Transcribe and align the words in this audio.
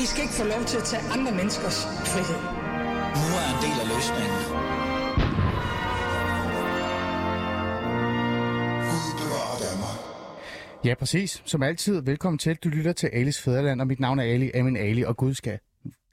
I 0.00 0.06
skal 0.06 0.22
ikke 0.22 0.34
få 0.34 0.44
lov 0.44 0.64
til 0.64 0.78
at 0.78 0.84
tage 0.84 1.02
andre 1.12 1.32
menneskers 1.32 1.78
frihed. 1.84 2.40
Nu 3.20 3.26
er 3.40 3.46
en 3.54 3.60
del 3.64 3.76
af 3.82 3.86
løsningen. 3.94 4.40
Ja, 10.84 10.94
præcis. 10.94 11.42
Som 11.44 11.62
altid, 11.62 12.02
velkommen 12.02 12.38
til. 12.38 12.56
Du 12.56 12.68
lytter 12.68 12.92
til 12.92 13.06
Alis 13.12 13.42
Fæderland, 13.42 13.80
og 13.80 13.86
mit 13.86 14.00
navn 14.00 14.18
er 14.18 14.22
Ali, 14.24 14.50
Amin 14.54 14.76
Ali, 14.76 15.02
og 15.02 15.16
Gud 15.16 15.34
skal 15.34 15.58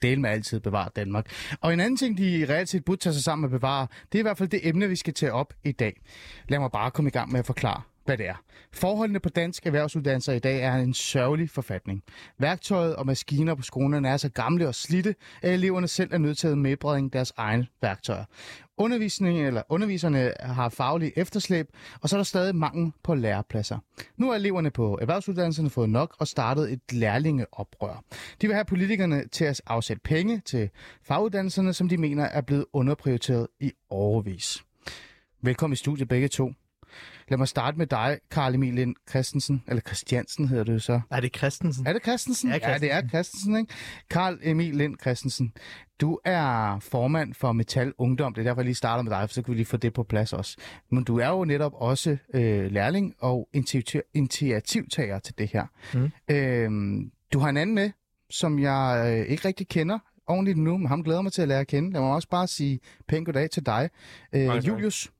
dele 0.02 0.20
med 0.20 0.30
altid 0.30 0.60
bevare 0.60 0.88
Danmark. 0.96 1.26
Og 1.60 1.72
en 1.72 1.80
anden 1.80 1.96
ting, 1.96 2.18
de 2.18 2.46
reelt 2.48 2.68
set 2.68 2.84
burde 2.84 3.00
tage 3.00 3.12
sig 3.12 3.24
sammen 3.24 3.50
med 3.50 3.58
bevare, 3.58 3.86
det 4.12 4.18
er 4.18 4.22
i 4.22 4.22
hvert 4.22 4.38
fald 4.38 4.48
det 4.48 4.68
emne, 4.68 4.88
vi 4.88 4.96
skal 4.96 5.14
tage 5.14 5.32
op 5.32 5.54
i 5.64 5.72
dag. 5.72 6.00
Lad 6.48 6.58
mig 6.58 6.70
bare 6.70 6.90
komme 6.90 7.08
i 7.08 7.12
gang 7.12 7.32
med 7.32 7.40
at 7.40 7.46
forklare, 7.46 7.82
hvad 8.08 8.18
det 8.18 8.28
er. 8.28 8.34
Forholdene 8.72 9.20
på 9.20 9.28
dansk 9.28 9.66
erhvervsuddannelser 9.66 10.32
i 10.32 10.38
dag 10.38 10.62
er 10.62 10.74
en 10.74 10.94
sørgelig 10.94 11.50
forfatning. 11.50 12.02
Værktøjet 12.38 12.96
og 12.96 13.06
maskiner 13.06 13.54
på 13.54 13.62
skolerne 13.62 14.08
er 14.08 14.16
så 14.16 14.28
gamle 14.28 14.68
og 14.68 14.74
slidte, 14.74 15.14
at 15.42 15.54
eleverne 15.54 15.88
selv 15.88 16.12
er 16.12 16.18
nødt 16.18 16.38
til 16.38 16.48
at 16.48 16.58
medbringe 16.58 17.10
deres 17.10 17.32
egne 17.36 17.66
værktøjer. 17.82 18.24
Undervisningen 18.76 19.46
eller 19.46 19.62
underviserne 19.68 20.32
har 20.40 20.68
faglige 20.68 21.18
efterslæb, 21.18 21.68
og 22.00 22.08
så 22.08 22.16
er 22.16 22.18
der 22.18 22.24
stadig 22.24 22.56
mangel 22.56 22.92
på 23.02 23.14
lærepladser. 23.14 23.78
Nu 24.16 24.28
har 24.28 24.34
eleverne 24.34 24.70
på 24.70 24.98
erhvervsuddannelserne 25.00 25.70
fået 25.70 25.90
nok 25.90 26.16
og 26.18 26.28
startet 26.28 26.72
et 26.72 26.92
lærlingeoprør. 26.92 28.04
De 28.40 28.46
vil 28.46 28.54
have 28.54 28.64
politikerne 28.64 29.28
til 29.28 29.44
at 29.44 29.60
afsætte 29.66 30.00
penge 30.04 30.42
til 30.44 30.70
faguddannelserne, 31.02 31.72
som 31.72 31.88
de 31.88 31.96
mener 31.96 32.24
er 32.24 32.40
blevet 32.40 32.64
underprioriteret 32.72 33.46
i 33.60 33.72
overvis. 33.90 34.62
Velkommen 35.42 35.72
i 35.72 35.76
studiet 35.76 36.08
begge 36.08 36.28
to. 36.28 36.52
Lad 37.28 37.38
mig 37.38 37.48
starte 37.48 37.78
med 37.78 37.86
dig, 37.86 38.18
Karl 38.30 38.54
Emil 38.54 38.74
Lind 38.74 38.94
Christensen, 39.08 39.62
eller 39.68 39.80
Christiansen 39.80 40.48
hedder 40.48 40.64
du 40.64 40.78
så. 40.78 41.00
Er 41.10 41.20
det 41.20 41.36
Christensen? 41.36 41.86
Er 41.86 41.92
det 41.92 42.02
Christensen? 42.02 42.50
Ja, 42.50 42.70
ja 42.70 42.78
det 42.78 42.92
er 42.92 43.08
Christensen, 43.08 43.56
ikke? 43.56 43.74
Karl 44.10 44.38
Emil 44.42 44.76
Lind 44.76 44.96
Christensen, 45.00 45.52
du 46.00 46.18
er 46.24 46.78
formand 46.80 47.34
for 47.34 47.52
Metal 47.52 47.92
Ungdom. 47.98 48.34
Det 48.34 48.40
er 48.40 48.44
derfor, 48.44 48.60
jeg 48.60 48.64
lige 48.64 48.74
starter 48.74 49.02
med 49.02 49.12
dig, 49.12 49.28
for 49.28 49.34
så 49.34 49.42
kan 49.42 49.52
vi 49.52 49.56
lige 49.56 49.66
få 49.66 49.76
det 49.76 49.92
på 49.92 50.02
plads 50.02 50.32
også. 50.32 50.56
Men 50.90 51.04
du 51.04 51.18
er 51.18 51.28
jo 51.28 51.44
netop 51.44 51.72
også 51.74 52.16
øh, 52.34 52.70
lærling 52.70 53.14
og 53.18 53.48
initiativ- 53.52 54.10
initiativtager 54.14 55.18
til 55.18 55.34
det 55.38 55.50
her. 55.52 55.66
Mm. 55.94 56.10
Øh, 56.34 56.70
du 57.32 57.38
har 57.38 57.48
en 57.48 57.56
anden 57.56 57.74
med, 57.74 57.90
som 58.30 58.58
jeg 58.58 59.14
øh, 59.18 59.32
ikke 59.32 59.48
rigtig 59.48 59.68
kender 59.68 59.98
ordentligt 60.26 60.58
nu, 60.58 60.76
men 60.78 60.88
ham 60.88 61.04
glæder 61.04 61.22
mig 61.22 61.32
til 61.32 61.42
at 61.42 61.48
lære 61.48 61.60
at 61.60 61.66
kende. 61.66 61.92
Lad 61.92 62.00
mig 62.00 62.10
også 62.10 62.28
bare 62.28 62.46
sige 62.46 62.80
pænt 63.08 63.26
goddag 63.26 63.50
til 63.50 63.66
dig. 63.66 63.90
Øh. 64.32 64.66
Julius. 64.66 65.10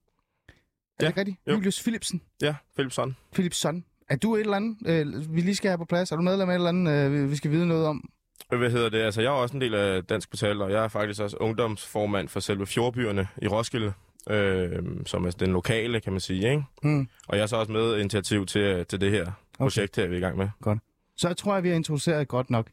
Er 1.00 1.04
Ja, 1.04 1.08
det 1.08 1.16
rigtigt? 1.16 1.36
jo. 1.46 1.52
Julius 1.52 1.82
Philipsen. 1.82 2.22
Ja, 2.42 2.54
Philipson. 2.76 3.16
Philipson. 3.32 3.84
Er 4.08 4.16
du 4.16 4.34
et 4.34 4.40
eller 4.40 4.56
andet, 4.56 4.76
øh, 4.86 5.34
vi 5.34 5.40
lige 5.40 5.56
skal 5.56 5.68
have 5.70 5.78
på 5.78 5.84
plads? 5.84 6.12
Er 6.12 6.16
du 6.16 6.22
medlem 6.22 6.48
af 6.48 6.52
et 6.52 6.56
eller 6.56 6.68
andet, 6.68 6.92
øh, 6.92 7.30
vi- 7.30 7.36
skal 7.36 7.50
vide 7.50 7.66
noget 7.66 7.86
om? 7.86 8.10
Hvad 8.48 8.70
hedder 8.70 8.88
det? 8.88 8.98
Altså, 8.98 9.20
jeg 9.20 9.28
er 9.28 9.32
også 9.32 9.54
en 9.54 9.60
del 9.60 9.74
af 9.74 10.04
Dansk 10.04 10.28
Metal, 10.32 10.62
og 10.62 10.70
jeg 10.72 10.84
er 10.84 10.88
faktisk 10.88 11.20
også 11.20 11.36
ungdomsformand 11.36 12.28
for 12.28 12.40
selve 12.40 12.66
Fjordbyerne 12.66 13.28
i 13.42 13.46
Roskilde, 13.48 13.92
øh, 14.30 14.82
som 15.06 15.24
er 15.26 15.30
den 15.30 15.52
lokale, 15.52 16.00
kan 16.00 16.12
man 16.12 16.20
sige, 16.20 16.50
ikke? 16.50 16.62
Mm. 16.82 17.08
Og 17.28 17.36
jeg 17.36 17.42
er 17.42 17.46
så 17.46 17.56
også 17.56 17.72
med 17.72 17.98
initiativ 18.00 18.46
til, 18.46 18.86
til 18.86 19.00
det 19.00 19.10
her 19.10 19.32
projekt 19.58 19.96
her, 19.96 20.06
vi 20.06 20.14
er 20.14 20.18
i 20.18 20.20
gang 20.20 20.36
med. 20.38 20.48
Så 21.16 21.28
jeg 21.28 21.36
tror 21.36 21.54
jeg, 21.54 21.62
vi 21.62 21.68
har 21.68 21.76
introduceret 21.76 22.28
godt 22.28 22.50
nok. 22.50 22.66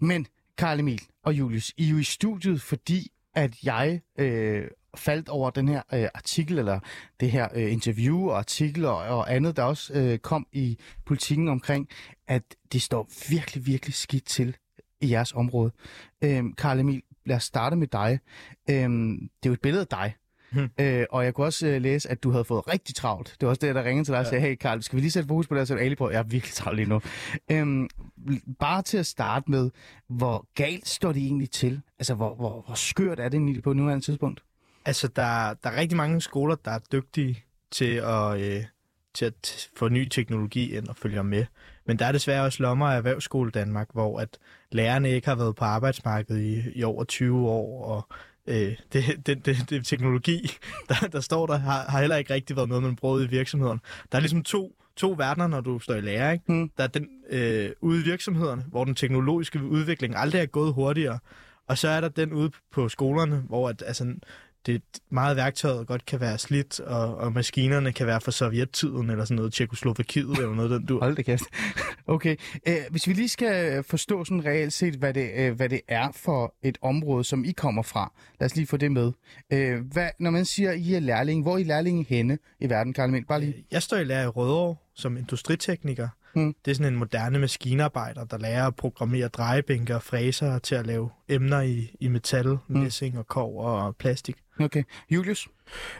Men 0.00 0.26
Karl 0.58 0.80
Emil 0.80 1.00
og 1.24 1.34
Julius, 1.34 1.72
I 1.76 1.86
er 1.86 1.90
jo 1.90 1.98
i 1.98 2.02
studiet, 2.02 2.60
fordi 2.62 3.12
at 3.34 3.54
jeg 3.64 4.00
øh, 4.18 4.64
faldt 4.96 5.28
over 5.28 5.50
den 5.50 5.68
her 5.68 5.82
øh, 5.94 6.08
artikel, 6.14 6.58
eller 6.58 6.80
det 7.20 7.30
her 7.30 7.48
øh, 7.54 7.72
interview 7.72 8.28
og 8.28 8.38
artikel 8.38 8.84
og, 8.84 8.96
og 8.96 9.34
andet, 9.34 9.56
der 9.56 9.62
også 9.62 9.92
øh, 9.92 10.18
kom 10.18 10.46
i 10.52 10.78
politikken 11.06 11.48
omkring, 11.48 11.88
at 12.28 12.42
det 12.72 12.82
står 12.82 13.08
virkelig, 13.30 13.66
virkelig 13.66 13.94
skidt 13.94 14.24
til 14.24 14.56
i 15.00 15.10
jeres 15.10 15.32
område. 15.32 15.72
Øhm, 16.24 16.52
Karl 16.52 16.80
Emil, 16.80 17.02
lad 17.26 17.36
os 17.36 17.44
starte 17.44 17.76
med 17.76 17.86
dig. 17.86 18.18
Øhm, 18.70 19.18
det 19.18 19.48
er 19.48 19.50
jo 19.50 19.52
et 19.52 19.60
billede 19.60 19.80
af 19.80 19.86
dig. 19.86 20.14
Hmm. 20.52 20.68
Øh, 20.80 21.06
og 21.10 21.24
jeg 21.24 21.34
kunne 21.34 21.46
også 21.46 21.66
øh, 21.66 21.82
læse, 21.82 22.10
at 22.10 22.22
du 22.22 22.30
havde 22.30 22.44
fået 22.44 22.68
rigtig 22.68 22.94
travlt. 22.94 23.36
Det 23.40 23.46
var 23.46 23.48
også 23.48 23.66
det, 23.66 23.74
der 23.74 23.84
ringede 23.84 24.04
til 24.04 24.12
dig 24.12 24.20
og 24.20 24.26
sagde, 24.26 24.42
hey 24.42 24.54
Karl, 24.54 24.82
skal 24.82 24.96
vi 24.96 25.00
lige 25.00 25.10
sætte 25.10 25.28
fokus 25.28 25.46
på 25.46 25.54
det, 25.54 25.68
så 25.68 25.76
Ali 25.76 25.94
på? 25.94 26.10
Jeg 26.10 26.18
er 26.18 26.22
virkelig 26.22 26.54
travlt 26.54 26.76
lige 26.76 26.88
nu. 26.88 27.00
Øhm, 27.50 27.88
bare 28.58 28.82
til 28.82 28.98
at 28.98 29.06
starte 29.06 29.50
med, 29.50 29.70
hvor 30.08 30.48
galt 30.54 30.88
står 30.88 31.12
det 31.12 31.22
egentlig 31.22 31.50
til? 31.50 31.80
Altså, 31.98 32.14
hvor, 32.14 32.34
hvor, 32.34 32.62
hvor 32.66 32.74
skørt 32.74 33.20
er 33.20 33.28
det 33.28 33.62
på 33.62 33.72
nuværende 33.72 34.04
tidspunkt? 34.04 34.42
Altså, 34.84 35.08
der, 35.08 35.54
der 35.54 35.70
er 35.70 35.76
rigtig 35.76 35.96
mange 35.96 36.20
skoler, 36.20 36.54
der 36.54 36.70
er 36.70 36.78
dygtige 36.92 37.44
til 37.70 37.94
at, 37.94 38.40
øh, 38.40 38.64
til 39.14 39.24
at 39.24 39.68
få 39.76 39.88
ny 39.88 40.08
teknologi 40.08 40.76
ind 40.76 40.88
og 40.88 40.96
følge 40.96 41.24
med. 41.24 41.46
Men 41.86 41.98
der 41.98 42.06
er 42.06 42.12
desværre 42.12 42.44
også 42.44 42.62
lommer 42.62 42.86
af 42.86 42.96
Erhvervsskole 42.96 43.50
Danmark, 43.50 43.88
hvor 43.92 44.20
at 44.20 44.38
lærerne 44.72 45.10
ikke 45.10 45.28
har 45.28 45.34
været 45.34 45.56
på 45.56 45.64
arbejdsmarkedet 45.64 46.40
i, 46.40 46.78
i 46.78 46.82
over 46.82 47.04
20 47.04 47.48
år, 47.48 47.84
og 47.84 48.08
øh, 48.46 48.76
det, 48.92 49.26
det, 49.26 49.46
det, 49.46 49.70
det 49.70 49.86
teknologi, 49.86 50.50
der, 50.88 51.08
der 51.12 51.20
står 51.20 51.46
der, 51.46 51.58
har, 51.58 51.84
har 51.88 52.00
heller 52.00 52.16
ikke 52.16 52.34
rigtig 52.34 52.56
været 52.56 52.68
noget, 52.68 52.84
man 52.84 52.96
bruger 52.96 53.20
i 53.20 53.26
virksomhederne. 53.26 53.80
Der 54.12 54.18
er 54.18 54.20
ligesom 54.20 54.42
to, 54.42 54.76
to 54.96 55.14
verdener, 55.18 55.46
når 55.46 55.60
du 55.60 55.78
står 55.78 55.94
i 55.94 56.00
lære. 56.00 56.32
Ikke? 56.32 56.44
Hmm. 56.48 56.70
Der 56.78 56.84
er 56.84 56.88
den 56.88 57.08
øh, 57.30 57.70
ude 57.80 58.00
i 58.00 58.04
virksomhederne, 58.04 58.64
hvor 58.68 58.84
den 58.84 58.94
teknologiske 58.94 59.62
udvikling 59.62 60.16
aldrig 60.16 60.40
er 60.40 60.46
gået 60.46 60.74
hurtigere. 60.74 61.18
Og 61.66 61.78
så 61.78 61.88
er 61.88 62.00
der 62.00 62.08
den 62.08 62.32
ude 62.32 62.50
på 62.72 62.88
skolerne, 62.88 63.36
hvor 63.36 63.68
at, 63.68 63.82
altså, 63.86 64.14
det 64.66 64.82
meget 65.10 65.36
værktøjet 65.36 65.86
godt 65.86 66.06
kan 66.06 66.20
være 66.20 66.38
slidt, 66.38 66.80
og, 66.80 67.16
og 67.16 67.32
maskinerne 67.32 67.92
kan 67.92 68.06
være 68.06 68.20
fra 68.20 68.32
sovjettiden, 68.32 69.10
eller 69.10 69.24
sådan 69.24 69.36
noget, 69.36 69.52
Tjekoslovakiet, 69.52 70.38
eller 70.38 70.54
noget 70.54 70.70
den 70.70 70.86
du. 70.86 70.98
Hold 71.02 71.16
det 71.16 71.24
kæft. 71.24 71.44
Okay, 72.06 72.36
øh, 72.68 72.74
hvis 72.90 73.06
vi 73.06 73.12
lige 73.12 73.28
skal 73.28 73.82
forstå 73.82 74.24
sådan 74.24 74.44
reelt 74.44 74.72
set, 74.72 74.94
hvad 74.94 75.14
det, 75.14 75.30
øh, 75.36 75.52
hvad 75.56 75.68
det 75.68 75.80
er 75.88 76.08
for 76.12 76.54
et 76.62 76.78
område, 76.82 77.24
som 77.24 77.44
I 77.44 77.52
kommer 77.52 77.82
fra. 77.82 78.12
Lad 78.40 78.46
os 78.46 78.56
lige 78.56 78.66
få 78.66 78.76
det 78.76 78.92
med. 78.92 79.12
Øh, 79.52 79.80
hvad, 79.92 80.08
når 80.18 80.30
man 80.30 80.44
siger, 80.44 80.72
I 80.72 80.94
er 80.94 81.00
lærling, 81.00 81.42
hvor 81.42 81.52
er 81.54 81.58
I 81.58 81.64
lærling 81.64 82.06
henne 82.06 82.38
i 82.60 82.70
verden, 82.70 82.92
Karl? 82.92 83.24
Bare 83.24 83.40
lige. 83.40 83.66
Jeg 83.70 83.82
står 83.82 83.96
i 83.96 84.04
lære 84.04 84.24
i 84.24 84.26
Rødovre 84.26 84.76
som 84.94 85.16
industritekniker. 85.16 86.08
Hmm. 86.34 86.54
Det 86.64 86.70
er 86.70 86.74
sådan 86.74 86.92
en 86.92 86.98
moderne 86.98 87.38
maskinarbejder, 87.38 88.24
der 88.24 88.38
lærer 88.38 88.66
at 88.66 88.76
programmere 88.76 89.28
drejebænker 89.28 89.94
og 89.94 90.02
fræser 90.02 90.58
til 90.58 90.74
at 90.74 90.86
lave 90.86 91.10
emner 91.28 91.60
i, 91.60 91.96
i 92.00 92.08
metal, 92.08 92.58
messing 92.68 93.18
og 93.18 93.26
kov 93.26 93.64
og 93.64 93.96
plastik. 93.96 94.36
Okay. 94.60 94.82
Julius? 95.10 95.48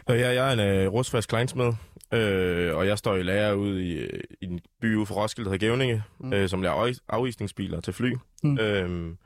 Og 0.05 0.19
jeg, 0.19 0.35
jeg 0.35 0.47
er 0.49 0.53
en 0.53 0.59
øh, 0.59 0.87
rustfast 0.93 1.29
kleinsmed, 1.29 1.73
øh, 2.13 2.75
og 2.75 2.87
jeg 2.87 2.97
står 2.97 3.15
i 3.15 3.23
lærer 3.23 3.53
ude 3.53 3.85
i, 3.87 3.93
øh, 3.93 4.19
i 4.41 4.45
en 4.45 4.59
by 4.81 4.95
ude 4.95 5.05
for 5.05 5.15
Roskilde, 5.15 5.45
der 5.49 5.53
hedder 5.53 5.67
Gævninge, 5.67 6.03
Mm. 6.19 6.25
mm. 6.27 6.33
øh, 6.33 6.49
som 6.49 6.61
laver 6.61 6.85
af- 6.87 6.93
afvisningsbiler 7.09 7.81
til 7.81 7.93
fly. 7.93 8.13
Mm. 8.43 8.49
Mm. 8.49 8.59
Øhm, 8.59 9.17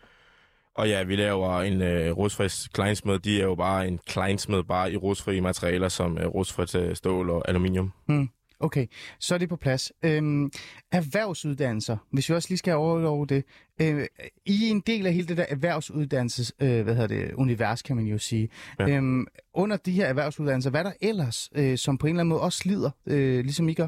og 0.76 0.90
ja, 0.90 1.04
vi 1.04 1.16
laver 1.16 1.62
en 1.62 1.82
øh, 1.82 2.12
rustfast 2.12 2.74
kleinsmed. 2.74 3.20
De 3.20 3.40
er 3.42 3.44
jo 3.46 3.56
bare 3.56 3.88
en 3.88 4.00
kleinsmed, 4.08 4.64
bare 4.64 4.92
i 4.94 4.98
rustfri 4.98 5.40
materialer 5.40 5.90
som 5.90 6.18
øh, 6.18 6.26
rustfrit 6.28 6.76
øh, 6.76 6.96
stål 6.96 7.30
og 7.30 7.50
aluminium. 7.50 7.94
Okay, 8.60 8.88
så 9.20 9.34
er 9.34 9.38
det 9.38 9.50
på 9.50 9.56
plads. 9.56 9.92
Øhm, 10.04 10.52
erhvervsuddannelser, 10.92 11.98
hvis 12.12 12.30
vi 12.30 12.34
også 12.34 12.50
lige 12.50 12.58
skal 12.58 12.74
over 12.74 13.08
over 13.08 13.26
det. 13.26 13.44
Øh, 13.82 14.06
I 14.46 14.68
er 14.68 14.72
en 14.72 14.84
del 14.88 15.06
af 15.08 15.14
hele 15.14 15.28
det 15.28 15.38
der 15.38 15.46
erhvervsuddannelses, 15.50 16.54
øh, 16.62 16.84
hvad 16.84 16.96
hedder 16.96 17.08
det, 17.08 17.34
univers, 17.34 17.82
kan 17.82 17.96
man 17.96 18.06
jo 18.06 18.18
sige. 18.18 18.50
Ja. 18.80 18.90
Øhm, 18.90 19.26
under 19.54 19.78
de 19.78 19.92
her 19.92 20.06
erhvervsuddannelser, 20.06 20.70
hvad 20.70 20.80
er 20.80 20.84
der 20.84 20.94
ellers, 21.02 21.50
øh, 21.56 21.78
som 21.78 21.98
på 21.98 22.08
en 22.08 22.14
eller 22.14 22.20
anden 22.20 22.30
måde 22.30 22.42
også 22.42 22.58
slider, 22.58 22.90
øh, 23.06 23.44
ligesom 23.44 23.70
I 23.70 23.74
gør? 23.74 23.88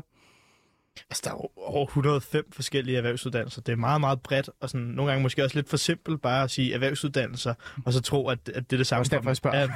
Altså, 1.10 1.22
der 1.26 1.30
er 1.32 1.34
jo 1.36 1.50
over 1.56 1.86
105 1.86 2.52
forskellige 2.52 2.98
erhvervsuddannelser. 2.98 3.62
Det 3.62 3.72
er 3.72 3.76
meget, 3.76 4.02
meget 4.02 4.22
bredt, 4.22 4.50
og 4.62 4.70
sådan, 4.70 4.88
nogle 4.88 5.12
gange 5.12 5.24
måske 5.24 5.44
også 5.44 5.56
lidt 5.58 5.70
for 5.70 5.78
simpelt 5.78 6.22
bare 6.22 6.44
at 6.44 6.52
sige 6.52 6.74
erhvervsuddannelser, 6.74 7.54
og 7.86 7.94
så 7.94 8.02
tro, 8.02 8.28
at, 8.30 8.40
at 8.56 8.70
det 8.70 8.76
er 8.76 8.78
det 8.78 8.88
samme. 8.88 9.02
Også 9.02 9.16
derfor, 9.16 9.30
jeg 9.30 9.38
spørger. 9.38 9.60
Ja, 9.60 9.68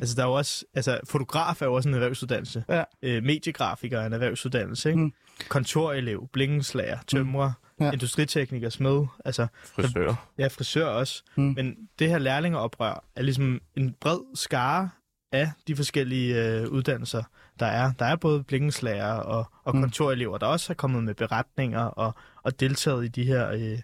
altså, 0.00 0.16
der 0.16 0.22
er 0.22 0.26
jo 0.26 0.32
også, 0.32 0.64
altså, 0.74 1.00
fotograf 1.04 1.62
er 1.62 1.66
jo 1.66 1.74
også 1.74 1.88
en 1.88 1.94
erhvervsuddannelse. 1.94 2.64
Ja. 2.68 2.82
Øh, 3.02 3.22
mediegrafiker 3.22 4.00
er 4.00 4.06
en 4.06 4.12
erhvervsuddannelse, 4.12 4.88
ikke? 4.88 4.98
Mm. 5.00 5.04
Mm. 5.04 5.12
Kontorelev, 5.48 6.28
blinkenslager, 6.32 6.98
tømrer, 7.06 7.52
Ja. 7.80 7.84
ja. 7.84 7.92
industritekniker, 7.92 8.68
smed, 8.68 9.06
altså, 9.24 9.46
Frisør. 9.64 10.28
ja, 10.38 10.46
frisør 10.46 10.86
også. 10.86 11.22
Mm. 11.36 11.44
Mm. 11.44 11.52
Men 11.56 11.76
det 11.98 12.08
her 12.08 12.18
lærlingeoprør 12.18 13.04
er 13.16 13.22
ligesom 13.22 13.60
en 13.76 13.94
bred 14.00 14.18
skare 14.36 14.90
af 15.32 15.50
de 15.66 15.76
forskellige 15.76 16.44
øh, 16.60 16.68
uddannelser, 16.68 17.22
der 17.60 17.66
er. 17.66 17.92
Der 17.98 18.04
er 18.04 18.16
både 18.16 18.42
blinkenslager 18.44 19.12
og, 19.12 19.46
og 19.64 19.76
Mm. 19.76 19.82
kontorelever, 19.82 20.38
der 20.38 20.46
også 20.46 20.68
har 20.68 20.74
kommet 20.74 21.04
med 21.04 21.14
beretninger 21.14 21.80
og, 21.80 22.14
og 22.42 22.60
deltaget 22.60 23.04
i 23.04 23.08
de 23.08 23.24
her 23.24 23.50
øh, 23.50 23.78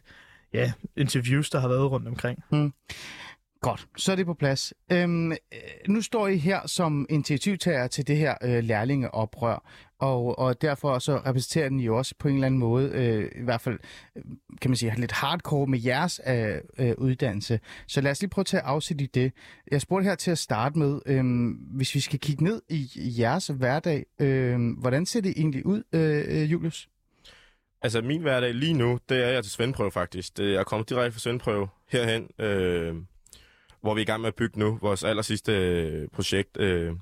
ja, 0.52 0.72
interviews, 0.96 1.50
der 1.50 1.60
har 1.60 1.68
været 1.68 1.90
rundt 1.90 2.08
omkring. 2.08 2.44
Godt, 3.62 3.88
så 3.96 4.12
er 4.12 4.16
det 4.16 4.26
på 4.26 4.34
plads. 4.34 4.74
Øhm, 4.92 5.32
øh, 5.32 5.38
nu 5.88 6.02
står 6.02 6.28
I 6.28 6.36
her 6.36 6.66
som 6.66 7.06
initiativtager 7.10 7.86
til 7.86 8.06
det 8.06 8.16
her 8.16 8.34
øh, 8.42 8.64
lærlingeoprør, 8.64 9.64
og, 9.98 10.38
og 10.38 10.62
derfor 10.62 10.98
så 10.98 11.16
repræsenterer 11.16 11.68
den 11.68 11.80
jo 11.80 11.96
også 11.98 12.14
på 12.18 12.28
en 12.28 12.34
eller 12.34 12.46
anden 12.46 12.60
måde, 12.60 12.90
øh, 12.94 13.40
i 13.40 13.44
hvert 13.44 13.60
fald 13.60 13.78
øh, 14.16 14.22
kan 14.60 14.70
man 14.70 14.76
sige, 14.76 14.94
lidt 14.96 15.12
hardcore 15.12 15.66
med 15.66 15.80
jeres 15.84 16.20
øh, 16.26 16.56
øh, 16.78 16.94
uddannelse. 16.98 17.60
Så 17.86 18.00
lad 18.00 18.10
os 18.10 18.20
lige 18.20 18.30
prøve 18.30 18.42
at 18.42 18.46
tage 18.46 18.62
afsæt 18.62 19.00
i 19.00 19.06
det. 19.06 19.32
Jeg 19.70 19.80
spurgte 19.80 20.04
her 20.04 20.14
til 20.14 20.30
at 20.30 20.38
starte 20.38 20.78
med, 20.78 21.00
øh, 21.06 21.24
hvis 21.76 21.94
vi 21.94 22.00
skal 22.00 22.18
kigge 22.18 22.44
ned 22.44 22.62
i, 22.68 22.88
jeres 23.18 23.46
hverdag, 23.46 24.06
øh, 24.18 24.78
hvordan 24.78 25.06
ser 25.06 25.20
det 25.20 25.34
egentlig 25.36 25.66
ud, 25.66 25.82
øh, 25.92 26.24
øh, 26.28 26.52
Julius? 26.52 26.88
Altså, 27.82 28.02
min 28.02 28.22
hverdag 28.22 28.54
lige 28.54 28.74
nu, 28.74 28.98
det 29.08 29.24
er 29.24 29.28
jeg 29.28 29.42
til 29.42 29.52
svendeprøve 29.52 29.90
faktisk. 29.90 30.36
Det, 30.36 30.52
jeg 30.52 30.60
er 30.60 30.64
kommet 30.64 30.88
direkte 30.88 31.12
fra 31.12 31.20
svendeprøve 31.20 31.68
herhen, 31.88 32.28
øh, 32.38 32.94
hvor 33.82 33.94
vi 33.94 34.00
er 34.00 34.02
i 34.02 34.06
gang 34.06 34.20
med 34.20 34.28
at 34.28 34.34
bygge 34.34 34.58
nu 34.58 34.78
vores 34.82 35.04
aller 35.04 35.22
sidste 35.22 35.52
øh, 35.52 36.08
projekt. 36.08 36.56
Øh, 36.60 36.92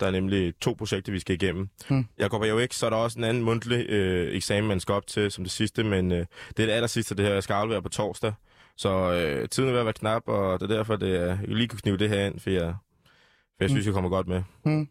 der 0.00 0.06
er 0.06 0.10
nemlig 0.10 0.54
to 0.60 0.74
projekter, 0.78 1.12
vi 1.12 1.18
skal 1.18 1.34
igennem. 1.34 1.68
Hmm. 1.88 2.06
Jeg 2.18 2.30
går 2.30 2.38
på 2.38 2.44
EUX, 2.44 2.74
så 2.74 2.86
er 2.86 2.90
der 2.90 2.96
også 2.96 3.18
en 3.18 3.24
anden 3.24 3.42
mundtlig 3.42 3.90
øh, 3.90 4.36
eksamen, 4.36 4.68
man 4.68 4.80
skal 4.80 4.92
op 4.92 5.06
til 5.06 5.30
som 5.30 5.44
det 5.44 5.50
sidste, 5.50 5.84
men 5.84 6.12
øh, 6.12 6.18
det 6.56 6.62
er 6.62 6.66
det 6.66 6.72
aller 6.72 6.86
sidste, 6.86 7.14
det 7.14 7.24
her. 7.24 7.32
Jeg 7.32 7.42
skal 7.42 7.54
aflevere 7.54 7.82
på 7.82 7.88
torsdag. 7.88 8.32
Så 8.76 9.12
øh, 9.12 9.48
tiden 9.48 9.68
er 9.68 9.72
ved 9.72 9.80
at 9.80 9.86
være 9.86 9.92
knap, 9.92 10.22
og 10.26 10.60
det 10.60 10.70
er 10.70 10.76
derfor, 10.76 10.96
det 10.96 11.16
er, 11.16 11.26
jeg 11.26 11.38
lige 11.48 11.68
kunne 11.68 11.78
knive 11.78 11.96
det 11.96 12.08
her 12.08 12.26
ind, 12.26 12.40
for 12.40 12.50
jeg, 12.50 12.74
for 13.56 13.64
jeg 13.64 13.70
synes, 13.70 13.86
jeg 13.86 13.94
kommer 13.94 14.10
godt 14.10 14.28
med. 14.28 14.42
Hmm. 14.64 14.88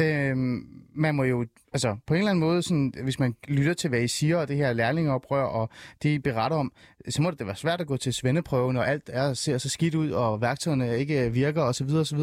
Øhm, 0.00 0.66
man 0.94 1.14
må 1.14 1.22
jo, 1.24 1.46
altså 1.72 1.96
på 2.06 2.14
en 2.14 2.18
eller 2.18 2.30
anden 2.30 2.40
måde, 2.40 2.62
sådan, 2.62 2.92
hvis 3.02 3.18
man 3.18 3.36
lytter 3.48 3.74
til, 3.74 3.88
hvad 3.90 4.00
I 4.02 4.08
siger, 4.08 4.36
og 4.36 4.48
det 4.48 4.56
her 4.56 4.72
lærlingeoprør, 4.72 5.42
og 5.44 5.68
det 6.02 6.08
I 6.08 6.18
beretter 6.18 6.56
om, 6.56 6.72
så 7.08 7.22
må 7.22 7.30
det 7.30 7.38
da 7.38 7.44
være 7.44 7.56
svært 7.56 7.80
at 7.80 7.86
gå 7.86 7.96
til 7.96 8.12
svendeprøve, 8.14 8.72
når 8.72 8.82
alt 8.82 9.10
er, 9.12 9.34
ser 9.34 9.58
så 9.58 9.68
skidt 9.68 9.94
ud, 9.94 10.10
og 10.10 10.40
værktøjerne 10.40 10.98
ikke 10.98 11.32
virker, 11.32 11.62
osv. 11.62 11.90
osv. 11.94 12.18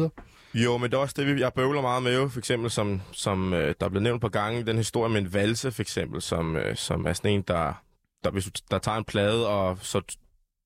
Jo, 0.54 0.76
men 0.78 0.90
det 0.90 0.96
er 0.96 1.00
også 1.00 1.14
det, 1.18 1.26
vi- 1.36 1.40
jeg 1.40 1.52
bøvler 1.52 1.80
meget 1.82 2.02
med, 2.02 2.14
jo. 2.20 2.28
for 2.28 2.38
eksempel, 2.38 2.70
som, 2.70 3.00
som 3.12 3.52
øh, 3.54 3.74
der 3.80 3.86
er 3.86 3.90
blevet 3.90 4.02
nævnt 4.02 4.20
på 4.20 4.28
gange, 4.28 4.62
den 4.66 4.76
historie 4.76 5.12
med 5.12 5.20
en 5.20 5.34
valse, 5.34 5.70
for 5.72 5.82
eksempel, 5.82 6.22
som, 6.22 6.56
øh, 6.56 6.76
som 6.76 7.06
er 7.06 7.12
sådan 7.12 7.30
en, 7.30 7.42
der, 7.48 7.82
der, 8.24 8.30
hvis 8.30 8.44
du, 8.44 8.50
der 8.70 8.78
tager 8.78 8.98
en 8.98 9.04
plade, 9.04 9.48
og 9.48 9.78
så 9.80 10.18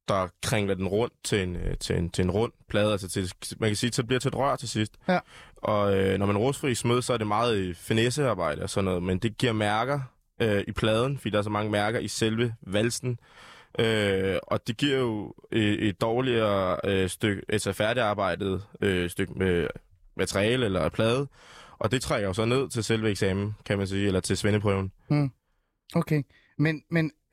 der 0.08 0.28
kringler 0.42 0.74
den 0.74 0.88
rundt 0.88 1.14
til 1.24 1.42
en, 1.42 1.56
øh, 1.56 1.78
til 1.78 1.96
en, 1.96 2.10
til 2.10 2.24
en 2.24 2.30
rund 2.30 2.52
plade, 2.68 2.92
altså 2.92 3.08
til, 3.08 3.32
man 3.58 3.70
kan 3.70 3.76
sige, 3.76 3.92
så 3.92 4.02
det 4.02 4.06
bliver 4.06 4.20
til 4.20 4.28
et 4.28 4.36
rør 4.36 4.56
til 4.56 4.68
sidst. 4.68 4.92
Ja. 5.08 5.18
Og 5.56 5.96
øh, 5.98 6.18
når 6.18 6.26
man 6.26 6.38
rostfri 6.38 6.74
smed, 6.74 7.02
så 7.02 7.12
er 7.12 7.16
det 7.16 7.26
meget 7.26 7.58
i 7.58 7.74
finessearbejde 7.74 8.62
og 8.62 8.70
sådan 8.70 8.84
noget, 8.84 9.02
men 9.02 9.18
det 9.18 9.38
giver 9.38 9.52
mærker 9.52 10.00
øh, 10.42 10.64
i 10.68 10.72
pladen, 10.72 11.18
fordi 11.18 11.30
der 11.30 11.38
er 11.38 11.42
så 11.42 11.50
mange 11.50 11.70
mærker 11.70 11.98
i 11.98 12.08
selve 12.08 12.54
valsen. 12.62 13.18
Øh, 13.78 14.36
og 14.42 14.66
det 14.66 14.76
giver 14.76 14.98
jo 14.98 15.34
et, 15.52 15.88
et 15.88 16.00
dårligere 16.00 16.78
øh, 16.84 17.08
stykke, 17.08 17.42
altså 17.48 17.72
færdigarbejdet 17.72 18.62
øh, 18.80 19.10
stykke 19.10 19.32
med 19.32 19.66
materiale 20.16 20.64
eller 20.64 20.88
plade, 20.88 21.28
og 21.78 21.90
det 21.90 22.02
trækker 22.02 22.28
jo 22.28 22.34
så 22.34 22.44
ned 22.44 22.68
til 22.68 22.84
selve 22.84 23.10
eksamen, 23.10 23.54
kan 23.66 23.78
man 23.78 23.86
sige, 23.86 24.06
eller 24.06 24.20
til 24.20 24.36
svendeprøven. 24.36 24.92
Okay, 25.94 26.22
men, 26.58 26.82
men 26.90 27.04
øh, 27.04 27.23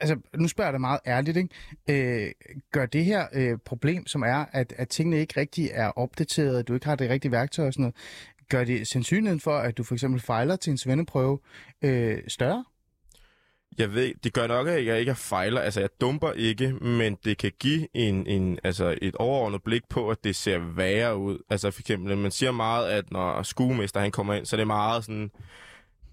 altså, 0.00 0.16
nu 0.36 0.48
spørger 0.48 0.68
jeg 0.68 0.72
dig 0.72 0.80
meget 0.80 1.00
ærligt, 1.06 1.36
ikke? 1.36 2.24
Øh, 2.24 2.30
gør 2.72 2.86
det 2.86 3.04
her 3.04 3.26
øh, 3.32 3.58
problem, 3.64 4.06
som 4.06 4.22
er, 4.22 4.44
at, 4.52 4.74
at 4.76 4.88
tingene 4.88 5.18
ikke 5.18 5.40
rigtig 5.40 5.70
er 5.72 5.88
opdateret, 5.88 6.58
at 6.58 6.68
du 6.68 6.74
ikke 6.74 6.86
har 6.86 6.96
det 6.96 7.10
rigtige 7.10 7.32
værktøj 7.32 7.66
og 7.66 7.72
sådan 7.72 7.82
noget, 7.82 7.96
gør 8.48 8.64
det 8.64 8.88
sandsynligheden 8.88 9.40
for, 9.40 9.56
at 9.56 9.78
du 9.78 9.84
for 9.84 9.94
eksempel 9.94 10.20
fejler 10.20 10.56
til 10.56 10.70
en 10.70 10.78
svendeprøve 10.78 11.38
øh, 11.82 12.18
større? 12.28 12.64
Jeg 13.78 13.94
ved, 13.94 14.14
det 14.24 14.32
gør 14.32 14.46
nok, 14.46 14.68
at 14.68 14.86
jeg 14.86 15.00
ikke 15.00 15.10
er 15.10 15.14
fejler. 15.14 15.60
Altså, 15.60 15.80
jeg 15.80 15.88
dumper 16.00 16.32
ikke, 16.32 16.72
men 16.72 17.16
det 17.24 17.38
kan 17.38 17.52
give 17.58 17.88
en, 17.94 18.26
en, 18.26 18.58
altså 18.64 18.98
et 19.02 19.14
overordnet 19.14 19.62
blik 19.62 19.82
på, 19.90 20.10
at 20.10 20.24
det 20.24 20.36
ser 20.36 20.58
værre 20.58 21.16
ud. 21.16 21.38
Altså, 21.50 21.70
for 21.70 21.80
eksempel, 21.80 22.16
man 22.16 22.30
siger 22.30 22.52
meget, 22.52 22.90
at 22.90 23.10
når 23.10 23.42
skuemester 23.42 24.00
han 24.00 24.10
kommer 24.10 24.34
ind, 24.34 24.46
så 24.46 24.56
er 24.56 24.58
det 24.58 24.66
meget 24.66 25.04
sådan... 25.04 25.30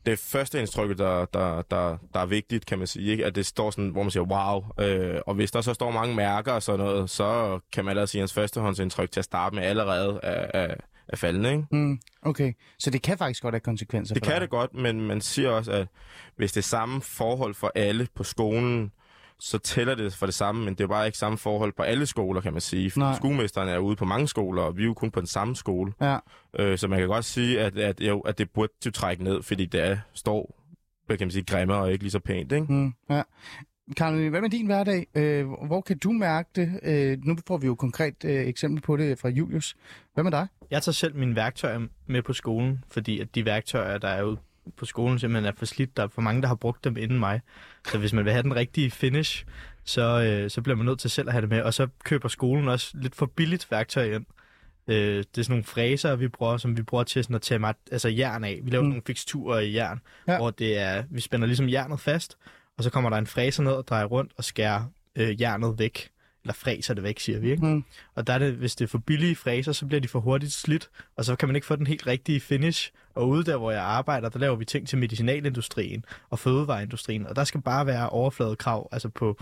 Det 0.06 0.20
første 0.20 0.60
indtryk, 0.60 0.98
der, 0.98 1.26
der, 1.26 1.62
der, 1.62 1.98
der 2.14 2.20
er 2.20 2.26
vigtigt, 2.26 2.66
kan 2.66 2.78
man 2.78 2.88
sige, 2.88 3.12
ikke? 3.12 3.26
at 3.26 3.36
det 3.36 3.46
står 3.46 3.72
sådan, 3.72 3.90
hvor 3.90 4.04
man 4.04 4.12
siger, 4.12 4.24
wow. 4.24 4.64
Øh, 4.86 5.22
og 5.28 5.34
hvis 5.36 5.52
der 5.52 5.62
så 5.62 5.74
står 5.74 5.92
mange 5.92 6.16
mærker 6.16 6.52
og 6.52 6.64
sådan 6.64 6.80
noget, 6.86 7.10
så 7.10 7.60
kan 7.74 7.86
man 7.86 7.90
allerede 7.90 8.08
sige, 8.08 8.20
at 8.20 8.22
hans 8.22 8.34
førstehåndsindtryk 8.34 9.12
til 9.12 9.20
at 9.20 9.26
starte 9.26 9.56
med 9.56 9.64
allerede 9.64 10.20
er, 10.24 10.62
er, 10.62 10.76
er 11.08 11.16
faldende. 11.16 11.52
Ikke? 11.52 11.64
Mm, 11.72 12.00
okay, 12.22 12.54
så 12.80 12.90
det 12.90 13.02
kan 13.02 13.18
faktisk 13.18 13.42
godt 13.44 13.54
have 13.54 13.60
konsekvenser 13.60 14.14
Det 14.14 14.24
kan 14.24 14.32
dig. 14.32 14.42
det 14.42 14.50
godt, 14.50 14.74
men 14.74 15.02
man 15.02 15.22
siger 15.22 15.50
også, 15.50 15.72
at 15.72 15.88
hvis 16.36 16.52
det 16.52 16.62
er 16.62 16.64
samme 16.64 17.02
forhold 17.02 17.54
for 17.54 17.72
alle 17.76 18.08
på 18.16 18.24
skolen, 18.24 18.92
så 19.40 19.58
tæller 19.58 19.96
det 19.96 20.14
for 20.14 20.26
det 20.26 20.36
samme, 20.36 20.66
men 20.66 20.76
det 20.76 20.84
er 20.84 20.88
bare 20.88 21.06
ikke 21.06 21.18
samme 21.18 21.38
forhold 21.38 21.74
på 21.78 21.84
alle 21.84 22.06
skoler, 22.06 22.42
kan 22.42 22.54
man 22.54 22.62
sige. 22.62 22.92
Nej. 22.96 23.12
For 23.12 23.16
skuemesteren 23.16 23.70
er 23.70 23.78
ude 23.78 23.96
på 23.96 24.06
mange 24.06 24.28
skoler, 24.28 24.62
og 24.62 24.78
vi 24.78 24.82
er 24.82 24.86
jo 24.86 24.94
kun 24.94 25.12
på 25.12 25.20
den 25.20 25.28
samme 25.28 25.56
skole. 25.56 25.94
Ja. 26.02 26.18
Øh, 26.60 26.78
så 26.78 26.88
man 26.88 27.00
kan 27.00 27.08
godt 27.08 27.26
sige, 27.26 27.60
at, 27.60 27.78
at, 27.78 28.02
jo, 28.02 28.20
at 28.20 28.38
det 28.38 28.50
burde 28.50 28.74
jo 28.86 28.92
trække 28.92 29.24
ned, 29.24 29.44
fordi 29.44 29.66
det 29.66 29.82
er, 29.82 29.98
står 30.14 30.64
hvad 31.06 31.18
kan 31.18 31.28
man 31.28 31.32
sige, 31.32 31.44
grimmere 31.44 31.78
og 31.78 31.92
ikke 31.92 32.04
lige 32.04 32.12
så 32.12 32.20
pænt. 32.20 32.52
Ikke? 32.52 32.74
Mm, 32.74 32.94
ja. 33.10 33.22
Karin, 33.98 34.30
hvad 34.30 34.42
med 34.42 34.50
din 34.50 34.66
hverdag? 34.66 35.08
Øh, 35.16 35.48
hvor 35.68 35.82
kan 35.82 35.98
du 35.98 36.12
mærke 36.12 36.50
det? 36.56 36.80
Øh, 36.84 37.18
nu 37.24 37.38
får 37.48 37.58
vi 37.58 37.68
jo 37.68 37.76
konkret 37.76 38.26
øh, 38.26 38.48
eksempel 38.48 38.82
på 38.82 38.98
det 38.98 39.20
fra 39.20 39.30
Julius. 39.30 39.76
Hvad 40.14 40.24
med 40.24 40.32
dig? 40.32 40.48
Jeg 40.72 40.84
tager 40.84 40.94
selv 40.94 41.16
mine 41.16 41.36
værktøjer 41.36 41.80
med 42.08 42.22
på 42.22 42.34
skolen, 42.34 42.84
fordi 42.92 43.20
at 43.20 43.36
de 43.36 43.46
værktøjer, 43.46 43.98
der 43.98 44.08
er 44.08 44.24
ude 44.24 44.38
på 44.78 44.86
skolen, 44.86 45.20
simpelthen 45.20 45.46
er 45.54 45.58
for 45.58 45.66
slidt. 45.66 45.98
Der 45.98 46.04
er 46.04 46.08
for 46.08 46.22
mange, 46.22 46.42
der 46.42 46.48
har 46.48 46.56
brugt 46.56 46.84
dem 46.84 46.98
inden 46.98 47.20
mig. 47.20 47.42
Så 47.88 47.98
hvis 47.98 48.14
man 48.14 48.26
vil 48.26 48.34
have 48.34 48.44
den 48.44 48.56
rigtige 48.56 48.92
finish, 48.92 49.46
så, 49.86 50.22
øh, 50.22 50.50
så 50.50 50.62
bliver 50.62 50.76
man 50.76 50.86
nødt 50.86 51.00
til 51.00 51.10
selv 51.10 51.28
at 51.28 51.32
have 51.34 51.42
det 51.42 51.50
med. 51.50 51.62
Og 51.62 51.74
så 51.74 51.88
køber 52.04 52.28
skolen 52.30 52.68
også 52.68 52.92
lidt 52.94 53.16
for 53.16 53.26
billigt 53.26 53.72
værktøj 53.72 54.04
ind. 54.16 54.26
Øh, 54.88 54.96
det 54.96 55.38
er 55.38 55.44
sådan 55.44 55.52
nogle 55.54 55.64
fræser, 55.64 56.16
vi 56.16 56.28
bruger, 56.28 56.58
som 56.58 56.78
vi 56.78 56.82
bruger 56.82 57.04
til 57.04 57.24
sådan 57.24 57.36
at 57.36 57.42
tage 57.42 57.60
mat, 57.60 57.76
altså 57.92 58.10
jern 58.10 58.44
af. 58.44 58.60
Vi 58.64 58.70
laver 58.72 58.84
Mm. 58.84 58.90
nogle 58.90 59.04
fiksturer 59.08 59.60
i 59.60 59.74
jern, 59.74 60.00
ja. 60.28 60.38
hvor 60.38 60.50
det 60.50 60.78
er, 60.80 61.04
vi 61.10 61.22
spænder 61.22 61.48
ligesom 61.48 61.70
jernet 61.70 62.00
fast, 62.00 62.38
og 62.78 62.84
så 62.84 62.90
kommer 62.90 63.10
der 63.10 63.18
en 63.18 63.28
fræser 63.28 63.64
ned 63.64 63.72
og 63.72 63.88
drejer 63.88 64.06
rundt 64.06 64.32
og 64.38 64.44
skærer 64.44 64.84
øh, 65.16 65.42
jernet 65.42 65.80
væk. 65.80 66.10
Eller 66.44 66.54
fræser 66.54 66.94
det 66.94 67.04
væk, 67.04 67.20
siger 67.20 67.40
vi, 67.40 67.52
ikke? 67.52 67.66
Mm. 67.66 67.84
Og 68.16 68.28
der 68.28 68.34
er 68.34 68.38
det, 68.38 68.54
hvis 68.54 68.76
det 68.76 68.86
er 68.86 68.90
for 68.90 68.98
billige 68.98 69.36
fræser, 69.36 69.72
så 69.72 69.86
bliver 69.86 70.02
de 70.02 70.08
for 70.08 70.20
hurtigt 70.20 70.54
slidt, 70.54 70.90
og 71.16 71.26
så 71.26 71.36
kan 71.36 71.50
man 71.50 71.56
ikke 71.56 71.68
få 71.68 71.76
den 71.76 71.88
helt 71.88 72.08
rigtige 72.08 72.40
finish. 72.40 72.92
Og 73.16 73.30
ude 73.30 73.44
der, 73.44 73.58
hvor 73.58 73.72
jeg 73.72 73.82
arbejder, 73.84 74.30
der 74.30 74.40
laver 74.40 74.56
vi 74.56 74.66
ting 74.66 74.88
til 74.88 74.98
medicinalindustrien 74.98 76.06
og 76.30 76.40
fødevareindustrien, 76.40 77.28
og 77.28 77.36
der 77.36 77.44
skal 77.44 77.62
bare 77.62 77.86
være 77.86 78.10
overfladekrav, 78.10 78.90
altså 78.92 79.10
på, 79.10 79.38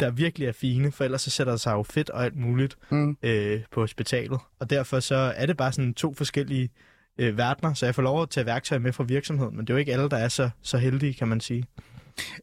der 0.00 0.10
virkelig 0.10 0.48
er 0.48 0.52
fine, 0.52 0.92
for 0.92 1.04
ellers 1.04 1.22
så 1.22 1.30
sætter 1.30 1.52
der 1.52 1.58
sig 1.58 1.72
jo 1.72 1.82
fedt 1.82 2.10
og 2.10 2.24
alt 2.24 2.36
muligt 2.36 2.76
Mm. 2.90 3.16
øh, 3.22 3.60
på 3.70 3.80
hospitalet. 3.80 4.40
Og 4.58 4.70
derfor 4.70 5.00
så 5.00 5.16
er 5.36 5.46
det 5.46 5.56
bare 5.56 5.72
sådan 5.72 5.94
to 5.94 6.14
forskellige 6.14 6.70
øh, 7.18 7.38
verdener, 7.38 7.74
så 7.74 7.86
jeg 7.86 7.94
får 7.94 8.02
lov 8.02 8.22
at 8.22 8.30
tage 8.30 8.46
værktøj 8.46 8.78
med 8.78 8.92
fra 8.92 9.04
virksomheden, 9.04 9.56
men 9.56 9.66
det 9.66 9.70
er 9.70 9.74
jo 9.74 9.78
ikke 9.78 9.92
alle, 9.92 10.08
der 10.08 10.16
er 10.16 10.28
så, 10.28 10.50
så 10.62 10.78
heldige, 10.78 11.14
kan 11.14 11.28
man 11.28 11.40
sige. 11.40 11.64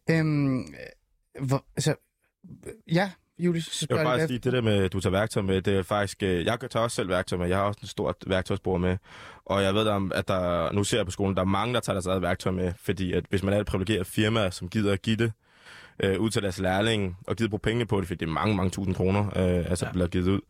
Øhm, 0.10 0.66
hvor, 1.42 1.66
altså, 1.76 1.96
ja, 2.92 3.12
Julius, 3.40 3.64
så 3.64 3.88
Jeg 3.90 3.98
vil 3.98 4.04
bare 4.04 4.28
sige, 4.28 4.40
det 4.40 4.54
der 4.54 4.62
med, 4.62 4.84
at 4.84 4.94
du 4.94 5.00
tager 5.00 5.12
værktøj 5.12 5.44
med, 5.44 5.62
det 5.62 5.78
er 5.78 5.84
faktisk... 5.84 6.24
øh, 6.24 6.46
Jeg 6.46 6.58
tager 6.72 6.84
også 6.84 6.96
selv 6.96 7.10
værktøj 7.10 7.40
med. 7.40 7.48
Jeg 7.48 7.58
har 7.58 7.64
også 7.64 7.80
et 7.84 7.90
stort 7.90 8.16
værktøjsbord 8.28 8.80
med. 8.82 8.98
Og 9.46 9.64
jeg 9.64 9.74
ved, 9.76 9.86
der- 9.86 10.10
at 10.16 10.28
der, 10.28 10.72
nu 10.72 10.84
ser 10.84 10.98
jeg 10.98 11.06
på 11.06 11.12
skolen, 11.12 11.36
der 11.36 11.42
er 11.42 11.46
mange, 11.46 11.74
der 11.74 11.80
tager 11.80 11.94
deres 11.94 12.06
eget 12.06 12.22
værktøj 12.22 12.52
med. 12.52 12.74
Fordi 12.80 13.14
at 13.14 13.26
hvis 13.30 13.44
man 13.44 13.54
er 13.54 13.60
et 13.60 13.66
privilegeret 13.66 14.08
firma, 14.08 14.52
som 14.52 14.70
gider 14.70 14.94
at 14.94 15.02
give 15.02 15.16
det 15.16 15.32
øh, 16.04 16.20
ud 16.20 16.30
til 16.30 16.42
deres 16.44 16.60
lærling, 16.60 17.18
og 17.28 17.36
gider 17.36 17.50
bruge 17.50 17.60
penge 17.60 17.86
på 17.86 18.00
det, 18.00 18.08
fordi 18.08 18.18
det 18.26 18.30
er 18.30 18.34
mange, 18.34 18.56
mange 18.56 18.70
tusind 18.70 18.96
kroner, 18.96 19.26
øh, 19.26 19.70
altså 19.70 19.86
ja. 19.86 19.92
Bliver 19.92 20.08
givet 20.08 20.28
ud, 20.28 20.42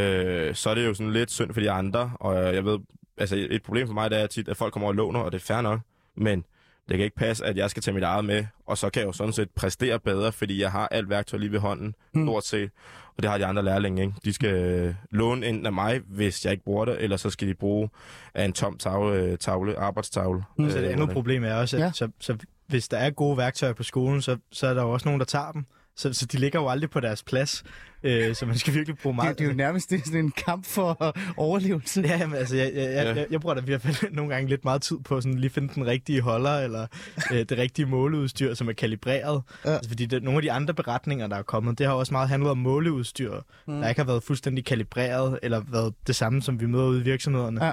øh, 0.00 0.54
så 0.54 0.70
er 0.70 0.74
det 0.74 0.86
jo 0.86 0.94
sådan 0.94 1.12
lidt 1.12 1.30
synd 1.30 1.52
for 1.52 1.60
de 1.60 1.70
andre. 1.70 2.12
Og 2.14 2.54
jeg 2.54 2.64
ved, 2.64 2.78
altså 3.16 3.46
et 3.50 3.62
problem 3.62 3.86
for 3.86 3.94
mig, 3.94 4.10
det 4.10 4.20
er 4.20 4.26
tit, 4.26 4.48
at 4.48 4.56
folk 4.56 4.72
kommer 4.72 4.88
og 4.88 4.94
låner, 4.94 5.20
og 5.20 5.32
det 5.32 5.38
er 5.38 5.42
fair 5.44 5.60
nok. 5.60 5.80
Men 6.16 6.44
det 6.88 6.96
kan 6.96 7.04
ikke 7.04 7.16
passe, 7.16 7.44
at 7.44 7.56
jeg 7.56 7.70
skal 7.70 7.82
tage 7.82 7.94
mit 7.94 8.02
eget 8.02 8.24
med, 8.24 8.44
og 8.66 8.78
så 8.78 8.90
kan 8.90 9.00
jeg 9.00 9.06
jo 9.06 9.12
sådan 9.12 9.32
set 9.32 9.50
præstere 9.50 9.98
bedre, 9.98 10.32
fordi 10.32 10.60
jeg 10.60 10.72
har 10.72 10.88
alt 10.88 11.08
værktøj 11.08 11.38
lige 11.38 11.52
ved 11.52 11.58
hånden, 11.58 11.94
Mm. 12.14 12.26
stort 12.26 12.44
set. 12.44 12.70
Og 13.16 13.22
det 13.22 13.30
har 13.30 13.38
de 13.38 13.46
andre 13.46 13.62
lærlinge, 13.64 14.02
ikke? 14.02 14.14
De 14.24 14.32
skal 14.32 14.54
øh, 14.54 14.94
låne 15.10 15.46
enten 15.46 15.66
af 15.66 15.72
mig, 15.72 16.00
hvis 16.06 16.44
jeg 16.44 16.52
ikke 16.52 16.64
bruger 16.64 16.84
det, 16.84 17.02
eller 17.02 17.16
så 17.16 17.30
skal 17.30 17.48
de 17.48 17.54
bruge 17.54 17.90
af 18.34 18.44
en 18.44 18.52
tom 18.52 18.78
tavle, 18.78 19.36
tavle 19.36 19.78
arbejdstavle. 19.78 20.42
Mm. 20.58 20.70
Så 20.70 20.78
det 20.78 20.84
andet 20.84 21.10
problem 21.10 21.44
er 21.44 21.54
også, 21.54 21.76
at 21.76 21.82
ja. 21.82 21.90
så, 21.94 22.08
så 22.18 22.36
hvis 22.66 22.88
der 22.88 22.96
er 22.96 23.10
gode 23.10 23.36
værktøjer 23.36 23.72
på 23.72 23.82
skolen, 23.82 24.22
så, 24.22 24.36
så 24.52 24.66
er 24.66 24.74
der 24.74 24.82
jo 24.82 24.90
også 24.92 25.08
nogen, 25.08 25.20
der 25.20 25.24
tager 25.26 25.52
dem. 25.52 25.66
Så, 25.96 26.12
så 26.12 26.26
de 26.26 26.38
ligger 26.38 26.60
jo 26.60 26.68
aldrig 26.68 26.90
på 26.90 27.00
deres 27.00 27.22
plads. 27.22 27.64
Øh, 28.02 28.34
så 28.34 28.46
man 28.46 28.58
skal 28.58 28.74
virkelig 28.74 28.98
bruge 28.98 29.14
meget... 29.14 29.28
Det, 29.28 29.38
det 29.38 29.44
er 29.44 29.48
jo 29.48 29.56
nærmest 29.56 29.90
det 29.90 30.00
er 30.00 30.04
sådan 30.04 30.20
en 30.24 30.30
kamp 30.30 30.66
for 30.66 31.14
overlevelse. 31.36 32.00
Ja, 32.00 32.18
jamen, 32.18 32.36
altså, 32.36 32.56
jeg, 32.56 32.72
jeg, 32.74 32.82
jeg, 32.84 32.92
Ja. 33.04 33.14
jeg, 33.14 33.26
jeg 33.30 33.40
bruger 33.40 33.54
da 33.54 33.60
i 33.60 33.64
hvert 33.64 33.82
fald 33.82 34.12
nogle 34.16 34.34
gange 34.34 34.48
lidt 34.48 34.64
meget 34.64 34.82
tid 34.82 34.96
på 35.04 35.20
sådan 35.20 35.38
lige 35.38 35.50
finde 35.50 35.74
den 35.74 35.86
rigtige 35.86 36.20
holder, 36.20 36.58
eller 36.58 36.86
øh, 37.32 37.38
det 37.38 37.58
rigtige 37.58 37.86
måleudstyr, 37.86 38.54
som 38.54 38.68
er 38.68 38.72
kalibreret. 38.72 39.42
Ja. 39.64 39.70
Ja. 39.70 39.74
Altså, 39.76 39.90
fordi 39.90 40.06
det, 40.06 40.22
nogle 40.22 40.38
af 40.38 40.42
de 40.42 40.52
andre 40.52 40.74
beretninger, 40.74 41.26
der 41.26 41.36
er 41.36 41.42
kommet, 41.42 41.78
det 41.78 41.86
har 41.86 41.94
også 41.94 42.12
meget 42.14 42.28
handlet 42.28 42.50
om 42.50 42.58
måleudstyr, 42.58 43.34
mm. 43.66 43.80
der 43.80 43.88
ikke 43.88 43.98
har 44.00 44.06
været 44.06 44.22
fuldstændig 44.22 44.64
kalibreret, 44.64 45.38
eller 45.42 45.62
været 45.68 45.94
det 46.06 46.16
samme, 46.16 46.42
som 46.42 46.60
vi 46.60 46.66
møder 46.66 46.84
ude 46.84 47.00
i 47.00 47.04
virksomhederne. 47.04 47.64
Ja. 47.64 47.72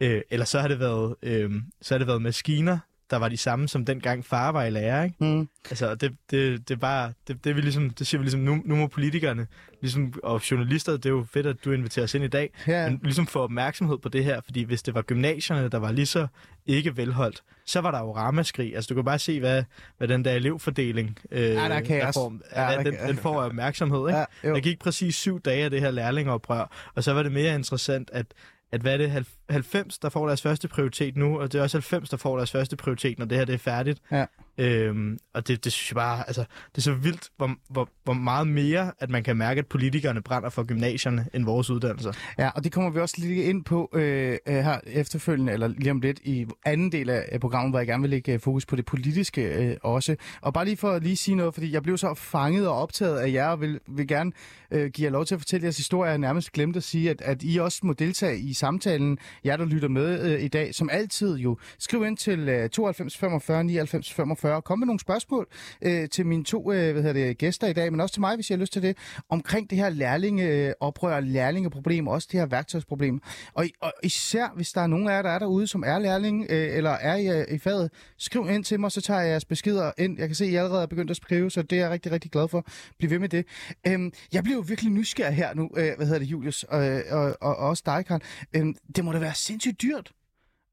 Øh, 0.00 0.22
eller 0.30 0.46
så 0.46 0.60
har 0.60 0.68
det 0.68 0.80
været, 0.80 1.14
øh, 1.22 1.50
så 1.82 1.94
har 1.94 1.98
det 1.98 2.06
været 2.06 2.22
maskiner, 2.22 2.78
der 3.10 3.16
var 3.16 3.28
de 3.28 3.36
samme 3.36 3.68
som 3.68 3.84
dengang 3.84 4.24
far 4.24 4.52
var 4.52 4.64
i 4.64 4.70
lærer, 4.70 5.04
ikke? 5.04 5.16
Mm. 5.20 5.48
Altså, 5.70 5.94
det, 5.94 6.12
det, 6.30 6.68
det 6.68 6.74
er 6.74 6.78
bare, 6.78 7.12
det, 7.28 7.44
det, 7.44 7.56
vi 7.56 7.60
ligesom, 7.60 7.90
det 7.90 8.06
siger 8.06 8.18
vi 8.18 8.24
ligesom, 8.24 8.40
nu, 8.40 8.62
nu 8.64 8.76
må 8.76 8.86
politikerne, 8.86 9.46
ligesom, 9.80 10.12
og 10.22 10.50
journalister, 10.50 10.92
det 10.92 11.06
er 11.06 11.10
jo 11.10 11.26
fedt, 11.32 11.46
at 11.46 11.56
du 11.64 11.72
inviterer 11.72 12.04
os 12.04 12.14
ind 12.14 12.24
i 12.24 12.28
dag, 12.28 12.50
Ja. 12.66 12.90
men 12.90 13.00
ligesom 13.02 13.26
få 13.26 13.40
opmærksomhed 13.40 13.98
på 13.98 14.08
det 14.08 14.24
her, 14.24 14.40
fordi 14.44 14.62
hvis 14.62 14.82
det 14.82 14.94
var 14.94 15.02
gymnasierne, 15.02 15.68
der 15.68 15.78
var 15.78 15.92
lige 15.92 16.06
så 16.06 16.26
ikke 16.66 16.96
velholdt, 16.96 17.42
så 17.66 17.80
var 17.80 17.90
der 17.90 17.98
jo 17.98 18.16
ramaskrig. 18.16 18.74
Altså, 18.74 18.88
du 18.88 18.94
kan 18.94 19.04
bare 19.04 19.18
se, 19.18 19.40
hvad, 19.40 19.64
hvad 19.98 20.08
den 20.08 20.24
der 20.24 20.32
elevfordeling, 20.32 21.18
øh, 21.30 21.40
der 21.42 21.60
er 21.62 21.80
kaos. 21.80 22.14
får, 22.14 22.34
Ja, 22.56 22.62
ja, 22.70 22.76
der 22.76 22.82
den, 22.82 22.94
kan- 22.96 23.08
den 23.08 23.16
får 23.16 23.42
opmærksomhed, 23.46 24.08
ikke? 24.08 24.18
Ja, 24.18 24.24
jo. 24.44 24.54
Der 24.54 24.60
gik 24.60 24.78
præcis 24.78 25.14
syv 25.16 25.40
dage 25.40 25.64
af 25.64 25.70
det 25.70 25.80
her 25.80 25.90
lærlingeoprør, 25.90 26.90
og 26.94 27.04
så 27.04 27.12
var 27.12 27.22
det 27.22 27.32
mere 27.32 27.54
interessant, 27.54 28.10
at 28.12 28.26
at 28.72 28.80
hvad 28.80 28.92
er 28.92 28.96
det, 28.96 29.26
90, 29.50 29.98
der 29.98 30.08
får 30.08 30.26
deres 30.26 30.42
første 30.42 30.68
prioritet 30.68 31.16
nu, 31.16 31.40
og 31.40 31.52
det 31.52 31.58
er 31.58 31.62
også 31.62 31.76
90, 31.76 32.10
der 32.10 32.16
får 32.16 32.36
deres 32.36 32.52
første 32.52 32.76
prioritet, 32.76 33.18
når 33.18 33.26
det 33.26 33.38
her 33.38 33.44
det 33.44 33.54
er 33.54 33.58
færdigt. 33.58 34.00
Ja. 34.10 34.24
Øhm, 34.60 35.18
og 35.34 35.48
det, 35.48 35.64
det 35.64 35.72
synes 35.72 35.90
jeg 35.90 35.94
bare, 35.94 36.24
altså, 36.26 36.44
det 36.72 36.78
er 36.78 36.82
så 36.82 36.92
vildt, 36.92 37.28
hvor, 37.36 37.50
hvor, 37.68 37.88
hvor 38.04 38.12
meget 38.12 38.48
mere, 38.48 38.92
at 38.98 39.10
man 39.10 39.22
kan 39.22 39.36
mærke, 39.36 39.58
at 39.58 39.66
politikerne 39.66 40.22
brænder 40.22 40.48
for 40.48 40.64
gymnasierne, 40.64 41.26
end 41.34 41.44
vores 41.44 41.70
uddannelser. 41.70 42.12
Ja, 42.38 42.48
og 42.48 42.64
det 42.64 42.72
kommer 42.72 42.90
vi 42.90 43.00
også 43.00 43.14
lige 43.18 43.44
ind 43.44 43.64
på 43.64 43.90
øh, 43.94 44.38
øh 44.46 44.54
her 44.54 44.80
efterfølgende, 44.86 45.52
eller 45.52 45.68
lige 45.68 45.90
om 45.90 46.00
lidt 46.00 46.20
i 46.24 46.46
anden 46.64 46.92
del 46.92 47.10
af 47.10 47.40
programmet, 47.40 47.72
hvor 47.72 47.78
jeg 47.78 47.86
gerne 47.86 48.00
vil 48.00 48.10
lægge 48.10 48.32
øh, 48.32 48.40
fokus 48.40 48.66
på 48.66 48.76
det 48.76 48.86
politiske 48.86 49.42
øh, 49.42 49.76
også. 49.82 50.16
Og 50.40 50.54
bare 50.54 50.64
lige 50.64 50.76
for 50.76 50.90
at 50.90 51.02
lige 51.02 51.16
sige 51.16 51.34
noget, 51.34 51.54
fordi 51.54 51.72
jeg 51.72 51.82
blev 51.82 51.98
så 51.98 52.14
fanget 52.14 52.68
og 52.68 52.74
optaget 52.74 53.18
af 53.18 53.32
jer, 53.32 53.48
og 53.48 53.60
vil, 53.60 53.80
vil 53.88 54.08
gerne 54.08 54.32
øh, 54.70 54.90
give 54.90 55.04
jer 55.04 55.12
lov 55.12 55.24
til 55.24 55.34
at 55.34 55.40
fortælle 55.40 55.64
jeres 55.64 55.76
historie. 55.76 56.10
Jeg 56.10 56.18
nærmest 56.18 56.52
glemte 56.52 56.76
at 56.76 56.82
sige, 56.82 57.10
at, 57.10 57.20
at 57.20 57.42
I 57.42 57.58
også 57.58 57.80
må 57.82 57.92
deltage 57.92 58.38
i 58.38 58.52
samtalen, 58.52 59.18
jer 59.44 59.56
der 59.56 59.64
lytter 59.64 59.88
med 59.88 60.32
øh, 60.32 60.42
i 60.42 60.48
dag, 60.48 60.74
som 60.74 60.88
altid 60.92 61.36
jo. 61.36 61.58
Skriv 61.78 62.04
ind 62.04 62.16
til 62.16 62.48
øh, 62.48 62.70
92 62.70 63.16
45 63.16 63.64
99 63.64 64.12
45, 64.12 64.49
kom 64.60 64.78
med 64.78 64.86
nogle 64.86 65.00
spørgsmål 65.00 65.46
øh, 65.82 66.08
til 66.08 66.26
mine 66.26 66.44
to 66.44 66.72
øh, 66.72 66.92
hvad 66.92 67.02
hedder 67.02 67.26
det, 67.26 67.38
gæster 67.38 67.66
i 67.66 67.72
dag, 67.72 67.90
men 67.92 68.00
også 68.00 68.12
til 68.12 68.20
mig, 68.20 68.34
hvis 68.34 68.50
jeg 68.50 68.56
har 68.56 68.60
lyst 68.60 68.72
til 68.72 68.82
det, 68.82 68.96
omkring 69.28 69.70
det 69.70 69.78
her 69.78 69.88
lærlingeoprør, 69.88 71.16
øh, 71.16 71.24
lærlingeproblem, 71.24 72.06
også 72.06 72.28
det 72.32 72.40
her 72.40 72.46
værktøjsproblem. 72.46 73.20
Og, 73.54 73.66
og 73.80 73.92
især, 74.02 74.52
hvis 74.54 74.72
der 74.72 74.80
er 74.80 74.86
nogen 74.86 75.08
af 75.08 75.12
jer, 75.12 75.22
der 75.22 75.30
er 75.30 75.38
derude, 75.38 75.66
som 75.66 75.84
er 75.86 75.98
lærling 75.98 76.46
øh, 76.50 76.76
eller 76.76 76.90
er 76.90 77.16
i, 77.16 77.40
øh, 77.40 77.54
i 77.54 77.58
faget, 77.58 77.90
skriv 78.18 78.48
ind 78.50 78.64
til 78.64 78.80
mig, 78.80 78.92
så 78.92 79.00
tager 79.00 79.20
jeg 79.20 79.30
jeres 79.30 79.44
beskeder 79.44 79.92
ind. 79.98 80.18
Jeg 80.18 80.28
kan 80.28 80.34
se, 80.34 80.44
at 80.44 80.50
I 80.50 80.54
allerede 80.54 80.82
er 80.82 80.86
begyndt 80.86 81.10
at 81.10 81.16
skrive, 81.16 81.50
så 81.50 81.62
det 81.62 81.78
er 81.78 81.82
jeg 81.82 81.90
rigtig, 81.90 82.12
rigtig 82.12 82.30
glad 82.30 82.48
for. 82.48 82.66
Bliv 82.98 83.10
ved 83.10 83.18
med 83.18 83.28
det. 83.28 83.46
Øhm, 83.86 84.12
jeg 84.32 84.42
bliver 84.42 84.56
jo 84.56 84.64
virkelig 84.66 84.92
nysgerrig 84.92 85.36
her 85.36 85.54
nu, 85.54 85.70
øh, 85.76 85.96
hvad 85.96 86.06
hedder 86.06 86.18
det, 86.18 86.26
Julius, 86.26 86.62
og, 86.62 86.78
og, 87.10 87.36
og, 87.40 87.56
og 87.56 87.56
også 87.56 87.82
dig, 87.86 88.06
Karl. 88.06 88.20
Øhm, 88.56 88.74
det 88.96 89.04
må 89.04 89.12
da 89.12 89.18
være 89.18 89.34
sindssygt 89.34 89.82
dyrt 89.82 90.12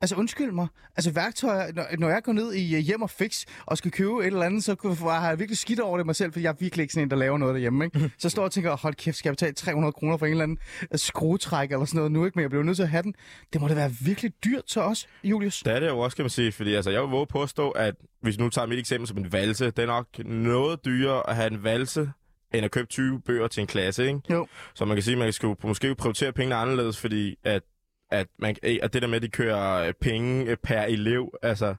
Altså 0.01 0.15
undskyld 0.15 0.51
mig. 0.51 0.67
Altså 0.95 1.11
værktøjer, 1.11 1.73
når, 1.73 1.85
når 1.99 2.09
jeg 2.09 2.23
går 2.23 2.33
ned 2.33 2.53
i 2.53 2.75
uh, 2.75 2.79
hjem 2.79 3.01
og 3.01 3.09
fix 3.09 3.45
og 3.65 3.77
skal 3.77 3.91
købe 3.91 4.19
et 4.19 4.25
eller 4.25 4.43
andet, 4.43 4.63
så 4.63 4.75
har 5.03 5.29
jeg 5.29 5.39
virkelig 5.39 5.57
skidt 5.57 5.79
over 5.79 5.97
det 5.97 6.05
mig 6.05 6.15
selv, 6.15 6.33
for 6.33 6.39
jeg 6.39 6.49
er 6.49 6.55
virkelig 6.59 6.83
ikke 6.83 6.93
sådan 6.93 7.07
en, 7.07 7.11
der 7.11 7.17
laver 7.17 7.37
noget 7.37 7.53
derhjemme. 7.53 7.85
Ikke? 7.85 7.99
Så 7.99 8.19
jeg 8.23 8.31
står 8.31 8.43
og 8.43 8.51
tænker, 8.51 8.77
hold 8.77 8.95
kæft, 8.95 9.17
skal 9.17 9.29
jeg 9.29 9.33
betale 9.33 9.53
300 9.53 9.93
kroner 9.93 10.17
for 10.17 10.25
en 10.25 10.31
eller 10.31 10.43
anden 10.43 10.57
uh, 10.81 10.99
skruetræk 10.99 11.71
eller 11.71 11.85
sådan 11.85 11.97
noget 11.97 12.11
nu, 12.11 12.25
ikke? 12.25 12.35
men 12.35 12.41
jeg 12.41 12.49
bliver 12.49 12.63
nødt 12.63 12.75
til 12.75 12.83
at 12.83 12.89
have 12.89 13.03
den. 13.03 13.13
Det 13.53 13.61
må 13.61 13.67
da 13.67 13.73
være 13.73 13.91
virkelig 14.01 14.31
dyrt 14.45 14.65
til 14.65 14.81
os, 14.81 15.07
Julius. 15.23 15.59
Det 15.65 15.73
er 15.73 15.79
det 15.79 15.87
jo 15.87 15.99
også, 15.99 16.17
kan 16.17 16.23
man 16.23 16.29
sige, 16.29 16.51
fordi 16.51 16.73
altså, 16.73 16.91
jeg 16.91 17.01
vil 17.01 17.09
våge 17.09 17.27
påstå, 17.27 17.69
at 17.69 17.95
hvis 18.21 18.37
vi 18.37 18.43
nu 18.43 18.49
tager 18.49 18.65
mit 18.65 18.79
eksempel 18.79 19.07
som 19.07 19.17
en 19.17 19.31
valse, 19.31 19.65
det 19.65 19.79
er 19.79 19.85
nok 19.85 20.07
noget 20.25 20.85
dyrere 20.85 21.29
at 21.29 21.35
have 21.35 21.51
en 21.51 21.63
valse, 21.63 22.11
end 22.53 22.65
at 22.65 22.71
købe 22.71 22.87
20 22.87 23.21
bøger 23.21 23.47
til 23.47 23.61
en 23.61 23.67
klasse, 23.67 24.07
ikke? 24.07 24.19
Jo. 24.29 24.47
Så 24.75 24.85
man 24.85 24.95
kan 24.95 25.03
sige, 25.03 25.13
at 25.13 25.19
man 25.19 25.33
skal 25.33 25.55
måske 25.63 25.95
prioritere 25.95 26.33
pengene 26.33 26.55
anderledes, 26.55 26.97
fordi 26.97 27.35
at 27.43 27.63
at, 28.11 28.27
man, 28.37 28.55
øh, 28.63 28.77
at 28.81 28.93
det 28.93 29.01
der 29.01 29.07
med, 29.07 29.15
at 29.15 29.21
de 29.21 29.27
kører 29.27 29.87
øh, 29.87 29.93
penge 29.93 30.45
øh, 30.45 30.57
per 30.63 30.81
elev, 30.81 31.37
altså, 31.41 31.75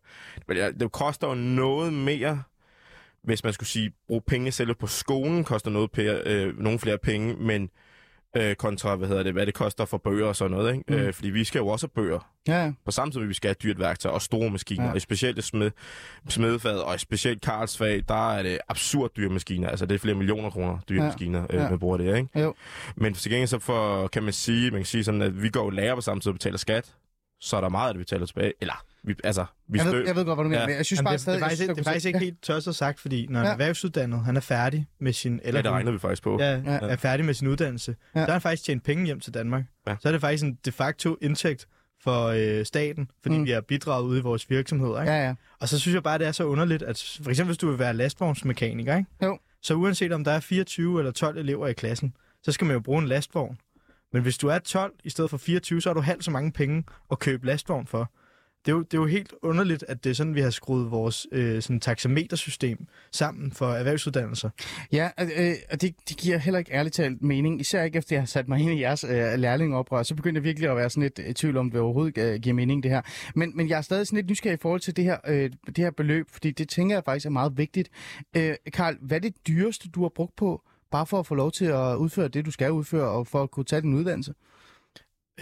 ja, 0.48 0.70
det 0.70 0.92
koster 0.92 1.28
jo 1.28 1.34
noget 1.34 1.92
mere, 1.92 2.42
hvis 3.22 3.44
man 3.44 3.52
skulle 3.52 3.68
sige, 3.68 3.92
bruge 4.06 4.22
penge 4.26 4.52
selv 4.52 4.74
på 4.74 4.86
skolen, 4.86 5.44
koster 5.44 5.70
noget 5.70 5.90
per, 5.90 6.22
øh, 6.24 6.58
nogle 6.58 6.78
flere 6.78 6.98
penge, 6.98 7.34
men 7.34 7.70
øh, 8.36 8.54
kontra, 8.56 8.96
hvad 8.96 9.08
hedder 9.08 9.22
det, 9.22 9.32
hvad 9.32 9.46
det 9.46 9.54
koster 9.54 9.84
for 9.84 9.98
bøger 9.98 10.26
og 10.26 10.36
sådan 10.36 10.50
noget, 10.56 10.72
ikke? 10.72 10.84
Mm. 10.88 10.94
Øh, 10.94 11.14
fordi 11.14 11.30
vi 11.30 11.44
skal 11.44 11.58
jo 11.58 11.68
også 11.68 11.86
have 11.86 12.02
bøger, 12.04 12.32
Ja, 12.48 12.64
ja. 12.64 12.72
på 12.84 12.90
samme 12.90 13.12
tid, 13.12 13.20
vi 13.20 13.34
skal 13.34 13.48
have 13.48 13.54
dyrt 13.62 13.78
værktøj 13.78 14.12
og 14.12 14.22
store 14.22 14.50
maskiner, 14.50 14.84
Ja. 14.86 14.92
og 14.92 15.00
specielt 15.00 15.44
smed, 15.44 15.70
smedefaget, 16.28 16.82
og 16.82 17.00
specielt 17.00 17.40
Karlsfag, 17.42 18.02
der 18.08 18.32
er 18.32 18.42
det 18.42 18.58
absurd 18.68 19.10
dyre 19.16 19.28
maskiner. 19.30 19.68
Altså, 19.68 19.86
det 19.86 19.94
er 19.94 19.98
flere 19.98 20.14
millioner 20.16 20.50
kroner 20.50 20.78
dyre 20.88 21.02
Ja. 21.02 21.08
maskiner, 21.08 21.46
øh, 21.50 21.56
Ja. 21.56 21.70
man 21.70 21.78
bruger 21.78 21.96
det, 21.96 22.16
ikke? 22.16 22.40
Jo. 22.40 22.54
Men 22.96 23.14
til 23.14 23.30
gengæld 23.30 23.48
så 23.48 23.58
for, 23.58 24.06
kan 24.08 24.22
man 24.22 24.32
sige, 24.32 24.70
man 24.70 24.80
kan 24.80 24.86
sige 24.86 25.04
sådan, 25.04 25.22
at 25.22 25.42
vi 25.42 25.48
går 25.48 25.64
jo 25.64 25.70
lærer 25.70 25.94
på 25.94 26.00
samme 26.00 26.20
tid 26.20 26.28
og 26.28 26.34
betaler 26.34 26.58
skat, 26.58 26.94
så 27.40 27.56
er 27.56 27.60
der 27.60 27.68
meget, 27.68 27.94
det 27.94 27.98
vi 27.98 28.02
betaler 28.04 28.26
tilbage. 28.26 28.52
Eller, 28.60 28.84
vi, 29.04 29.14
altså, 29.24 29.44
vi 29.68 29.78
Jeg 29.78 29.86
ved, 29.86 30.06
jeg 30.06 30.16
ved 30.16 30.24
godt, 30.24 30.36
hvad 30.36 30.44
du 30.44 30.48
mener, 30.48 30.60
Ja. 30.60 30.66
men 30.66 30.76
jeg 30.76 30.86
synes 30.86 30.98
Jamen, 30.98 31.04
bare 31.04 31.12
det, 31.12 31.20
stadig... 31.20 31.36
det, 31.40 31.42
er 31.44 31.48
faktisk, 31.48 31.62
synes, 31.62 31.76
det 31.76 31.86
er 31.86 31.90
faktisk 31.90 32.06
ikke 32.06 32.18
helt 32.18 32.42
tosset 32.42 32.74
sagt, 32.76 33.00
fordi 33.00 33.26
når 33.30 33.40
Ja. 33.40 33.46
erhvervsuddannet, 33.46 34.20
han 34.24 34.36
er 34.36 34.40
færdig 34.40 34.86
med 35.00 35.12
sin... 35.12 35.40
Eller 35.44 35.58
Ja, 35.58 35.62
det 35.62 35.70
regner 35.70 35.90
vi 35.92 35.98
faktisk 35.98 36.22
på. 36.22 36.36
ja, 36.40 36.50
Ja. 36.50 36.78
er 36.82 36.96
færdig 36.96 37.26
med 37.26 37.34
sin 37.34 37.48
uddannelse, 37.48 37.96
Ja. 38.14 38.20
så 38.20 38.24
har 38.24 38.32
han 38.32 38.40
faktisk 38.40 38.62
tjent 38.64 38.84
penge 38.84 39.06
hjem 39.06 39.20
til 39.20 39.34
Danmark. 39.34 39.64
Ja. 39.86 39.96
Så 40.00 40.08
er 40.08 40.12
det 40.12 40.20
faktisk 40.20 40.44
en 40.44 40.58
de 40.64 40.72
facto 40.72 41.16
indtægt 41.22 41.66
for 42.02 42.26
øh, 42.26 42.64
staten, 42.64 43.10
fordi 43.22 43.38
mm. 43.38 43.44
vi 43.44 43.50
har 43.50 43.60
bidraget 43.60 44.04
ude 44.04 44.18
i 44.18 44.22
vores 44.22 44.50
virksomheder. 44.50 45.00
Ikke? 45.00 45.12
Ja, 45.12 45.26
ja. 45.26 45.34
Og 45.60 45.68
så 45.68 45.78
synes 45.78 45.94
jeg 45.94 46.02
bare, 46.02 46.18
det 46.18 46.26
er 46.26 46.32
så 46.32 46.44
underligt, 46.44 46.82
at 46.82 47.18
for 47.22 47.30
eksempel 47.30 47.48
hvis 47.48 47.58
du 47.58 47.70
vil 47.70 47.78
være 47.78 47.94
lastvognsmekaniker, 47.94 48.96
ikke? 48.96 49.10
Jo. 49.24 49.38
så 49.62 49.74
uanset 49.74 50.12
om 50.12 50.24
der 50.24 50.32
er 50.32 50.40
24 50.40 50.98
eller 51.00 51.12
12 51.12 51.38
elever 51.38 51.66
i 51.66 51.72
klassen, 51.72 52.12
så 52.42 52.52
skal 52.52 52.64
man 52.66 52.74
jo 52.74 52.80
bruge 52.80 53.02
en 53.02 53.08
lastvogn. 53.08 53.58
Men 54.12 54.22
hvis 54.22 54.38
du 54.38 54.48
er 54.48 54.58
12 54.58 54.92
i 55.04 55.10
stedet 55.10 55.30
for 55.30 55.36
24, 55.38 55.80
så 55.82 55.88
har 55.88 55.94
du 55.94 56.00
halvt 56.00 56.24
så 56.24 56.30
mange 56.30 56.52
penge 56.52 56.84
at 57.10 57.18
købe 57.18 57.46
lastvogn 57.46 57.86
for. 57.86 58.12
Det 58.66 58.72
er, 58.72 58.76
jo, 58.76 58.82
det 58.82 58.94
er 58.94 58.98
jo 58.98 59.06
helt 59.06 59.34
underligt, 59.42 59.84
at 59.88 60.04
det 60.04 60.10
er 60.10 60.14
sådan, 60.14 60.34
vi 60.34 60.40
har 60.40 60.50
skruet 60.50 60.90
vores 60.90 61.26
øh, 61.32 61.62
sådan 61.62 61.80
taxametersystem 61.80 62.86
sammen 63.12 63.52
for 63.52 63.66
erhvervsuddannelser. 63.66 64.50
Ja, 64.92 65.10
øh, 65.20 65.54
og 65.70 65.80
det, 65.80 65.94
det 66.08 66.16
giver 66.16 66.38
heller 66.38 66.58
ikke 66.58 66.72
ærligt 66.72 66.94
talt 66.94 67.22
mening, 67.22 67.60
især 67.60 67.82
ikke 67.82 67.98
efter 67.98 68.16
jeg 68.16 68.22
har 68.22 68.26
sat 68.26 68.48
mig 68.48 68.60
ind 68.60 68.70
i 68.70 68.80
jeres 68.80 69.04
øh, 69.04 69.38
lærlingeoprør. 69.38 70.02
Så 70.02 70.14
begynder 70.14 70.40
jeg 70.40 70.44
virkelig 70.44 70.70
at 70.70 70.76
være 70.76 70.90
sådan 70.90 71.02
lidt 71.02 71.18
øh, 71.18 71.26
i 71.26 71.32
tvivl 71.32 71.56
om, 71.56 71.70
det 71.70 71.80
overhovedet 71.80 72.18
øh, 72.18 72.40
giver 72.40 72.54
mening, 72.54 72.82
det 72.82 72.90
her. 72.90 73.02
Men, 73.34 73.56
men 73.56 73.68
jeg 73.68 73.78
er 73.78 73.82
stadig 73.82 74.06
sådan 74.06 74.16
lidt 74.16 74.30
nysgerrig 74.30 74.54
i 74.54 74.60
forhold 74.62 74.80
til 74.80 74.96
det 74.96 75.04
her, 75.04 75.16
øh, 75.26 75.50
det 75.66 75.78
her 75.78 75.90
beløb, 75.90 76.26
fordi 76.30 76.50
det 76.50 76.68
tænker 76.68 76.96
jeg 76.96 77.04
faktisk 77.04 77.26
er 77.26 77.30
meget 77.30 77.58
vigtigt. 77.58 77.90
Øh, 78.36 78.54
Karl, 78.72 78.96
hvad 79.00 79.16
er 79.16 79.20
det 79.20 79.34
dyreste, 79.48 79.88
du 79.88 80.02
har 80.02 80.08
brugt 80.14 80.36
på, 80.36 80.62
bare 80.90 81.06
for 81.06 81.18
at 81.18 81.26
få 81.26 81.34
lov 81.34 81.52
til 81.52 81.64
at 81.64 81.96
udføre 81.96 82.28
det, 82.28 82.46
du 82.46 82.50
skal 82.50 82.72
udføre, 82.72 83.08
og 83.08 83.26
for 83.26 83.42
at 83.42 83.50
kunne 83.50 83.64
tage 83.64 83.82
din 83.82 83.94
uddannelse? 83.94 84.34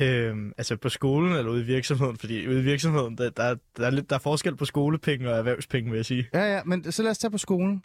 Øhm, 0.01 0.53
altså 0.59 0.77
på 0.77 0.89
skolen 0.89 1.33
eller 1.33 1.51
ude 1.51 1.63
i 1.63 1.65
virksomheden, 1.65 2.17
fordi 2.17 2.49
ude 2.49 2.61
i 2.61 2.63
virksomheden, 2.63 3.19
der, 3.19 3.31
der, 3.31 3.57
der, 3.77 3.87
er, 3.87 3.91
lidt, 3.91 4.11
der 4.11 4.17
er 4.17 4.21
forskel 4.21 4.57
på 4.57 4.65
skolepenge 4.65 5.31
og 5.31 5.39
erhvervspenge, 5.39 5.91
vil 5.91 5.97
jeg 5.97 6.07
sige. 6.07 6.29
Ja, 6.35 6.55
ja, 6.55 6.65
men 6.65 6.93
så 6.93 7.03
lad 7.03 7.11
os 7.11 7.19
tage 7.19 7.31
på 7.31 7.39
skolen. 7.39 7.83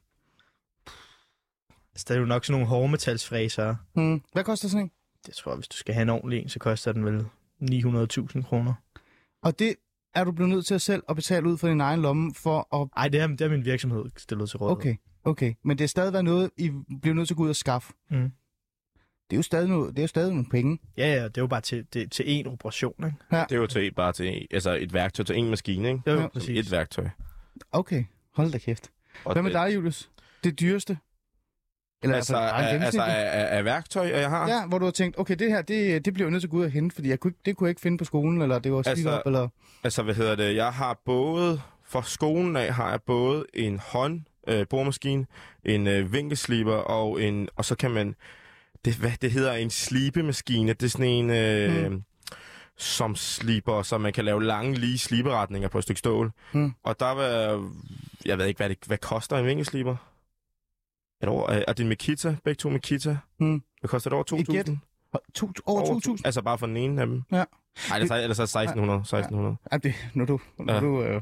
Altså, 1.93 2.05
der 2.07 2.15
er 2.15 2.19
jo 2.19 2.25
nok 2.25 2.45
sådan 2.45 2.53
nogle 2.53 2.67
hårdmetalsfræser. 2.67 3.75
Hmm. 3.93 4.21
Hvad 4.33 4.43
koster 4.43 4.67
sådan 4.67 4.85
en? 4.85 4.91
Jeg 5.27 5.35
tror, 5.35 5.55
hvis 5.55 5.67
du 5.67 5.77
skal 5.77 5.93
have 5.93 6.01
en 6.01 6.09
ordentlig 6.09 6.39
en, 6.39 6.49
så 6.49 6.59
koster 6.59 6.91
den 6.91 7.05
vel 7.05 7.25
900.000 7.61 8.41
kroner. 8.41 8.73
Og 9.43 9.59
det 9.59 9.75
er 10.15 10.23
du 10.23 10.31
blevet 10.31 10.49
nødt 10.49 10.65
til 10.65 10.73
at 10.73 10.81
selv 10.81 11.03
at 11.09 11.15
betale 11.15 11.49
ud 11.49 11.57
fra 11.57 11.69
din 11.69 11.81
egen 11.81 12.01
lomme 12.01 12.33
for 12.33 12.81
at... 12.81 12.87
Ej, 12.97 13.07
det 13.07 13.19
er, 13.19 13.27
det 13.27 13.41
er 13.41 13.49
min 13.49 13.65
virksomhed 13.65 14.05
stillet 14.17 14.49
til 14.49 14.57
rådighed. 14.57 14.77
Okay, 14.81 14.95
okay. 15.23 15.53
Men 15.63 15.77
det 15.77 15.83
er 15.83 15.87
stadig 15.87 16.23
noget, 16.23 16.49
I 16.57 16.71
bliver 17.01 17.15
nødt 17.15 17.27
til 17.27 17.33
at 17.33 17.37
gå 17.37 17.43
ud 17.43 17.49
og 17.49 17.55
skaffe. 17.55 17.93
Mm. 18.09 18.31
Det 19.31 19.35
er 19.35 19.39
jo 19.39 19.43
stadig, 19.43 19.69
noget, 19.69 19.89
det 19.89 19.99
er 19.99 20.03
jo 20.03 20.07
stadig 20.07 20.29
nogle 20.29 20.45
penge. 20.51 20.79
Ja, 20.97 21.13
ja, 21.13 21.23
det 21.23 21.37
er 21.37 21.41
jo 21.41 21.47
bare 21.47 21.61
til, 21.61 21.85
det, 21.93 22.11
til 22.11 22.23
én 22.23 22.49
operation, 22.51 22.93
ikke? 23.05 23.15
Det 23.31 23.51
er 23.51 23.55
jo 23.55 23.67
til, 23.67 23.91
bare 23.93 24.11
til 24.13 24.47
altså 24.51 24.77
et 24.79 24.93
værktøj 24.93 25.25
til 25.25 25.37
en 25.37 25.49
maskine, 25.49 25.87
ikke? 25.89 26.01
Det 26.05 26.11
er 26.11 26.11
jo 26.11 26.17
Ja. 26.17 26.23
ja, 26.23 26.27
præcis. 26.29 26.59
et 26.67 26.71
værktøj. 26.71 27.07
Okay, 27.71 28.03
hold 28.35 28.51
da 28.51 28.57
kæft. 28.57 28.91
Og 29.25 29.33
Hvad 29.33 29.43
med 29.43 29.51
det- 29.51 29.59
dig, 29.67 29.75
Julius? 29.75 30.09
Det 30.43 30.59
dyreste? 30.59 30.97
Eller 32.03 32.15
Altså, 32.15 32.35
altså, 32.35 32.55
af, 32.75 32.85
altså 32.85 33.01
af, 33.01 33.57
af, 33.57 33.65
værktøj, 33.65 34.07
jeg 34.07 34.29
har? 34.29 34.47
Ja, 34.49 34.65
hvor 34.67 34.77
du 34.79 34.85
har 34.85 34.91
tænkt, 34.91 35.19
okay, 35.19 35.35
det 35.35 35.49
her, 35.51 35.61
det, 35.61 36.05
det 36.05 36.13
bliver 36.13 36.27
jeg 36.27 36.31
nødt 36.31 36.41
til 36.41 36.47
at 36.47 36.51
gå 36.51 36.57
ud 36.57 36.63
og 36.63 36.71
hente, 36.71 36.95
fordi 36.95 37.09
jeg 37.09 37.19
kunne, 37.19 37.33
det 37.45 37.57
kunne 37.57 37.67
jeg 37.67 37.71
ikke 37.71 37.81
finde 37.81 37.97
på 37.97 38.05
skolen, 38.05 38.41
eller 38.41 38.59
det 38.59 38.71
var 38.71 38.81
slidt 38.81 38.89
Altså, 38.97 39.09
op, 39.09 39.21
eller... 39.25 39.47
Altså, 39.83 40.03
hvad 40.03 40.15
hedder 40.15 40.35
det? 40.35 40.55
Jeg 40.55 40.73
har 40.73 41.01
både, 41.05 41.61
for 41.85 42.01
skolen 42.01 42.55
af 42.55 42.73
har 42.73 42.89
jeg 42.89 43.01
både 43.01 43.45
en 43.53 43.79
hånd, 43.79 44.21
øh, 44.47 44.65
boremaskine, 44.69 45.25
en 45.65 45.87
øh, 45.87 46.13
vinkelsliber, 46.13 46.75
og 46.75 47.21
en, 47.23 47.49
og 47.55 47.65
så 47.65 47.75
kan 47.75 47.91
man, 47.91 48.15
det, 48.85 48.95
hvad 48.95 49.11
det 49.21 49.31
hedder, 49.31 49.53
en 49.53 49.69
slibemaskine. 49.69 50.73
Det 50.73 50.83
er 50.83 50.89
sådan 50.89 51.05
en, 51.05 51.29
øh, 51.29 51.91
mm. 51.91 52.03
som 52.77 53.15
sliber, 53.15 53.81
så 53.81 53.97
man 53.97 54.13
kan 54.13 54.25
lave 54.25 54.43
lange, 54.43 54.79
lige 54.79 54.97
sliberetninger 54.97 55.69
på 55.69 55.77
et 55.77 55.83
stykke 55.83 55.99
stål. 55.99 56.31
Mm. 56.53 56.73
Og 56.83 56.99
der 56.99 57.11
var, 57.11 57.69
jeg 58.25 58.37
ved 58.37 58.45
ikke, 58.45 58.57
hvad, 58.57 58.69
det, 58.69 58.77
hvad 58.87 58.97
koster 58.97 59.37
en 59.37 59.45
vinkelsliber? 59.45 59.95
Et 61.23 61.29
år, 61.29 61.49
er 61.49 61.63
er 61.67 61.73
det 61.73 61.83
en 61.83 61.89
Makita? 61.89 62.35
Begge 62.43 62.57
to 62.59 62.69
Makita? 62.69 63.17
Mm. 63.39 63.63
Hvad 63.79 63.89
koster 63.89 64.09
det 64.09 64.15
over 64.15 64.41
Et 64.41 64.47
gæt. 64.47 64.69
2.000? 64.69 64.77
To, 65.33 65.49
over 65.65 65.81
2.000? 65.99 66.21
Altså 66.25 66.41
bare 66.41 66.57
for 66.57 66.65
den 66.67 66.77
ene 66.77 67.01
af 67.01 67.07
dem? 67.07 67.21
Ja. 67.31 67.43
Ej, 67.91 67.97
ellers, 67.97 68.09
er- 68.11 68.15
ellers 68.15 68.39
er 68.39 68.43
det 68.43 68.55
1600. 68.55 68.99
1600. 68.99 69.55
Ja, 69.71 69.77
det, 69.77 69.93
nu 70.13 70.21
er 70.23 70.27
du, 70.27 70.39
nu 70.59 70.73
er 70.73 70.79
du 70.79 71.03
øh, 71.03 71.21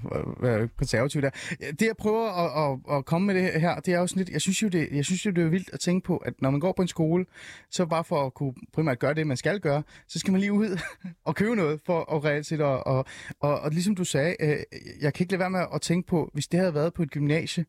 øh, 0.61 0.69
konservativ 0.77 1.21
der. 1.21 1.29
Det, 1.59 1.81
jeg 1.81 1.95
prøver 1.97 2.27
at, 2.29 2.71
at, 2.89 2.97
at 2.97 3.05
komme 3.05 3.27
med 3.27 3.35
det 3.35 3.61
her, 3.61 3.79
det 3.79 3.93
er 3.93 3.99
jo 3.99 4.07
sådan 4.07 4.19
lidt, 4.21 4.29
jeg 4.29 4.41
synes 4.41 4.63
jo, 4.63 4.67
det, 4.67 4.87
jeg 4.91 5.05
synes 5.05 5.25
jo, 5.25 5.31
det 5.31 5.43
er 5.43 5.47
vildt 5.49 5.69
at 5.73 5.79
tænke 5.79 6.05
på, 6.05 6.17
at 6.17 6.33
når 6.41 6.49
man 6.49 6.59
går 6.59 6.73
på 6.75 6.81
en 6.81 6.87
skole, 6.87 7.25
så 7.71 7.85
bare 7.85 8.03
for 8.03 8.25
at 8.25 8.33
kunne 8.33 8.53
primært 8.73 8.99
gøre 8.99 9.13
det, 9.13 9.27
man 9.27 9.37
skal 9.37 9.59
gøre, 9.59 9.83
så 10.07 10.19
skal 10.19 10.31
man 10.31 10.41
lige 10.41 10.53
ud 10.53 10.79
og 11.25 11.35
købe 11.35 11.55
noget 11.55 11.81
for 11.85 12.15
at 12.15 12.23
reelt 12.25 12.45
set. 12.45 12.61
Og, 12.61 12.87
og, 12.87 13.05
og, 13.39 13.59
og 13.59 13.71
ligesom 13.71 13.95
du 13.95 14.03
sagde, 14.03 14.35
øh, 14.39 14.57
jeg 15.01 15.13
kan 15.13 15.23
ikke 15.23 15.33
lade 15.33 15.39
være 15.39 15.49
med 15.49 15.65
at 15.73 15.81
tænke 15.81 16.07
på, 16.07 16.29
hvis 16.33 16.47
det 16.47 16.59
havde 16.59 16.73
været 16.73 16.93
på 16.93 17.03
et 17.03 17.11
gymnasie, 17.11 17.65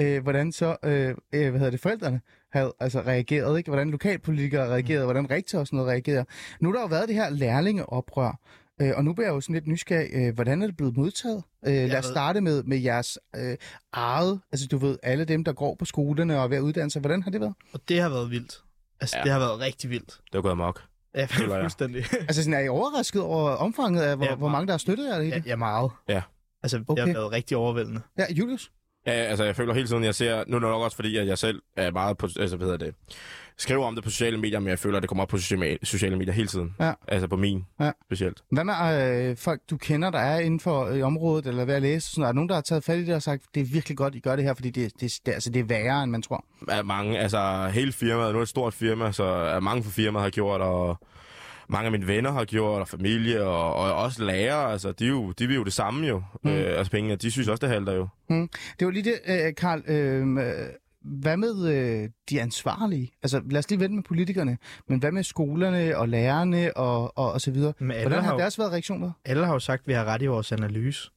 øh, 0.00 0.22
hvordan 0.22 0.52
så, 0.52 0.76
øh, 0.84 1.08
øh, 1.32 1.50
hvad 1.50 1.52
hedder 1.52 1.70
det, 1.70 1.80
forældrene 1.80 2.20
havde 2.54 2.72
altså 2.80 3.00
reageret, 3.00 3.58
ikke? 3.58 3.70
Hvordan 3.70 3.90
lokalpolitikere 3.90 4.68
reagerede, 4.68 5.02
mm. 5.02 5.06
hvordan 5.06 5.30
rektor 5.30 5.58
og 5.58 5.66
sådan 5.66 5.76
noget 5.76 5.90
reagerede. 5.90 6.26
Nu 6.60 6.68
har 6.68 6.74
der 6.74 6.80
jo 6.80 6.86
været 6.86 7.08
det 7.08 7.16
her 7.16 7.30
lærlingeoprør, 7.30 8.38
øh, 8.82 8.90
og 8.96 9.04
nu 9.04 9.12
bliver 9.12 9.26
jeg 9.26 9.34
jo 9.34 9.40
sådan 9.40 9.54
lidt 9.54 9.66
nysgerrig, 9.66 10.08
øh, 10.12 10.34
hvordan 10.34 10.62
er 10.62 10.66
det 10.66 10.76
blevet 10.76 10.96
modtaget? 10.96 11.42
Øh, 11.66 11.72
lad 11.74 11.98
os 11.98 12.04
starte 12.04 12.40
med, 12.40 12.62
med 12.62 12.78
jeres 12.78 13.18
øh, 13.36 13.56
eget, 13.92 14.40
altså 14.52 14.66
du 14.66 14.78
ved, 14.78 14.98
alle 15.02 15.24
dem, 15.24 15.44
der 15.44 15.52
går 15.52 15.74
på 15.78 15.84
skolerne 15.84 16.38
og 16.38 16.44
er 16.44 16.48
ved 16.48 16.56
at 16.56 16.60
uddanne 16.60 16.90
sig. 16.90 17.00
Hvordan 17.00 17.22
har 17.22 17.30
det 17.30 17.40
været? 17.40 17.54
Og 17.72 17.80
det 17.88 18.00
har 18.00 18.08
været 18.08 18.30
vildt. 18.30 18.62
Altså, 19.00 19.16
Ja. 19.16 19.20
ja. 19.20 19.24
det 19.24 19.32
har 19.32 19.38
været 19.38 19.60
rigtig 19.60 19.90
vildt. 19.90 20.08
Det 20.08 20.34
var 20.34 20.40
gået 20.42 20.52
amok. 20.52 20.82
Ja, 21.14 21.24
fuldstændig. 21.24 22.04
Altså 22.28 22.42
sådan, 22.42 22.54
er 22.54 22.64
I 22.64 22.68
overrasket 22.68 23.22
over 23.22 23.50
omfanget 23.50 24.02
af, 24.02 24.16
hvor, 24.16 24.26
Ja, 24.26 24.34
hvor 24.34 24.48
mange 24.48 24.66
der 24.66 24.72
har 24.72 24.78
støttet 24.78 25.06
jer 25.08 25.20
i 25.20 25.28
ja, 25.28 25.34
det? 25.34 25.46
ja, 25.46 25.56
meget. 25.56 25.90
Ja. 26.08 26.22
Altså. 26.62 26.84
Okay. 26.88 27.02
det 27.02 27.14
har 27.14 27.20
været 27.20 27.32
rigtig 27.32 27.56
overvældende. 27.56 28.00
Ja, 28.18 28.24
Julius? 28.32 28.72
Ja, 29.06 29.12
altså 29.12 29.44
jeg 29.44 29.56
føler 29.56 29.74
hele 29.74 29.86
tiden, 29.88 30.04
jeg 30.04 30.14
ser, 30.14 30.44
nu 30.46 30.56
er 30.56 30.60
det 30.60 30.68
nok 30.68 30.82
også 30.82 30.96
fordi, 30.96 31.16
at 31.16 31.26
jeg 31.26 31.38
selv 31.38 31.62
er 31.76 31.90
meget 31.90 32.18
på, 32.18 32.28
altså 32.40 32.56
hvad 32.56 32.66
hedder 32.66 32.84
det, 32.86 32.94
skriver 33.56 33.86
om 33.86 33.94
det 33.94 34.04
på 34.04 34.10
sociale 34.10 34.36
medier, 34.38 34.58
men 34.60 34.68
jeg 34.68 34.78
føler, 34.78 34.96
at 34.96 35.02
det 35.02 35.08
kommer 35.08 35.22
op 35.22 35.28
på 35.28 35.38
sociale 35.38 36.16
medier 36.16 36.32
hele 36.32 36.48
tiden. 36.48 36.74
Ja. 36.80 36.92
Altså 37.08 37.28
på 37.28 37.36
min, 37.36 37.64
Ja. 37.80 37.90
specielt. 38.06 38.42
Hvad 38.50 38.64
med 38.64 39.30
øh, 39.30 39.36
folk, 39.36 39.60
du 39.70 39.76
kender, 39.76 40.10
der 40.10 40.18
er 40.18 40.38
inden 40.38 40.60
for 40.60 40.84
øh, 40.86 41.02
området, 41.02 41.46
eller 41.46 41.64
ved 41.64 41.74
at 41.74 41.82
læse? 41.82 42.08
Sådan, 42.10 42.22
er 42.22 42.26
der 42.26 42.32
nogen, 42.32 42.48
der 42.48 42.54
har 42.54 42.62
taget 42.62 42.84
fat 42.84 42.98
i 42.98 43.04
det 43.06 43.14
og 43.14 43.22
sagt, 43.22 43.42
det 43.54 43.60
er 43.60 43.64
virkelig 43.64 43.96
godt, 43.96 44.14
I 44.14 44.18
gør 44.20 44.36
det 44.36 44.44
her, 44.44 44.54
fordi 44.54 44.70
det, 44.70 44.92
det, 45.00 45.18
det, 45.26 45.32
altså, 45.32 45.50
det 45.50 45.60
er 45.60 45.64
værre, 45.64 46.02
end 46.02 46.10
man 46.10 46.22
tror? 46.22 46.44
Er 46.68 46.82
mange, 46.82 47.18
altså 47.18 47.70
hele 47.72 47.92
firmaet, 47.92 48.32
nu 48.32 48.38
er 48.38 48.40
det 48.40 48.42
et 48.42 48.48
stort 48.48 48.74
firma, 48.74 49.12
så 49.12 49.24
er 49.24 49.60
mange 49.60 49.82
fra 49.82 49.90
firmaet 49.90 50.22
har 50.22 50.30
gjort, 50.30 50.60
og 50.60 50.98
mange 51.68 51.86
af 51.86 51.92
mine 51.92 52.06
venner 52.06 52.32
har 52.32 52.44
gjort, 52.44 52.80
og 52.80 52.88
familie, 52.88 53.42
og, 53.44 53.74
og 53.74 53.94
også 53.94 54.24
lærere, 54.24 54.72
altså 54.72 54.92
de, 54.92 55.04
er 55.04 55.08
jo, 55.08 55.30
de 55.32 55.46
vil 55.46 55.56
jo 55.56 55.64
det 55.64 55.72
samme 55.72 56.06
jo, 56.06 56.22
mm. 56.44 56.50
øh, 56.50 56.78
altså 56.78 56.90
pengene, 56.90 57.16
de 57.16 57.30
synes 57.30 57.48
også, 57.48 57.60
det 57.60 57.68
halter 57.68 57.92
jo. 57.92 58.08
Det 58.78 58.86
var 58.86 58.90
lige 58.90 59.04
det, 59.04 59.20
øh, 59.26 59.54
Karl. 59.54 59.82
Øh, 59.86 60.26
øh, 60.48 60.68
hvad 61.20 61.36
med 61.36 61.68
øh, 61.68 62.08
de 62.30 62.40
ansvarlige? 62.42 63.12
Altså, 63.22 63.42
lad 63.50 63.58
os 63.58 63.70
lige 63.70 63.80
vente 63.80 63.94
med 63.94 64.02
politikerne, 64.02 64.58
men 64.88 64.98
hvad 64.98 65.12
med 65.12 65.22
skolerne 65.22 65.96
og 65.98 66.08
lærerne 66.08 66.76
og, 66.76 67.18
og, 67.18 67.32
og 67.32 67.40
så 67.40 67.50
videre? 67.50 67.72
Men 67.78 67.90
alle 67.90 68.02
Hvordan 68.02 68.18
har 68.18 68.24
har 68.26 68.32
jo- 68.32 68.38
deres 68.38 68.58
været 68.58 68.72
reaktioner? 68.72 69.10
Alle 69.24 69.46
har 69.46 69.52
jo 69.52 69.58
sagt, 69.58 69.80
at 69.80 69.86
vi 69.88 69.92
har 69.92 70.04
ret 70.04 70.22
i 70.22 70.26
vores 70.26 70.52
analyse. 70.52 71.10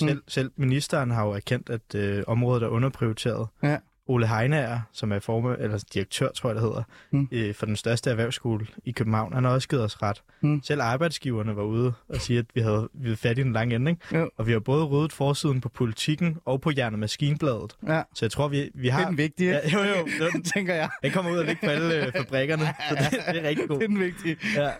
Selv, 0.00 0.14
mm. 0.14 0.22
selv 0.28 0.50
ministeren 0.56 1.10
har 1.10 1.26
jo 1.26 1.32
erkendt, 1.32 1.70
at 1.70 1.94
øh, 1.94 2.22
området 2.26 2.62
er 2.62 2.68
underprioriteret. 2.68 3.48
Ja. 3.62 3.76
Ole 4.08 4.26
Heinager, 4.28 4.80
som 4.92 5.12
er 5.12 5.18
formand, 5.18 5.60
eller 5.60 5.84
direktør, 5.94 6.28
tror 6.30 6.48
jeg 6.50 6.54
det 6.54 6.62
hedder, 6.62 6.82
Mm. 7.10 7.28
øh, 7.32 7.54
for 7.54 7.66
den 7.66 7.76
største 7.76 8.10
erhvervsskole 8.10 8.66
i 8.84 8.90
København, 8.90 9.32
han 9.32 9.44
har 9.44 9.50
også 9.50 9.68
givet 9.68 9.84
os 9.84 10.02
ret. 10.02 10.22
Mm. 10.40 10.62
Selv 10.62 10.80
arbejdsgiverne 10.82 11.56
var 11.56 11.62
ude 11.62 11.92
og 12.08 12.16
sige, 12.16 12.38
at 12.38 12.44
vi 12.54 12.60
havde, 12.60 12.88
vi 12.94 13.04
havde 13.04 13.16
fat 13.16 13.38
i 13.38 13.42
den 13.42 13.52
lange 13.52 13.74
ende. 13.76 13.90
Ikke? 13.90 14.18
Jo. 14.18 14.30
Og 14.36 14.46
vi 14.46 14.52
har 14.52 14.58
både 14.60 14.84
ryddet 14.84 15.12
forsiden 15.12 15.60
på 15.60 15.68
politikken 15.68 16.36
og 16.44 16.60
på 16.60 16.70
Jern- 16.78 16.92
og 16.92 16.98
Maskinbladet. 16.98 17.76
Ja, 17.88 18.02
Så 18.14 18.24
jeg 18.24 18.30
tror, 18.32 18.48
vi, 18.48 18.70
vi 18.74 18.82
det 18.84 18.92
har... 18.92 19.02
er 19.02 19.08
den 19.08 19.18
vigtige. 19.18 19.50
Ja, 19.50 19.68
jo, 19.72 19.78
jo. 19.82 20.26
Den, 20.32 20.42
tænker 20.54 20.74
jeg. 20.74 20.88
den 21.02 21.10
kommer 21.10 21.30
ud 21.32 21.36
og 21.38 21.44
ligge 21.44 21.60
på 21.66 21.70
alle 21.70 22.06
øh, 22.06 22.12
fabrikkerne, 22.12 22.62
så 22.88 22.94
det, 22.94 23.10
det 23.34 23.44
er 23.44 23.48
rigtig 23.48 23.68
godt. 23.68 23.78
Det 23.80 23.84
er 23.84 23.88
den 23.88 24.00
vigtige. 24.00 24.36
Ja. 24.56 24.70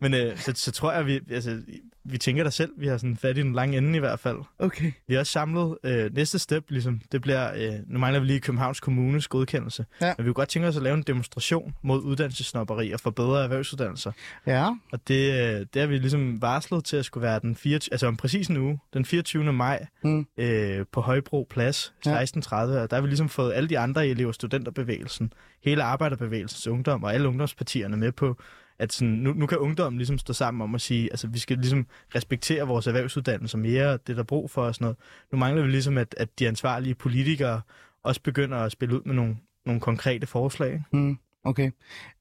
Men 0.00 0.14
øh, 0.14 0.36
så, 0.36 0.52
så 0.54 0.72
tror 0.72 0.92
jeg, 0.92 1.06
vi, 1.06 1.20
altså, 1.30 1.62
vi 2.04 2.18
tænker 2.18 2.44
da 2.44 2.50
selv, 2.50 2.70
vi 2.78 2.86
har 2.86 2.96
sådan 2.96 3.16
fat 3.16 3.38
i 3.38 3.40
den 3.40 3.52
lange 3.52 3.78
ende 3.78 3.96
i 3.96 3.98
hvert 4.00 4.18
fald. 4.20 4.36
Okay. 4.58 4.92
Vi 5.08 5.14
har 5.14 5.20
også 5.20 5.32
samlet 5.32 5.78
øh, 5.84 6.14
næste 6.14 6.38
step, 6.38 6.64
ligesom, 6.68 7.00
det 7.12 7.22
bliver, 7.22 7.52
øh, 7.56 7.72
nu 7.86 7.98
mangler 7.98 8.20
vi 8.20 8.26
lige 8.26 8.40
Københavns 8.40 8.80
Kommunes 8.80 9.28
godkendelse, 9.28 9.86
Ja. 10.00 10.14
men 10.18 10.24
vi 10.24 10.28
kunne 10.28 10.34
godt 10.34 10.48
tænke 10.48 10.68
os 10.68 10.76
at 10.76 10.82
lave 10.82 10.94
en 10.96 11.02
demonstration 11.02 11.74
mod 11.82 12.02
uddannelsesnopperi 12.02 12.92
og 12.92 13.00
forbedre 13.00 13.42
erhvervsuddannelser. 13.44 14.12
Ja, 14.46 14.68
Og 14.92 15.08
det, 15.08 15.32
øh, 15.32 15.66
det 15.74 15.80
har 15.82 15.86
vi 15.86 15.98
ligesom 15.98 16.42
varslet 16.42 16.84
til 16.84 16.96
at 16.96 17.04
skulle 17.04 17.22
være 17.22 17.40
den 17.42 17.56
24, 17.56 17.92
altså 17.94 18.06
om 18.06 18.16
præcis 18.16 18.48
en 18.48 18.56
uge, 18.56 18.78
den 18.94 19.04
24. 19.04 19.52
maj 19.52 19.86
Mm. 20.04 20.26
øh, 20.36 20.84
på 20.92 21.00
Højbro 21.00 21.46
Plads, 21.50 21.92
Ja. 22.06 22.24
16.30, 22.24 22.54
og 22.54 22.90
der 22.90 22.96
har 22.96 23.00
vi 23.00 23.08
ligesom 23.08 23.28
fået 23.28 23.52
alle 23.54 23.68
de 23.68 23.78
andre 23.78 24.08
elever, 24.08 24.32
studenterbevægelsen, 24.32 25.32
hele 25.64 25.82
arbejderbevægelsens 25.82 26.66
ungdom 26.66 27.04
og 27.04 27.14
alle 27.14 27.28
ungdomspartierne 27.28 27.96
med 27.96 28.12
på, 28.12 28.36
at 28.80 28.92
sådan, 28.92 29.14
nu, 29.14 29.32
nu 29.32 29.46
kan 29.46 29.58
ungdommen 29.58 29.98
ligesom 29.98 30.18
stå 30.18 30.32
sammen 30.32 30.62
om 30.62 30.74
at 30.74 30.80
sige, 30.80 31.10
altså 31.10 31.28
vi 31.28 31.38
skal 31.38 31.58
ligesom 31.58 31.86
respektere 32.14 32.66
vores 32.66 32.86
erhvervsuddannelser 32.86 33.58
mere, 33.58 33.92
det 33.92 34.08
er 34.08 34.14
der 34.14 34.22
brug 34.22 34.50
for 34.50 34.62
og 34.62 34.74
sådan 34.74 34.84
noget. 34.84 34.96
Nu 35.32 35.38
mangler 35.38 35.62
vi 35.62 35.70
ligesom, 35.70 35.98
at, 35.98 36.14
at 36.16 36.38
de 36.38 36.48
ansvarlige 36.48 36.94
politikere 36.94 37.60
også 38.02 38.20
begynder 38.22 38.58
at 38.58 38.72
spille 38.72 38.94
ud 38.94 39.00
med 39.04 39.14
nogle, 39.14 39.36
nogle 39.66 39.80
konkrete 39.80 40.26
forslag. 40.26 40.82
Mm, 40.92 41.18
okay. 41.44 41.70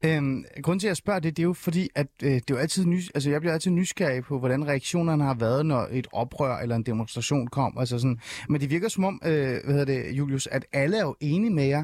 Øhm, 0.06 0.46
grunden 0.64 0.80
til, 0.80 0.88
at 0.88 0.90
jeg 0.90 0.98
spørger 0.98 1.20
det, 1.20 1.38
det 1.38 1.44
er 1.44 1.48
jo 1.48 1.54
fordi, 1.54 1.90
at 1.96 2.08
øh, 2.24 2.30
det 2.32 2.38
er 2.38 2.42
jo 2.50 2.58
altid 2.58 2.86
nys- 2.86 3.10
altså, 3.16 3.30
jeg 3.30 3.42
bliver 3.42 3.54
altid 3.54 3.72
nysgerrig 3.72 4.24
på, 4.24 4.40
hvordan 4.40 4.68
reaktionerne 4.68 5.24
har 5.24 5.34
været, 5.34 5.66
når 5.66 5.88
et 5.92 6.08
oprør 6.14 6.58
eller 6.58 6.76
en 6.76 6.84
demonstration 6.84 7.48
kom. 7.48 7.78
Altså 7.78 8.00
sådan. 8.00 8.20
Men 8.50 8.62
det 8.62 8.70
virker 8.70 8.88
som 8.90 9.04
om, 9.04 9.22
øh, 9.26 9.32
hvad 9.32 9.74
hedder 9.74 9.86
det, 9.86 10.12
Julius, 10.12 10.48
at 10.48 10.66
alle 10.74 10.98
er 10.98 11.02
jo 11.02 11.16
enige 11.20 11.52
med 11.52 11.66
jer. 11.66 11.84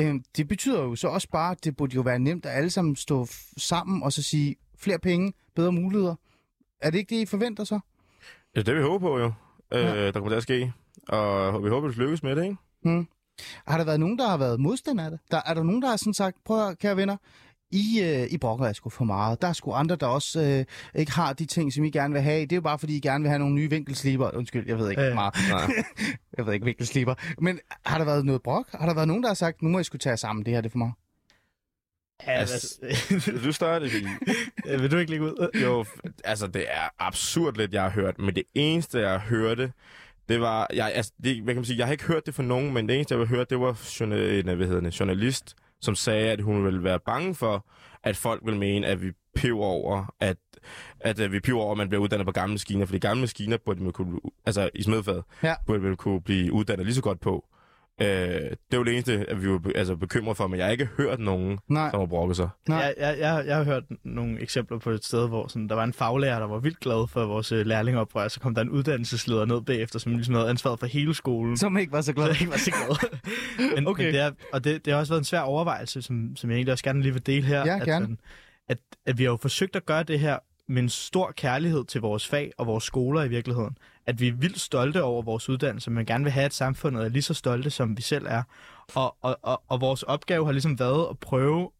Øhm, 0.00 0.24
det 0.36 0.48
betyder 0.48 0.82
jo 0.82 0.94
så 0.96 1.08
også 1.08 1.28
bare, 1.30 1.50
at 1.52 1.64
det 1.64 1.76
burde 1.76 1.94
jo 1.94 2.00
være 2.00 2.18
nemt 2.18 2.46
at 2.46 2.56
alle 2.56 2.70
sammen 2.70 2.96
stå 2.96 3.24
f- 3.24 3.52
sammen 3.56 4.02
og 4.02 4.12
så 4.12 4.22
sige, 4.22 4.56
flere 4.78 4.98
penge, 4.98 5.32
bedre 5.54 5.72
muligheder. 5.72 6.14
Er 6.80 6.90
det 6.90 6.98
ikke 6.98 7.14
det, 7.16 7.22
I 7.22 7.26
forventer 7.26 7.64
så? 7.64 7.80
Ja, 8.56 8.60
det 8.60 8.68
er 8.68 8.74
vi 8.74 8.82
håber 8.82 8.98
på 9.08 9.18
jo, 9.18 9.32
øh, 9.72 9.80
Ja. 9.80 10.06
der 10.06 10.12
kommer 10.12 10.28
til 10.30 10.36
at 10.36 10.42
ske. 10.42 10.72
Og 11.08 11.64
vi 11.64 11.68
håber, 11.68 11.88
det 11.88 11.96
lykkes 11.98 12.22
med 12.22 12.36
det, 12.36 12.42
ikke? 12.44 12.56
Hmm. 12.82 13.06
Har 13.66 13.78
der 13.78 13.84
været 13.84 14.00
nogen, 14.00 14.18
der 14.18 14.28
har 14.28 14.36
været 14.36 14.60
modstander 14.60 15.04
af 15.04 15.10
det? 15.10 15.20
Der, 15.30 15.40
er 15.46 15.54
der 15.54 15.62
nogen, 15.62 15.82
der 15.82 15.88
har 15.88 15.96
sådan 15.96 16.14
sagt, 16.14 16.36
prøv 16.44 16.68
at 16.68 16.78
kære 16.78 16.96
venner, 16.96 17.16
I, 17.70 18.00
øh, 18.02 18.26
I 18.30 18.38
brokker 18.38 18.66
jer 18.66 18.72
sgu 18.72 18.90
for 18.90 19.04
meget. 19.04 19.42
Der 19.42 19.48
er 19.48 19.52
sgu 19.52 19.72
andre, 19.72 19.96
der 19.96 20.06
også 20.06 20.42
øh, 20.42 21.00
ikke 21.00 21.12
har 21.12 21.32
de 21.32 21.46
ting, 21.46 21.72
som 21.72 21.84
I 21.84 21.90
gerne 21.90 22.14
vil 22.14 22.22
have. 22.22 22.40
Det 22.40 22.52
er 22.52 22.56
jo 22.56 22.60
bare, 22.62 22.78
fordi 22.78 22.96
I 22.96 23.00
gerne 23.00 23.22
vil 23.22 23.28
have 23.28 23.38
nogle 23.38 23.54
nye 23.54 23.70
vinkelsliber. 23.70 24.30
Undskyld, 24.36 24.66
jeg 24.66 24.78
ved 24.78 24.90
ikke 24.90 25.02
ja. 25.02 25.14
meget. 25.14 25.34
Nej. 25.50 25.70
Jeg 26.38 26.46
ved 26.46 26.52
ikke 26.54 26.64
vinkelsliber. 26.66 27.14
Men 27.38 27.60
har 27.86 27.98
der 27.98 28.04
været 28.04 28.24
noget 28.24 28.42
brok? 28.42 28.66
Har 28.74 28.86
der 28.86 28.94
været 28.94 29.08
nogen, 29.08 29.22
der 29.22 29.28
har 29.28 29.34
sagt, 29.34 29.62
nu 29.62 29.68
må 29.68 29.78
I 29.78 29.84
skulle 29.84 30.00
tage 30.00 30.16
sammen, 30.16 30.44
det 30.44 30.54
her 30.54 30.60
det 30.60 30.68
er 30.68 30.72
for 30.72 30.78
mig? 30.78 30.92
Ja, 32.26 32.32
Altså, 32.32 32.78
altså, 32.82 33.32
Du 33.44 33.52
starter 33.52 33.88
det, 33.88 34.80
vil 34.80 34.90
du 34.90 34.96
ikke 34.96 35.10
lægge 35.10 35.24
ud? 35.24 35.50
Jo, 35.62 35.84
altså 36.24 36.46
det 36.46 36.64
er 36.68 36.88
absurd 36.98 37.56
lidt, 37.56 37.72
jeg 37.72 37.82
har 37.82 37.90
hørt, 37.90 38.18
men 38.18 38.34
det 38.34 38.44
eneste, 38.54 39.00
jeg 39.00 39.20
hørte, 39.20 39.72
det 40.28 40.40
var, 40.40 40.66
jeg, 40.74 40.92
altså, 40.94 41.12
det, 41.24 41.36
hvad 41.42 41.54
kan 41.54 41.60
man 41.60 41.64
sige, 41.64 41.78
jeg 41.78 41.86
har 41.86 41.92
ikke 41.92 42.04
hørt 42.04 42.26
det 42.26 42.34
fra 42.34 42.42
nogen, 42.42 42.74
men 42.74 42.88
det 42.88 42.94
eneste, 42.94 43.14
jeg 43.14 43.18
har 43.18 43.36
hørt, 43.36 43.50
det 43.50 43.60
var 43.60 43.80
journal, 44.00 44.48
en, 44.48 44.56
hvad 44.56 44.66
hedder 44.66 44.80
det, 44.80 45.00
journalist, 45.00 45.56
som 45.80 45.94
sagde, 45.94 46.30
at 46.30 46.40
hun 46.40 46.64
ville 46.64 46.84
være 46.84 46.98
bange 47.00 47.34
for, 47.34 47.66
at 48.02 48.16
folk 48.16 48.42
vil 48.44 48.56
mene, 48.56 48.86
at 48.86 49.02
vi 49.02 49.12
piver 49.34 49.64
over, 49.64 50.14
at, 50.20 50.36
at, 51.00 51.20
at 51.20 51.32
vi 51.32 51.40
piver 51.40 51.60
over, 51.62 51.72
at 51.72 51.78
man 51.78 51.88
bliver 51.88 52.02
uddannet 52.02 52.26
på 52.26 52.32
gamle 52.32 52.52
maskiner, 52.52 52.86
fordi 52.86 52.98
gamle 52.98 53.20
maskiner 53.20 53.56
burde 53.56 53.82
man 53.82 53.92
kunne, 53.92 54.20
altså 54.46 54.70
i 54.74 54.82
smedfaget, 54.82 55.24
Ja. 55.42 55.54
burde 55.66 55.80
man 55.82 55.96
kunne 55.96 56.20
blive 56.20 56.52
uddannet 56.52 56.86
lige 56.86 56.94
så 56.94 57.02
godt 57.02 57.20
på. 57.20 57.44
Øh, 58.00 58.06
det 58.06 58.50
er 58.72 58.76
jo 58.76 58.84
det 58.84 58.92
eneste, 58.92 59.24
at 59.30 59.42
vi 59.42 59.50
var 59.50 59.58
be- 59.58 59.76
altså, 59.76 59.96
bekymret 59.96 60.36
for, 60.36 60.46
men 60.46 60.58
jeg 60.58 60.66
har 60.66 60.72
ikke 60.72 60.88
hørt 60.96 61.20
nogen, 61.20 61.58
Nej. 61.68 61.90
som 61.90 62.00
har 62.00 62.06
brokket 62.06 62.36
sig. 62.36 62.48
Nej. 62.68 62.78
Jeg, 62.78 62.94
jeg, 62.98 63.16
jeg, 63.18 63.44
jeg 63.46 63.56
har 63.56 63.64
hørt 63.64 63.82
nogle 64.04 64.40
eksempler 64.40 64.78
på 64.78 64.90
et 64.90 65.04
sted, 65.04 65.28
hvor 65.28 65.48
sådan, 65.48 65.68
der 65.68 65.74
var 65.74 65.84
en 65.84 65.92
faglærer, 65.92 66.38
der 66.38 66.46
var 66.46 66.58
vildt 66.58 66.80
glad 66.80 67.08
for 67.08 67.26
vores 67.26 67.52
øh, 67.52 67.66
lærlingeoprør, 67.66 68.28
så 68.28 68.40
kom 68.40 68.54
der 68.54 68.62
en 68.62 68.70
uddannelsesleder 68.70 69.44
ned 69.44 69.60
bagefter, 69.62 69.98
som 69.98 70.12
ligesom 70.12 70.34
havde 70.34 70.48
ansvaret 70.50 70.78
for 70.80 70.86
hele 70.86 71.14
skolen. 71.14 71.56
Som 71.56 71.76
ikke 71.76 71.92
var 71.92 72.00
så 72.00 72.12
glad. 72.12 72.26
jeg 72.26 72.40
ikke 72.40 72.52
var 72.52 72.58
så 72.58 72.70
glad. 72.70 73.20
men, 73.76 73.86
Okay. 73.86 74.04
men 74.04 74.14
det 74.14 74.20
er, 74.20 74.30
og 74.52 74.64
det, 74.64 74.84
det 74.84 74.92
har 74.92 75.00
også 75.00 75.12
været 75.12 75.20
en 75.20 75.24
svær 75.24 75.40
overvejelse, 75.40 76.02
som, 76.02 76.36
som 76.36 76.50
jeg 76.50 76.56
egentlig 76.56 76.72
også 76.72 76.84
gerne 76.84 77.02
lige 77.02 77.12
vil 77.12 77.26
dele 77.26 77.46
her. 77.46 77.64
Ja, 77.66 77.76
at, 77.80 77.86
gerne. 77.86 78.04
sådan, 78.04 78.18
at, 78.68 78.78
at 79.06 79.18
vi 79.18 79.24
har 79.24 79.30
jo 79.30 79.36
forsøgt 79.36 79.76
at 79.76 79.86
gøre 79.86 80.02
det 80.02 80.20
her 80.20 80.38
med 80.68 80.82
en 80.82 80.88
stor 80.88 81.32
kærlighed 81.36 81.84
til 81.84 82.00
vores 82.00 82.28
fag 82.28 82.52
og 82.58 82.66
vores 82.66 82.84
skoler 82.84 83.22
i 83.22 83.28
virkeligheden. 83.28 83.78
At 84.06 84.20
vi 84.20 84.28
er 84.28 84.32
vildt 84.32 84.60
stolte 84.60 85.02
over 85.02 85.22
vores 85.22 85.48
uddannelse, 85.48 85.90
men 85.90 86.06
gerne 86.06 86.24
vil 86.24 86.32
have, 86.32 86.44
at 86.44 86.54
samfundet 86.54 87.04
er 87.04 87.08
lige 87.08 87.22
så 87.22 87.34
stolte, 87.34 87.70
som 87.70 87.96
vi 87.96 88.02
selv 88.02 88.26
er. 88.28 88.42
Og, 88.94 89.16
og, 89.22 89.38
og, 89.42 89.62
og 89.68 89.80
vores 89.80 90.02
opgave 90.02 90.44
har 90.44 90.52
ligesom 90.52 90.78
været 90.78 91.06
at 91.10 91.18
prøve 91.18 91.70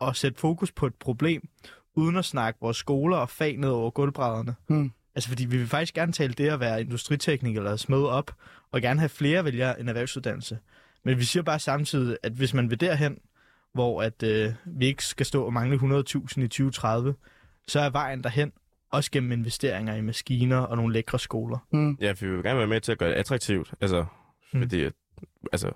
at 0.00 0.16
sætte 0.16 0.40
fokus 0.40 0.72
på 0.72 0.86
et 0.86 0.94
problem, 0.94 1.48
uden 1.94 2.16
at 2.16 2.24
snakke 2.24 2.58
vores 2.62 2.76
skoler 2.76 3.16
og 3.16 3.30
fag 3.30 3.56
ned 3.56 3.68
over 3.68 3.90
gulvbrædderne. 3.90 4.54
Hmm. 4.66 4.92
Altså 5.14 5.28
fordi 5.28 5.44
vi 5.44 5.56
vil 5.56 5.66
faktisk 5.66 5.94
gerne 5.94 6.12
tale 6.12 6.32
det 6.32 6.48
at 6.48 6.60
være 6.60 6.80
industritekniker 6.80 7.60
eller 7.60 7.76
smed 7.76 8.02
op, 8.02 8.34
og 8.72 8.80
gerne 8.80 9.00
have 9.00 9.08
flere 9.08 9.44
vælgere 9.44 9.80
en 9.80 9.88
erhvervsuddannelse. 9.88 10.58
Men 11.04 11.18
vi 11.18 11.24
siger 11.24 11.42
bare 11.42 11.58
samtidig, 11.58 12.16
at 12.22 12.32
hvis 12.32 12.54
man 12.54 12.70
vil 12.70 12.80
derhen, 12.80 13.18
hvor 13.72 14.02
at, 14.02 14.22
øh, 14.22 14.52
vi 14.64 14.86
ikke 14.86 15.04
skal 15.04 15.26
stå 15.26 15.44
og 15.44 15.52
mangle 15.52 15.76
100.000 15.76 16.42
i 16.42 16.48
2030, 16.48 17.14
så 17.68 17.80
er 17.80 17.90
vejen 17.90 18.22
derhen 18.22 18.52
også 18.90 19.10
gennem 19.10 19.32
investeringer 19.32 19.94
i 19.94 20.00
maskiner 20.00 20.58
og 20.58 20.76
nogle 20.76 20.92
lækre 20.92 21.18
skoler. 21.18 21.58
Mm. 21.72 21.98
Ja, 22.00 22.12
for 22.12 22.26
vi 22.26 22.30
vil 22.34 22.42
gerne 22.42 22.58
være 22.58 22.66
med 22.66 22.80
til 22.80 22.92
at 22.92 22.98
gøre 22.98 23.08
det 23.10 23.14
attraktivt. 23.16 23.74
Altså, 23.80 24.06
Mm. 24.52 24.60
fordi, 24.62 24.84
altså, 25.52 25.70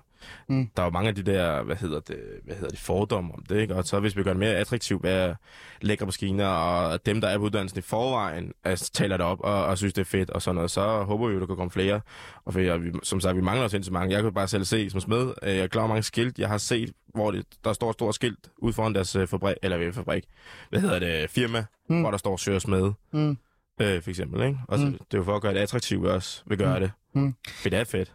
Mm. 0.49 0.69
der 0.77 0.81
er 0.83 0.85
jo 0.87 0.91
mange 0.91 1.09
af 1.09 1.15
de 1.15 1.23
der, 1.23 1.63
hvad 1.63 1.75
hedder 1.75 1.99
det, 1.99 2.19
hvad 2.45 2.55
hedder 2.55 2.69
det 2.69 2.79
fordomme 2.79 3.33
om 3.33 3.43
det, 3.49 3.59
ikke? 3.61 3.75
Og 3.75 3.83
så 3.83 3.99
hvis 3.99 4.17
vi 4.17 4.23
gør 4.23 4.31
det 4.31 4.39
mere 4.39 4.55
attraktivt, 4.55 5.05
er 5.05 5.35
lækre 5.81 6.05
maskiner, 6.05 6.47
og 6.47 7.05
dem, 7.05 7.21
der 7.21 7.27
er 7.27 7.37
på 7.37 7.43
uddannelsen 7.43 7.79
i 7.79 7.81
forvejen, 7.81 8.53
altså, 8.63 8.91
taler 8.91 9.17
det 9.17 9.25
op 9.25 9.39
og, 9.41 9.65
og 9.65 9.77
synes, 9.77 9.93
det 9.93 10.01
er 10.01 10.05
fedt 10.05 10.29
og 10.29 10.41
sådan 10.41 10.55
noget, 10.55 10.71
så 10.71 11.03
håber 11.03 11.27
vi 11.27 11.33
jo, 11.33 11.39
der 11.39 11.45
kan 11.45 11.55
komme 11.55 11.71
flere. 11.71 12.01
Og 12.45 12.53
for, 12.53 12.77
vi, 12.77 12.91
som 13.03 13.19
sagt, 13.21 13.35
vi 13.35 13.41
mangler 13.41 13.63
også 13.63 13.73
sindssygt 13.73 13.93
mange. 13.93 14.15
Jeg 14.15 14.23
kan 14.23 14.33
bare 14.33 14.47
selv 14.47 14.63
se 14.63 14.89
som 14.89 14.99
smed, 15.01 15.33
øh, 15.43 15.55
jeg 15.55 15.63
er 15.63 15.67
klar 15.67 15.87
mange 15.87 16.03
skilt, 16.03 16.39
jeg 16.39 16.47
har 16.49 16.57
set, 16.57 16.91
hvor 17.13 17.31
det, 17.31 17.45
der 17.63 17.73
står 17.73 17.89
et 17.89 17.93
stort 17.93 18.15
skilt 18.15 18.49
ude 18.57 18.73
foran 18.73 18.95
deres 18.95 19.15
øh, 19.15 19.27
fabrik, 19.27 19.55
eller 19.63 19.77
ved 19.77 19.93
fabrik, 19.93 20.23
hvad 20.69 20.79
hedder 20.81 20.99
det, 20.99 21.29
firma, 21.29 21.65
Mm. 21.89 22.01
hvor 22.01 22.11
der 22.11 22.17
står 22.17 22.37
søger 22.37 22.59
smed. 22.59 22.91
Mm. 23.13 23.37
Øh, 23.81 24.01
for 24.01 24.09
eksempel, 24.09 24.41
ikke? 24.47 24.59
Og 24.67 24.79
så, 24.79 24.85
mm. 24.85 24.91
det 24.91 25.13
er 25.13 25.17
jo 25.17 25.23
for 25.23 25.35
at 25.35 25.41
gøre 25.41 25.53
det 25.53 25.59
attraktivt, 25.59 26.03
vi 26.03 26.07
også 26.07 26.43
vil 26.47 26.57
gøre 26.57 26.79
Mm. 26.79 26.81
det. 26.81 26.91
Mm. 27.13 27.35
For 27.61 27.69
det 27.69 27.79
er 27.79 27.83
fedt. 27.83 28.13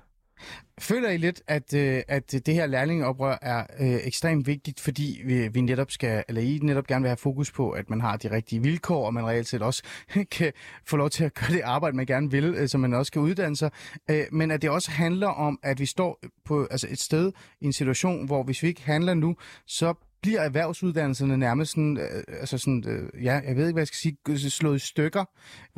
Føler 0.81 1.11
I 1.11 1.17
lidt, 1.17 1.43
at, 1.47 1.75
øh, 1.75 2.03
at 2.09 2.33
det 2.33 2.55
her 2.55 2.67
lærlingeoprør 2.67 3.39
er 3.43 3.67
øh, 3.81 4.07
ekstremt 4.07 4.47
vigtigt, 4.47 4.81
fordi 4.81 5.21
vi, 5.25 5.49
vi 5.49 5.61
netop 5.61 5.91
skal, 5.91 6.25
eller 6.29 6.43
I 6.43 6.59
netop 6.63 6.87
gerne 6.87 7.03
vil 7.03 7.09
have 7.09 7.17
fokus 7.17 7.53
på, 7.53 7.71
at 7.71 7.91
man 7.91 8.01
har 8.01 8.17
de 8.17 8.31
rigtige 8.31 8.63
vilkår, 8.63 9.07
og 9.07 9.15
man 9.15 9.27
reelt 9.27 9.49
set 9.49 9.63
også 9.63 9.83
kan 10.37 10.53
få 10.87 10.97
lov 10.97 11.11
til 11.11 11.25
at 11.25 11.35
gøre 11.35 11.51
det 11.51 11.61
arbejde, 11.61 11.97
man 11.97 12.07
gerne 12.07 12.31
vil, 12.31 12.45
øh, 12.45 12.69
så 12.69 12.79
man 12.79 12.95
også 12.95 13.13
kan 13.13 13.23
uddanne 13.23 13.57
sig. 13.57 13.71
Øh, 14.11 14.25
men 14.33 14.51
at 14.51 14.63
det 14.63 14.71
også 14.71 14.91
handler 14.91 15.29
om, 15.29 15.59
at 15.63 15.81
vi 15.81 15.87
står 15.87 16.21
på 16.45 16.67
altså 16.71 16.87
et 16.91 17.01
sted 17.01 17.33
i 17.61 17.67
en 17.67 17.73
situation, 17.73 18.27
hvor 18.27 18.43
hvis 18.43 18.63
vi 18.63 18.69
ikke 18.69 18.83
handler 18.83 19.15
nu, 19.15 19.37
så 19.67 19.95
bliver 20.27 20.41
erhvervsuddannelserne 20.41 21.37
nærmest 21.37 21.71
sådan, 21.71 21.99
øh, 21.99 22.41
altså 22.41 22.59
sådan, 22.59 22.85
øh, 22.87 23.25
ja, 23.25 23.41
jeg 23.47 23.57
ved 23.57 23.67
ikke, 23.67 23.73
hvad 23.73 23.81
jeg 23.81 23.87
skal 23.87 24.15
sige, 24.39 24.51
slået 24.51 24.77
i 24.77 24.79
stykker, 24.79 25.25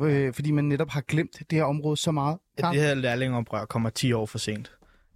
øh, 0.01 0.33
fordi 0.33 0.51
man 0.51 0.65
netop 0.65 0.89
har 0.89 1.01
glemt 1.01 1.39
det 1.49 1.57
her 1.57 1.63
område 1.63 1.97
så 1.97 2.11
meget. 2.11 2.37
At 2.57 2.65
det 2.73 2.81
her 2.81 2.93
lærlingeoprør 2.93 3.65
kommer 3.65 3.89
10 3.89 4.13
år 4.13 4.25
for 4.25 4.37
sent. 4.37 4.71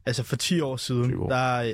Altså 0.06 0.24
for 0.24 0.36
10 0.36 0.62
år 0.62 0.78
siden, 0.78 1.04
20 1.04 1.24
år. 1.24 1.30
der 1.30 1.58
øh, 1.58 1.74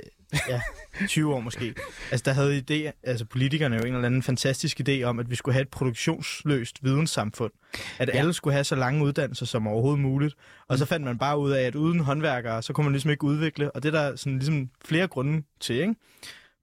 ja, 0.49 0.61
20 1.07 1.33
år 1.35 1.39
måske. 1.39 1.75
Altså 2.11 2.23
der 2.25 2.33
havde 2.33 2.57
idé, 2.57 2.99
altså 3.03 3.25
politikerne 3.25 3.75
jo 3.75 3.81
en 3.81 3.93
eller 3.93 4.05
anden 4.05 4.23
fantastisk 4.23 4.81
idé 4.89 5.03
om, 5.03 5.19
at 5.19 5.29
vi 5.29 5.35
skulle 5.35 5.53
have 5.53 5.61
et 5.61 5.69
produktionsløst 5.69 6.83
videnssamfund. 6.83 7.51
At 7.99 8.09
ja. 8.13 8.17
alle 8.17 8.33
skulle 8.33 8.53
have 8.53 8.63
så 8.63 8.75
lange 8.75 9.03
uddannelser 9.03 9.45
som 9.45 9.67
overhovedet 9.67 9.99
muligt. 9.99 10.35
Og 10.67 10.77
så 10.77 10.85
fandt 10.85 11.05
man 11.05 11.17
bare 11.17 11.39
ud 11.39 11.51
af, 11.51 11.63
at 11.63 11.75
uden 11.75 11.99
håndværkere, 11.99 12.61
så 12.61 12.73
kunne 12.73 12.83
man 12.83 12.93
ligesom 12.93 13.11
ikke 13.11 13.23
udvikle. 13.23 13.71
Og 13.71 13.83
det 13.83 13.95
er 13.95 14.01
der 14.01 14.15
sådan 14.15 14.39
ligesom 14.39 14.69
flere 14.85 15.07
grunde 15.07 15.43
til, 15.59 15.75
ikke? 15.75 15.95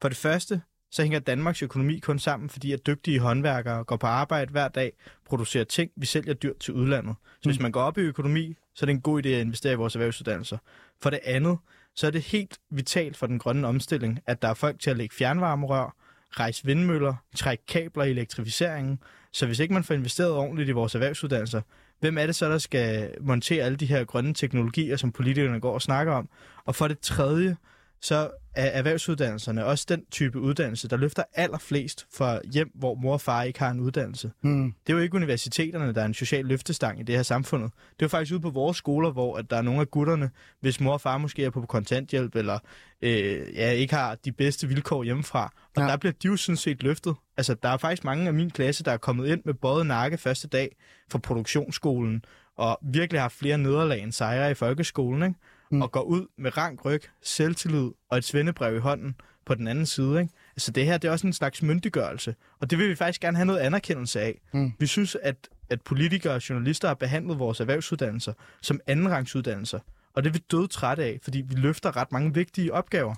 For 0.03 0.09
det 0.09 0.19
første, 0.19 0.61
så 0.91 1.03
hænger 1.03 1.19
Danmarks 1.19 1.63
økonomi 1.63 1.99
kun 1.99 2.19
sammen, 2.19 2.51
fordi 2.51 2.73
at 2.73 2.87
dygtige 2.87 3.19
håndværkere 3.19 3.85
går 3.85 3.97
på 3.97 4.07
arbejde 4.07 4.51
hver 4.51 4.69
dag, 4.69 4.93
producerer 5.25 5.65
ting, 5.65 5.91
vi 5.97 6.07
sælger 6.07 6.35
dyrt 6.35 6.57
til 6.57 6.75
udlandet. 6.75 7.15
Så 7.43 7.49
hvis 7.49 7.61
man 7.61 7.73
går 7.73 7.81
op 7.81 7.99
i 7.99 8.01
økonomi, 8.01 8.57
så 8.75 8.85
er 8.85 8.87
det 8.87 8.95
en 8.95 9.01
god 9.01 9.27
idé 9.27 9.29
at 9.29 9.41
investere 9.41 9.73
i 9.73 9.77
vores 9.77 9.95
erhvervsuddannelser. 9.95 10.59
For 11.03 11.11
det 11.11 11.21
andet, 11.25 11.59
så 11.95 12.07
er 12.07 12.11
det 12.11 12.23
helt 12.23 12.59
vitalt 12.71 13.17
for 13.17 13.27
den 13.27 13.39
grønne 13.39 13.67
omstilling, 13.67 14.21
at 14.27 14.43
der 14.43 14.49
er 14.49 14.55
folk 14.55 14.81
til 14.81 14.91
at 14.91 14.97
lægge 14.97 15.15
fjernvarmerør, 15.15 15.95
rejse 16.31 16.65
vindmøller, 16.65 17.15
trække 17.37 17.67
kabler 17.67 18.05
i 18.05 18.11
elektrificeringen. 18.11 18.99
Så 19.33 19.47
hvis 19.47 19.59
ikke 19.59 19.75
man 19.75 19.85
får 19.85 19.95
investeret 19.95 20.33
ordentligt 20.33 20.69
i 20.69 20.73
vores 20.73 20.95
erhvervsuddannelser, 20.95 21.61
hvem 22.01 22.19
er 22.19 22.27
det 22.27 22.37
så, 22.37 22.51
der 22.51 22.59
skal 22.59 23.15
montere 23.21 23.65
alle 23.65 23.77
de 23.77 23.87
her 23.87 24.05
grønne 24.05 24.35
teknologier, 24.35 24.97
som 24.97 25.13
politikerne 25.13 25.61
går 25.61 25.75
og 25.75 25.83
snakker 25.83 26.13
om? 26.13 26.29
Og 26.65 26.75
for 26.75 26.89
det 26.89 26.99
tredje, 26.99 27.57
så 28.01 28.31
er 28.55 28.67
erhvervsuddannelserne 28.67 29.65
også 29.65 29.87
den 29.89 30.05
type 30.11 30.41
uddannelse, 30.41 30.89
der 30.89 30.97
løfter 30.97 31.23
allerflest 31.35 32.07
fra 32.15 32.41
hjem, 32.53 32.71
hvor 32.75 32.95
mor 32.95 33.13
og 33.13 33.21
far 33.21 33.43
ikke 33.43 33.59
har 33.59 33.71
en 33.71 33.81
uddannelse. 33.81 34.31
Hmm. 34.41 34.75
Det 34.87 34.93
er 34.93 34.97
jo 34.97 35.03
ikke 35.03 35.15
universiteterne, 35.15 35.95
der 35.95 36.01
er 36.01 36.07
en 36.07 36.15
social 36.15 36.45
løftestang 36.45 37.01
i 37.01 37.03
det 37.03 37.15
her 37.15 37.23
samfundet. 37.23 37.73
Det 37.73 38.03
er 38.03 38.07
jo 38.07 38.09
faktisk 38.09 38.33
ude 38.33 38.41
på 38.41 38.51
vores 38.51 38.77
skoler, 38.77 39.11
hvor 39.11 39.37
at 39.37 39.51
der 39.51 39.57
er 39.57 39.63
nogle 39.63 39.81
af 39.81 39.91
gutterne, 39.91 40.31
hvis 40.61 40.81
mor 40.81 40.93
og 40.93 41.01
far 41.01 41.19
måske 41.19 41.45
er 41.45 41.51
på 41.51 41.61
kontanthjælp, 41.61 42.37
eller 42.37 42.59
øh, 43.03 43.55
ja, 43.55 43.71
ikke 43.71 43.95
har 43.95 44.15
de 44.15 44.33
bedste 44.33 44.69
vilkår 44.69 45.03
hjemmefra. 45.05 45.53
Og 45.77 45.83
ja. 45.83 45.89
der 45.89 45.97
bliver 45.97 46.13
de 46.13 46.29
jo 46.29 46.37
sådan 46.37 46.57
set 46.57 46.83
løftet. 46.83 47.15
Altså, 47.37 47.55
der 47.63 47.69
er 47.69 47.77
faktisk 47.77 48.05
mange 48.05 48.27
af 48.27 48.35
min 48.35 48.51
klasse, 48.51 48.85
der 48.85 48.93
er 48.93 48.97
kommet 48.97 49.29
ind 49.29 49.43
med 49.45 49.55
både 49.55 49.85
nakke 49.85 50.19
første 50.19 50.49
dag 50.49 50.77
fra 51.11 51.19
produktionsskolen, 51.19 52.25
og 52.57 52.79
virkelig 52.83 53.21
har 53.21 53.29
flere 53.29 53.59
nederlag 53.59 54.03
end 54.03 54.13
sejre 54.13 54.51
i 54.51 54.55
folkeskolen, 54.55 55.23
ikke? 55.23 55.41
Mm. 55.71 55.77
Mm. 55.77 55.83
og 55.83 55.93
går 55.93 56.01
ud 56.03 56.27
med 56.39 56.57
rank 56.57 56.85
ryg, 56.85 57.01
selvtillid 57.23 57.91
og 58.11 58.19
et 58.19 58.25
svendebrev 58.25 58.77
i 58.77 58.79
hånden 58.79 59.15
på 59.47 59.55
den 59.55 59.69
anden 59.69 59.87
side. 59.87 60.21
Ikke? 60.21 60.33
Altså 60.57 60.71
det 60.73 60.85
her, 60.85 60.99
det 60.99 61.09
er 61.09 61.13
også 61.13 61.27
en 61.27 61.33
slags 61.33 61.63
myndiggørelse, 61.63 62.35
og 62.61 62.71
det 62.71 62.79
vil 62.79 62.89
vi 62.89 62.95
faktisk 62.95 63.21
gerne 63.21 63.37
have 63.37 63.47
noget 63.47 63.59
anerkendelse 63.61 64.21
af. 64.21 64.41
Mm. 64.53 64.73
Vi 64.79 64.87
synes, 64.87 65.17
at, 65.23 65.49
at 65.71 65.83
politikere 65.83 66.35
og 66.35 66.49
journalister 66.51 66.89
har 66.89 66.95
behandlet 66.95 67.39
vores 67.39 67.61
erhvervsuddannelser 67.61 68.33
som 68.63 68.81
andenrangsuddannelser, 68.87 69.79
og 70.15 70.25
det 70.25 70.29
er 70.31 70.33
vi 70.33 70.39
døde 70.51 70.67
trætte 70.67 71.05
af, 71.05 71.19
fordi 71.23 71.41
vi 71.41 71.55
løfter 71.55 71.97
ret 71.97 72.13
mange 72.13 72.35
vigtige 72.35 72.73
opgaver. 72.73 73.15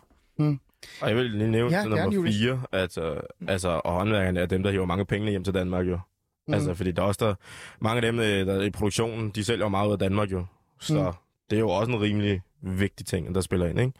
Og 1.01 1.09
jeg 1.09 1.17
vil 1.17 1.31
lige 1.31 1.51
nævne 1.51 1.71
Ja, 1.77 1.79
gerne, 1.79 1.91
nummer 1.91 2.13
Julius. 2.13 2.35
fire, 2.37 2.63
altså, 2.73 3.21
altså, 3.49 3.69
og 3.85 3.93
håndværkerne 3.93 4.41
er 4.41 4.47
dem, 4.47 4.63
der 4.63 4.71
hiver 4.71 4.87
mange 4.87 5.05
penge 5.07 5.31
hjem 5.31 5.45
til 5.45 5.55
Danmark 5.55 5.87
jo. 5.87 5.99
Mm. 6.49 6.55
Altså, 6.55 6.75
fordi 6.75 6.91
der 6.93 7.03
er 7.03 7.07
også 7.07 7.27
der, 7.27 7.35
mange 7.81 7.97
af 7.97 8.13
dem, 8.13 8.19
øh, 8.21 8.47
der 8.47 8.55
er 8.55 8.63
i 8.63 8.71
produktionen, 8.71 9.31
de 9.31 9.45
sælger 9.45 9.65
jo 9.65 9.69
meget 9.69 9.87
ud 9.89 9.93
af 9.93 9.99
Danmark 9.99 10.33
jo. 10.33 10.47
Så 10.81 10.95
Mm 11.03 11.13
det 11.51 11.57
er 11.57 11.61
jo 11.61 11.71
også 11.71 11.93
en 11.93 12.01
rimelig 12.01 12.43
vigtig 12.63 13.07
ting, 13.07 13.35
der 13.35 13.41
spiller 13.41 13.67
ind, 13.67 13.81
ikke? 13.81 13.93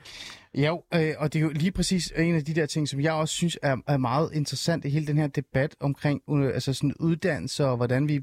Jo, 0.55 0.83
øh, 0.95 1.15
og 1.19 1.33
det 1.33 1.39
er 1.39 1.43
jo 1.43 1.51
lige 1.55 1.73
præcis 1.73 2.13
en 2.17 2.35
af 2.35 2.45
de 2.45 2.55
der 2.55 2.67
ting, 2.67 2.89
som 2.89 3.01
jeg 3.01 3.13
også 3.13 3.35
synes 3.35 3.59
er, 3.63 3.77
er 3.87 3.97
meget 3.97 4.31
interessant 4.33 4.85
i 4.85 4.89
hele 4.89 5.07
den 5.07 5.19
her 5.19 5.27
debat 5.27 5.77
omkring 5.81 6.23
øh, 6.31 6.47
altså 6.47 6.73
sådan 6.73 6.95
uddannelse 7.01 7.67
og 7.67 7.77
hvordan 7.77 8.09
vi 8.09 8.21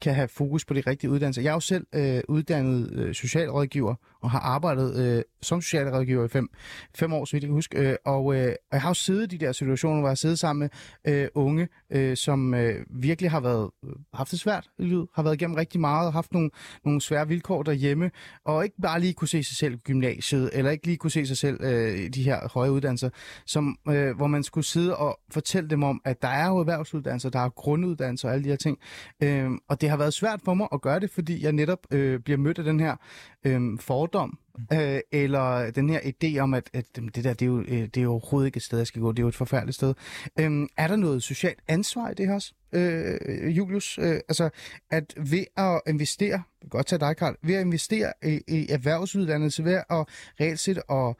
kan 0.00 0.14
have 0.14 0.28
fokus 0.28 0.64
på 0.64 0.74
de 0.74 0.80
rigtige 0.80 1.10
uddannelser. 1.10 1.42
Jeg 1.42 1.50
er 1.50 1.54
jo 1.54 1.60
selv 1.60 1.86
øh, 1.94 2.20
uddannet 2.28 2.92
øh, 2.92 3.14
socialrådgiver 3.14 3.94
og 4.20 4.30
har 4.30 4.38
arbejdet 4.38 5.16
øh, 5.16 5.22
som 5.42 5.60
socialrådgiver 5.60 6.24
i 6.24 6.28
fem, 6.28 6.48
fem 6.94 7.12
år, 7.12 7.24
så 7.24 7.36
vidt 7.36 7.42
jeg 7.42 7.48
kan 7.48 7.54
huske. 7.54 7.78
Øh, 7.78 7.96
og, 8.04 8.34
øh, 8.34 8.46
og 8.46 8.72
jeg 8.72 8.82
har 8.82 8.90
jo 8.90 8.94
siddet 8.94 9.32
i 9.32 9.36
de 9.36 9.46
der 9.46 9.52
situationer, 9.52 10.00
hvor 10.00 10.08
jeg 10.08 10.10
har 10.10 10.14
siddet 10.14 10.38
sammen 10.38 10.70
med 11.04 11.14
øh, 11.14 11.28
unge, 11.34 11.68
øh, 11.90 12.16
som 12.16 12.54
øh, 12.54 12.86
virkelig 12.90 13.30
har 13.30 13.40
været 13.40 13.70
øh, 13.84 13.90
haft 14.14 14.30
det 14.30 14.40
svært 14.40 14.68
i 14.78 14.84
livet, 14.84 15.08
har 15.14 15.22
været 15.22 15.34
igennem 15.34 15.56
rigtig 15.56 15.80
meget 15.80 16.06
og 16.06 16.12
haft 16.12 16.32
nogle, 16.32 16.50
nogle 16.84 17.00
svære 17.00 17.28
vilkår 17.28 17.62
derhjemme, 17.62 18.10
og 18.44 18.64
ikke 18.64 18.76
bare 18.82 19.00
lige 19.00 19.14
kunne 19.14 19.28
se 19.28 19.44
sig 19.44 19.56
selv 19.56 19.73
i 19.74 19.76
gymnasiet, 19.76 20.50
eller 20.52 20.70
ikke 20.70 20.86
lige 20.86 20.96
kunne 20.96 21.10
se 21.10 21.26
sig 21.26 21.36
selv 21.36 21.64
øh, 21.64 21.98
i 21.98 22.08
de 22.08 22.22
her 22.22 22.48
høje 22.48 22.72
uddannelser, 22.72 23.10
som, 23.46 23.78
øh, 23.88 24.16
hvor 24.16 24.26
man 24.26 24.42
skulle 24.42 24.64
sidde 24.64 24.96
og 24.96 25.20
fortælle 25.30 25.70
dem 25.70 25.82
om, 25.82 26.00
at 26.04 26.22
der 26.22 26.28
er 26.28 26.48
jo 26.48 26.58
erhvervsuddannelser, 26.58 27.30
der 27.30 27.38
er 27.38 27.48
grunduddannelser 27.48 28.28
og 28.28 28.34
alle 28.34 28.44
de 28.44 28.48
her 28.48 28.56
ting. 28.56 28.78
Øh, 29.22 29.50
og 29.68 29.80
det 29.80 29.90
har 29.90 29.96
været 29.96 30.14
svært 30.14 30.40
for 30.44 30.54
mig 30.54 30.68
at 30.72 30.80
gøre 30.80 31.00
det, 31.00 31.10
fordi 31.10 31.44
jeg 31.44 31.52
netop 31.52 31.78
øh, 31.90 32.20
bliver 32.20 32.38
mødt 32.38 32.58
af 32.58 32.64
den 32.64 32.80
her 32.80 32.96
øh, 33.44 33.78
fordom, 33.80 34.38
øh, 34.72 35.00
eller 35.12 35.70
den 35.70 35.88
her 35.90 36.00
idé 36.00 36.38
om, 36.38 36.54
at, 36.54 36.70
at 36.72 36.84
det 36.96 37.24
der, 37.24 37.34
det 37.34 37.42
er, 37.42 37.46
jo, 37.46 37.60
øh, 37.60 37.68
det 37.68 37.96
er 37.96 38.02
jo 38.02 38.10
overhovedet 38.10 38.46
ikke 38.46 38.56
et 38.56 38.62
sted, 38.62 38.78
jeg 38.78 38.86
skal 38.86 39.02
gå, 39.02 39.12
det 39.12 39.18
er 39.18 39.22
jo 39.22 39.28
et 39.28 39.34
forfærdeligt 39.34 39.74
sted. 39.74 39.94
Øh, 40.40 40.68
er 40.76 40.88
der 40.88 40.96
noget 40.96 41.22
socialt 41.22 41.58
ansvar 41.68 42.10
i 42.10 42.14
det 42.14 42.26
her 42.26 42.34
også, 42.34 42.54
øh, 42.74 43.56
Julius? 43.56 43.98
Øh, 43.98 44.14
altså, 44.28 44.50
at 44.90 45.14
ved 45.16 45.44
at 45.56 45.80
investere, 45.86 46.42
godt 46.70 46.86
tage 46.86 47.00
dig, 47.00 47.16
Karl, 47.16 47.34
ved 47.42 47.54
at 47.54 47.60
investere 47.60 48.12
i, 48.24 48.40
i 48.48 48.66
erhvervsuddannelse, 48.70 49.64
ved 49.64 49.74
at 49.74 50.06
reelt 50.40 50.58
set 50.60 50.82
og 50.88 51.16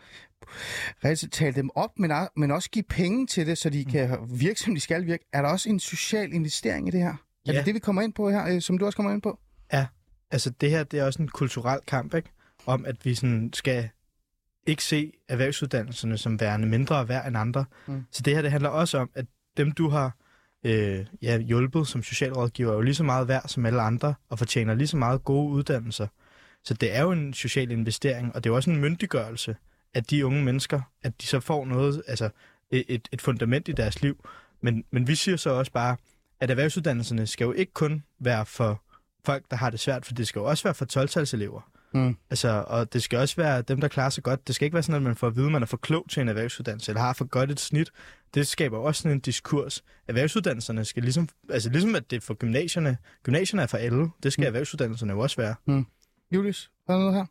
reelt 1.05 1.33
tale 1.33 1.55
dem 1.55 1.71
op, 1.75 1.99
men, 1.99 2.11
er- 2.11 2.29
men 2.37 2.51
også 2.51 2.71
give 2.71 2.83
penge 2.89 3.27
til 3.27 3.47
det, 3.47 3.59
så 3.59 3.71
de 3.71 3.85
kan 3.85 4.19
virke, 4.31 4.61
som 4.61 4.75
de 4.75 4.81
skal 4.81 5.07
virke. 5.07 5.25
Er 5.33 5.43
der 5.43 5.49
også 5.49 5.69
en 5.69 5.81
social 5.81 6.33
investering 6.33 6.89
i 6.89 6.91
det 6.91 7.01
her? 7.01 7.09
Er 7.09 7.53
Ja. 7.53 7.59
det 7.59 7.67
det, 7.67 7.75
vi 7.75 7.79
kommer 7.79 8.03
ind 8.03 8.13
på 8.13 8.31
her, 8.31 8.47
øh, 8.55 8.61
som 8.61 8.79
du 8.79 8.87
også 8.87 8.97
kommer 8.97 9.13
ind 9.13 9.23
på? 9.23 9.39
Altså 10.31 10.51
det 10.51 10.71
her, 10.71 10.85
det 10.85 11.01
er 11.01 11.05
også 11.05 11.23
en 11.23 11.29
kulturel 11.29 11.81
kamp, 11.87 12.15
ikke? 12.15 12.31
Om 12.67 12.85
at 12.85 13.05
vi 13.05 13.15
sådan 13.15 13.51
skal 13.53 13.89
ikke 14.67 14.85
se 14.85 15.13
erhvervsuddannelserne 15.29 16.19
som 16.19 16.41
værende 16.41 16.69
mindre 16.69 17.09
værd 17.09 17.27
end 17.29 17.37
andre. 17.37 17.65
Mm. 17.87 17.95
Mm. 17.95 18.05
Så 18.11 18.23
det 18.23 18.35
her, 18.35 18.43
det 18.43 18.51
handler 18.51 18.69
også 18.69 18.99
om, 18.99 19.11
at 19.15 19.27
dem 19.57 19.73
du 19.73 19.89
har 19.89 20.17
øh, 20.65 21.07
ja, 21.23 21.39
hjulpet 21.39 21.87
som 21.89 22.03
socialrådgiver, 22.03 22.71
er 22.71 22.75
jo 22.75 22.81
lige 22.81 22.95
så 22.95 23.05
meget 23.05 23.29
værd 23.29 23.49
som 23.49 23.67
alle 23.67 23.81
andre, 23.83 24.15
og 24.29 24.39
fortjener 24.39 24.75
lige 24.75 24.87
så 24.89 24.97
meget 24.97 25.25
gode 25.25 25.51
uddannelser. 25.53 26.07
Så 26.65 26.75
det 26.75 26.97
er 26.97 27.03
jo 27.03 27.13
en 27.13 27.35
social 27.35 27.71
investering, 27.71 28.35
og 28.35 28.45
det 28.45 28.51
er 28.51 28.53
jo 28.53 28.57
også 28.57 28.71
en 28.71 28.81
myndiggørelse 28.81 29.57
af 29.95 30.05
de 30.05 30.27
unge 30.27 30.45
mennesker, 30.45 30.81
at 31.03 31.21
de 31.21 31.27
så 31.27 31.41
får 31.41 31.65
noget, 31.65 32.03
altså 32.07 32.29
et, 32.71 32.85
et- 32.89 33.09
et 33.13 33.21
fundament 33.23 33.69
i 33.69 33.73
deres 33.73 34.03
liv. 34.03 34.29
Men, 34.61 34.85
men 34.91 35.09
vi 35.09 35.15
siger 35.15 35.37
så 35.37 35.51
også 35.51 35.73
bare, 35.73 35.97
at 36.41 36.51
erhvervsuddannelserne 36.51 37.27
skal 37.27 37.45
jo 37.45 37.53
ikke 37.53 37.73
kun 37.73 38.03
være 38.19 38.47
for 38.47 38.83
folk, 39.25 39.45
der 39.51 39.57
har 39.57 39.71
det 39.71 39.81
svært, 39.81 40.07
for 40.07 40.15
det 40.15 40.29
skal 40.29 40.41
jo 40.41 40.45
også 40.45 40.65
være 40.65 40.75
for 40.75 40.85
12-talselever. 40.99 41.71
Mm. 41.95 42.17
Altså, 42.31 42.65
og 42.67 42.93
det 42.93 43.03
skal 43.03 43.19
også 43.19 43.37
være 43.37 43.63
dem, 43.63 43.81
der 43.81 43.89
klarer 43.89 44.11
sig 44.11 44.25
godt. 44.25 44.47
Det 44.47 44.55
skal 44.55 44.67
ikke 44.67 44.75
være 44.75 44.83
sådan, 44.83 44.97
at 44.97 45.03
man 45.03 45.17
får 45.17 45.27
at 45.27 45.37
vide, 45.37 45.47
at 45.47 45.53
man 45.53 45.63
er 45.63 45.67
for 45.67 45.77
klog 45.77 46.07
til 46.11 46.21
en 46.21 46.29
erhvervsuddannelse, 46.29 46.91
eller 46.93 47.01
har 47.01 47.13
for 47.13 47.25
godt 47.25 47.51
et 47.51 47.61
snit. 47.61 47.91
Det 48.35 48.47
skaber 48.47 48.79
også 48.79 49.03
sådan 49.03 49.17
en 49.17 49.21
diskurs. 49.21 49.85
Erhvervsuddannelserne 50.09 50.85
skal 50.85 51.03
ligesom, 51.03 51.29
altså 51.51 51.71
ligesom 51.71 51.95
at 51.95 52.11
det 52.11 52.17
er 52.17 52.21
for 52.21 52.35
gymnasierne. 52.35 52.97
Gymnasierne 53.23 53.63
er 53.63 53.67
for 53.67 53.77
alle. 53.79 54.11
Det 54.23 54.33
skal 54.33 54.43
Mm. 54.43 54.45
mm. 54.45 54.47
erhvervsuddannelserne 54.47 55.13
jo 55.13 55.19
også 55.19 55.37
være. 55.37 55.85
Julius, 56.33 56.71
er 56.89 56.93
der 56.93 57.01
noget 57.01 57.15
her? 57.15 57.25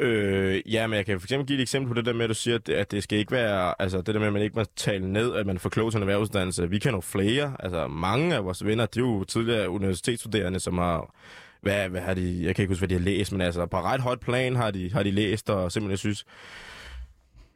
Øh, 0.00 0.72
ja, 0.72 0.86
men 0.86 0.96
jeg 0.96 1.06
kan 1.06 1.20
for 1.20 1.26
eksempel 1.26 1.46
give 1.46 1.58
et 1.58 1.62
eksempel 1.62 1.88
på 1.88 1.94
det 1.94 2.06
der 2.06 2.12
med, 2.12 2.24
at 2.24 2.28
du 2.28 2.34
siger, 2.34 2.54
at 2.54 2.66
det, 2.66 2.74
at 2.74 2.90
det 2.90 3.02
skal 3.02 3.18
ikke 3.18 3.32
være, 3.32 3.74
altså 3.82 3.98
det 3.98 4.06
der 4.14 4.18
med, 4.18 4.26
at 4.26 4.32
man 4.32 4.42
ikke 4.42 4.58
må 4.58 4.64
tale 4.76 5.12
ned, 5.12 5.34
at 5.34 5.46
man 5.46 5.58
får 5.58 5.70
klog 5.70 5.90
til 5.92 5.98
en 5.98 6.02
erhvervsuddannelse. 6.02 6.70
Vi 6.70 6.78
kender 6.78 6.96
jo 6.96 7.00
flere, 7.00 7.56
altså 7.60 7.88
mange 7.88 8.34
af 8.34 8.44
vores 8.44 8.64
venner, 8.64 8.86
de 8.86 8.98
er 8.98 9.02
jo 9.04 9.24
tidligere 9.24 9.70
universitetsstuderende, 9.70 10.60
som 10.60 10.78
har, 10.78 11.14
hvad, 11.64 11.88
hvad 11.88 12.00
har 12.00 12.14
de, 12.14 12.44
jeg 12.44 12.54
kan 12.54 12.62
ikke 12.62 12.70
huske, 12.70 12.80
hvad 12.80 12.88
de 12.88 12.94
har 12.94 13.00
læst, 13.00 13.32
men 13.32 13.40
altså 13.40 13.66
på 13.66 13.80
ret 13.80 14.00
højt 14.00 14.20
plan 14.20 14.56
har 14.56 14.70
de, 14.70 14.92
har 14.92 15.02
de 15.02 15.10
læst, 15.10 15.50
og 15.50 15.72
simpelthen 15.72 15.96
synes, 15.98 16.24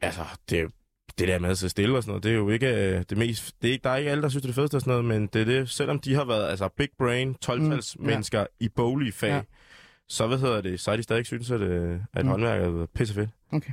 altså 0.01 0.21
det, 0.49 0.71
det 1.19 1.27
der 1.27 1.39
med 1.39 1.49
at 1.49 1.57
sidde 1.57 1.71
stille 1.71 1.97
og 1.97 2.03
sådan 2.03 2.11
noget, 2.11 2.23
det 2.23 2.31
er 2.31 2.35
jo 2.35 2.49
ikke 2.49 2.67
øh, 2.67 3.03
det 3.09 3.17
mest, 3.17 3.55
det 3.61 3.67
er 3.67 3.71
ikke, 3.71 3.83
der 3.83 3.89
er 3.89 3.95
ikke 3.97 4.11
alle, 4.11 4.21
der 4.23 4.29
synes, 4.29 4.41
det 4.43 4.49
er 4.49 4.53
fedeste 4.53 4.75
og 4.75 4.81
sådan 4.81 4.91
noget, 4.91 5.05
men 5.05 5.27
det 5.33 5.41
er 5.41 5.45
det, 5.45 5.69
selvom 5.69 5.99
de 5.99 6.13
har 6.15 6.25
været, 6.25 6.49
altså 6.49 6.67
big 6.77 6.89
brain, 6.97 7.35
12-tals 7.45 7.95
Mm, 7.99 8.05
ja. 8.05 8.11
mennesker 8.11 8.45
i 8.59 8.69
boglige 8.69 9.11
fag, 9.11 9.27
Ja. 9.29 9.35
ja. 9.35 9.41
så 10.07 10.27
hvad 10.27 10.37
hedder 10.37 10.61
det, 10.61 10.79
så 10.79 10.91
er 10.91 10.95
de 10.95 11.03
stadig 11.03 11.25
synes, 11.25 11.51
at, 11.51 11.61
øh, 11.61 11.91
at 11.93 11.99
Mm. 12.15 12.21
mm. 12.21 12.27
håndværk 12.27 12.61
er 12.61 12.85
pissefedt. 12.95 13.29
Okay. 13.51 13.71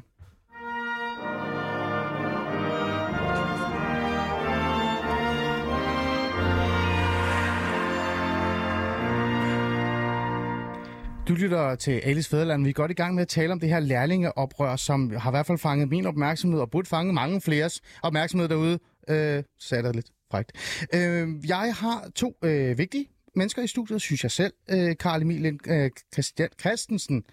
Du 11.28 11.34
lytter 11.34 11.74
til 11.74 11.90
Alice 11.90 12.30
Fæderland. 12.30 12.62
Vi 12.64 12.68
er 12.68 12.72
godt 12.72 12.90
i 12.90 12.94
gang 12.94 13.14
med 13.14 13.22
at 13.22 13.28
tale 13.28 13.52
om 13.52 13.60
det 13.60 13.68
her 13.68 13.80
lærlingeoprør, 13.80 14.76
som 14.76 15.10
har 15.16 15.30
i 15.30 15.32
hvert 15.32 15.46
fald 15.46 15.58
fanget 15.58 15.88
min 15.88 16.06
opmærksomhed, 16.06 16.60
og 16.60 16.70
burde 16.70 16.88
fange 16.88 17.12
mange 17.12 17.40
fleres 17.40 17.80
opmærksomhed 18.02 18.48
derude. 18.48 18.78
Øh, 19.08 19.42
så 19.58 19.68
sagde 19.68 19.84
jeg 19.84 19.84
det 19.84 19.94
lidt 19.94 20.10
frækt. 20.30 20.52
Øh, 20.94 21.28
jeg 21.48 21.74
har 21.74 22.10
to 22.14 22.36
øh, 22.44 22.78
vigtige 22.78 23.06
mennesker 23.36 23.62
i 23.62 23.66
studiet, 23.66 24.00
synes 24.00 24.22
jeg 24.22 24.30
selv. 24.30 24.52
Øh, 24.70 24.96
Karl 24.96 25.22
Emil 25.22 25.40
Lind, 25.40 25.70
øh, 25.70 25.90
Christian, 26.12 26.48
Christensen, 26.60 27.24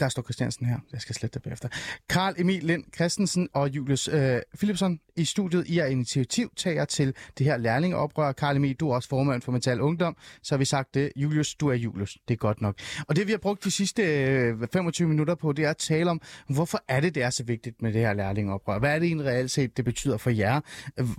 der 0.00 0.08
står 0.08 0.22
Christiansen 0.22 0.66
her, 0.66 0.78
jeg 0.92 1.00
skal 1.00 1.14
slette 1.14 1.34
det 1.34 1.42
bagefter. 1.42 1.68
Karl 2.08 2.34
Emil 2.38 2.64
Lind 2.64 2.84
Christensen 2.94 3.48
og 3.52 3.68
Julius 3.68 4.08
øh, 4.08 4.40
Philipsen 4.56 5.00
i 5.16 5.24
studiet. 5.24 5.66
I 5.66 5.78
er 5.78 5.86
initiativtager 5.86 6.84
til 6.84 7.14
det 7.38 7.46
her 7.46 7.56
lærlingeoprør. 7.56 8.32
Karl 8.32 8.56
Emil, 8.56 8.74
du 8.74 8.90
er 8.90 8.94
også 8.94 9.08
formand 9.08 9.42
for 9.42 9.52
Mental 9.52 9.80
Ungdom, 9.80 10.16
så 10.42 10.54
har 10.54 10.58
vi 10.58 10.64
sagt 10.64 10.94
det. 10.94 11.12
Julius, 11.16 11.54
du 11.54 11.68
er 11.68 11.74
Julius. 11.74 12.18
Det 12.28 12.34
er 12.34 12.38
godt 12.38 12.60
nok. 12.60 12.78
Og 13.08 13.16
det 13.16 13.26
vi 13.26 13.32
har 13.32 13.38
brugt 13.38 13.64
de 13.64 13.70
sidste 13.70 14.02
øh, 14.02 14.68
25 14.72 15.08
minutter 15.08 15.34
på, 15.34 15.52
det 15.52 15.64
er 15.64 15.70
at 15.70 15.76
tale 15.76 16.10
om, 16.10 16.20
hvorfor 16.48 16.84
er 16.88 17.00
det, 17.00 17.14
det 17.14 17.22
er 17.22 17.30
så 17.30 17.44
vigtigt 17.44 17.82
med 17.82 17.92
det 17.92 18.00
her 18.00 18.12
lærlingeoprør? 18.12 18.78
Hvad 18.78 18.94
er 18.94 18.98
det 18.98 19.06
egentlig 19.06 19.26
reelt 19.26 19.50
set, 19.50 19.76
det 19.76 19.84
betyder 19.84 20.16
for 20.16 20.30
jer? 20.30 20.60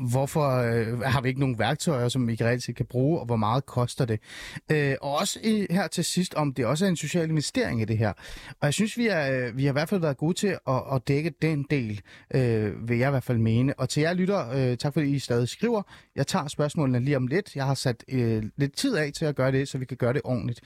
Hvorfor 0.10 0.50
øh, 0.50 1.00
har 1.00 1.22
vi 1.22 1.28
ikke 1.28 1.40
nogen 1.40 1.60
værktøjer, 1.60 2.10
som 2.10 2.28
vi 2.28 2.38
reelt 2.42 2.64
set 2.64 2.76
kan 2.76 2.86
bruge, 2.86 3.20
og 3.20 3.26
hvor 3.26 3.36
meget 3.36 3.66
koster 3.66 4.06
det? 4.06 4.20
Øh, 4.72 4.96
og 5.02 5.16
også 5.16 5.40
i, 5.44 5.68
her 5.70 5.88
til 5.88 6.06
sidst, 6.06 6.34
om 6.34 6.54
det 6.54 6.66
også 6.66 6.86
er 6.86 6.90
en 6.90 6.96
social 6.96 7.30
investering 7.30 7.82
i 7.82 7.86
det 7.86 7.98
her. 7.98 8.14
Og 8.50 8.66
jeg 8.66 8.74
synes, 8.74 8.98
vi, 8.98 9.08
er, 9.08 9.32
øh, 9.32 9.58
vi 9.58 9.64
har 9.64 9.72
i 9.72 9.74
hvert 9.74 9.90
fald 9.90 10.02
været 10.02 10.18
gode 10.18 10.34
til 10.34 10.58
at, 10.68 10.84
at 10.94 11.08
dække 11.08 11.34
den 11.42 11.66
del, 11.70 12.02
øh, 12.36 12.90
vil 12.90 12.98
jeg 12.98 13.08
i 13.08 13.12
hvert 13.12 13.24
fald 13.24 13.38
mene. 13.38 13.74
Og 13.80 13.90
til 13.90 14.02
jer 14.02 14.14
lytter, 14.14 14.50
øh, 14.50 14.78
tak 14.78 14.94
fordi 14.94 15.16
I 15.16 15.20
stadig 15.20 15.50
skriver. 15.50 15.82
Jeg 16.16 16.28
tager 16.28 16.48
spørgsmålene 16.48 17.00
lige 17.00 17.18
om 17.18 17.28
lidt. 17.28 17.56
Jeg 17.56 17.66
har 17.66 17.74
sat 17.74 18.04
øh, 18.08 18.44
lidt 18.58 18.76
tid 18.78 18.96
af 18.96 19.12
til 19.14 19.26
at 19.26 19.36
gøre 19.36 19.52
det, 19.52 19.68
så 19.68 19.78
vi 19.78 19.86
kan 19.86 19.98
gøre 19.98 20.14
det 20.14 20.22
ordentligt. 20.24 20.62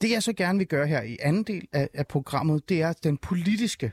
Det 0.00 0.10
jeg 0.10 0.22
så 0.22 0.32
gerne 0.32 0.58
vil 0.58 0.66
gøre 0.66 0.86
her 0.86 1.02
i 1.02 1.16
anden 1.20 1.42
del 1.42 1.66
af, 1.72 1.88
af 1.94 2.06
programmet, 2.06 2.68
det 2.68 2.82
er 2.82 2.92
den 2.92 3.16
politiske 3.16 3.92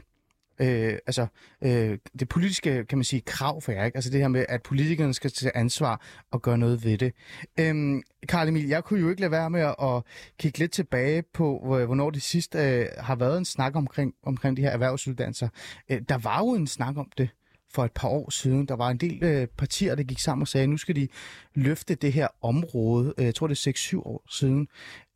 øh, 0.59 0.97
altså, 1.07 1.27
øh, 1.61 1.97
det 2.19 2.29
politiske, 2.29 2.85
kan 2.85 2.97
man 2.97 3.03
sige, 3.03 3.21
krav 3.21 3.61
for 3.61 3.71
jer, 3.71 3.85
ikke? 3.85 3.97
Altså 3.97 4.09
det 4.09 4.21
her 4.21 4.27
med, 4.27 4.45
at 4.49 4.63
politikerne 4.63 5.13
skal 5.13 5.31
tage 5.31 5.57
ansvar 5.57 6.01
og 6.31 6.41
gøre 6.41 6.57
noget 6.57 6.85
ved 6.85 6.97
det. 6.97 7.13
Øhm, 7.59 8.03
Karl 8.29 8.47
Emil, 8.47 8.67
jeg 8.67 8.83
kunne 8.83 8.99
jo 8.99 9.09
ikke 9.09 9.21
lade 9.21 9.31
være 9.31 9.49
med 9.49 9.61
at, 9.61 9.75
at 9.81 10.03
kigge 10.39 10.59
lidt 10.59 10.71
tilbage 10.71 11.23
på, 11.33 11.59
hvornår 11.85 12.09
det 12.09 12.21
sidst 12.21 12.55
øh, 12.55 12.85
har 12.97 13.15
været 13.15 13.37
en 13.37 13.45
snak 13.45 13.75
omkring, 13.75 14.13
omkring 14.23 14.57
de 14.57 14.61
her 14.61 14.69
erhvervsuddannelser. 14.69 15.49
Øh, 15.89 16.01
der 16.09 16.17
var 16.17 16.39
jo 16.39 16.49
en 16.53 16.67
snak 16.67 16.97
om 16.97 17.11
det 17.17 17.29
for 17.73 17.85
et 17.85 17.91
par 17.91 18.07
år 18.07 18.29
siden. 18.29 18.67
Der 18.67 18.75
var 18.75 18.89
en 18.89 18.97
del 18.97 19.23
øh, 19.23 19.47
partier, 19.47 19.95
der 19.95 20.03
gik 20.03 20.19
sammen 20.19 20.41
og 20.41 20.47
sagde, 20.47 20.63
at 20.63 20.69
nu 20.69 20.77
skal 20.77 20.95
de 20.95 21.07
løfte 21.55 21.95
det 21.95 22.13
her 22.13 22.27
område. 22.41 23.13
Øh, 23.17 23.25
jeg 23.25 23.35
tror, 23.35 23.47
det 23.47 23.67
er 23.67 23.71
6-7 23.71 23.99
år 23.99 24.23
siden. 24.29 24.67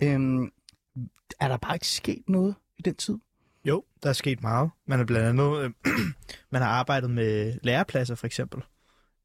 Øh, 0.04 0.20
er 1.40 1.48
der 1.48 1.58
bare 1.58 1.76
ikke 1.76 1.88
sket 1.88 2.24
noget 2.28 2.56
i 2.78 2.82
den 2.82 2.96
tid? 2.96 3.18
Jo, 3.66 3.84
der 4.04 4.10
er 4.10 4.14
sket 4.14 4.42
meget. 4.42 4.70
Man 4.86 5.00
har 5.00 5.06
blandt 5.06 5.28
andet 5.28 5.64
øh, 5.64 5.72
man 6.52 6.62
har 6.62 6.70
arbejdet 6.70 7.10
med 7.10 7.60
lærepladser 7.64 8.16
for 8.16 8.26
eksempel. 8.26 8.64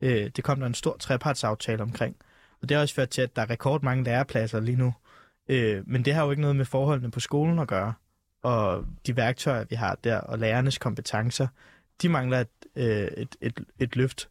Øh, 0.00 0.30
det 0.36 0.44
kom 0.44 0.60
der 0.60 0.66
en 0.66 0.74
stor 0.74 0.96
trepartsaftale 0.96 1.82
omkring. 1.82 2.16
Og 2.62 2.68
det 2.68 2.74
har 2.74 2.82
også 2.82 2.94
ført 2.94 3.08
til, 3.08 3.22
at 3.22 3.36
der 3.36 3.42
er 3.42 3.50
rekordmange 3.50 4.04
lærepladser 4.04 4.60
lige 4.60 4.76
nu. 4.76 4.94
Øh, 5.48 5.82
men 5.88 6.04
det 6.04 6.14
har 6.14 6.24
jo 6.24 6.30
ikke 6.30 6.40
noget 6.40 6.56
med 6.56 6.64
forholdene 6.64 7.10
på 7.10 7.20
skolen 7.20 7.58
at 7.58 7.68
gøre. 7.68 7.94
Og 8.42 8.84
de 9.06 9.16
værktøjer, 9.16 9.64
vi 9.64 9.76
har 9.76 9.98
der, 10.04 10.16
og 10.18 10.38
lærernes 10.38 10.78
kompetencer, 10.78 11.46
de 12.02 12.08
mangler 12.08 12.40
et, 12.40 12.48
øh, 12.76 13.08
et, 13.16 13.36
et, 13.40 13.60
et 13.78 13.96
løft. 13.96 14.28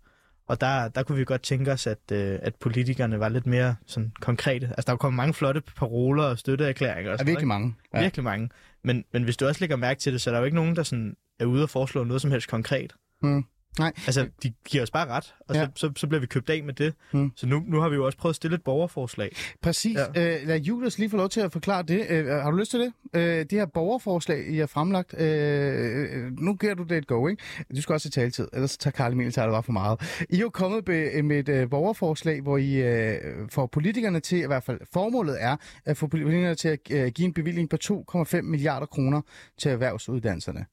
Og 0.53 0.61
der, 0.61 0.87
der 0.87 1.03
kunne 1.03 1.17
vi 1.17 1.25
godt 1.25 1.41
tænke 1.41 1.71
os, 1.71 1.87
at, 1.87 1.99
øh, 2.11 2.39
at 2.41 2.55
politikerne 2.55 3.19
var 3.19 3.29
lidt 3.29 3.45
mere 3.45 3.75
sådan 3.85 4.11
konkrete. 4.21 4.67
Altså, 4.67 4.83
der 4.85 4.93
er 4.93 4.97
kommet 4.97 5.17
mange 5.17 5.33
flotte 5.33 5.61
paroler 5.61 6.23
og 6.23 6.39
støtteerklæringer. 6.39 7.11
Og 7.11 7.17
sådan, 7.17 7.27
virkelig 7.27 7.47
mange. 7.47 7.75
Ja. 7.93 8.01
Virkelig 8.01 8.23
mange. 8.23 8.49
Men, 8.83 9.03
men 9.13 9.23
hvis 9.23 9.37
du 9.37 9.47
også 9.47 9.59
lægger 9.59 9.75
mærke 9.75 9.99
til 9.99 10.13
det, 10.13 10.21
så 10.21 10.29
er 10.29 10.31
der 10.31 10.39
jo 10.39 10.45
ikke 10.45 10.55
nogen, 10.55 10.75
der 10.75 10.83
sådan 10.83 11.15
er 11.39 11.45
ude 11.45 11.63
og 11.63 11.69
foreslå 11.69 12.03
noget 12.03 12.21
som 12.21 12.31
helst 12.31 12.47
konkret. 12.49 12.93
Hmm. 13.21 13.45
Nej. 13.79 13.91
Altså, 14.05 14.27
de 14.43 14.53
giver 14.65 14.83
os 14.83 14.91
bare 14.91 15.07
ret, 15.07 15.35
og 15.49 15.55
ja. 15.55 15.65
så, 15.65 15.71
så, 15.75 15.91
så 15.95 16.07
bliver 16.07 16.19
vi 16.19 16.27
købt 16.27 16.49
af 16.49 16.63
med 16.63 16.73
det. 16.73 16.93
Hmm. 17.11 17.31
Så 17.35 17.47
nu, 17.47 17.63
nu 17.67 17.79
har 17.79 17.89
vi 17.89 17.95
jo 17.95 18.05
også 18.05 18.17
prøvet 18.17 18.31
at 18.31 18.35
stille 18.35 18.55
et 18.55 18.63
borgerforslag. 18.63 19.35
Præcis. 19.61 19.97
Ja. 20.15 20.35
Øh, 20.37 20.47
lad 20.47 20.59
Julius 20.59 20.97
lige 20.97 21.09
få 21.09 21.17
lov 21.17 21.29
til 21.29 21.41
at 21.41 21.51
forklare 21.51 21.83
det. 21.83 22.05
Øh, 22.09 22.27
har 22.27 22.51
du 22.51 22.57
lyst 22.57 22.71
til 22.71 22.79
det? 22.79 22.93
Øh, 23.13 23.39
det 23.39 23.51
her 23.51 23.65
borgerforslag, 23.65 24.47
I 24.49 24.57
har 24.57 24.65
fremlagt, 24.65 25.19
øh, 25.21 26.31
nu 26.39 26.55
giver 26.55 26.73
du 26.73 26.83
det 26.83 26.97
et 26.97 27.07
go, 27.07 27.27
ikke? 27.27 27.43
Du 27.75 27.81
skal 27.81 27.93
også 27.93 28.11
have 28.15 28.23
taletid, 28.23 28.47
ellers 28.53 28.77
tager 28.77 28.91
Karl 28.91 29.11
Emil 29.11 29.31
tager 29.31 29.45
det 29.45 29.53
bare 29.53 29.63
for 29.63 29.71
meget. 29.71 30.25
I 30.29 30.35
er 30.35 30.39
jo 30.39 30.49
kommet 30.49 30.87
med 31.23 31.39
et 31.39 31.49
øh, 31.49 31.69
borgerforslag, 31.69 32.41
hvor 32.41 32.57
I 32.57 32.73
øh, 32.73 33.17
får 33.49 33.65
politikerne 33.65 34.19
til, 34.19 34.37
i 34.37 34.47
hvert 34.47 34.63
fald 34.63 34.79
formålet 34.93 35.43
er, 35.43 35.57
at 35.85 35.97
få 35.97 36.07
politikerne 36.07 36.55
til 36.55 36.67
at 36.67 36.79
øh, 36.91 37.11
give 37.11 37.25
en 37.25 37.33
bevilling 37.33 37.69
på 37.69 37.77
2,5 37.83 38.41
milliarder 38.41 38.85
kroner 38.85 39.21
til 39.57 39.71
erhvervsuddannelserne. 39.71 40.65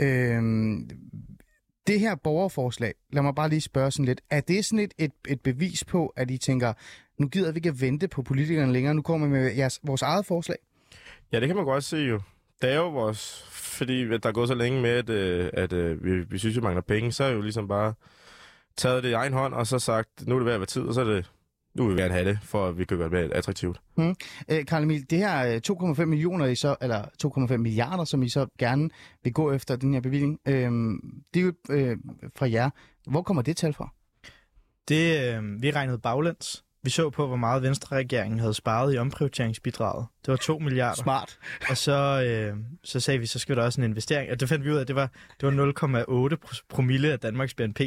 Øh, 0.00 0.42
det 1.86 2.00
her 2.00 2.14
borgerforslag, 2.14 2.94
lad 3.12 3.22
mig 3.22 3.34
bare 3.34 3.48
lige 3.48 3.60
spørge 3.60 3.90
sådan 3.90 4.04
lidt, 4.04 4.20
er 4.30 4.40
det 4.40 4.64
sådan 4.64 4.78
et, 4.78 4.94
et, 4.98 5.12
et 5.28 5.40
bevis 5.40 5.84
på, 5.84 6.12
at 6.16 6.30
I 6.30 6.38
tænker, 6.38 6.72
nu 7.18 7.28
gider 7.28 7.52
vi 7.52 7.56
ikke 7.56 7.68
at 7.68 7.80
vente 7.80 8.08
på 8.08 8.22
politikerne 8.22 8.72
længere, 8.72 8.94
nu 8.94 9.02
kommer 9.02 9.26
vi 9.26 9.32
med 9.32 9.54
jeres, 9.56 9.80
vores 9.82 10.02
eget 10.02 10.26
forslag? 10.26 10.56
Ja, 11.32 11.40
det 11.40 11.48
kan 11.48 11.56
man 11.56 11.64
godt 11.64 11.84
se 11.84 11.96
jo. 11.96 12.20
Det 12.62 12.70
er 12.70 12.76
jo 12.76 12.90
vores, 12.90 13.44
fordi 13.50 14.08
der 14.08 14.28
er 14.28 14.32
gået 14.32 14.48
så 14.48 14.54
længe 14.54 14.82
med, 14.82 14.90
at, 14.90 15.10
øh, 15.10 15.50
at, 15.52 15.72
at 15.72 16.04
vi, 16.04 16.20
vi 16.20 16.38
synes, 16.38 16.56
vi 16.56 16.60
mangler 16.60 16.82
penge, 16.82 17.12
så 17.12 17.24
er 17.24 17.30
jo 17.30 17.40
ligesom 17.40 17.68
bare 17.68 17.94
taget 18.76 19.02
det 19.02 19.08
i 19.08 19.12
egen 19.12 19.32
hånd, 19.32 19.54
og 19.54 19.66
så 19.66 19.78
sagt, 19.78 20.26
nu 20.26 20.34
er 20.34 20.38
det 20.38 20.46
ved 20.46 20.52
at 20.52 20.60
være 20.60 20.66
tid, 20.66 20.82
og 20.82 20.94
så 20.94 21.00
er 21.00 21.04
det 21.04 21.30
nu 21.74 21.86
vil 21.86 21.96
vi 21.96 22.00
gerne 22.00 22.14
have 22.14 22.28
det, 22.28 22.38
for 22.42 22.66
at 22.66 22.78
vi 22.78 22.84
kan 22.84 22.96
gøre 22.96 23.10
det 23.10 23.12
mere 23.12 23.36
attraktivt. 23.36 23.80
Hmm. 23.94 24.14
Øh, 24.48 24.64
Karl 24.66 24.82
Emil, 24.82 25.10
det 25.10 25.18
her 25.18 25.60
2,5 25.94 26.00
øh, 26.00 26.08
millioner, 26.08 26.46
I 26.46 26.54
så, 26.54 26.76
eller 26.80 27.04
2,5 27.24 27.56
milliarder, 27.56 28.04
som 28.04 28.22
I 28.22 28.28
så 28.28 28.46
gerne 28.58 28.90
vil 29.24 29.32
gå 29.32 29.52
efter 29.52 29.76
den 29.76 29.94
her 29.94 30.00
bevilling, 30.00 30.38
øh, 30.48 30.70
det 31.34 31.40
er 31.40 31.44
jo 31.44 31.52
øh, 31.70 31.96
fra 32.36 32.50
jer. 32.50 32.70
Hvor 33.06 33.22
kommer 33.22 33.42
det 33.42 33.56
tal 33.56 33.72
fra? 33.72 33.88
Det, 34.88 35.34
øh, 35.34 35.62
vi 35.62 35.70
regnede 35.70 35.98
baglæns. 35.98 36.64
Vi 36.84 36.90
så 36.90 37.10
på, 37.10 37.26
hvor 37.26 37.36
meget 37.36 37.62
Venstre-regeringen 37.62 38.38
havde 38.40 38.54
sparet 38.54 38.94
i 38.94 38.98
omprioriteringsbidraget. 38.98 40.06
Det 40.26 40.30
var 40.30 40.36
2 40.36 40.58
milliarder. 40.58 41.02
Smart. 41.02 41.38
Og 41.70 41.76
så, 41.76 42.24
øh, 42.26 42.56
så 42.84 43.00
sagde 43.00 43.20
vi, 43.20 43.26
så 43.26 43.38
skal 43.38 43.56
der 43.56 43.62
også 43.62 43.80
en 43.80 43.84
investering. 43.90 44.30
Og 44.30 44.40
det 44.40 44.48
fandt 44.48 44.64
vi 44.64 44.70
ud 44.70 44.76
af, 44.76 44.80
at 44.80 44.88
det 44.88 44.96
var, 44.96 45.10
det 45.40 45.56
var 45.56 46.30
0,8 46.30 46.62
promille 46.68 47.12
af 47.12 47.18
Danmarks 47.20 47.54
BNP, 47.54 47.80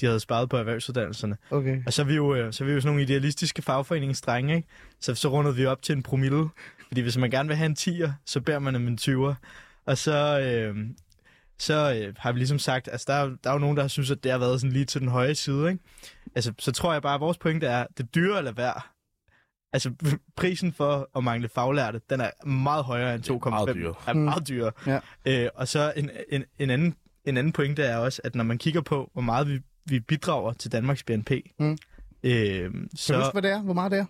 de 0.00 0.06
havde 0.06 0.20
sparet 0.20 0.48
på 0.48 0.56
erhvervsuddannelserne. 0.56 1.36
Okay. 1.50 1.82
Og 1.86 1.92
så 1.92 2.02
er 2.02 2.06
vi 2.06 2.14
jo, 2.14 2.34
øh, 2.34 2.52
så 2.52 2.64
er 2.64 2.66
vi 2.66 2.72
jo 2.72 2.80
sådan 2.80 2.88
nogle 2.88 3.02
idealistiske 3.02 3.62
fagforeningsdrenge, 3.62 4.56
ikke? 4.56 4.68
Så, 5.00 5.14
så 5.14 5.28
rundede 5.28 5.56
vi 5.56 5.66
op 5.66 5.82
til 5.82 5.96
en 5.96 6.02
promille. 6.02 6.48
Fordi 6.88 7.00
hvis 7.00 7.16
man 7.16 7.30
gerne 7.30 7.48
vil 7.48 7.56
have 7.56 7.66
en 7.66 7.76
10'er, 7.80 8.10
så 8.26 8.40
bærer 8.40 8.58
man 8.58 8.76
om 8.76 8.88
en 8.88 8.98
20'er. 9.00 9.34
Og 9.86 9.98
så, 9.98 10.40
øh, 10.40 10.76
så 11.58 11.94
øh, 11.94 12.14
har 12.18 12.32
vi 12.32 12.38
ligesom 12.38 12.58
sagt, 12.58 12.88
altså 12.92 13.04
der, 13.08 13.14
er, 13.14 13.30
der 13.44 13.50
er 13.50 13.54
jo 13.54 13.58
nogen, 13.58 13.76
der 13.76 13.82
har 13.82 13.88
synes, 13.88 14.10
at 14.10 14.24
det 14.24 14.32
har 14.32 14.38
været 14.38 14.60
sådan 14.60 14.72
lige 14.72 14.84
til 14.84 15.00
den 15.00 15.08
høje 15.08 15.34
side, 15.34 15.70
ikke? 15.70 15.84
Altså, 16.34 16.52
så 16.58 16.72
tror 16.72 16.92
jeg 16.92 17.02
bare, 17.02 17.14
at 17.14 17.20
vores 17.20 17.38
pointe 17.38 17.66
er, 17.66 17.86
det 17.98 18.14
dyre 18.14 18.38
eller 18.38 18.52
værd. 18.52 18.86
Altså, 19.72 19.92
prisen 20.36 20.72
for 20.72 21.10
at 21.16 21.24
mangle 21.24 21.48
faglærte, 21.48 22.00
den 22.10 22.20
er 22.20 22.46
meget 22.46 22.84
højere 22.84 23.14
end 23.14 23.24
2,5. 23.24 23.30
Er 24.10 24.12
meget 24.14 24.48
dyr. 24.48 24.70
Ja. 24.86 25.00
Øh, 25.24 25.48
og 25.54 25.68
så 25.68 25.92
en, 25.96 26.10
en, 26.28 26.44
en, 26.58 26.70
anden, 26.70 26.94
en 27.24 27.36
anden 27.36 27.52
pointe 27.52 27.82
er 27.82 27.96
også, 27.96 28.20
at 28.24 28.34
når 28.34 28.44
man 28.44 28.58
kigger 28.58 28.80
på, 28.80 29.10
hvor 29.12 29.22
meget 29.22 29.48
vi, 29.48 29.60
vi 29.84 30.00
bidrager 30.00 30.52
til 30.52 30.72
Danmarks 30.72 31.02
BNP, 31.02 31.30
mm. 31.58 31.78
øh, 32.22 32.70
så... 32.94 33.12
Kan 33.12 33.20
du 33.20 33.24
huske, 33.24 33.32
hvad 33.32 33.42
det 33.42 33.50
er? 33.50 33.62
Hvor 33.62 33.74
meget 33.74 33.92
det 33.92 33.98
er? 33.98 34.06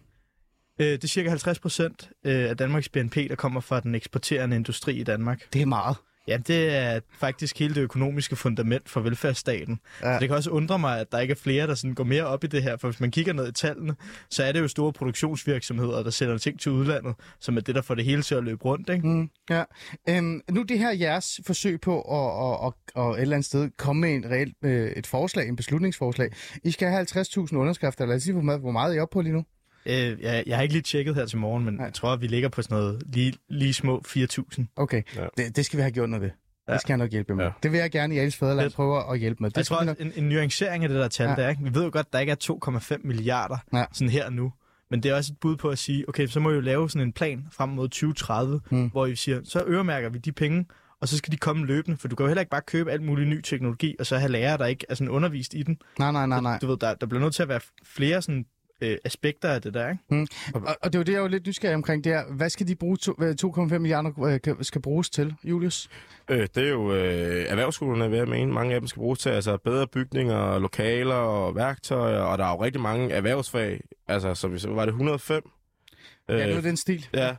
Øh, 0.81 0.87
det 0.87 1.05
er 1.05 1.09
cirka 1.09 1.29
50 1.29 1.59
procent 1.59 2.11
øh, 2.25 2.51
af 2.51 2.57
Danmarks 2.57 2.89
BNP, 2.89 3.15
der 3.15 3.35
kommer 3.35 3.61
fra 3.61 3.81
den 3.81 3.95
eksporterende 3.95 4.57
industri 4.57 4.95
i 4.95 5.03
Danmark. 5.03 5.53
Det 5.53 5.63
er 5.63 5.67
meget. 5.67 5.97
Ja, 6.31 6.37
det 6.37 6.77
er 6.77 7.01
faktisk 7.13 7.59
hele 7.59 7.75
det 7.75 7.81
økonomiske 7.81 8.37
fundament 8.37 8.89
for 8.89 9.01
velfærdsstaten. 9.01 9.81
Ja. 10.03 10.15
Så 10.15 10.21
det 10.21 10.29
kan 10.29 10.37
også 10.37 10.51
undre 10.51 10.79
mig, 10.79 11.01
at 11.01 11.13
der 11.13 11.19
ikke 11.19 11.33
er 11.33 11.37
flere, 11.37 11.67
der 11.67 11.75
sådan 11.75 11.95
går 11.95 12.05
mere 12.05 12.25
op 12.25 12.45
i 12.45 12.47
det 12.47 12.63
her, 12.63 12.77
for 12.77 12.89
hvis 12.89 13.01
man 13.01 13.11
kigger 13.11 13.33
ned 13.33 13.49
i 13.49 13.53
tallene, 13.53 13.95
så 14.31 14.45
er 14.45 14.53
det 14.53 14.61
jo 14.61 14.69
store 14.69 14.93
produktionsvirksomheder, 14.93 16.03
der 16.03 16.11
sender 16.11 16.39
ting 16.39 16.61
til 16.61 16.73
udlandet, 16.73 17.15
som 17.41 17.57
er 17.57 17.61
det, 17.61 17.75
der 17.75 17.83
får 17.83 17.95
det 17.95 18.05
hele 18.05 18.23
til 18.23 18.35
at 18.35 18.45
løbe 18.45 18.65
rundt. 18.65 18.89
Ikke? 18.89 19.07
Mm, 19.07 19.31
ja. 19.51 19.65
øhm, 20.09 20.41
nu 20.51 20.63
det 20.63 20.79
her 20.79 20.91
jeres 20.91 21.41
forsøg 21.47 21.81
på 21.81 22.01
at, 22.01 22.67
at, 22.67 22.73
at, 22.97 23.05
at 23.05 23.17
et 23.17 23.23
eller 23.23 23.37
andet 23.37 23.47
sted 23.47 23.71
komme 23.77 24.01
med 24.01 24.15
en 24.15 24.31
reelt, 24.31 24.55
øh, 24.65 24.91
et 24.91 25.07
forslag, 25.07 25.49
en 25.49 25.57
beslutningsforslag. 25.57 26.31
I 26.65 26.71
skal 26.71 26.89
have 26.89 27.07
50.000 27.11 27.57
underskrifter. 27.57 28.07
Lad 28.07 28.17
os 28.17 28.23
sige, 28.23 28.35
hvor 28.35 28.71
meget 28.71 28.91
er 28.91 28.97
I 28.97 29.01
oppe 29.01 29.13
på 29.13 29.21
lige 29.21 29.33
nu? 29.33 29.45
Øh, 29.87 30.21
jeg, 30.21 30.45
jeg 30.47 30.57
har 30.57 30.63
ikke 30.63 30.75
lige 30.75 30.83
tjekket 30.83 31.15
her 31.15 31.27
til 31.27 31.39
morgen, 31.39 31.65
men 31.65 31.75
Nej. 31.75 31.85
jeg 31.85 31.95
tror, 31.95 32.13
at 32.13 32.21
vi 32.21 32.27
ligger 32.27 32.49
på 32.49 32.63
sådan 32.63 32.77
noget 32.77 33.03
lige, 33.07 33.35
lige 33.49 33.75
små 33.75 34.03
4.000. 34.07 34.65
Okay, 34.77 35.03
ja. 35.17 35.27
det, 35.37 35.57
det 35.57 35.65
skal 35.65 35.77
vi 35.77 35.83
have 35.83 35.93
gjort 35.93 36.11
noget 36.11 36.23
ved. 36.23 36.31
Ja. 36.69 36.73
Det 36.73 36.81
skal 36.81 36.93
jeg 36.93 36.99
nok 36.99 37.11
hjælpe 37.11 37.35
med. 37.35 37.45
Ja. 37.45 37.51
Det 37.63 37.73
vil 37.73 37.79
jeg 37.79 37.91
gerne 37.91 38.15
i 38.15 38.19
Alice 38.19 38.39
Fæderland 38.39 38.73
prøve 38.73 39.13
at 39.13 39.19
hjælpe 39.19 39.43
med. 39.43 39.51
Det 39.51 39.57
jeg 39.57 39.67
tror, 39.67 39.85
nok... 39.85 40.01
en, 40.01 40.13
en 40.17 40.25
nuancering 40.25 40.85
af 40.85 40.89
det 40.89 40.99
der 40.99 41.09
tal, 41.09 41.29
ja. 41.29 41.35
der 41.35 41.45
er, 41.45 41.49
ikke? 41.49 41.63
vi 41.63 41.75
ved 41.75 41.85
jo 41.85 41.91
godt, 41.93 42.07
at 42.07 42.13
der 42.13 42.19
ikke 42.19 42.31
er 42.31 42.59
2,5 42.97 42.97
milliarder 43.05 43.57
ja. 43.73 43.85
sådan 43.93 44.11
her 44.11 44.27
og 44.27 44.33
nu. 44.33 44.53
Men 44.91 45.03
det 45.03 45.11
er 45.11 45.15
også 45.15 45.33
et 45.33 45.39
bud 45.41 45.57
på 45.57 45.69
at 45.69 45.79
sige, 45.79 46.09
okay, 46.09 46.27
så 46.27 46.41
må 46.41 46.49
vi 46.49 46.55
jo 46.55 46.61
lave 46.61 46.91
sådan 46.91 47.07
en 47.09 47.13
plan 47.13 47.47
frem 47.53 47.69
mod 47.69 47.89
2030, 47.89 48.61
mm. 48.71 48.91
hvor 48.91 49.07
vi 49.07 49.17
siger, 49.17 49.41
så 49.45 49.65
øremærker 49.67 50.09
vi 50.09 50.19
de 50.19 50.33
penge, 50.33 50.67
og 51.01 51.09
så 51.09 51.17
skal 51.17 51.33
de 51.33 51.37
komme 51.37 51.67
løbende, 51.67 51.97
for 51.97 52.09
du 52.09 52.17
kan 52.17 52.25
jo 52.25 52.29
heller 52.29 52.41
ikke 52.41 52.51
bare 52.51 52.63
købe 52.67 52.93
alt 52.93 53.03
muligt 53.03 53.29
ny 53.29 53.41
teknologi, 53.41 53.97
og 53.99 54.07
så 54.07 54.19
have 54.19 54.33
lærere, 54.33 54.59
der 54.59 54.67
ikke 54.67 54.87
er 54.89 54.95
sådan 54.95 55.09
undervist 55.09 55.55
i 55.55 55.63
den. 55.63 55.79
Nej, 55.99 56.13
nej, 56.13 56.27
nej, 56.27 56.41
nej. 56.41 56.59
Du 56.63 56.67
ved, 56.67 56.77
der, 56.77 56.95
der 56.95 57.07
bliver 57.07 57.23
nødt 57.23 57.35
til 57.35 57.43
at 57.43 57.49
være 57.49 57.61
flere 57.85 58.23
sådan 58.23 58.45
øh, 58.81 58.97
aspekter 59.05 59.49
af 59.49 59.63
det 59.63 59.75
der, 59.75 59.91
ikke? 59.91 60.03
Mm. 60.11 60.27
Og, 60.55 60.63
og 60.83 60.93
det 60.93 60.95
er 60.95 60.99
jo 60.99 61.03
det, 61.03 61.13
jeg 61.13 61.19
er 61.19 61.23
jo 61.23 61.29
lidt 61.29 61.47
nysgerrig 61.47 61.75
omkring, 61.75 62.05
det 62.05 62.13
er, 62.13 62.25
hvad 62.33 62.51
skal 62.51 62.69
de 62.69 62.75
bruge 62.77 62.97
2,5 63.03 63.79
milliarder 63.79 64.41
øh, 64.49 64.57
skal 64.61 64.83
bruges 64.83 65.11
til, 65.11 65.35
Julius? 65.45 65.89
Øh, 66.29 66.49
det 66.55 66.57
er 66.57 66.69
jo 66.69 66.93
øh, 66.95 67.45
erhvervsskolerne, 67.49 68.11
vil 68.11 68.17
jeg 68.19 68.29
mene. 68.29 68.53
Mange 68.53 68.75
af 68.75 68.81
dem 68.81 68.89
skal 68.89 69.01
bruges 69.01 69.19
til 69.19 69.29
altså, 69.31 69.57
bedre 69.57 69.87
bygninger, 69.87 70.59
lokaler 70.59 71.15
og 71.15 71.55
værktøjer, 71.57 72.21
og 72.21 72.39
der 72.39 72.45
er 72.45 72.51
jo 72.51 72.65
rigtig 72.65 72.81
mange 72.83 73.11
erhvervsfag. 73.11 73.81
Altså, 74.09 74.35
så 74.35 74.49
hvis, 74.49 74.67
var 74.69 74.85
det 74.85 74.93
105 74.93 75.51
Ja, 76.29 76.35
noget 76.35 76.57
af 76.57 76.63
den 76.63 76.77
stil. 76.77 77.07
Ja, 77.15 77.31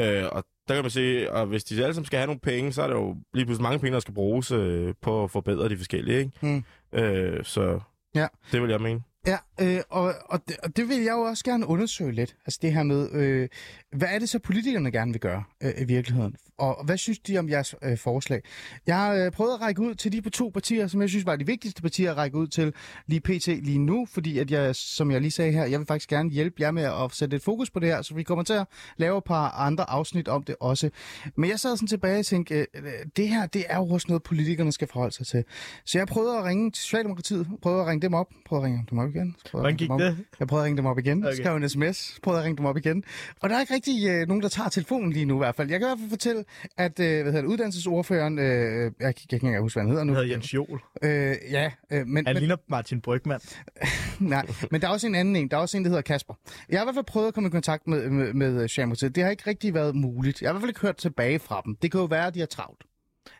øh, 0.00 0.24
og 0.32 0.44
der 0.68 0.74
kan 0.74 0.84
man 0.84 0.90
se, 0.90 1.28
at 1.30 1.48
hvis 1.48 1.64
de 1.64 1.82
alle 1.82 1.94
sammen 1.94 2.06
skal 2.06 2.18
have 2.18 2.26
nogle 2.26 2.40
penge, 2.40 2.72
så 2.72 2.82
er 2.82 2.86
der 2.86 2.94
jo 2.94 3.16
lige 3.34 3.46
pludselig 3.46 3.62
mange 3.62 3.78
penge, 3.78 3.94
der 3.94 4.00
skal 4.00 4.14
bruges 4.14 4.50
øh, 4.50 4.94
på 5.02 5.24
at 5.24 5.30
forbedre 5.30 5.68
de 5.68 5.76
forskellige, 5.76 6.18
ikke? 6.18 6.32
Mm. 6.42 6.64
Øh, 6.98 7.44
så 7.44 7.80
Ja. 8.14 8.26
det 8.52 8.62
vil 8.62 8.70
jeg 8.70 8.80
mene. 8.80 9.00
Ja, 9.26 9.36
øh, 9.60 9.80
og, 9.90 10.14
og, 10.28 10.48
det, 10.48 10.56
og 10.62 10.76
det 10.76 10.88
vil 10.88 10.96
jeg 10.96 11.12
jo 11.12 11.20
også 11.20 11.44
gerne 11.44 11.66
undersøge 11.66 12.12
lidt. 12.12 12.36
Altså 12.46 12.58
det 12.62 12.72
her 12.72 12.82
med, 12.82 13.12
øh, 13.12 13.48
hvad 13.92 14.08
er 14.10 14.18
det 14.18 14.28
så 14.28 14.38
politikerne 14.38 14.90
gerne 14.90 15.12
vil 15.12 15.20
gøre 15.20 15.44
øh, 15.62 15.72
i 15.78 15.84
virkeligheden? 15.84 16.36
Og 16.58 16.84
hvad 16.84 16.96
synes 16.96 17.18
de 17.18 17.38
om 17.38 17.48
jeres 17.48 17.74
øh, 17.82 17.98
forslag? 17.98 18.42
Jeg 18.86 18.96
har 18.96 19.14
øh, 19.14 19.32
prøvet 19.32 19.54
at 19.54 19.60
række 19.60 19.82
ud 19.82 19.94
til 19.94 20.12
de 20.12 20.30
to 20.30 20.48
partier, 20.48 20.86
som 20.86 21.00
jeg 21.00 21.08
synes 21.08 21.26
var 21.26 21.36
de 21.36 21.46
vigtigste 21.46 21.82
partier 21.82 22.10
at 22.10 22.16
række 22.16 22.36
ud 22.38 22.46
til 22.46 22.74
lige 23.06 23.20
pt. 23.20 23.46
lige 23.46 23.78
nu, 23.78 24.06
fordi 24.12 24.38
at 24.38 24.50
jeg, 24.50 24.76
som 24.76 25.10
jeg 25.10 25.20
lige 25.20 25.30
sagde 25.30 25.52
her, 25.52 25.64
jeg 25.64 25.78
vil 25.78 25.86
faktisk 25.86 26.10
gerne 26.10 26.30
hjælpe 26.30 26.62
jer 26.62 26.70
med 26.70 26.82
at 26.82 27.12
sætte 27.12 27.36
et 27.36 27.42
fokus 27.42 27.70
på 27.70 27.80
det 27.80 27.88
her, 27.88 28.02
så 28.02 28.14
vi 28.14 28.22
kommer 28.22 28.44
til 28.44 28.52
at 28.52 28.66
lave 28.96 29.18
et 29.18 29.24
par 29.24 29.50
andre 29.50 29.90
afsnit 29.90 30.28
om 30.28 30.42
det 30.42 30.56
også. 30.60 30.90
Men 31.36 31.50
jeg 31.50 31.60
sad 31.60 31.76
sådan 31.76 31.88
tilbage 31.88 32.18
og 32.18 32.26
tænkte, 32.26 32.54
øh, 32.54 32.66
øh, 32.74 32.92
det 33.16 33.28
her, 33.28 33.46
det 33.46 33.64
er 33.68 33.76
jo 33.76 33.88
også 33.88 34.06
noget, 34.08 34.22
politikerne 34.22 34.72
skal 34.72 34.88
forholde 34.88 35.14
sig 35.14 35.26
til. 35.26 35.44
Så 35.84 35.98
jeg 35.98 36.06
prøvede 36.06 36.38
at 36.38 36.44
ringe 36.44 36.70
til 36.70 36.82
Socialdemokratiet, 36.82 37.46
prøvede 37.62 37.82
at 37.82 37.86
ringe 37.86 38.02
dem 38.02 38.14
op, 38.14 38.26
prøvede 38.46 38.66
at 38.66 38.66
ringe 38.66 38.86
dem 38.90 38.98
op 38.98 39.13
igen. 39.14 39.36
Hvordan 39.50 39.76
gik 39.76 39.90
det? 39.90 40.16
Jeg 40.40 40.48
prøvede 40.48 40.62
at 40.62 40.66
ringe 40.66 40.76
dem 40.76 40.86
op 40.86 40.98
igen, 40.98 41.26
okay. 41.26 41.36
Skrev 41.36 41.56
en 41.56 41.68
sms, 41.68 42.18
prøvede 42.22 42.40
at 42.40 42.44
ringe 42.44 42.56
dem 42.56 42.66
op 42.66 42.76
igen. 42.76 43.04
Og 43.40 43.48
der 43.50 43.56
er 43.56 43.60
ikke 43.60 43.74
rigtig 43.74 44.08
øh, 44.08 44.28
nogen, 44.28 44.42
der 44.42 44.48
tager 44.48 44.68
telefonen 44.68 45.12
lige 45.12 45.24
nu 45.24 45.34
i 45.34 45.38
hvert 45.38 45.54
fald. 45.54 45.70
Jeg 45.70 45.80
kan 45.80 45.86
i 45.86 45.88
hvert 45.88 45.98
fald 45.98 46.10
fortælle, 46.10 46.44
at 46.76 47.00
øh, 47.00 47.22
hvad 47.22 47.32
hedder 47.32 47.40
det, 47.40 47.48
uddannelsesordføreren, 47.48 48.38
øh, 48.38 48.44
jeg, 48.44 48.92
jeg 49.00 49.14
kan 49.14 49.24
ikke 49.32 49.46
engang 49.46 49.62
huske, 49.62 49.76
hvad 49.76 49.82
han 49.82 49.90
hedder 49.90 50.04
nu. 50.04 50.12
Han 50.12 50.22
hedder 50.22 50.34
Jens 50.34 50.54
Jol. 50.54 50.82
Øh, 51.02 51.36
ja, 51.50 51.70
øh, 51.90 52.06
men, 52.06 52.26
Han 52.26 52.34
men, 52.34 52.36
ligner 52.36 52.56
Martin 52.68 53.00
Brygman. 53.00 53.40
nej, 54.18 54.46
men 54.70 54.80
der 54.80 54.88
er 54.88 54.92
også 54.92 55.06
en 55.06 55.14
anden 55.14 55.36
en. 55.36 55.48
Der 55.48 55.56
er 55.56 55.60
også 55.60 55.76
en, 55.76 55.84
der 55.84 55.88
hedder 55.88 56.02
Kasper. 56.02 56.34
Jeg 56.68 56.78
har 56.78 56.84
i 56.84 56.86
hvert 56.86 56.94
fald 56.94 57.04
prøvet 57.04 57.28
at 57.28 57.34
komme 57.34 57.46
i 57.46 57.50
kontakt 57.50 57.86
med, 57.86 58.10
med, 58.10 58.32
med 58.32 58.68
Socialdemokratiet. 58.68 59.14
Det 59.14 59.22
har 59.22 59.30
ikke 59.30 59.42
rigtig 59.46 59.74
været 59.74 59.94
muligt. 59.96 60.42
Jeg 60.42 60.48
har 60.48 60.52
i 60.52 60.54
hvert 60.54 60.62
fald 60.62 60.70
ikke 60.70 60.80
hørt 60.80 60.96
tilbage 60.96 61.38
fra 61.38 61.62
dem. 61.64 61.76
Det 61.82 61.90
kan 61.90 62.00
jo 62.00 62.06
være, 62.06 62.26
at 62.26 62.34
de 62.34 62.38
har 62.38 62.46
travlt. 62.46 62.84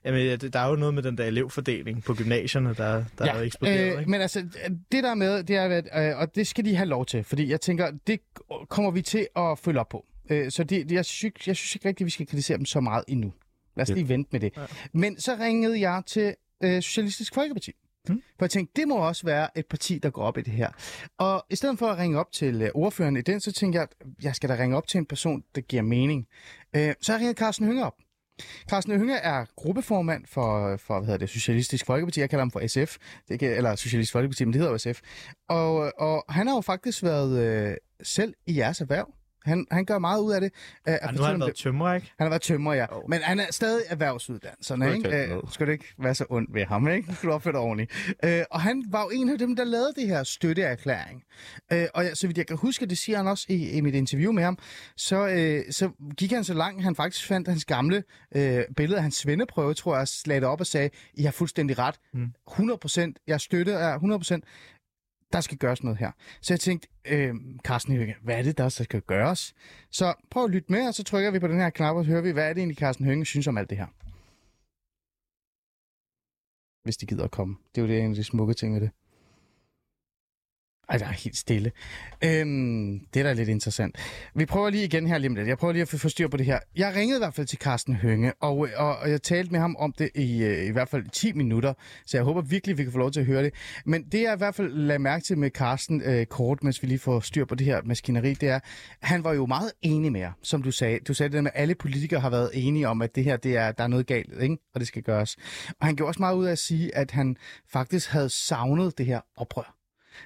Jamen, 0.05 0.39
der 0.39 0.59
er 0.59 0.69
jo 0.69 0.77
noget 0.77 0.95
med 0.95 1.03
den 1.03 1.19
der 1.19 1.25
elevfordeling 1.25 2.05
på 2.05 2.15
gymnasierne, 2.15 2.75
der, 2.75 3.05
der 3.19 3.27
ja. 3.27 3.33
er 3.37 3.41
eksploderet, 3.41 3.93
øh, 3.93 3.99
ikke? 3.99 4.11
men 4.11 4.21
altså, 4.21 4.47
det 4.93 5.05
der 5.05 5.15
med, 5.15 5.43
det 5.45 5.57
er, 5.57 5.65
at, 5.65 6.11
øh, 6.13 6.19
og 6.19 6.35
det 6.35 6.47
skal 6.47 6.65
de 6.65 6.77
have 6.77 6.89
lov 6.89 7.07
til, 7.07 7.25
fordi 7.25 7.51
jeg 7.51 7.61
tænker, 7.61 7.91
det 8.07 8.21
kommer 8.69 8.91
vi 8.91 9.03
til 9.03 9.27
at 9.37 9.59
følge 9.59 9.81
op 9.81 9.89
på. 9.89 10.07
Øh, 10.31 10.51
så 10.51 10.65
det, 10.65 10.93
jeg, 10.93 11.05
synes, 11.05 11.47
jeg 11.49 11.57
synes 11.57 11.75
ikke 11.75 11.89
rigtigt, 11.89 12.05
vi 12.05 12.11
skal 12.11 12.27
kritisere 12.27 12.59
dem 12.59 12.65
så 12.67 12.81
meget 12.81 13.05
endnu. 13.09 13.33
Lad 13.77 13.83
os 13.83 13.89
Ja. 13.89 13.95
lige 13.95 14.09
vente 14.09 14.29
med 14.33 14.41
det. 14.41 14.53
Ja. 14.57 14.63
Men 14.93 15.21
så 15.21 15.37
ringede 15.41 15.81
jeg 15.81 16.03
til 16.07 16.35
øh, 16.65 16.83
Socialistisk 16.83 17.35
Folkeparti. 17.35 17.73
Hmm. 18.09 18.23
For 18.39 18.45
jeg 18.45 18.51
tænkte, 18.51 18.81
det 18.81 18.89
må 18.89 18.97
også 18.97 19.27
være 19.27 19.59
et 19.59 19.67
parti, 19.67 19.99
der 19.99 20.11
går 20.11 20.23
op 20.23 20.39
i 20.39 20.43
det 20.43 20.53
her. 20.53 20.69
Og 21.19 21.45
i 21.51 21.57
stedet 21.57 21.79
for 21.79 21.87
at 21.87 21.99
ringe 21.99 22.19
op 22.21 22.33
til 22.33 22.63
øh, 22.63 22.71
ordføreren 22.75 23.17
i 23.17 23.21
den, 23.21 23.41
så 23.41 23.53
tænkte 23.53 23.77
jeg, 23.79 23.83
at 24.01 24.07
jeg 24.23 24.35
skal 24.35 24.49
da 24.49 24.55
ringe 24.55 24.77
op 24.77 24.87
til 24.89 24.99
en 24.99 25.07
person, 25.07 25.45
der 25.55 25.61
giver 25.61 25.83
mening. 25.83 26.27
Øh, 26.77 26.95
så 27.01 27.13
jeg 27.13 27.19
ringede 27.21 27.39
Carsten 27.39 27.67
Hønge 27.67 27.85
op. 27.85 27.95
Carsten 28.71 28.99
Hynge 28.99 29.17
er 29.17 29.45
gruppeformand 29.57 30.25
for, 30.27 30.77
for 30.77 30.99
hvad 30.99 31.07
hedder 31.07 31.19
det, 31.19 31.31
Socialistisk 31.31 31.87
Folkeparti. 31.87 32.21
Jeg 32.21 32.31
kalder 32.31 32.45
ham 32.45 32.51
for 32.51 32.67
SF, 32.67 32.97
det 33.29 33.43
er, 33.43 33.57
eller 33.57 33.77
Socialistisk 33.77 34.13
Folkeparti, 34.13 34.45
men 34.45 34.53
det 34.53 34.61
hedder 34.61 34.73
jo 34.73 34.79
SF. 34.79 35.01
Og, 35.49 35.93
og 36.01 36.25
han 36.29 36.47
har 36.47 36.55
jo 36.55 36.61
faktisk 36.61 37.03
været 37.03 37.39
øh, 37.39 37.77
selv 38.03 38.35
i 38.47 38.59
jeres 38.59 38.81
erhverv. 38.81 39.09
Han, 39.45 39.67
han 39.71 39.85
gør 39.85 39.99
meget 39.99 40.21
ud 40.21 40.33
af 40.33 40.41
det. 40.41 40.53
Øh, 40.89 40.95
at 40.95 40.99
Ja, 41.03 41.11
nu 41.11 41.23
har 41.23 41.31
han 41.31 41.41
været 41.41 41.49
det. 41.53 41.57
tømrer, 41.63 41.95
ikke? 41.95 42.13
Han 42.19 42.25
har 42.25 42.31
været 42.31 42.43
tømrer, 42.43 42.75
ja. 42.75 42.87
Jo. 42.95 43.03
Men 43.09 43.21
han 43.23 43.41
er 43.41 43.47
stadig 43.51 43.83
erhvervsuddannelserne, 43.89 44.85
Hold 44.85 44.97
ikke? 44.97 45.23
Øh, 45.23 45.29
ned. 45.29 45.41
skal 45.51 45.67
du 45.67 45.73
ikke 45.73 45.85
være 45.99 46.15
så 46.15 46.25
ondt 46.31 46.55
ved 46.55 46.65
ham, 46.65 46.89
ikke? 46.89 47.15
Skal 47.15 47.29
du 47.29 47.35
opføre 47.35 47.53
dig 47.53 47.61
ordentligt. 47.61 48.15
Øh, 48.25 48.43
og 48.51 48.61
han 48.61 48.85
var 48.91 49.03
jo 49.03 49.11
en 49.21 49.29
af 49.29 49.39
dem, 49.39 49.57
der 49.57 49.65
lavede 49.65 49.93
det 49.97 50.09
her 50.09 50.23
støtteerklæring. 50.23 51.23
Øh, 51.73 51.87
og 51.95 52.05
så 52.15 52.27
vidt 52.27 52.39
jeg 52.39 52.47
kan 52.47 52.57
huske, 52.57 52.87
det 52.87 52.99
siger 52.99 53.17
han 53.17 53.27
også 53.27 53.47
i, 53.49 53.71
i 53.71 53.81
mit 53.81 53.95
interview 53.95 54.33
med 54.33 54.43
ham, 54.43 54.59
så, 54.97 55.27
øh, 55.29 55.63
så 55.73 55.91
gik 56.17 56.33
han 56.33 56.45
så 56.45 56.55
langt, 56.55 56.83
han 56.83 56.97
faktisk 56.97 57.27
fandt 57.27 57.49
hans 57.49 57.65
gamle 57.65 58.03
øh, 58.37 58.63
billede 58.77 58.97
af 58.97 59.03
hans 59.03 59.15
svendeprøve, 59.17 59.75
tror 59.75 59.97
jeg, 59.97 60.07
lagde 60.27 60.41
det 60.41 60.49
op 60.49 60.61
og 60.61 60.67
sagde, 60.67 60.91
I 61.15 61.23
har 61.23 61.31
fuldstændig 61.33 61.79
ret. 61.79 61.95
Mm. 62.15 62.27
100 62.51 62.79
procent. 62.79 63.19
Jeg 63.27 63.41
støtter 63.41 63.79
jer 63.79 63.95
100 63.95 64.19
procent. 64.19 64.45
Der 65.33 65.41
skal 65.41 65.59
gøres 65.59 65.83
noget 65.83 65.99
her. 65.99 66.11
Så 66.41 66.53
jeg 66.55 66.61
tænkte, 66.61 66.89
øh, 67.05 67.35
Carsten 67.65 68.15
hvad 68.23 68.39
er 68.39 68.43
det, 68.43 68.59
der 68.59 68.69
skal 68.69 69.01
gøres? 69.01 69.55
Så 69.91 70.15
prøv 70.31 70.45
at 70.45 70.51
lytte 70.51 70.73
med, 70.73 70.89
og 70.89 70.95
så 70.95 71.05
trykker 71.05 71.31
vi 71.31 71.39
på 71.39 71.49
den 71.49 71.61
her 71.61 71.71
knap, 71.71 71.97
og 71.97 72.05
så 72.05 72.11
hører 72.11 72.23
vi, 72.23 72.31
hvad 72.31 72.49
er 72.49 72.53
det 72.53 72.59
egentlig, 72.59 72.79
Carsten 72.79 73.07
Hønge 73.07 73.27
synes 73.27 73.47
om 73.47 73.59
alt 73.59 73.71
det 73.71 73.79
her. 73.79 73.87
Hvis 76.85 76.97
de 76.97 77.07
gider 77.07 77.25
at 77.25 77.31
komme. 77.31 77.57
Det 77.75 77.81
er 77.81 77.87
jo 77.87 77.93
det, 77.93 78.01
en 78.01 78.11
af 78.11 78.17
de 78.17 78.25
smukke 78.25 78.55
ting 78.55 78.75
ved 78.75 78.81
det. 78.81 78.91
Ej, 80.89 80.99
der 80.99 81.07
er 81.07 81.13
helt 81.13 81.37
stille. 81.37 81.73
Øhm, 82.25 83.01
det 83.15 83.21
er 83.21 83.23
da 83.23 83.33
lidt 83.33 83.49
interessant. 83.49 83.97
Vi 84.35 84.47
prøver 84.47 84.71
lige 84.71 84.85
igen 84.85 85.07
her 85.07 85.19
lige 85.19 85.29
om 85.29 85.35
lidt. 85.35 85.49
Jeg 85.49 85.59
prøver 85.59 85.73
lige 85.73 85.83
at 85.83 85.89
få 85.89 86.09
styr 86.09 86.29
på 86.29 86.37
det 86.37 86.47
her. 86.47 86.59
Jeg 86.77 86.95
ringede 86.97 87.19
i 87.19 87.21
hvert 87.21 87.35
fald 87.35 87.47
til 87.47 87.59
Carsten 87.59 87.97
Hønge, 87.97 88.33
og, 88.41 88.69
og, 88.77 88.97
og 88.97 89.11
jeg 89.11 89.23
talte 89.23 89.53
med 89.53 89.61
ham 89.61 89.77
om 89.79 89.93
det 89.93 90.11
i, 90.15 90.43
øh, 90.43 90.67
i 90.67 90.71
hvert 90.71 90.89
fald 90.89 91.05
10 91.13 91.33
minutter, 91.33 91.75
så 92.07 92.17
jeg 92.17 92.25
håber 92.25 92.41
virkelig, 92.41 92.79
vi 92.79 92.83
kan 92.83 92.93
få 92.93 92.99
lov 92.99 93.11
til 93.11 93.21
at 93.21 93.27
høre 93.27 93.43
det. 93.43 93.55
Men 93.85 94.03
det 94.03 94.23
jeg 94.23 94.35
i 94.35 94.39
hvert 94.39 94.55
fald 94.55 94.73
lagde 94.73 94.99
mærke 94.99 95.25
til 95.25 95.39
med 95.39 95.51
Carsten 95.51 96.03
øh, 96.05 96.27
kort, 96.27 96.63
mens 96.63 96.83
vi 96.83 96.87
lige 96.87 96.99
får 96.99 97.21
styr 97.21 97.45
på 97.45 97.55
det 97.55 97.67
her 97.67 97.81
maskineri, 97.85 98.35
det 98.35 98.49
er, 98.49 98.61
han 99.03 99.25
var 99.25 99.33
jo 99.33 99.47
meget 99.47 99.73
enig 99.83 100.13
med 100.13 100.21
jer, 100.21 100.33
som 100.43 100.63
du 100.63 100.71
sagde. 100.71 100.99
Du 100.99 101.15
sagde 101.15 101.29
det 101.29 101.37
der 101.37 101.43
med, 101.43 101.51
at 101.55 101.61
alle 101.61 101.75
politikere 101.75 102.21
har 102.21 102.31
været 102.31 102.51
enige 102.55 102.89
om, 102.89 103.03
at 103.03 103.15
det 103.15 103.25
her, 103.25 103.37
det 103.37 103.57
er, 103.57 103.73
der 103.73 103.85
er 103.85 103.89
noget 103.89 104.07
galt, 104.07 104.43
ikke? 104.43 104.57
og 104.75 104.81
det 104.81 104.89
skal 104.89 105.03
gøres. 105.03 105.37
Og 105.81 105.87
han 105.87 105.97
gjorde 105.97 106.09
også 106.09 106.21
meget 106.21 106.37
ud 106.37 106.47
af 106.47 106.53
at 106.53 106.59
sige, 106.59 106.97
at 106.97 107.11
han 107.11 107.37
faktisk 107.73 108.11
havde 108.11 108.29
savnet 108.29 108.99
det 108.99 109.07
her 109.07 109.21
oprør 109.37 109.84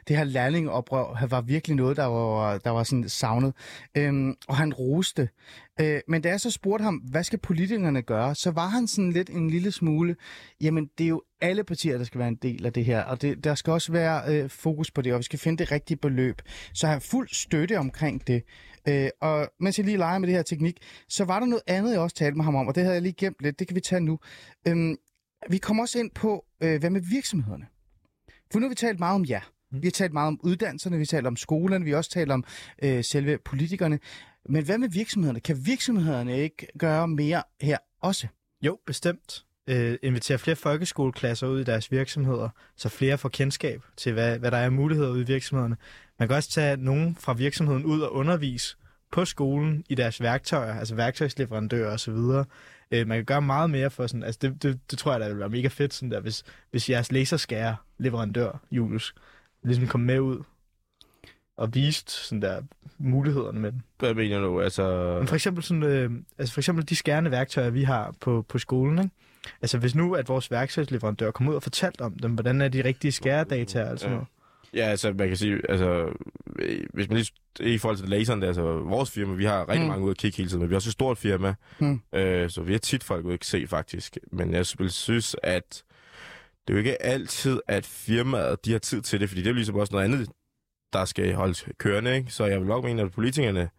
det 0.09 0.16
her 0.16 0.24
lærlingeoprør 0.24 1.27
var 1.27 1.40
virkelig 1.40 1.77
noget, 1.77 1.96
der 1.96 2.05
var, 2.05 2.59
der 2.59 2.70
var 2.70 2.83
sådan 2.83 3.09
savnet. 3.09 3.55
Øhm, 3.96 4.35
og 4.48 4.57
han 4.57 4.74
roste. 4.74 5.29
Øh, 5.81 6.01
men 6.09 6.22
da 6.22 6.29
jeg 6.29 6.40
så 6.40 6.51
spurgte 6.51 6.83
ham, 6.83 6.94
hvad 6.94 7.24
skal 7.24 7.38
politikerne 7.38 8.03
gøre, 8.03 8.35
så 8.35 8.51
var 8.51 8.68
han 8.68 8.87
sådan 8.87 9.12
lidt 9.12 9.31
en 9.31 9.51
lille 9.51 9.72
smule, 9.72 10.16
jamen 10.61 10.90
det 10.98 11.05
er 11.05 11.09
jo 11.09 11.22
alle 11.40 11.64
partier, 11.64 11.98
der 11.98 12.05
skal 12.05 12.18
være 12.18 12.29
en 12.29 12.38
del 12.42 12.66
af 12.66 12.72
det 12.72 12.85
her, 12.85 13.03
og 13.03 13.22
det, 13.22 13.44
der 13.44 13.55
skal 13.55 13.72
også 13.72 13.92
være 13.92 14.22
øh, 14.29 14.51
fokus 14.51 14.90
på 14.90 15.03
det, 15.03 15.12
og 15.12 15.18
vi 15.18 15.22
skal 15.22 15.38
finde 15.38 15.59
det 15.59 15.72
rigtige 15.72 15.96
beløb. 15.96 16.42
Så 16.74 16.87
jeg 16.87 16.94
har 16.94 17.01
fuld 17.01 17.29
støtte 17.33 17.79
omkring 17.79 18.27
det. 18.27 18.42
Øh, 18.88 19.09
og 19.20 19.48
mens 19.61 19.79
jeg 19.79 19.87
lige 19.87 19.96
leger 19.96 20.18
med 20.18 20.29
det 20.29 20.37
her 20.37 20.42
teknik, 20.42 20.77
så 21.09 21.24
var 21.24 21.40
der 21.40 21.46
noget 21.46 21.62
andet, 21.66 21.92
jeg 21.92 22.01
også 22.01 22.16
talte 22.16 22.37
med 22.37 22.44
ham 22.44 22.55
om, 22.55 22.68
og 22.68 22.74
det 22.74 22.83
havde 22.83 22.94
jeg 22.94 23.03
lige 23.03 23.12
gemt 23.18 23.37
lidt, 23.40 23.59
det 23.59 23.66
kan 23.68 23.74
vi 23.74 23.81
tage 23.81 24.01
nu. 24.01 24.18
Øhm, 24.68 24.96
vi 25.51 25.59
kommer 25.59 25.83
også 25.83 25.98
ind 25.98 26.11
på, 26.11 26.44
øh, 26.62 26.81
hvad 26.81 26.90
med 26.90 27.01
virksomhederne? 27.01 27.66
For 28.53 28.59
nu 28.59 28.64
har 28.64 28.68
vi 28.68 28.74
talt 28.74 28.98
meget 28.98 29.14
om 29.14 29.24
jer. 29.29 29.51
Mm. 29.72 29.83
Vi 29.83 29.87
har 29.87 29.92
talt 29.92 30.12
meget 30.12 30.26
om 30.26 30.40
uddannelserne, 30.42 30.96
vi 30.96 31.00
har 31.00 31.07
talt 31.07 31.26
om 31.26 31.37
skolerne, 31.37 31.85
vi 31.85 31.90
har 31.90 31.96
også 31.96 32.11
talt 32.11 32.31
om 32.31 32.44
øh, 32.83 33.04
selve 33.04 33.38
politikerne. 33.38 33.98
Men 34.48 34.64
hvad 34.64 34.78
med 34.78 34.88
virksomhederne? 34.88 35.40
Kan 35.40 35.66
virksomhederne 35.66 36.38
ikke 36.38 36.66
gøre 36.78 37.09
mere 37.09 37.42
her 37.61 37.78
også? 38.00 38.26
Jo, 38.62 38.78
bestemt. 38.87 39.44
Øh, 39.66 39.98
invitere 40.02 40.38
flere 40.38 40.57
folkeskoleklasser 40.57 41.46
ud 41.46 41.61
i 41.61 41.64
deres 41.64 41.92
virksomheder, 41.92 42.48
så 42.76 42.88
flere 42.88 43.18
får 43.18 43.28
kendskab 43.28 43.83
til, 43.96 44.12
hvad, 44.12 44.38
hvad 44.38 44.50
der 44.50 44.57
er 44.57 44.64
af 44.64 44.72
muligheder 44.72 45.11
ude 45.11 45.20
i 45.20 45.26
virksomhederne. 45.26 45.76
Man 46.18 46.28
kan 46.28 46.37
også 46.37 46.50
tage 46.50 46.76
nogen 46.76 47.16
fra 47.20 47.33
virksomheden 47.33 47.85
ud 47.85 48.00
og 48.00 48.14
undervise 48.14 48.76
på 49.12 49.24
skolen 49.24 49.85
i 49.88 49.94
deres 49.94 50.20
værktøjer, 50.20 50.78
altså 50.78 50.94
værktøjsleverandører 50.94 51.92
osv. 51.92 52.14
Øh, 52.90 53.07
man 53.07 53.18
kan 53.18 53.24
gøre 53.24 53.42
meget 53.42 53.70
mere 53.70 53.90
for 53.90 54.07
sådan, 54.07 54.22
altså 54.22 54.38
det, 54.42 54.62
det, 54.62 54.81
det 54.90 54.98
tror 54.98 55.12
jeg, 55.12 55.20
der 55.20 55.28
vil 55.28 55.38
være 55.38 55.48
mega 55.48 55.68
fedt, 55.68 55.94
sådan 55.94 56.11
der, 56.11 56.20
hvis, 56.20 56.44
hvis 56.70 56.90
jeres 56.90 57.12
laserskærer 57.12 57.74
leverandør, 57.98 58.61
Julius, 58.70 59.14
ligesom 59.68 59.87
kom 59.88 60.00
med 60.00 60.20
ud 60.20 60.42
og 61.57 61.74
viste 61.74 62.12
sådan 62.12 62.42
der 62.42 62.62
mulighederne 62.98 63.61
med 63.61 63.72
den. 63.72 63.83
Hvad 63.98 64.14
mener 64.14 64.38
du? 64.40 64.61
Altså... 64.61 65.16
Men 65.18 65.28
for 65.28 65.35
eksempel, 65.35 65.64
sådan, 65.64 65.83
øh, 65.83 66.11
altså 66.38 66.54
for 66.54 66.61
eksempel 66.61 66.88
de 66.88 66.96
skærende 66.96 67.31
værktøjer, 67.31 67.70
vi 67.70 67.83
har 67.83 68.14
på, 68.20 68.44
på 68.48 68.59
skolen. 68.59 68.98
Ikke? 68.98 69.11
Altså 69.62 69.78
hvis 69.78 69.94
nu, 69.94 70.14
at 70.14 70.28
vores 70.28 70.50
værktøjsleverandør 70.50 71.31
kommer 71.31 71.50
ud 71.50 71.57
og 71.57 71.62
fortalt 71.62 72.00
om 72.00 72.12
dem, 72.12 72.33
hvordan 72.35 72.61
er 72.61 72.68
de 72.68 72.85
rigtige 72.85 73.12
skæredata 73.12 73.85
og 73.90 73.98
sådan 73.98 74.11
Ja. 74.11 74.14
noget. 74.14 74.26
Ja, 74.74 74.83
altså, 74.85 75.12
man 75.12 75.28
kan 75.28 75.37
sige, 75.37 75.70
altså, 75.70 76.09
øh, 76.59 76.81
hvis 76.94 77.09
man 77.09 77.16
lige, 77.18 77.31
i 77.74 77.78
forhold 77.78 77.96
til 77.98 78.09
laseren, 78.09 78.40
der, 78.42 78.46
altså, 78.46 78.62
vores 78.78 79.11
firma, 79.11 79.35
vi 79.35 79.44
har 79.44 79.68
rigtig 79.68 79.78
Mm. 79.81 79.85
mm. 79.85 79.88
mange 79.88 80.04
ude 80.04 80.11
at 80.11 80.16
kigge 80.16 80.37
hele 80.37 80.48
tiden, 80.48 80.61
men 80.61 80.70
vi 80.70 80.74
er 80.74 80.76
også 80.76 80.88
et 80.88 80.92
stort 80.92 81.18
firma, 81.18 81.54
Mm. 81.78 82.00
øh, 82.12 82.50
så 82.50 82.62
vi 82.62 82.72
har 82.72 82.78
tit 82.78 83.04
folk 83.04 83.24
ude 83.24 83.35
at 83.35 83.44
se, 83.44 83.66
faktisk. 83.66 84.18
Men 84.33 84.52
jeg 84.52 84.66
vil 84.78 84.90
synes, 84.90 85.37
at 85.42 85.83
det 86.68 86.74
er 86.74 86.76
jo 86.76 86.78
ikke 86.78 87.02
altid, 87.02 87.61
at 87.68 87.87
firmaet, 87.87 88.64
de 88.64 88.72
har 88.72 88.78
tid 88.78 89.02
til 89.02 89.20
det, 89.20 89.28
fordi 89.28 89.40
det 89.40 89.46
er 89.46 89.50
jo 89.50 89.54
ligesom 89.54 89.76
også 89.76 89.92
noget 89.92 90.04
andet, 90.04 90.28
der 90.92 91.05
skal 91.05 91.34
holdes 91.34 91.68
kørende, 91.78 92.16
ikke? 92.16 92.30
Så 92.30 92.45
jeg 92.45 92.61
vil 92.61 92.68
nok 92.68 92.84
mene, 92.84 93.03
at 93.03 93.12
politikerne 93.12 93.70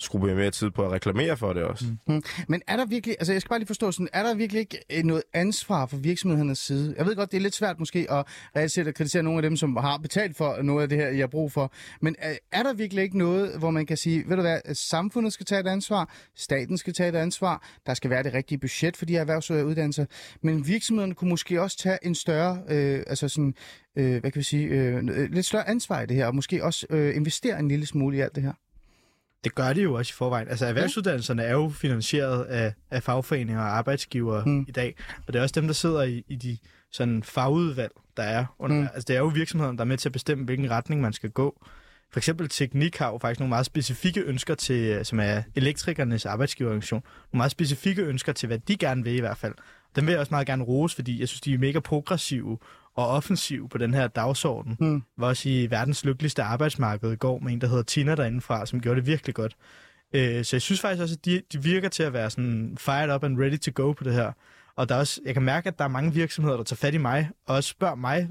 skulle 0.00 0.20
bruge 0.20 0.34
mere 0.34 0.50
tid 0.50 0.70
på 0.70 0.84
at 0.84 0.92
reklamere 0.92 1.36
for 1.36 1.52
det 1.52 1.62
også. 1.62 1.84
Mm. 1.84 2.14
mm. 2.14 2.22
Men 2.48 2.62
er 2.66 2.76
der 2.76 2.86
virkelig, 2.86 3.16
altså 3.18 3.32
jeg 3.32 3.40
skal 3.40 3.48
bare 3.48 3.58
lige 3.58 3.66
forstå 3.66 3.92
sådan, 3.92 4.08
er 4.12 4.22
der 4.22 4.34
virkelig 4.34 4.60
ikke 4.60 4.78
øh, 4.92 5.04
noget 5.04 5.22
ansvar 5.32 5.86
fra 5.86 5.96
virksomhedernes 5.96 6.58
side? 6.58 6.94
Jeg 6.98 7.06
ved 7.06 7.16
godt, 7.16 7.30
det 7.30 7.36
er 7.36 7.40
lidt 7.40 7.54
svært 7.54 7.78
måske 7.78 8.06
at 8.10 8.26
realisere 8.56 8.86
og 8.86 8.94
kritisere 8.94 9.22
nogle 9.22 9.38
af 9.38 9.42
dem, 9.42 9.56
som 9.56 9.76
har 9.76 9.98
betalt 9.98 10.36
for 10.36 10.62
noget 10.62 10.82
af 10.82 10.88
det 10.88 10.98
her, 10.98 11.08
jeg 11.08 11.18
har 11.18 11.26
brug 11.26 11.52
for. 11.52 11.72
Men 12.00 12.16
er, 12.18 12.36
er 12.52 12.62
der 12.62 12.72
virkelig 12.72 13.04
ikke 13.04 13.18
noget, 13.18 13.58
hvor 13.58 13.70
man 13.70 13.86
kan 13.86 13.96
sige, 13.96 14.24
ved 14.28 14.36
du 14.36 14.42
hvad, 14.42 14.60
at 14.64 14.76
samfundet 14.76 15.32
skal 15.32 15.46
tage 15.46 15.60
et 15.60 15.66
ansvar, 15.66 16.14
staten 16.36 16.78
skal 16.78 16.92
tage 16.92 17.08
et 17.08 17.16
ansvar, 17.16 17.68
der 17.86 17.94
skal 17.94 18.10
være 18.10 18.22
det 18.22 18.34
rigtige 18.34 18.58
budget 18.58 18.96
for 18.96 19.06
de 19.06 19.12
her 19.12 19.20
erhvervsuddannelser, 19.20 20.06
men 20.42 20.66
virksomhederne 20.66 21.14
kunne 21.14 21.30
måske 21.30 21.62
også 21.62 21.78
tage 21.78 21.98
en 22.02 22.14
større, 22.14 22.62
øh, 22.68 23.02
altså 23.06 23.28
sådan, 23.28 23.54
øh, 23.96 24.20
hvad 24.20 24.30
kan 24.30 24.38
vi 24.38 24.44
sige, 24.44 24.66
øh, 24.66 25.02
lidt 25.32 25.46
større 25.46 25.68
ansvar 25.68 26.00
i 26.00 26.06
det 26.06 26.16
her, 26.16 26.26
og 26.26 26.34
måske 26.34 26.64
også 26.64 26.86
øh, 26.90 27.16
investere 27.16 27.58
en 27.58 27.68
lille 27.68 27.86
smule 27.86 28.16
i 28.16 28.20
alt 28.20 28.34
det 28.34 28.42
her? 28.42 28.52
Det 29.44 29.54
gør 29.54 29.72
de 29.72 29.82
jo 29.82 29.94
også 29.94 30.10
i 30.12 30.16
forvejen. 30.16 30.48
Altså 30.48 30.66
erhvervsuddannelserne 30.66 31.42
er 31.42 31.52
jo 31.52 31.68
finansieret 31.68 32.44
af, 32.44 32.72
af 32.90 33.02
fagforeninger 33.02 33.60
og 33.62 33.76
arbejdsgivere 33.78 34.42
Mm. 34.46 34.64
i 34.68 34.72
dag. 34.72 34.94
Og 35.26 35.32
det 35.32 35.38
er 35.38 35.42
også 35.42 35.60
dem, 35.60 35.66
der 35.66 35.74
sidder 35.74 36.02
i, 36.02 36.24
i 36.28 36.36
de 36.36 36.58
sådan 36.92 37.22
fagudvalg, 37.22 37.92
der 38.16 38.22
er. 38.22 38.44
Under, 38.58 38.76
Mm. 38.76 38.82
mm. 38.82 38.88
Altså 38.94 39.04
det 39.08 39.16
er 39.16 39.20
jo 39.20 39.26
virksomheden, 39.26 39.76
der 39.76 39.82
er 39.84 39.86
med 39.86 39.98
til 39.98 40.08
at 40.08 40.12
bestemme, 40.12 40.44
hvilken 40.44 40.70
retning 40.70 41.00
man 41.00 41.12
skal 41.12 41.30
gå. 41.30 41.66
For 42.12 42.20
eksempel 42.20 42.48
Teknik 42.48 42.96
har 42.96 43.06
jo 43.12 43.18
faktisk 43.18 43.40
nogle 43.40 43.48
meget 43.48 43.66
specifikke 43.66 44.20
ønsker 44.20 44.54
til, 44.54 45.04
som 45.06 45.20
er 45.20 45.42
elektrikernes 45.56 46.26
arbejdsgiverorganisation, 46.26 47.02
nogle 47.32 47.38
meget 47.38 47.50
specifikke 47.50 48.02
ønsker 48.02 48.32
til, 48.32 48.46
hvad 48.46 48.58
de 48.58 48.76
gerne 48.76 49.04
vil 49.04 49.14
i 49.14 49.20
hvert 49.20 49.36
fald. 49.36 49.54
Dem 49.96 50.06
vil 50.06 50.12
jeg 50.12 50.20
også 50.20 50.30
meget 50.30 50.46
gerne 50.46 50.64
rose, 50.64 50.94
fordi 50.94 51.20
jeg 51.20 51.28
synes, 51.28 51.40
de 51.40 51.54
er 51.54 51.58
mega 51.58 51.80
progressive 51.80 52.58
og 52.98 53.08
offensive 53.08 53.68
på 53.68 53.78
den 53.78 53.94
her 53.94 54.06
dagsorden. 54.06 54.76
Mm. 54.80 55.02
Var 55.16 55.26
også 55.26 55.48
i 55.48 55.70
verdens 55.70 56.04
lykkeligste 56.04 56.42
arbejdsmarked 56.42 57.12
i 57.12 57.16
går 57.16 57.38
med 57.38 57.52
en, 57.52 57.60
der 57.60 57.66
hedder 57.66 57.82
Tina 57.82 58.14
derindefra, 58.14 58.66
som 58.66 58.80
gjorde 58.80 59.00
det 59.00 59.06
virkelig 59.06 59.34
godt. 59.34 59.56
Øh, 60.12 60.44
så 60.44 60.56
jeg 60.56 60.62
synes 60.62 60.80
faktisk 60.80 61.02
også, 61.02 61.14
at 61.14 61.24
de, 61.24 61.42
de 61.52 61.62
virker 61.62 61.88
til 61.88 62.02
at 62.02 62.12
være 62.12 62.30
sådan 62.30 62.76
fired 62.80 63.14
up 63.14 63.24
and 63.24 63.38
ready 63.38 63.58
to 63.58 63.70
go 63.74 63.92
på 63.92 64.04
det 64.04 64.12
her. 64.12 64.32
Og 64.76 64.88
der 64.88 64.94
er 64.94 64.98
også, 64.98 65.20
jeg 65.24 65.34
kan 65.34 65.42
mærke, 65.42 65.68
at 65.68 65.78
der 65.78 65.84
er 65.84 65.88
mange 65.88 66.14
virksomheder, 66.14 66.56
der 66.56 66.64
tager 66.64 66.76
fat 66.76 66.94
i 66.94 66.98
mig, 66.98 67.30
og 67.46 67.56
også 67.56 67.68
spørger 67.68 67.94
mig, 67.94 68.28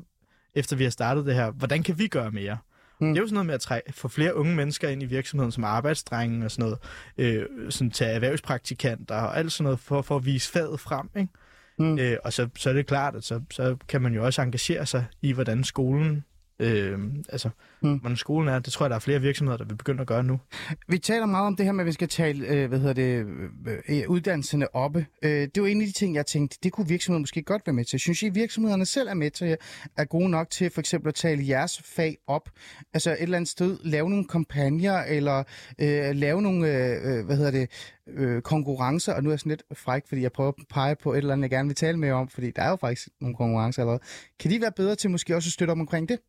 efter 0.56 0.76
vi 0.76 0.84
har 0.84 0.92
startet 0.92 1.26
det 1.26 1.36
her, 1.36 1.52
hvordan 1.52 1.84
kan 1.84 2.00
vi 2.00 2.08
gøre 2.08 2.32
mere? 2.32 2.58
Mm. 3.02 3.08
Det 3.08 3.18
er 3.18 3.22
jo 3.22 3.28
sådan 3.28 3.34
noget 3.34 3.46
med 3.46 3.56
at 3.56 3.62
træ- 3.62 3.92
få 3.92 4.08
flere 4.08 4.36
unge 4.36 4.56
mennesker 4.56 4.90
ind 4.90 5.04
i 5.04 5.06
virksomheden 5.06 5.52
som 5.52 5.64
arbejdsdrenge 5.64 6.46
og 6.46 6.52
sådan 6.52 6.64
noget, 6.64 6.80
øh, 7.18 7.72
sådan 7.72 7.92
til 7.92 8.06
erhvervspraktikanter 8.06 9.16
og 9.16 9.38
alt 9.38 9.52
sådan 9.52 9.64
noget, 9.64 9.80
for, 9.80 10.02
for 10.02 10.16
at 10.16 10.26
vise 10.26 10.52
faget 10.52 10.80
frem, 10.80 11.10
ikke? 11.18 11.34
Mm. 11.80 12.00
Øh, 12.00 12.18
og 12.24 12.34
så, 12.34 12.50
så 12.58 12.70
er 12.70 12.74
det 12.74 12.86
klart, 12.86 13.16
at 13.16 13.24
så, 13.24 13.42
så 13.52 13.78
kan 13.88 14.02
man 14.02 14.14
jo 14.14 14.26
også 14.26 14.42
engagere 14.42 14.86
sig 14.86 15.06
i, 15.22 15.32
hvordan 15.32 15.64
skolen, 15.64 16.24
øh, 16.60 17.00
altså, 17.30 17.50
Mm. 17.82 17.98
hvordan 18.00 18.18
skolen 18.18 18.50
er. 18.50 18.60
Det 18.60 18.74
tror 18.74 18.86
jeg, 18.86 18.90
der 18.90 18.96
er 18.96 19.00
flere 19.00 19.22
virksomheder, 19.22 19.58
der 19.58 19.66
vil 19.66 19.76
begynde 19.76 20.02
at 20.02 20.08
gøre 20.08 20.24
nu. 20.24 20.40
Vi 20.88 20.98
taler 20.98 21.26
meget 21.26 21.48
om 21.48 21.56
det 21.56 21.66
her 21.66 21.74
med, 21.74 21.84
at 21.84 21.86
vi 21.88 21.92
skal 21.92 22.08
tale 22.08 22.48
øh, 22.48 22.68
hvad 22.70 22.80
hedder 22.80 22.94
det, 22.94 23.26
øh, 23.68 23.78
øh, 23.90 24.10
uddannelserne 24.10 24.76
oppe. 24.76 25.06
Øh, 25.24 25.32
det 25.32 25.58
jo 25.58 25.66
en 25.66 25.82
af 25.82 25.88
de 25.88 25.94
ting, 25.94 26.16
jeg 26.16 26.26
tænkte, 26.26 26.58
det 26.64 26.72
kunne 26.72 26.88
virksomheder 26.88 27.20
måske 27.20 27.44
godt 27.44 27.62
være 27.66 27.74
med 27.74 27.86
til. 27.86 28.00
Synes 28.00 28.24
I, 28.24 28.30
virksomhederne 28.30 28.86
selv 28.86 29.08
er 29.08 29.14
med 29.14 29.32
til, 29.32 29.58
er 29.98 30.06
gode 30.06 30.30
nok 30.30 30.50
til 30.50 30.70
for 30.70 30.80
eksempel 30.80 31.08
at 31.10 31.16
tale 31.16 31.48
jeres 31.48 31.82
fag 31.86 32.18
op? 32.28 32.50
Altså 32.94 33.12
et 33.12 33.22
eller 33.22 33.38
andet 33.38 33.50
sted 33.50 33.78
lave 33.84 34.10
nogle 34.10 34.26
kampagner, 34.26 34.98
eller 35.04 35.44
øh, 35.80 36.16
lave 36.16 36.42
nogle, 36.42 36.68
øh, 36.68 37.18
øh, 37.20 37.26
hvad 37.26 37.38
hedder 37.38 37.52
det, 37.52 37.70
øh, 38.08 38.42
konkurrencer, 38.42 39.14
og 39.14 39.24
nu 39.24 39.30
er 39.30 39.34
jeg 39.34 39.40
sådan 39.40 39.50
lidt 39.50 39.64
fræk, 39.74 40.04
fordi 40.08 40.22
jeg 40.22 40.32
prøver 40.32 40.52
at 40.52 40.66
pege 40.70 40.96
på 41.04 41.14
et 41.14 41.18
eller 41.18 41.34
andet, 41.34 41.44
jeg 41.44 41.50
gerne 41.50 41.70
vil 41.70 41.76
tale 41.76 41.98
mere 41.98 42.14
om, 42.14 42.28
fordi 42.30 42.52
der 42.52 42.62
er 42.62 42.70
jo 42.70 42.76
faktisk 42.76 43.08
nogle 43.22 43.36
konkurrencer 43.36 43.82
allerede. 43.82 44.02
Kan 44.40 44.52
de 44.52 44.62
være 44.62 44.72
bedre 44.76 44.96
til 44.96 45.10
måske 45.10 45.36
også 45.36 45.48
at 45.48 45.52
støtte 45.52 45.72
op 45.72 45.80
omkring 45.80 46.10
det? 46.10 46.20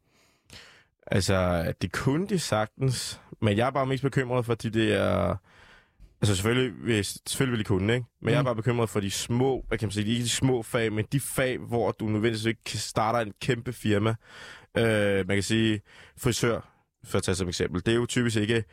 Altså, 1.11 1.73
det 1.83 1.93
kunne 1.93 2.27
de 2.29 2.39
sagtens, 2.39 3.21
men 3.43 3.57
jeg 3.57 3.67
er 3.67 3.71
bare 3.71 3.87
mest 3.87 4.03
bekymret 4.03 4.45
for 4.45 4.55
de 4.55 4.71
der... 4.71 5.37
Altså 6.21 6.35
selvfølgelig, 6.35 6.73
hvis, 6.73 7.19
selvfølgelig 7.27 7.53
vil 7.53 7.59
de 7.59 7.65
kunne, 7.69 7.95
ikke? 7.95 8.07
Men 8.21 8.27
mm. 8.27 8.29
jeg 8.29 8.37
er 8.37 8.41
Mm. 8.41 8.45
bare 8.45 8.57
bekymret 8.57 8.89
for 8.91 9.01
de 9.01 9.11
små, 9.11 9.65
hvad 9.69 9.79
kan 9.79 9.87
man 9.87 9.93
sige, 9.93 10.07
ikke 10.07 10.23
de 10.25 10.29
små 10.29 10.63
fag, 10.63 10.93
men 10.93 11.05
de 11.13 11.21
fag, 11.21 11.59
hvor 11.59 11.93
du 11.93 12.05
nødvendigvis 12.07 12.45
ikke 12.45 12.65
kan 12.65 12.79
starte 12.79 13.27
en 13.27 13.33
kæmpe 13.41 13.73
firma. 13.73 14.15
Øh, 14.79 15.27
man 15.29 15.37
kan 15.37 15.43
sige 15.43 15.81
frisør, 16.19 16.61
for 17.05 17.19
at 17.19 17.23
tage 17.25 17.35
som 17.35 17.49
eksempel. 17.49 17.83
Det 17.87 17.93
er 17.93 17.97
jo 17.97 18.07
typisk 18.07 18.37
ikke 18.37 18.65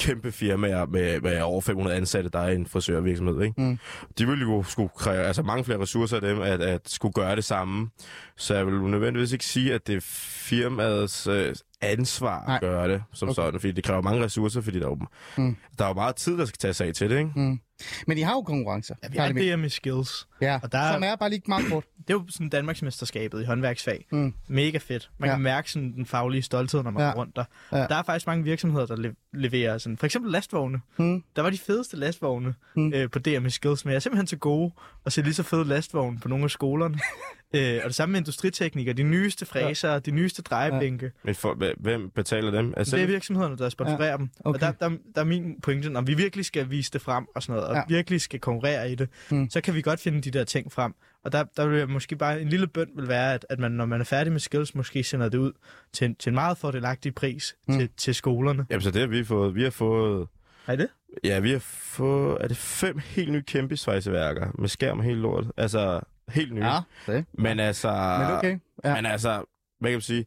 kæmpe 0.00 0.32
firmaer 0.32 0.86
med, 0.86 1.20
med 1.20 1.40
over 1.40 1.60
500 1.60 1.96
ansatte, 1.96 2.30
der 2.30 2.38
er 2.38 2.48
i 2.48 2.54
en 2.54 2.66
frisørvirksomhed. 2.66 3.42
Ikke? 3.42 3.60
Mm. 3.62 3.78
De 4.18 4.26
vil 4.26 4.40
jo 4.40 4.62
skulle 4.62 4.88
kræve 4.96 5.22
altså 5.24 5.42
mange 5.42 5.64
flere 5.64 5.80
ressourcer 5.80 6.16
af 6.16 6.20
dem, 6.22 6.40
at, 6.40 6.60
at 6.62 6.80
skulle 6.90 7.12
gøre 7.12 7.36
det 7.36 7.44
samme. 7.44 7.90
Så 8.36 8.54
jeg 8.54 8.66
vil 8.66 8.74
nødvendigvis 8.74 9.32
ikke 9.32 9.44
sige, 9.44 9.74
at 9.74 9.86
det 9.86 9.96
er 9.96 10.00
firmaets 10.00 11.26
øh, 11.26 11.54
ansvar 11.82 12.44
Nej. 12.46 12.54
at 12.54 12.60
gøre 12.60 12.88
det 12.88 13.02
som 13.12 13.28
Okay. 13.28 13.34
sådan, 13.34 13.60
fordi 13.60 13.72
det 13.72 13.84
kræver 13.84 14.02
mange 14.02 14.24
ressourcer, 14.24 14.60
fordi 14.60 14.78
der 14.80 14.86
er, 14.86 14.90
jo, 14.90 14.98
Mm. 15.42 15.56
der 15.78 15.84
er 15.84 15.88
jo 15.88 15.94
meget 15.94 16.16
tid, 16.16 16.38
der 16.38 16.44
skal 16.44 16.58
tage 16.58 16.74
sig 16.74 16.86
af 16.88 16.94
til 16.94 17.10
det. 17.10 17.18
Ikke? 17.18 17.30
Mm. 17.36 17.60
Men 18.06 18.16
de 18.16 18.22
har 18.22 18.32
jo 18.32 18.42
konkurrencer. 18.42 18.94
Ja, 19.02 19.08
vi 19.08 19.18
har 19.18 19.32
det 19.32 19.58
med 19.58 19.68
skills. 19.70 20.28
Ja, 20.40 20.60
Og 20.62 20.72
der 20.72 20.78
er- 20.78 20.92
som 20.92 21.02
er 21.02 21.16
bare 21.16 21.30
lige 21.30 21.42
meget 21.48 21.66
kort. 21.70 21.84
Det 21.98 22.10
er 22.10 22.14
jo 22.14 22.24
sådan 22.28 22.48
Danmarksmesterskabet 22.48 23.42
i 23.42 23.44
håndværksfag. 23.44 24.06
Mm. 24.12 24.34
Mega 24.48 24.78
fedt. 24.78 25.10
Man 25.18 25.28
Ja. 25.30 25.34
kan 25.34 25.42
mærke 25.42 25.70
sådan 25.72 25.92
den 25.92 26.06
faglige 26.06 26.42
stolthed, 26.42 26.82
når 26.82 26.90
man 26.90 27.02
Ja. 27.02 27.10
går 27.10 27.20
rundt 27.20 27.36
der. 27.36 27.44
Ja. 27.72 27.76
Der 27.78 27.94
er 27.94 28.02
faktisk 28.02 28.26
mange 28.26 28.44
virksomheder, 28.44 28.86
der 28.86 28.96
le- 28.96 29.14
leverer 29.32 29.78
sådan, 29.78 29.96
for 29.98 30.06
eksempel 30.06 30.32
lastvogne. 30.32 30.80
Mm. 30.96 31.24
Der 31.36 31.42
var 31.42 31.50
de 31.50 31.58
fedeste 31.58 31.96
lastvogne 31.96 32.54
Mm. 32.76 32.92
øh, 32.94 33.10
på 33.10 33.18
DM 33.18 33.48
Skills, 33.48 33.84
men 33.84 33.90
jeg 33.90 33.96
er 33.96 34.00
simpelthen 34.00 34.26
til 34.26 34.38
gode 34.38 34.72
at 35.06 35.12
se 35.12 35.22
lige 35.22 35.34
så 35.34 35.42
fede 35.42 35.64
lastvogne 35.64 36.18
på 36.20 36.28
nogle 36.28 36.44
af 36.44 36.50
skolerne. 36.50 36.98
øh, 37.54 37.80
og 37.82 37.86
det 37.88 37.94
samme 37.94 38.12
med 38.12 38.20
industriteknikere, 38.20 38.94
de 38.94 39.02
nyeste 39.02 39.46
fræser, 39.46 39.92
ja. 39.92 39.98
de 39.98 40.10
nyeste 40.10 40.42
drejebænke. 40.42 41.12
Men 41.24 41.34
for, 41.34 41.74
hvem 41.80 42.10
betaler 42.10 42.50
dem? 42.50 42.74
Altså, 42.76 42.96
Det 42.96 43.02
er 43.02 43.06
virksomhederne, 43.06 43.56
der 43.56 43.68
sponsorerer 43.68 44.10
ja. 44.10 44.16
dem. 44.16 44.28
okay. 44.44 44.54
Og 44.54 44.60
der, 44.60 44.88
der, 44.88 44.96
der 45.14 45.20
er 45.20 45.24
min 45.24 45.60
pointe, 45.62 45.90
når 45.90 46.00
vi 46.00 46.14
virkelig 46.14 46.44
skal 46.44 46.70
vise 46.70 46.90
det 46.92 47.00
frem 47.02 47.26
og 47.34 47.42
sådan 47.42 47.52
noget, 47.56 47.68
og 47.68 47.74
Ja. 47.74 47.80
ja. 47.80 47.94
virkelig 47.96 48.20
skal 48.20 48.40
konkurrere 48.40 48.92
i 48.92 48.94
det, 48.94 49.08
Mm. 49.30 49.50
så 49.50 49.60
kan 49.60 49.74
vi 49.74 49.82
godt 49.82 50.00
finde 50.00 50.20
de 50.20 50.30
der 50.30 50.44
ting 50.44 50.72
frem. 50.72 50.94
Og 51.24 51.32
der, 51.32 51.44
der 51.56 51.66
vil 51.66 51.78
jeg 51.78 51.88
måske 51.88 52.16
bare 52.16 52.40
en 52.42 52.48
lille 52.48 52.66
bøn 52.66 52.88
vil 52.96 53.08
være, 53.08 53.34
at, 53.34 53.46
at 53.50 53.58
man, 53.58 53.72
når 53.72 53.86
man 53.86 54.00
er 54.00 54.04
færdig 54.04 54.32
med 54.32 54.40
skills, 54.40 54.74
måske 54.74 55.02
sender 55.04 55.28
det 55.28 55.38
ud 55.38 55.52
til, 55.92 56.04
en- 56.04 56.14
til 56.14 56.30
en 56.30 56.34
meget 56.34 56.58
fordelagtig 56.58 57.14
pris 57.14 57.54
Mm. 57.68 57.74
mm. 57.74 57.78
til, 57.80 57.88
til 57.96 58.14
skolerne. 58.14 58.66
Jamen, 58.70 58.82
så 58.82 58.90
det 58.90 59.00
har 59.00 59.08
vi 59.08 59.24
fået. 59.24 59.54
Vi 59.54 59.62
har 59.62 59.70
fået... 59.70 60.26
Er 60.66 60.76
det? 60.76 60.88
Ja, 61.24 61.40
vi 61.40 61.50
har 61.50 61.58
fået... 61.58 62.36
Er 62.40 62.48
det 62.48 62.56
fem 62.56 62.98
helt 63.04 63.32
nye 63.32 63.42
kæmpe 63.42 63.76
svejseværker 63.76 64.46
med 64.58 64.68
skærm 64.68 64.98
og 64.98 65.04
helt 65.04 65.18
lort? 65.18 65.44
Altså, 65.56 66.00
helt 66.28 66.54
nye. 66.54 66.64
Ja, 66.64 66.78
det. 67.06 67.24
Men 67.32 67.60
altså... 67.60 67.88
Men 68.18 68.36
okay. 68.38 68.58
Ja. 68.84 68.94
Men 68.94 69.06
altså, 69.06 69.44
hvad 69.80 69.90
kan 69.90 69.96
man 69.96 70.00
sige? 70.00 70.26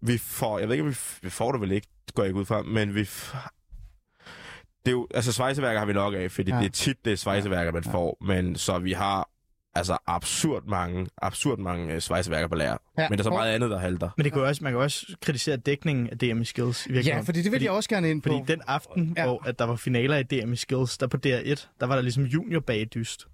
Vi 0.00 0.18
får... 0.18 0.58
Jeg 0.58 0.68
ved 0.68 0.74
ikke, 0.74 0.84
om 0.84 0.94
vi, 1.22 1.30
får 1.30 1.52
det 1.52 1.60
vel 1.60 1.72
ikke, 1.72 1.86
går 2.14 2.22
jeg 2.22 2.28
ikke 2.28 2.40
ud 2.40 2.44
fra, 2.44 2.62
men 2.62 2.94
vi... 2.94 3.00
Det 4.86 4.90
er 4.90 4.92
jo, 4.92 5.08
altså 5.14 5.32
svejseværker 5.32 5.78
har 5.78 5.86
vi 5.86 5.92
nok 5.92 6.14
af, 6.14 6.30
fordi 6.30 6.50
Ja. 6.50 6.58
det 6.58 6.64
er 6.64 6.70
tit 6.70 7.04
det 7.04 7.12
er 7.12 7.16
svejseværker, 7.16 7.72
man 7.72 7.82
Ja. 7.86 7.92
får. 7.92 8.16
Men 8.24 8.56
så 8.56 8.78
vi 8.78 8.92
har 8.92 9.28
altså 9.74 9.98
absurd 10.06 10.62
mange, 10.66 11.06
absurd 11.22 11.58
mange 11.58 11.94
uh, 11.94 12.00
svejseværker 12.00 12.48
på 12.48 12.54
lærer. 12.54 12.76
Ja. 12.98 13.08
Men 13.08 13.18
der 13.18 13.22
er 13.24 13.26
så 13.26 13.30
meget 13.30 13.52
andet, 13.54 13.70
der 13.70 13.78
halter. 13.78 14.10
Men 14.16 14.24
det 14.24 14.32
kan 14.32 14.42
jo 14.42 14.48
også, 14.48 14.64
man 14.64 14.72
kan 14.72 14.80
også 14.80 15.16
kritisere 15.22 15.56
dækningen 15.56 16.10
af 16.10 16.18
DM 16.18 16.42
Skills 16.44 16.86
i. 16.86 16.92
Ja, 16.92 17.20
fordi 17.20 17.42
det 17.42 17.52
vil 17.52 17.62
jeg 17.62 17.70
også 17.70 17.88
gerne 17.88 18.10
ind 18.10 18.22
på. 18.22 18.28
Fordi 18.28 18.52
den 18.52 18.62
aften, 18.66 19.12
Ja. 19.16 19.22
ja. 19.22 19.28
hvor 19.28 19.48
at 19.48 19.58
der 19.58 19.64
var 19.64 19.76
finaler 19.76 20.16
i 20.16 20.22
DM 20.22 20.54
Skills, 20.54 20.98
der 20.98 21.06
på 21.06 21.16
DR1, 21.26 21.66
der 21.80 21.86
var 21.86 21.94
der 21.94 22.02
ligesom 22.02 22.24
junior 22.24 22.60
bagdyst. 22.60 23.26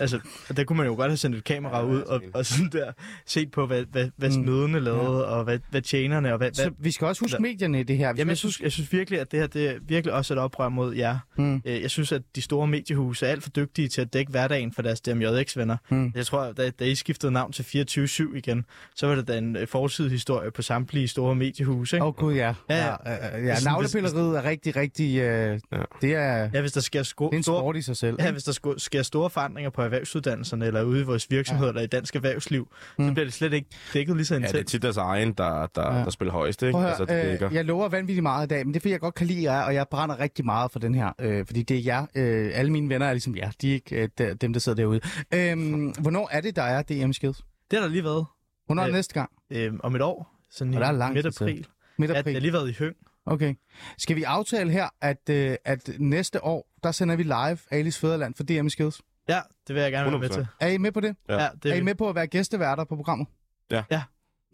Altså, 0.00 0.20
og 0.48 0.56
der 0.56 0.64
kunne 0.64 0.76
man 0.76 0.86
jo 0.86 0.94
godt 0.94 1.10
have 1.10 1.16
sendt 1.16 1.36
et 1.36 1.44
kamera 1.44 1.78
Ja, 1.78 1.84
ud 1.84 2.00
og, 2.00 2.22
og 2.34 2.46
sådan 2.46 2.68
der 2.72 2.92
set 3.26 3.50
på, 3.50 3.66
hvad, 3.66 3.84
hvad, 3.92 4.08
hvad 4.16 4.28
Mm. 4.28 4.44
smødene 4.44 4.80
lavede, 4.80 5.26
og 5.26 5.44
hvad, 5.44 5.58
hvad 5.70 5.82
tjenerne, 5.82 6.32
og 6.32 6.38
hvad... 6.38 6.50
Så 6.52 6.62
hvad 6.62 6.72
vi 6.78 6.90
skal 6.90 7.06
også 7.06 7.24
huske 7.24 7.42
medierne 7.42 7.80
i 7.80 7.82
det 7.82 7.96
her. 7.96 8.12
Vi 8.12 8.18
Jamen, 8.18 8.28
jeg 8.28 8.36
synes, 8.38 8.60
jeg 8.60 8.72
synes 8.72 8.92
virkelig, 8.92 9.20
at 9.20 9.30
det 9.32 9.40
her 9.40 9.46
det 9.46 9.68
er 9.70 9.74
virkelig 9.88 10.14
også 10.14 10.34
et 10.34 10.38
oprør 10.40 10.68
mod 10.68 10.94
jer. 10.94 11.18
Mm. 11.38 11.62
Øh, 11.64 11.82
Jeg 11.82 11.90
synes, 11.90 12.12
at 12.12 12.22
de 12.36 12.42
store 12.42 12.66
mediehuse 12.66 13.26
er 13.26 13.30
alt 13.30 13.42
for 13.42 13.50
dygtige 13.50 13.88
til 13.88 14.00
at 14.00 14.12
dække 14.12 14.30
hverdagen 14.30 14.72
for 14.72 14.82
deres 14.82 15.00
DMJX-venner. 15.00 15.76
Mm. 15.90 16.12
Jeg 16.14 16.26
tror, 16.26 16.52
da, 16.52 16.70
da 16.70 16.84
I 16.84 16.94
skiftede 16.94 17.32
navn 17.32 17.52
til 17.52 17.62
24-7 17.62 18.36
igen, 18.36 18.64
så 18.94 19.06
var 19.06 19.14
det 19.14 19.28
da 19.28 19.38
en 19.38 19.56
øh, 19.56 19.66
forsidehistorie 19.68 20.50
på 20.50 20.62
samtlige 20.62 21.08
store 21.08 21.34
mediehuse. 21.34 21.96
Ikke? 21.96 22.04
Åh 22.04 22.08
oh, 22.08 22.14
gud, 22.14 22.34
ja. 22.34 22.54
Ja, 22.70 22.76
ja, 22.86 22.94
ja. 23.06 23.38
ja, 23.38 23.38
ja. 23.46 23.54
Navlepilleriet 23.64 24.36
er 24.38 24.44
rigtig, 24.44 24.76
rigtig... 24.76 25.18
Øh, 25.18 25.60
Ja. 25.72 25.78
Det 26.00 26.14
er, 26.14 26.50
Ja, 26.54 26.60
hvis 26.60 26.72
der 26.72 26.80
sker, 26.80 27.02
sko- 27.02 27.26
det 27.26 27.32
er 27.32 27.36
en 27.36 27.42
store, 27.42 27.60
sport 27.60 27.76
i 27.76 27.82
sig 27.82 27.96
selv. 27.96 28.16
Ja, 28.20 28.30
hvis 28.32 28.44
der 28.44 28.52
sko- 28.52 28.78
sker 28.78 29.02
store 29.02 29.30
forandringer 29.56 29.70
på 29.70 29.82
erhvervsuddannelserne, 29.82 30.66
eller 30.66 30.82
ude 30.82 31.00
i 31.00 31.04
vores 31.04 31.30
virksomheder, 31.30 31.66
ja. 31.68 31.70
eller 31.70 31.82
i 31.82 31.86
dansk 31.86 32.16
erhvervsliv, 32.16 32.68
mm. 32.98 33.08
Så 33.08 33.12
bliver 33.14 33.24
det 33.24 33.32
slet 33.32 33.52
ikke 33.52 33.68
dækket 33.92 34.16
lige 34.16 34.26
så 34.26 34.34
Ja, 34.34 34.40
det 34.40 34.54
er 34.54 34.62
tit 34.62 34.82
deres 34.82 34.96
egen, 34.96 35.32
der, 35.32 35.66
der, 35.66 35.82
Ja. 35.82 35.98
ja. 35.98 36.04
der 36.04 36.10
spiller 36.10 36.32
højst, 36.32 36.62
ikke? 36.62 36.78
At 36.78 36.86
altså, 36.86 37.04
det 37.04 37.14
høre, 37.14 37.30
dækker. 37.30 37.48
øh, 37.48 37.54
jeg 37.54 37.64
lover 37.64 37.88
vanvittigt 37.88 38.22
meget 38.22 38.46
i 38.46 38.48
dag, 38.48 38.66
men 38.66 38.74
det 38.74 38.80
er 38.80 38.80
fordi, 38.80 38.92
jeg 38.92 39.00
godt 39.00 39.14
kan 39.14 39.26
lide 39.26 39.42
jer, 39.52 39.62
og 39.62 39.74
jeg 39.74 39.86
brænder 39.90 40.20
rigtig 40.20 40.44
meget 40.44 40.72
for 40.72 40.78
den 40.78 40.94
her. 40.94 41.12
Øh, 41.20 41.46
fordi 41.46 41.62
det 41.62 41.76
er 41.76 41.80
jer. 41.80 42.06
Øh, 42.14 42.50
alle 42.54 42.72
mine 42.72 42.88
venner 42.88 43.06
er 43.06 43.12
ligesom 43.12 43.36
jer. 43.36 43.50
De 43.62 43.70
er 43.70 43.74
ikke 43.74 44.02
øh, 44.02 44.08
der, 44.18 44.34
dem, 44.34 44.52
der 44.52 44.60
sidder 44.60 44.76
derude. 44.76 45.00
Øh, 45.34 45.56
hvornår 46.00 46.28
er 46.32 46.40
det, 46.40 46.56
der 46.56 46.62
er 46.62 46.82
DM 46.82 47.12
Skills? 47.12 47.38
Det 47.70 47.78
har 47.78 47.86
der 47.86 47.92
lige 47.92 48.04
været 48.04 48.26
Hvornår 48.66 48.82
er 48.82 48.86
det 48.86 48.92
Øh, 48.92 48.96
næste 48.96 49.14
gang? 49.14 49.30
øh, 49.50 49.72
om 49.80 49.94
et 49.94 50.02
år, 50.02 50.36
sådan 50.50 50.74
Og 50.74 50.80
der 50.80 50.86
er 50.86 50.92
i 50.92 50.96
lang 50.96 51.14
midt 51.14 51.26
april. 51.26 51.66
Midt 51.98 52.08
Ja, 52.10 52.14
det 52.14 52.20
april? 52.20 52.32
har 52.34 52.40
lige 52.40 52.52
været 52.52 52.70
i 52.70 52.74
Høng. 52.78 52.96
Okay. 53.26 53.54
Skal 53.98 54.16
vi 54.16 54.22
aftale 54.22 54.70
her, 54.70 54.88
at, 55.00 55.30
øh, 55.30 55.56
at 55.64 55.90
næste 55.98 56.44
år, 56.44 56.70
der 56.82 56.92
sender 56.92 57.16
vi 57.16 57.22
live 57.22 57.58
Alice 57.70 58.00
Fæderland 58.00 58.34
for 58.34 58.44
DM 58.44 58.68
Skills? 58.68 59.00
Ja, 59.28 59.40
det 59.68 59.74
vil 59.74 59.82
jeg 59.82 59.92
gerne 59.92 60.10
være 60.10 60.18
med 60.20 60.28
100%. 60.30 60.34
til. 60.34 60.46
Er 60.60 60.66
I 60.68 60.78
med 60.78 60.92
på 60.92 61.00
det? 61.00 61.16
Ja. 61.28 61.34
Ja, 61.42 61.48
det 61.62 61.68
er 61.70 61.74
I 61.74 61.76
vil- 61.76 61.84
med 61.84 61.94
på 61.94 62.08
at 62.08 62.14
være 62.14 62.26
gæsteværter 62.26 62.84
på 62.84 62.96
programmet? 62.96 63.26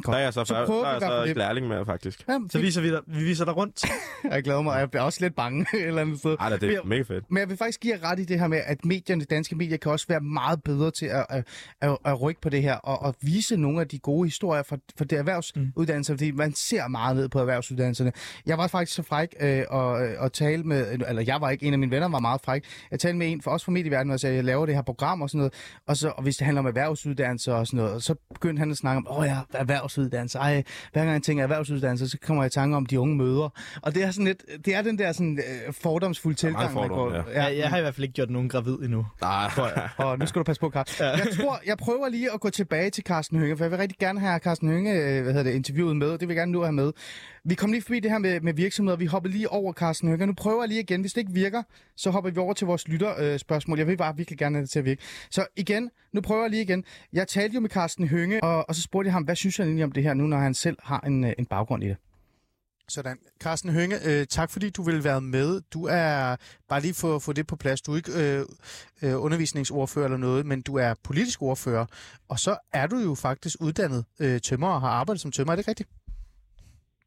Der 0.07 0.13
er 0.13 0.19
jeg 0.19 0.33
så, 0.33 0.45
Så 0.45 0.65
prøver 0.67 0.83
der 0.85 0.91
er 0.91 0.99
hvert 0.99 1.11
så 1.11 1.25
det. 1.25 1.37
lærling 1.37 1.69
med, 1.69 1.87
faktisk. 1.87 2.25
Ja, 2.29 2.39
Så 2.51 2.59
viser 2.59 2.81
vi 2.81 2.91
dig, 2.91 3.01
vi 3.07 3.25
viser 3.25 3.45
dig 3.45 3.57
rundt. 3.57 3.85
Jeg 4.31 4.43
glæder 4.43 4.63
mig, 4.63 4.73
og 4.75 4.81
jeg 4.81 4.91
bliver 4.91 5.03
også 5.03 5.19
lidt 5.21 5.35
bange 5.37 5.67
et 5.75 5.87
eller 5.87 6.01
andet 6.03 6.19
sted. 6.19 6.37
Ej, 6.41 6.49
da, 6.49 6.57
det 6.57 6.69
er 6.69 6.73
jeg- 6.73 6.81
mega 6.85 7.03
fedt. 7.03 7.25
Men 7.31 7.39
jeg 7.41 7.49
vil 7.49 7.57
faktisk 7.57 7.81
give 7.81 7.95
jer 8.03 8.11
ret 8.11 8.19
i 8.21 8.25
det 8.25 8.41
her 8.41 8.47
med, 8.47 8.61
at 8.67 8.85
medierne, 8.85 9.25
danske 9.25 9.57
medier, 9.57 9.77
kan 9.77 9.93
også 9.93 10.07
være 10.09 10.21
meget 10.21 10.63
bedre 10.63 10.91
til 10.91 11.07
at, 11.07 11.27
at, 11.31 11.47
at, 11.81 11.97
at 12.05 12.23
rykke 12.23 12.41
på 12.41 12.49
det 12.49 12.63
her, 12.63 12.75
og 12.75 13.09
at 13.09 13.15
vise 13.23 13.57
nogle 13.57 13.81
af 13.81 13.89
de 13.89 13.99
gode 13.99 14.27
historier 14.27 14.63
fra, 14.63 14.77
fra 14.99 15.05
det 15.05 15.19
erhvervsuddannelser, 15.19 16.15
fordi 16.15 16.31
man 16.31 16.55
ser 16.55 16.89
meget 16.89 17.17
ned 17.17 17.29
på 17.29 17.39
erhvervsuddannelserne. 17.41 18.13
Jeg 18.47 18.59
var 18.59 18.67
faktisk 18.67 18.97
så 18.97 19.03
fræk 19.03 19.29
øh, 19.41 19.63
og, 19.71 19.87
og 20.19 20.33
tale 20.33 20.63
med, 20.63 20.93
eller 21.09 21.23
jeg 21.27 21.41
var 21.41 21.51
ikke, 21.51 21.67
en 21.67 21.73
af 21.73 21.79
mine 21.79 21.91
venner 21.91 22.09
var 22.09 22.19
meget 22.21 22.41
fræk, 22.45 22.65
jeg 22.91 23.01
talte 23.01 23.19
med 23.19 23.33
en 23.33 23.43
for 23.43 23.51
os 23.51 23.65
fra 23.65 23.73
medieverdenen, 23.73 24.13
og 24.15 24.21
sagde, 24.21 24.37
jeg 24.37 24.45
laver 24.45 24.67
det 24.67 24.75
her 24.75 24.83
program 24.83 25.23
og 25.23 25.31
sådan 25.31 25.39
noget, 25.39 25.53
og, 25.87 25.97
så, 25.97 26.09
og 26.09 26.23
hvis 26.23 26.37
det 26.37 26.45
handler 26.45 26.61
om 26.61 26.67
erhvervsuddannelser 26.67 27.55
og 27.55 27.67
sådan 27.67 27.77
noget, 27.77 27.93
og 27.93 28.03
så 28.03 28.15
begyndte 28.35 28.61
han 28.61 28.71
at 28.71 28.77
snakke 28.77 28.97
om, 28.97 29.19
åh 29.19 29.27
ja, 29.27 29.39
erhvervsuddannelse. 29.83 30.39
Ej, 30.39 30.63
hver 30.93 31.03
gang 31.03 31.13
jeg 31.13 31.23
tænker 31.23 31.43
erhvervsuddannelse, 31.43 32.09
så 32.09 32.19
kommer 32.23 32.43
jeg 32.43 32.47
i 32.47 32.55
tanke 32.55 32.77
om 32.77 32.87
de 32.87 33.01
unge 33.01 33.17
møder. 33.17 33.49
Og 33.83 33.95
det 33.95 34.03
er 34.03 34.11
sådan 34.11 34.25
lidt, 34.27 34.43
det 34.65 34.75
er 34.75 34.83
den 34.83 34.99
der 34.99 35.13
sådan 35.13 35.39
øh, 35.39 35.73
fordomsfulde 35.73 36.37
tilgang, 36.39 36.65
man 36.65 36.73
fordom, 36.73 36.89
går. 36.97 37.15
ja. 37.15 37.45
Jeg, 37.45 37.57
jeg 37.59 37.69
har 37.69 37.79
i 37.79 37.81
hvert 37.81 37.95
fald 37.95 38.03
ikke 38.05 38.15
gjort 38.15 38.31
nogen 38.31 38.49
gravid 38.49 38.75
endnu. 38.75 39.07
Nej, 39.21 39.51
Og 39.97 40.19
nu 40.19 40.27
skal 40.27 40.39
du 40.39 40.45
passe 40.45 40.61
på, 40.61 40.71
Carsten. 40.71 41.05
Jeg 41.05 41.27
tror, 41.37 41.61
jeg 41.67 41.79
prøver 41.79 42.09
lige 42.09 42.33
at 42.33 42.41
gå 42.41 42.51
tilbage 42.51 42.91
til 42.91 43.05
Carsten 43.05 43.39
Hønge, 43.39 43.57
for 43.57 43.65
jeg 43.65 43.71
vil 43.71 43.79
rigtig 43.79 43.99
gerne 43.99 44.21
have 44.21 44.39
Carsten 44.39 44.69
Hønge 44.69 44.93
øh, 44.93 45.23
hvad 45.23 45.33
hedder 45.33 45.43
det, 45.51 45.57
interviewet 45.57 45.97
med, 45.97 46.09
og 46.09 46.21
det 46.21 46.29
vil 46.29 46.35
jeg 46.35 46.41
gerne 46.41 46.53
nu 46.53 46.61
have 46.61 46.73
med. 46.73 46.93
Vi 47.45 47.55
kom 47.55 47.73
lige 47.73 47.83
forbi 47.83 48.01
det 48.01 48.11
her 48.11 48.19
med, 48.19 48.41
med 48.41 48.55
virksomheder, 48.55 48.97
vi 48.97 49.07
hopper 49.07 49.31
lige 49.31 49.49
over 49.49 49.73
Carsten 49.73 50.09
Hønge. 50.09 50.27
Nu 50.27 50.33
prøver 50.33 50.63
jeg 50.63 50.69
lige 50.69 50.81
igen. 50.81 51.01
Hvis 51.01 51.13
det 51.13 51.21
ikke 51.21 51.33
virker, 51.33 51.63
så 51.97 52.11
hopper 52.11 52.31
vi 52.31 52.39
over 52.39 52.53
til 52.55 52.67
vores 52.67 52.89
lytterspørgsmål. 52.89 53.33
Øh, 53.33 53.39
spørgsmål. 53.39 53.79
jeg 53.79 53.87
vil 53.87 53.97
bare 53.97 54.17
virkelig 54.17 54.39
gerne 54.39 54.57
have 54.57 54.63
det 54.63 54.71
til 54.71 54.79
at 54.79 54.85
virke. 54.85 55.03
Så 55.31 55.47
igen, 55.57 55.91
nu 56.13 56.21
prøver 56.21 56.43
jeg 56.43 56.51
lige 56.51 56.63
igen. 56.63 56.85
Jeg 57.13 57.29
talte 57.29 57.55
jo 57.55 57.61
med 57.61 57.71
Carsten 57.71 58.09
Hønge, 58.09 58.45
og, 58.45 58.69
og 58.69 58.75
så 58.75 58.83
spurgte 58.83 59.07
jeg 59.07 59.13
ham, 59.13 59.23
hvad 59.23 59.37
synes 59.37 59.57
han 59.57 59.67
egentlig 59.67 59.85
om 59.85 59.93
det 59.93 60.03
her 60.03 60.15
nu, 60.15 60.27
når 60.27 60.37
han 60.37 60.55
selv 60.55 60.77
har 60.83 61.01
en, 61.01 61.25
øh, 61.25 61.33
en 61.39 61.47
baggrund 61.47 61.85
i 61.85 61.89
det? 61.89 61.97
Sådan. 62.89 63.19
Carsten 63.43 63.71
Hønge, 63.71 63.97
øh, 64.09 64.27
tak 64.27 64.51
fordi 64.51 64.71
du 64.71 64.83
vil 64.83 65.05
være 65.05 65.21
med. 65.21 65.61
Du 65.75 65.85
er, 65.85 66.37
bare 66.69 66.81
lige 66.81 66.95
for 66.95 67.17
at 67.17 67.23
få 67.23 67.33
det 67.33 67.47
på 67.47 67.57
plads, 67.57 67.83
du 67.83 67.93
er 67.93 67.97
ikke 67.97 68.13
øh, 68.23 68.41
øh, 69.05 69.25
undervisningsordfører 69.25 70.05
eller 70.05 70.19
noget, 70.19 70.47
men 70.47 70.63
du 70.63 70.75
er 70.77 70.95
politisk 71.05 71.43
ordfører. 71.43 71.87
Og 72.29 72.39
så 72.39 72.57
er 72.73 72.87
du 72.87 72.97
jo 72.97 73.15
faktisk 73.15 73.57
uddannet 73.61 74.05
øh, 74.21 74.41
tømmer 74.41 74.69
og 74.69 74.81
har 74.81 74.89
arbejdet 74.89 75.21
som 75.21 75.33
tømmer. 75.33 75.53
Er 75.53 75.57
det 75.57 75.69
rigtigt? 75.69 75.89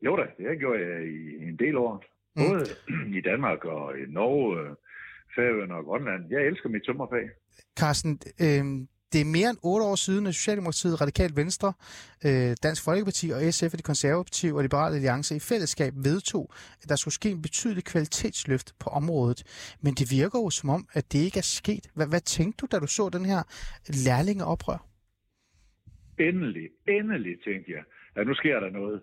Jo 0.06 0.16
da, 0.18 0.22
det 0.22 0.46
har 0.46 0.50
jeg 0.50 0.60
gjort 0.60 0.80
jeg 0.80 1.02
i 1.08 1.48
en 1.50 1.60
del 1.60 1.76
år. 1.78 2.04
Mm. 2.36 2.44
Både 2.44 2.66
i 3.18 3.22
Danmark 3.22 3.66
og 3.66 3.98
i 3.98 4.04
Norge, 4.08 4.60
øh, 4.60 4.76
Færøerne 5.36 5.76
og 5.76 5.84
Grønland. 5.86 6.22
Jeg 6.30 6.42
elsker 6.42 6.70
mit 6.70 6.84
tømmerfag. 6.84 7.30
Carsten, 7.80 8.20
øh, 8.42 8.66
det 9.14 9.22
er 9.22 9.26
mere 9.38 9.50
end 9.50 9.60
otte 9.64 9.86
år 9.86 9.96
siden, 9.96 10.28
at 10.28 10.36
Socialdemokratiet, 10.36 11.02
Radikalt 11.02 11.36
Venstre, 11.42 11.74
øh, 12.26 12.52
Dansk 12.66 12.82
Folkeparti 12.88 13.26
og 13.36 13.40
SF 13.54 13.72
og 13.74 13.80
de 13.82 13.90
konservative 13.92 14.56
og 14.58 14.62
Liberale 14.68 14.96
Alliance 14.96 15.36
i 15.36 15.40
fællesskab 15.40 15.94
vedtog, 16.10 16.46
at 16.82 16.90
der 16.90 16.96
skulle 16.96 17.14
ske 17.14 17.30
en 17.30 17.42
betydelig 17.42 17.84
kvalitetsløft 17.84 18.68
på 18.84 18.90
området. 18.90 19.40
Men 19.84 19.94
det 20.00 20.08
virker 20.20 20.40
jo 20.44 20.50
som 20.50 20.70
om, 20.70 20.82
at 20.94 21.06
det 21.14 21.20
ikke 21.28 21.40
er 21.46 21.50
sket. 21.60 21.86
Hvad, 21.96 22.08
hvad 22.08 22.24
tænkte 22.36 22.58
du, 22.62 22.66
da 22.72 22.78
du 22.80 22.88
så 22.88 23.10
den 23.18 23.26
her 23.32 23.42
lærlingeoprør? 24.08 24.80
Endelig, 26.20 26.68
endelig 26.88 27.36
tænkte 27.48 27.72
jeg, 27.78 27.84
at 28.16 28.28
nu 28.28 28.34
sker 28.42 28.60
der 28.60 28.70
noget. 28.70 29.02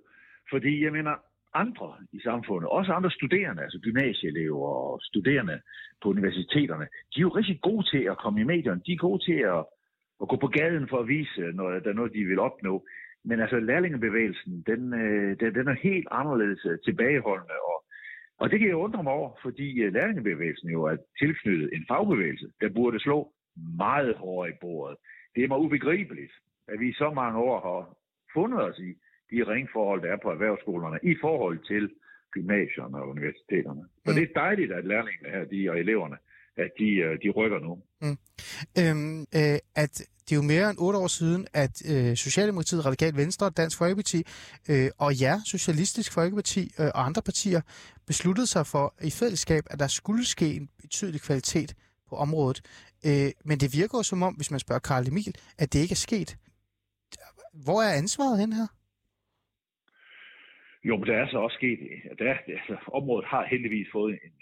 Fordi 0.52 0.84
jeg 0.84 0.92
mener, 0.92 1.14
andre 1.54 1.88
i 2.12 2.20
samfundet, 2.20 2.68
også 2.70 2.92
andre 2.92 3.10
studerende, 3.10 3.62
altså 3.62 3.78
gymnasieelever 3.82 4.68
og 4.68 5.00
studerende 5.02 5.60
på 6.02 6.08
universiteterne, 6.08 6.86
de 7.12 7.16
er 7.20 7.26
jo 7.28 7.28
rigtig 7.28 7.58
gode 7.60 7.84
til 7.92 8.02
at 8.12 8.18
komme 8.18 8.40
i 8.40 8.44
medierne. 8.44 8.80
De 8.86 8.92
er 8.92 9.06
gode 9.08 9.24
til 9.24 9.38
at, 9.54 9.64
at 10.22 10.28
gå 10.28 10.36
på 10.36 10.46
gaden 10.46 10.88
for 10.88 10.98
at 11.00 11.08
vise, 11.08 11.40
når 11.54 11.70
der 11.70 11.90
er 11.90 11.94
noget, 12.00 12.12
de 12.14 12.24
vil 12.24 12.38
opnå. 12.38 12.86
Men 13.24 13.40
altså 13.40 13.60
lærlingebevægelsen, 13.60 14.62
den, 14.66 14.94
øh, 14.94 15.36
den, 15.40 15.54
den 15.54 15.68
er 15.68 15.82
helt 15.82 16.08
anderledes 16.10 16.64
øh, 16.64 16.78
tilbageholdende. 16.84 17.54
Og, 17.70 17.84
og 18.40 18.50
det 18.50 18.58
kan 18.58 18.68
jeg 18.68 18.76
undre 18.76 19.02
mig 19.02 19.12
over, 19.12 19.30
fordi 19.42 19.82
øh, 19.82 19.92
lærlingebevægelsen 19.92 20.70
jo 20.70 20.82
er 20.84 20.96
tilknyttet 21.18 21.70
en 21.72 21.84
fagbevægelse, 21.88 22.46
der 22.60 22.68
burde 22.68 23.00
slå 23.00 23.32
meget 23.76 24.16
hårdere 24.16 24.50
i 24.50 24.58
bordet. 24.60 24.96
Det 25.34 25.44
er 25.44 25.48
mig 25.48 25.58
ubegribeligt, 25.58 26.32
at 26.68 26.80
vi 26.80 26.88
i 26.88 26.92
så 26.92 27.10
mange 27.10 27.38
år 27.38 27.60
har 27.68 27.96
fundet 28.34 28.60
os 28.68 28.78
i 28.78 28.90
de 29.30 29.42
ringforhold, 29.52 30.02
der 30.02 30.12
er 30.12 30.16
på 30.22 30.30
erhvervsskolerne 30.30 30.98
i 31.02 31.14
forhold 31.20 31.58
til 31.58 31.90
gymnasierne 32.30 32.96
og 33.02 33.08
universiteterne. 33.08 33.82
Så 34.04 34.10
Mm. 34.10 34.14
det 34.14 34.22
er 34.22 34.40
dejligt, 34.40 34.72
at 34.72 34.84
lærlingene 34.84 35.30
her, 35.30 35.44
de 35.44 35.70
og 35.70 35.78
eleverne, 35.78 36.16
at 36.56 36.70
de, 36.78 36.88
øh, 36.94 37.18
de 37.22 37.30
rykker 37.30 37.58
nu. 37.58 37.72
Øhm, 38.78 39.20
øh, 39.20 39.58
at 39.76 39.94
det 40.28 40.32
er 40.32 40.36
jo 40.36 40.42
mere 40.42 40.70
end 40.70 40.78
otte 40.80 40.98
år 40.98 41.06
siden, 41.06 41.46
at 41.54 41.74
øh, 41.92 42.16
Socialdemokratiet, 42.16 42.86
Radikalt 42.86 43.16
Venstre, 43.16 43.50
Dansk 43.50 43.78
Folkeparti 43.78 44.22
øh, 44.70 44.90
og 44.98 45.14
ja, 45.14 45.34
Socialistisk 45.46 46.12
Folkeparti 46.14 46.62
øh, 46.80 46.86
og 46.94 47.04
andre 47.06 47.22
partier 47.22 47.60
besluttede 48.06 48.46
sig 48.46 48.66
for 48.66 48.94
i 49.04 49.10
fællesskab, 49.10 49.62
at 49.70 49.78
der 49.78 49.86
skulle 49.86 50.26
ske 50.26 50.54
en 50.54 50.68
betydelig 50.82 51.20
kvalitet 51.20 51.74
på 52.08 52.16
området. 52.16 52.60
Øh, 53.06 53.30
men 53.44 53.58
det 53.60 53.68
virker 53.80 53.98
jo 53.98 54.02
som 54.02 54.22
om, 54.22 54.34
hvis 54.34 54.50
man 54.50 54.60
spørger 54.60 54.80
Karl 54.80 55.08
Emil, 55.08 55.34
at 55.58 55.72
det 55.72 55.78
ikke 55.78 55.92
er 55.92 56.04
sket. 56.08 56.36
Hvor 57.64 57.82
er 57.82 57.92
ansvaret 58.02 58.38
hen 58.40 58.52
her? 58.52 58.66
Jo, 60.88 60.96
men 60.96 61.06
der 61.06 61.16
er 61.22 61.26
så 61.30 61.38
også 61.38 61.54
sket, 61.60 61.78
der, 62.18 62.24
er- 62.32 62.44
altså, 62.58 62.76
området 62.98 63.26
har 63.32 63.46
heldigvis 63.50 63.88
fået 63.92 64.12
en 64.24 64.32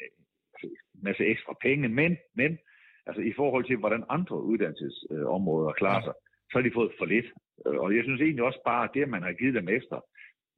masse 1.03 1.25
ekstra 1.25 1.55
penge, 1.63 1.89
men, 1.89 2.17
men 2.35 2.59
altså, 3.07 3.23
i 3.23 3.33
forhold 3.33 3.65
til, 3.65 3.77
hvordan 3.77 4.05
andre 4.09 4.43
uddannelsesområder 4.43 5.73
klarer 5.73 6.03
sig, 6.03 6.15
så 6.51 6.59
har 6.59 6.63
de 6.63 6.75
fået 6.75 6.93
for 6.99 7.05
lidt. 7.05 7.27
Øh, 7.67 7.79
Og 7.85 7.97
jeg 7.97 8.05
synes 8.05 8.21
egentlig 8.21 8.45
også 8.45 8.63
bare, 8.65 8.85
at 8.85 8.91
det, 8.95 9.09
man 9.09 9.23
har 9.23 9.33
givet 9.33 9.55
dem 9.55 9.69
ekstra, 9.69 10.03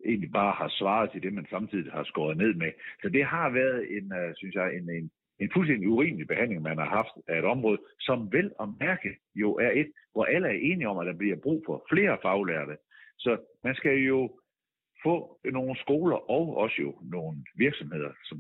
egentlig 0.07 0.33
bare 0.33 0.53
har 0.53 0.69
svaret 0.69 1.11
til 1.11 1.23
det, 1.23 1.33
man 1.33 1.47
samtidig 1.51 1.93
har 1.93 2.05
skåret 2.05 2.37
ned 2.37 2.55
med. 2.55 2.73
Så 3.03 3.09
det 3.09 3.25
har 3.25 3.51
været 3.51 3.97
en, 3.97 4.13
øh, 4.13 4.35
synes 4.37 4.55
jeg, 4.55 4.77
en, 4.77 4.91
en, 4.91 5.11
en 5.39 5.51
fuldstændig 5.55 5.89
urimelig 5.89 6.27
behandling, 6.27 6.63
man 6.63 6.79
har 6.79 6.91
haft 6.99 7.15
af 7.29 7.39
et 7.39 7.45
område, 7.45 7.79
som 8.01 8.33
vel 8.33 8.53
at 8.61 8.69
mærke 8.81 9.11
jo 9.35 9.55
er 9.55 9.71
et, 9.71 9.91
hvor 10.13 10.25
alle 10.25 10.49
er 10.49 10.59
enige 10.71 10.89
om, 10.89 10.99
at 10.99 11.07
der 11.07 11.17
bliver 11.19 11.37
brug 11.37 11.63
for 11.67 11.87
flere 11.93 12.19
faglærte. 12.23 12.77
Så 13.19 13.37
man 13.65 13.75
skal 13.75 13.97
jo 13.99 14.39
få 15.05 15.41
nogle 15.45 15.77
skoler 15.77 16.31
og 16.31 16.57
også 16.57 16.77
jo 16.81 16.99
nogle 17.03 17.37
virksomheder, 17.55 18.13
som, 18.25 18.39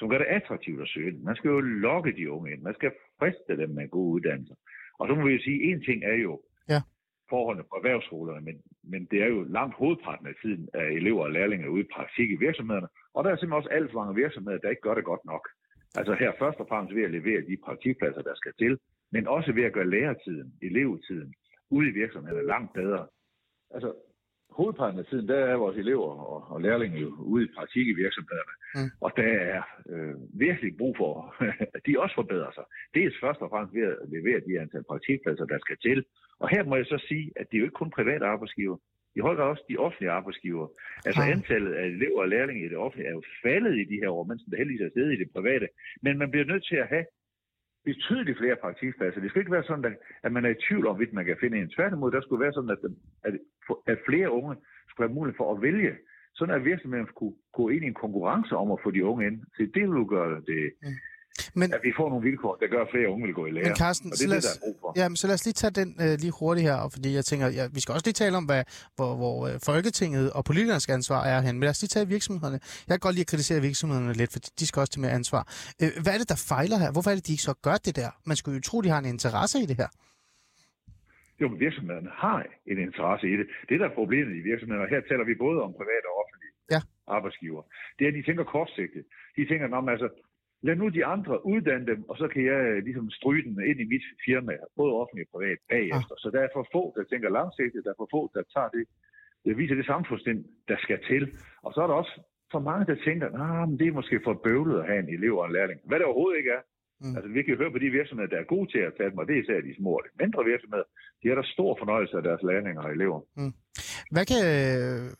som 0.00 0.08
gør 0.10 0.18
det 0.18 0.32
attraktivt 0.38 0.82
at 0.82 0.88
søge. 0.88 1.18
Man 1.28 1.36
skal 1.36 1.48
jo 1.48 1.60
lokke 1.60 2.12
de 2.16 2.30
unge 2.30 2.52
ind. 2.52 2.62
Man 2.62 2.74
skal 2.74 2.92
friste 3.18 3.56
dem 3.62 3.70
med 3.70 3.88
gode 3.88 4.12
uddannelser. 4.14 4.54
Og 4.98 5.08
så 5.08 5.14
må 5.14 5.26
vi 5.26 5.32
jo 5.32 5.42
sige, 5.42 5.62
en 5.70 5.80
ting 5.88 6.04
er 6.04 6.14
jo 6.26 6.32
Ja. 6.74 6.80
forholdene 7.32 7.64
på 7.70 7.74
erhvervsskolerne, 7.80 8.40
men, 8.48 8.56
men 8.92 9.00
det 9.10 9.18
er 9.22 9.26
jo 9.34 9.40
langt 9.42 9.74
hovedparten 9.80 10.26
af 10.26 10.34
tiden 10.42 10.68
af 10.74 10.86
elever 11.00 11.22
og 11.24 11.32
lærlinge 11.32 11.70
ude 11.70 11.84
i 11.84 11.92
praktik 11.94 12.30
i 12.30 12.36
virksomhederne. 12.46 12.88
Og 13.14 13.24
der 13.24 13.30
er 13.30 13.36
simpelthen 13.36 13.60
også 13.60 13.68
alt 13.76 13.90
for 13.92 13.98
mange 14.00 14.20
virksomheder, 14.22 14.58
der 14.58 14.70
ikke 14.70 14.82
gør 14.82 14.94
det 14.94 15.04
godt 15.04 15.24
nok. 15.24 15.44
Altså 15.98 16.12
her 16.14 16.32
først 16.38 16.58
og 16.62 16.66
fremmest 16.68 16.94
ved 16.96 17.02
at 17.02 17.10
levere 17.10 17.40
de 17.40 17.56
praktikpladser, 17.64 18.22
der 18.22 18.34
skal 18.34 18.52
til, 18.58 18.78
men 19.12 19.26
også 19.28 19.52
ved 19.52 19.64
at 19.64 19.72
gøre 19.72 19.90
læretiden, 19.90 20.48
elevetiden, 20.62 21.34
ude 21.70 21.88
i 21.88 21.92
virksomhederne 22.02 22.46
langt 22.46 22.72
bedre. 22.72 23.06
Altså, 23.74 23.92
hovedparten 24.58 24.98
af 24.98 25.06
tiden, 25.06 25.28
der 25.28 25.36
er 25.52 25.56
vores 25.56 25.76
elever 25.76 26.10
og, 26.32 26.38
og 26.52 26.60
lærlinge 26.60 26.98
jo 27.00 27.10
ude 27.18 27.44
i 27.44 27.52
praktik 27.56 27.86
i 27.88 27.94
virksomhederne. 28.04 28.54
Mm. 28.74 28.90
Og 29.00 29.10
der 29.16 29.30
er 29.56 29.62
øh, 29.92 30.14
virkelig 30.46 30.76
brug 30.80 30.96
for, 30.96 31.12
at 31.76 31.80
de 31.86 32.00
også 32.02 32.14
forbedrer 32.14 32.52
sig. 32.54 32.64
Dels 32.94 33.16
først 33.24 33.40
og 33.40 33.50
fremmest 33.50 33.74
ved 33.74 33.82
at 33.82 33.96
levere 34.16 34.40
de 34.46 34.60
antal 34.60 34.84
praktikpladser, 34.90 35.44
der 35.44 35.58
skal 35.58 35.76
til. 35.86 36.04
Og 36.42 36.48
her 36.48 36.62
må 36.64 36.76
jeg 36.76 36.86
så 36.86 36.98
sige, 37.08 37.26
at 37.36 37.46
det 37.48 37.56
er 37.56 37.60
jo 37.60 37.64
ikke 37.68 37.80
kun 37.82 37.90
private 37.98 38.24
arbejdsgiver. 38.26 38.76
I 39.16 39.20
høj 39.20 39.34
grad 39.36 39.48
også 39.54 39.64
de 39.68 39.76
offentlige 39.76 40.10
arbejdsgiver. 40.10 40.66
Altså 41.06 41.22
Ah. 41.22 41.30
antallet 41.36 41.72
af 41.80 41.86
elever 41.86 42.20
og 42.20 42.28
lærlinge 42.28 42.64
i 42.66 42.68
det 42.68 42.76
offentlige 42.84 43.08
er 43.08 43.12
jo 43.18 43.22
faldet 43.44 43.74
i 43.82 43.84
de 43.92 44.00
her 44.02 44.10
år, 44.16 44.24
mens 44.24 44.42
det 44.50 44.58
heldigvis 44.58 44.80
er 44.86 44.90
stedet 44.90 45.12
i 45.12 45.20
det 45.22 45.30
private. 45.36 45.68
Men 46.02 46.18
man 46.18 46.30
bliver 46.30 46.46
nødt 46.52 46.64
til 46.70 46.76
at 46.76 46.88
have 46.94 47.04
betydeligt 47.84 48.38
flere 48.38 48.56
praktikpladser. 48.56 49.20
Det 49.20 49.30
skal 49.30 49.40
ikke 49.40 49.52
være 49.52 49.64
sådan, 49.70 49.96
at, 50.22 50.32
man 50.32 50.44
er 50.44 50.48
i 50.50 50.62
tvivl 50.68 50.86
om, 50.86 50.94
hvorvidt 50.94 51.12
man 51.12 51.24
kan 51.24 51.36
finde 51.40 51.58
en. 51.58 51.68
Tværtimod, 51.68 52.10
der 52.10 52.20
skulle 52.20 52.44
være 52.44 52.52
sådan, 52.52 52.70
at, 52.70 52.78
at, 53.24 53.34
at 53.86 53.98
flere 54.08 54.30
unge 54.30 54.56
skulle 54.88 55.08
have 55.08 55.14
mulighed 55.14 55.36
for 55.36 55.54
at 55.54 55.62
vælge. 55.62 55.92
Sådan 56.34 56.54
at 56.54 56.64
virksomheden 56.64 57.06
kunne 57.06 57.34
gå 57.52 57.68
ind 57.68 57.84
i 57.84 57.86
en 57.86 58.02
konkurrence 58.04 58.56
om 58.56 58.70
at 58.72 58.78
få 58.82 58.90
de 58.90 59.04
unge 59.04 59.26
ind. 59.26 59.42
Så 59.56 59.62
det 59.74 59.82
vil 59.82 60.06
gøre 60.16 60.40
det, 60.50 60.72
mm. 60.82 60.88
Men, 61.54 61.74
at 61.74 61.80
vi 61.88 61.92
får 61.96 62.08
nogle 62.12 62.24
vilkår, 62.28 62.56
der 62.60 62.66
gør, 62.74 62.82
at 62.86 62.90
flere 62.94 63.08
unge 63.12 63.26
vil 63.26 63.34
gå 63.40 63.46
i 63.46 63.50
lære. 63.50 63.64
men 63.64 63.76
Carsten, 63.82 64.06
og 64.12 64.12
det 64.12 64.18
så 64.18 64.24
er 64.24 64.28
lad, 64.28 64.36
det, 64.36 64.44
der 64.44 64.50
os, 64.50 64.56
er 64.56 64.60
brug 64.64 64.76
for. 64.82 64.88
ja, 65.00 65.04
men 65.10 65.16
så 65.16 65.26
lad 65.26 65.34
os 65.38 65.44
lige 65.48 65.58
tage 65.62 65.74
den 65.80 65.88
øh, 66.04 66.12
lige 66.22 66.32
hurtigt 66.40 66.64
her, 66.68 66.76
fordi 66.94 67.08
jeg 67.18 67.24
tænker, 67.30 67.46
ja, 67.58 67.64
vi 67.76 67.80
skal 67.82 67.92
også 67.96 68.06
lige 68.08 68.18
tale 68.24 68.36
om, 68.40 68.44
hvad, 68.50 68.62
hvor, 68.96 69.10
hvor 69.20 69.36
øh, 69.48 69.54
Folketinget 69.70 70.26
og 70.36 70.42
politikernes 70.50 70.88
ansvar 70.98 71.20
er 71.32 71.38
hen. 71.46 71.54
Men 71.56 71.62
lad 71.66 71.70
os 71.74 71.82
lige 71.82 71.92
tage 71.96 72.06
virksomhederne. 72.16 72.58
Jeg 72.88 72.92
kan 72.94 73.04
godt 73.06 73.14
lide 73.16 73.26
at 73.28 73.32
kritisere 73.32 73.60
virksomhederne 73.68 74.12
lidt, 74.20 74.30
for 74.34 74.40
de 74.60 74.64
skal 74.68 74.78
også 74.82 74.92
til 74.94 75.00
mere 75.04 75.14
ansvar. 75.20 75.42
Øh, 75.82 75.90
hvad 76.02 76.12
er 76.14 76.18
det, 76.22 76.28
der 76.34 76.40
fejler 76.52 76.76
her? 76.82 76.90
Hvorfor 76.94 77.10
er 77.10 77.16
det, 77.18 77.26
de 77.28 77.32
ikke 77.36 77.46
så 77.50 77.54
gør 77.66 77.76
det 77.86 77.94
der? 78.00 78.10
Man 78.30 78.36
skulle 78.40 78.54
jo 78.58 78.62
tro, 78.68 78.76
de 78.84 78.88
har 78.94 78.98
en 79.04 79.10
interesse 79.16 79.56
i 79.64 79.66
det 79.70 79.76
her. 79.82 79.90
Jo, 81.40 81.46
men 81.52 81.58
virksomhederne 81.66 82.10
har 82.24 82.38
en 82.72 82.78
interesse 82.88 83.24
i 83.32 83.34
det. 83.40 83.46
Det, 83.68 83.76
der 83.80 83.86
er 83.90 83.94
problemet 84.00 84.32
i 84.40 84.42
virksomhederne, 84.50 84.84
og 84.86 84.90
her 84.94 85.00
taler 85.10 85.24
vi 85.30 85.34
både 85.46 85.58
om 85.66 85.70
private 85.80 86.06
og 86.12 86.16
offentlige 86.22 86.52
Ja. 86.74 86.80
arbejdsgiver, 87.16 87.62
det 87.96 88.02
er, 88.04 88.10
at 88.12 88.16
de 88.18 88.22
tænker 88.28 88.44
kortsigtet. 88.54 89.02
De 89.36 89.42
tænker, 89.50 89.64
men 89.84 89.88
altså, 89.96 90.08
lad 90.62 90.76
nu 90.76 90.88
de 90.88 91.04
andre 91.04 91.46
uddanne 91.46 91.86
dem, 91.86 92.00
og 92.10 92.16
så 92.16 92.28
kan 92.28 92.42
jeg 92.44 92.60
øh, 92.70 92.84
ligesom 92.84 93.10
stryge 93.10 93.42
dem 93.46 93.56
ind 93.70 93.80
i 93.80 93.90
mit 93.94 94.06
firma, 94.24 94.52
både 94.76 94.92
offentligt 95.00 95.28
og 95.28 95.32
privat, 95.34 95.58
bagefter. 95.68 96.14
Så 96.22 96.28
der 96.34 96.40
er 96.40 96.48
for 96.56 96.66
få, 96.74 96.82
der 96.96 97.04
tænker 97.04 97.28
langsigtet, 97.38 97.84
der 97.84 97.90
er 97.90 98.00
for 98.02 98.08
få, 98.16 98.30
der 98.34 98.42
tager 98.54 98.70
det, 98.76 98.84
der 99.44 99.54
viser 99.54 99.74
det 99.74 99.86
samfundssind, 99.86 100.44
der 100.68 100.76
skal 100.84 100.98
til. 101.10 101.24
Og 101.62 101.70
så 101.74 101.78
er 101.82 101.86
der 101.86 101.94
også 101.94 102.14
for 102.52 102.60
mange, 102.70 102.84
der 102.90 102.96
tænker, 103.06 103.26
nah, 103.38 103.68
men 103.68 103.78
det 103.78 103.86
er 103.88 103.98
måske 104.00 104.20
for 104.24 104.34
bøvlet 104.46 104.80
at 104.80 104.86
have 104.86 105.00
en 105.04 105.14
elev 105.16 105.34
og 105.38 105.46
en 105.46 105.52
lærling. 105.52 105.80
Hvad 105.84 105.98
det 105.98 106.06
overhovedet 106.06 106.38
ikke 106.38 106.50
er. 106.50 106.62
Mm. 107.02 107.14
Altså, 107.16 107.28
vi 107.36 107.42
kan 107.42 107.56
høre 107.60 107.72
på 107.74 107.80
de 107.84 107.90
virksomheder, 107.98 108.30
der 108.32 108.40
er 108.40 108.52
gode 108.54 108.68
til 108.74 108.82
at 108.88 108.92
tage 108.96 109.10
dem, 109.10 109.18
og 109.18 109.26
det 109.26 109.34
er 109.34 109.42
især 109.42 109.60
de 109.60 109.78
små 109.80 109.90
og 109.98 110.02
lidt 110.04 110.20
mindre 110.22 110.44
virksomheder. 110.52 110.86
De 111.20 111.28
har 111.28 111.36
der 111.40 111.46
stor 111.56 111.72
fornøjelse 111.80 112.14
af 112.16 112.22
deres 112.28 112.42
lærlinger 112.48 112.82
og 112.86 112.90
elever. 112.96 113.20
Mm. 113.36 113.52
Hvad 114.14 114.24
kan 114.30 114.42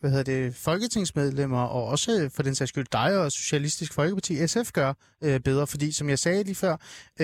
hvad 0.01 0.11
hedder 0.13 0.29
det, 0.35 0.43
folketingsmedlemmer, 0.69 1.65
og 1.77 1.83
også 1.95 2.11
for 2.37 2.43
den 2.43 2.55
sags 2.55 2.71
skyld 2.73 2.91
dig 3.01 3.11
og 3.23 3.27
Socialistisk 3.41 3.93
Folkeparti, 3.99 4.33
SF, 4.53 4.69
gøre 4.81 4.95
øh, 5.27 5.39
bedre? 5.49 5.67
Fordi, 5.75 5.89
som 5.99 6.07
jeg 6.09 6.19
sagde 6.19 6.43
lige 6.49 6.63
før, 6.65 6.75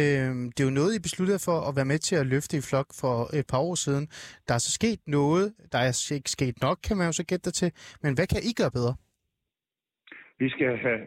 øh, 0.00 0.30
det 0.54 0.60
er 0.60 0.68
jo 0.70 0.78
noget, 0.80 0.92
I 0.94 1.06
besluttede 1.08 1.40
for 1.48 1.58
at 1.68 1.72
være 1.78 1.90
med 1.92 1.98
til 1.98 2.16
at 2.22 2.26
løfte 2.34 2.54
i 2.56 2.62
flok 2.70 2.88
for 3.00 3.16
et 3.38 3.46
par 3.52 3.60
år 3.68 3.74
siden. 3.84 4.04
Der 4.46 4.54
er 4.54 4.62
så 4.66 4.72
sket 4.80 5.00
noget, 5.18 5.46
der 5.72 5.78
er 5.78 6.12
ikke 6.18 6.30
sket 6.38 6.56
nok, 6.66 6.78
kan 6.86 6.96
man 6.96 7.06
jo 7.06 7.12
så 7.20 7.24
gætte 7.30 7.44
dig 7.48 7.54
til. 7.60 7.70
Men 8.02 8.14
hvad 8.16 8.26
kan 8.32 8.40
I 8.50 8.52
gøre 8.60 8.72
bedre? 8.78 8.94
Vi 10.38 10.48
skal 10.48 10.72
have 10.86 11.00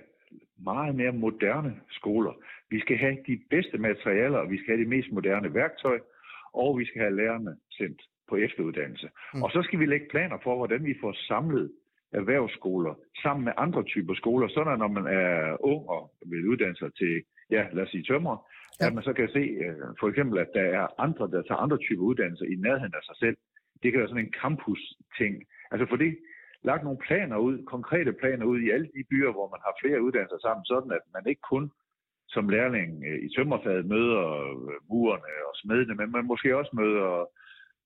meget 0.71 0.95
mere 0.95 1.11
moderne 1.11 1.71
skoler. 1.99 2.33
Vi 2.69 2.79
skal 2.79 2.97
have 2.97 3.17
de 3.27 3.41
bedste 3.49 3.77
materialer, 3.77 4.37
og 4.37 4.51
vi 4.51 4.57
skal 4.57 4.75
have 4.75 4.83
de 4.83 4.89
mest 4.89 5.11
moderne 5.11 5.53
værktøj, 5.53 5.99
og 6.53 6.79
vi 6.79 6.85
skal 6.85 7.01
have 7.01 7.15
lærerne 7.15 7.57
sendt 7.71 8.01
på 8.29 8.35
efteruddannelse. 8.35 9.09
Mm. 9.33 9.43
Og 9.43 9.51
så 9.51 9.61
skal 9.63 9.79
vi 9.79 9.85
lægge 9.85 10.07
planer 10.09 10.37
for, 10.43 10.55
hvordan 10.55 10.85
vi 10.85 10.95
får 11.01 11.13
samlet 11.27 11.71
erhvervsskoler 12.11 12.93
sammen 13.23 13.45
med 13.45 13.53
andre 13.57 13.83
typer 13.83 14.13
skoler, 14.13 14.47
sådan 14.47 14.73
at 14.73 14.79
når 14.79 14.87
man 14.87 15.07
er 15.07 15.57
ung 15.71 15.89
og 15.89 16.13
vil 16.25 16.47
uddanne 16.47 16.75
sig 16.75 16.93
til, 16.93 17.23
ja, 17.49 17.67
lad 17.73 17.83
os 17.83 17.89
sige 17.89 18.03
tømmer, 18.03 18.35
ja. 18.79 18.87
at 18.87 18.93
man 18.93 19.03
så 19.03 19.13
kan 19.13 19.29
se 19.29 19.43
øh, 19.65 19.75
for 19.99 20.07
eksempel, 20.09 20.39
at 20.39 20.49
der 20.53 20.61
er 20.79 21.01
andre, 21.05 21.25
der 21.33 21.41
tager 21.41 21.63
andre 21.65 21.77
typer 21.77 22.03
uddannelser 22.03 22.45
i 22.45 22.55
nærheden 22.55 22.93
af 22.99 23.03
sig 23.03 23.15
selv. 23.23 23.37
Det 23.83 23.91
kan 23.91 23.99
være 23.99 24.09
sådan 24.09 24.25
en 24.25 24.33
campus-ting. 24.41 25.33
Altså 25.71 25.85
for 25.89 25.95
det, 25.95 26.17
lagt 26.63 26.83
nogle 26.83 26.99
planer 27.07 27.37
ud, 27.37 27.65
konkrete 27.65 28.13
planer 28.13 28.45
ud 28.45 28.59
i 28.59 28.69
alle 28.69 28.87
de 28.95 29.03
byer, 29.09 29.31
hvor 29.31 29.47
man 29.53 29.61
har 29.65 29.73
flere 29.81 30.01
uddannelser 30.01 30.39
sammen, 30.41 30.65
sådan 30.65 30.91
at 30.91 31.03
man 31.15 31.23
ikke 31.31 31.41
kun 31.53 31.71
som 32.33 32.49
lærling 32.49 32.89
øh, 33.07 33.19
i 33.25 33.29
tømmerfaget 33.35 33.85
møder 33.85 34.25
øh, 34.49 34.77
murerne 34.89 35.33
og 35.49 35.53
smedene, 35.61 35.95
men 35.95 36.11
man 36.11 36.25
måske 36.31 36.57
også 36.57 36.71
møder 36.81 37.29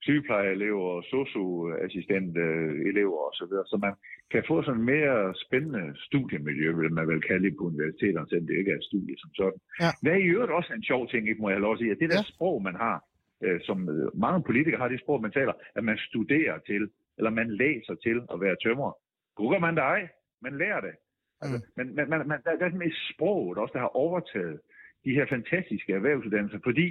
sygeplejeelever 0.08 0.86
og 0.96 1.04
socioassistent-elever 1.14 3.20
osv., 3.30 3.54
så 3.72 3.78
man 3.86 3.94
kan 4.32 4.44
få 4.50 4.56
sådan 4.64 4.80
en 4.80 4.86
mere 4.94 5.18
spændende 5.46 5.86
studiemiljø, 6.08 6.68
vil 6.82 6.94
man 6.94 7.08
vel 7.08 7.22
kalde 7.30 7.46
det 7.46 7.58
på 7.58 7.64
universiteterne, 7.72 8.28
selvom 8.30 8.48
det 8.48 8.58
ikke 8.58 8.72
er 8.72 8.80
et 8.80 8.90
studie 8.92 9.16
som 9.24 9.32
sådan. 9.40 9.60
Ja. 9.82 9.90
Hvad 10.02 10.14
er 10.14 10.22
i 10.24 10.32
øvrigt 10.36 10.58
også 10.58 10.72
en 10.74 10.84
sjov 10.84 11.02
ting, 11.08 11.30
ikke, 11.30 11.42
må 11.42 11.50
jeg 11.50 11.60
lov 11.60 11.74
at 11.74 11.80
sige, 11.80 11.92
at 11.92 12.02
det 12.02 12.10
der 12.10 12.24
ja. 12.24 12.32
sprog, 12.34 12.56
man 12.70 12.76
har, 12.86 12.98
øh, 13.44 13.60
som 13.68 13.78
mange 14.26 14.42
politikere 14.48 14.82
har, 14.82 14.88
det 14.88 15.04
sprog, 15.04 15.22
man 15.22 15.38
taler, 15.40 15.54
at 15.78 15.84
man 15.84 15.98
studerer 16.10 16.58
til, 16.70 16.82
eller 17.18 17.32
man 17.40 17.50
læser 17.64 17.96
til 18.06 18.18
at 18.34 18.38
være 18.44 18.56
tømrer. 18.64 18.94
Google 19.38 19.60
man 19.60 19.76
det 19.76 19.84
ej, 19.96 20.02
man 20.46 20.54
lærer 20.58 20.82
det. 20.88 20.96
Altså, 21.44 21.58
mm. 21.58 21.72
Men, 21.78 21.96
men 21.96 22.10
man, 22.10 22.28
man, 22.28 22.40
der, 22.46 22.52
der 22.60 22.66
er 22.66 22.72
sådan 22.72 22.88
et 22.88 23.00
sprog, 23.14 23.56
der 23.56 23.62
også 23.62 23.74
der 23.74 23.80
har 23.80 23.96
overtaget 24.06 24.60
de 25.06 25.16
her 25.18 25.26
fantastiske 25.30 25.94
erhvervsuddannelser, 25.94 26.60
fordi 26.64 26.88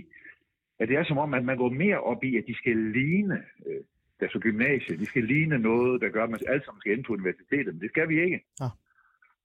at 0.80 0.88
det 0.88 0.96
er 0.96 1.04
som 1.04 1.18
om, 1.18 1.34
at 1.34 1.44
man 1.44 1.56
går 1.56 1.68
mere 1.68 2.00
op 2.00 2.24
i, 2.24 2.36
at 2.36 2.44
de 2.46 2.54
skal 2.54 2.76
ligne 2.76 3.42
øh, 3.66 3.80
deres 4.20 4.32
gymnasie. 4.40 4.96
De 4.96 5.06
skal 5.06 5.24
ligne 5.24 5.58
noget, 5.58 6.00
der 6.00 6.08
gør, 6.08 6.24
at 6.24 6.30
man 6.30 6.40
alle 6.48 6.64
sammen 6.64 6.80
skal 6.80 6.92
ind 6.92 7.04
på 7.04 7.12
universitetet, 7.12 7.74
men 7.74 7.80
det 7.80 7.90
skal 7.90 8.08
vi 8.08 8.22
ikke. 8.24 8.44
Ja. 8.60 8.68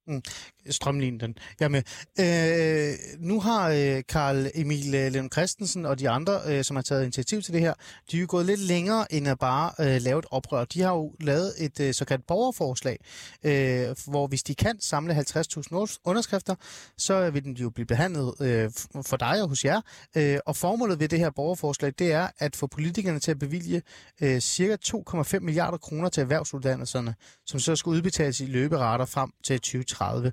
Mm. 0.08 0.22
Strømlinjen 0.70 1.20
den. 1.20 1.38
Jamen, 1.62 1.84
øh, 2.20 2.94
nu 3.20 3.40
har 3.40 3.70
øh, 3.70 4.04
Karl 4.10 4.52
Emil 4.56 4.96
øh, 4.96 5.14
Lund 5.14 5.32
Christensen 5.32 5.86
og 5.86 6.00
de 6.00 6.10
andre, 6.10 6.40
øh, 6.46 6.64
som 6.64 6.76
har 6.76 6.84
taget 6.84 7.04
initiativ 7.04 7.42
til 7.42 7.54
det 7.54 7.62
her, 7.62 7.74
de 8.12 8.18
er 8.18 8.22
jo 8.22 8.28
gået 8.30 8.46
lidt 8.46 8.60
længere 8.60 9.14
end 9.14 9.28
at 9.28 9.40
bare 9.40 9.72
øh, 9.80 10.02
lave 10.02 10.20
et 10.20 10.26
oprør. 10.32 10.66
De 10.66 10.82
har 10.82 10.94
jo 10.94 11.14
lavet 11.20 11.54
et 11.58 11.80
øh, 11.80 11.94
såkaldt 11.94 12.28
borgerforslag, 12.28 13.00
øh, 13.44 13.96
hvor 14.08 14.28
hvis 14.28 14.44
de 14.44 14.56
kan 14.56 14.82
samle 14.82 15.14
50.000 15.18 15.98
underskrifter, 16.06 16.56
så 16.98 17.30
vil 17.30 17.44
den 17.44 17.54
jo 17.54 17.70
blive 17.70 17.86
behandlet 17.86 18.34
øh, 18.42 18.72
for 19.06 19.18
dig 19.18 19.42
og 19.42 19.50
hos 19.50 19.66
jer. 19.66 19.82
Øh, 20.16 20.40
og 20.46 20.56
formålet 20.56 21.00
ved 21.00 21.08
det 21.10 21.20
her 21.20 21.30
borgerforslag, 21.30 21.94
det 22.00 22.12
er 22.12 22.28
at 22.40 22.56
få 22.56 22.68
politikerne 22.68 23.20
til 23.20 23.32
at 23.32 23.40
bevilge 23.40 23.82
øh, 24.22 24.40
cirka 24.40 24.78
2,5 24.86 25.40
milliarder 25.40 25.78
kroner 25.78 26.10
til 26.10 26.22
erhvervsuddannelserne, 26.22 27.16
som 27.46 27.60
så 27.60 27.76
skal 27.76 27.90
udbetales 27.90 28.40
i 28.40 28.46
løberater 28.46 29.06
frem 29.06 29.32
til 29.44 29.60
2030. 29.60 29.97
2030. 29.98 30.32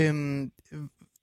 Øhm, 0.00 0.42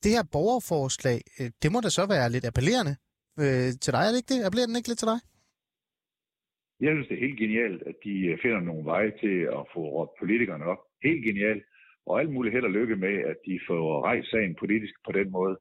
det 0.03 0.11
her 0.15 0.25
borgerforslag, 0.35 1.19
øh, 1.39 1.49
det 1.61 1.69
må 1.73 1.77
da 1.85 1.89
så 1.99 2.03
være 2.15 2.33
lidt 2.35 2.45
appellerende 2.49 2.95
øh, 3.41 3.69
til 3.83 3.93
dig, 3.95 4.03
er 4.03 4.11
det 4.11 4.21
ikke 4.21 4.33
det? 4.33 4.45
Appellerer 4.45 4.69
den 4.69 4.79
ikke 4.79 4.91
lidt 4.91 5.01
til 5.03 5.11
dig? 5.13 5.19
Jeg 6.83 6.91
synes, 6.93 7.07
det 7.07 7.15
er 7.15 7.25
helt 7.27 7.39
genialt, 7.45 7.81
at 7.89 7.95
de 8.07 8.15
øh, 8.31 8.37
finder 8.43 8.61
nogle 8.69 8.85
veje 8.93 9.11
til 9.23 9.37
at 9.57 9.63
få 9.73 9.81
råbt 9.95 10.13
politikerne 10.21 10.65
op. 10.71 10.81
Helt 11.07 11.23
genialt. 11.29 11.63
Og 12.09 12.19
alt 12.19 12.31
muligt 12.35 12.53
held 12.55 12.69
og 12.69 12.77
lykke 12.79 12.95
med, 13.05 13.15
at 13.31 13.37
de 13.47 13.55
får 13.67 13.83
rejst 14.09 14.29
sagen 14.33 14.55
politisk 14.63 14.95
på 15.05 15.11
den 15.19 15.27
måde. 15.37 15.55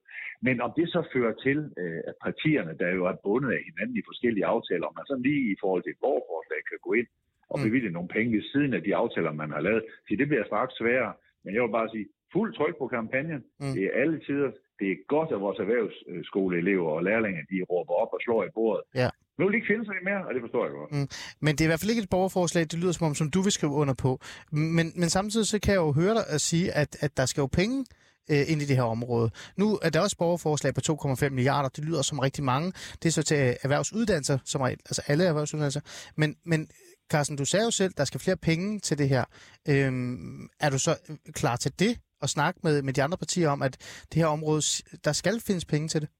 Men 0.46 0.56
om 0.66 0.72
det 0.78 0.86
så 0.94 1.00
fører 1.12 1.34
til, 1.46 1.58
øh, 1.80 2.00
at 2.08 2.14
partierne, 2.26 2.74
der 2.82 2.88
jo 2.98 3.02
er 3.10 3.22
bundet 3.24 3.50
af 3.56 3.62
hinanden 3.68 3.96
i 3.96 4.08
forskellige 4.10 4.46
aftaler, 4.54 4.86
om 4.86 4.94
man 4.98 5.06
sådan 5.06 5.26
lige 5.28 5.44
i 5.52 5.56
forhold 5.62 5.82
til 5.82 5.92
et 5.92 6.02
borgerforslag 6.04 6.60
kan 6.70 6.78
gå 6.86 6.92
ind 7.00 7.08
og 7.52 7.56
mm. 7.58 7.64
bevilge 7.64 7.88
mm. 7.88 7.96
nogle 7.96 8.14
penge 8.16 8.36
ved 8.36 8.44
siden 8.52 8.72
af 8.78 8.82
de 8.82 8.96
aftaler, 9.02 9.32
man 9.32 9.50
har 9.56 9.62
lavet, 9.68 9.82
så 10.06 10.14
det 10.20 10.28
bliver 10.28 10.46
straks 10.50 10.74
sværere. 10.80 11.14
Men 11.44 11.54
jeg 11.54 11.62
vil 11.62 11.76
bare 11.78 11.92
sige, 11.94 12.06
fuld 12.32 12.50
tryk 12.58 12.74
på 12.78 12.86
kampagnen. 12.96 13.40
Mm. 13.60 13.72
Det 13.76 13.82
er 13.88 13.92
alle 14.02 14.18
tider. 14.26 14.50
Det 14.80 14.88
er 14.92 14.96
godt, 15.14 15.30
at 15.34 15.40
vores 15.40 15.58
erhvervsskoleelever 15.58 16.88
og 16.96 17.02
lærlinge, 17.08 17.40
de 17.50 17.56
råber 17.70 17.94
op 18.02 18.08
og 18.12 18.20
slår 18.24 18.44
i 18.44 18.50
bordet. 18.54 18.82
Ja. 18.94 19.08
Nu 19.38 19.44
vil 19.44 19.52
de 19.52 19.56
ikke 19.56 19.72
finde 19.72 19.84
sig 19.84 19.94
mere, 20.04 20.26
og 20.26 20.34
det 20.34 20.42
forstår 20.42 20.64
jeg 20.64 20.72
godt. 20.78 20.92
Mm. 20.92 21.08
Men 21.40 21.52
det 21.54 21.60
er 21.60 21.68
i 21.68 21.72
hvert 21.72 21.80
fald 21.80 21.90
ikke 21.90 22.02
et 22.02 22.10
borgerforslag, 22.10 22.62
det 22.62 22.78
lyder 22.82 22.92
som 22.92 23.06
om, 23.06 23.14
som 23.14 23.30
du 23.30 23.40
vil 23.46 23.52
skrive 23.52 23.72
under 23.72 23.94
på. 23.94 24.20
Men, 24.52 24.86
men 25.00 25.08
samtidig 25.08 25.46
så 25.46 25.58
kan 25.60 25.72
jeg 25.72 25.80
jo 25.86 25.92
høre 25.92 26.14
dig 26.14 26.24
at 26.34 26.40
sige, 26.40 26.72
at, 26.72 26.96
at 27.00 27.16
der 27.16 27.26
skal 27.26 27.40
jo 27.40 27.46
penge 27.46 27.84
øh, 28.30 28.50
ind 28.50 28.62
i 28.62 28.64
det 28.64 28.76
her 28.76 28.82
område. 28.82 29.30
Nu 29.56 29.78
er 29.82 29.90
der 29.90 30.00
også 30.00 30.16
borgerforslag 30.16 30.74
på 30.74 30.80
2,5 30.90 31.28
milliarder. 31.28 31.68
Det 31.68 31.84
lyder 31.84 32.02
som 32.02 32.18
rigtig 32.18 32.44
mange. 32.44 32.72
Det 33.02 33.06
er 33.08 33.12
så 33.12 33.22
til 33.22 33.56
erhvervsuddannelser, 33.62 34.38
som 34.44 34.60
er, 34.60 34.66
altså 34.66 35.02
alle 35.06 35.24
erhvervsuddannelser. 35.24 35.80
Men, 36.16 36.36
men 36.44 36.68
Carsten, 37.10 37.36
du 37.36 37.44
sagde 37.44 37.64
jo 37.64 37.70
selv, 37.70 37.92
der 37.96 38.04
skal 38.04 38.20
flere 38.20 38.36
penge 38.36 38.80
til 38.80 38.98
det 38.98 39.08
her. 39.08 39.24
Øhm, 39.68 40.48
er 40.60 40.70
du 40.70 40.78
så 40.78 41.18
klar 41.32 41.56
til 41.56 41.72
det? 41.78 41.98
At 42.22 42.28
snakke 42.28 42.60
med, 42.62 42.82
med 42.82 42.92
de 42.92 43.02
andre 43.02 43.18
partier 43.18 43.48
om, 43.48 43.62
at 43.62 43.74
det 44.10 44.22
her 44.22 44.26
område, 44.26 44.62
der 45.06 45.12
skal 45.12 45.36
findes 45.46 45.64
penge 45.64 45.88
til 45.88 46.00
det? 46.00 46.10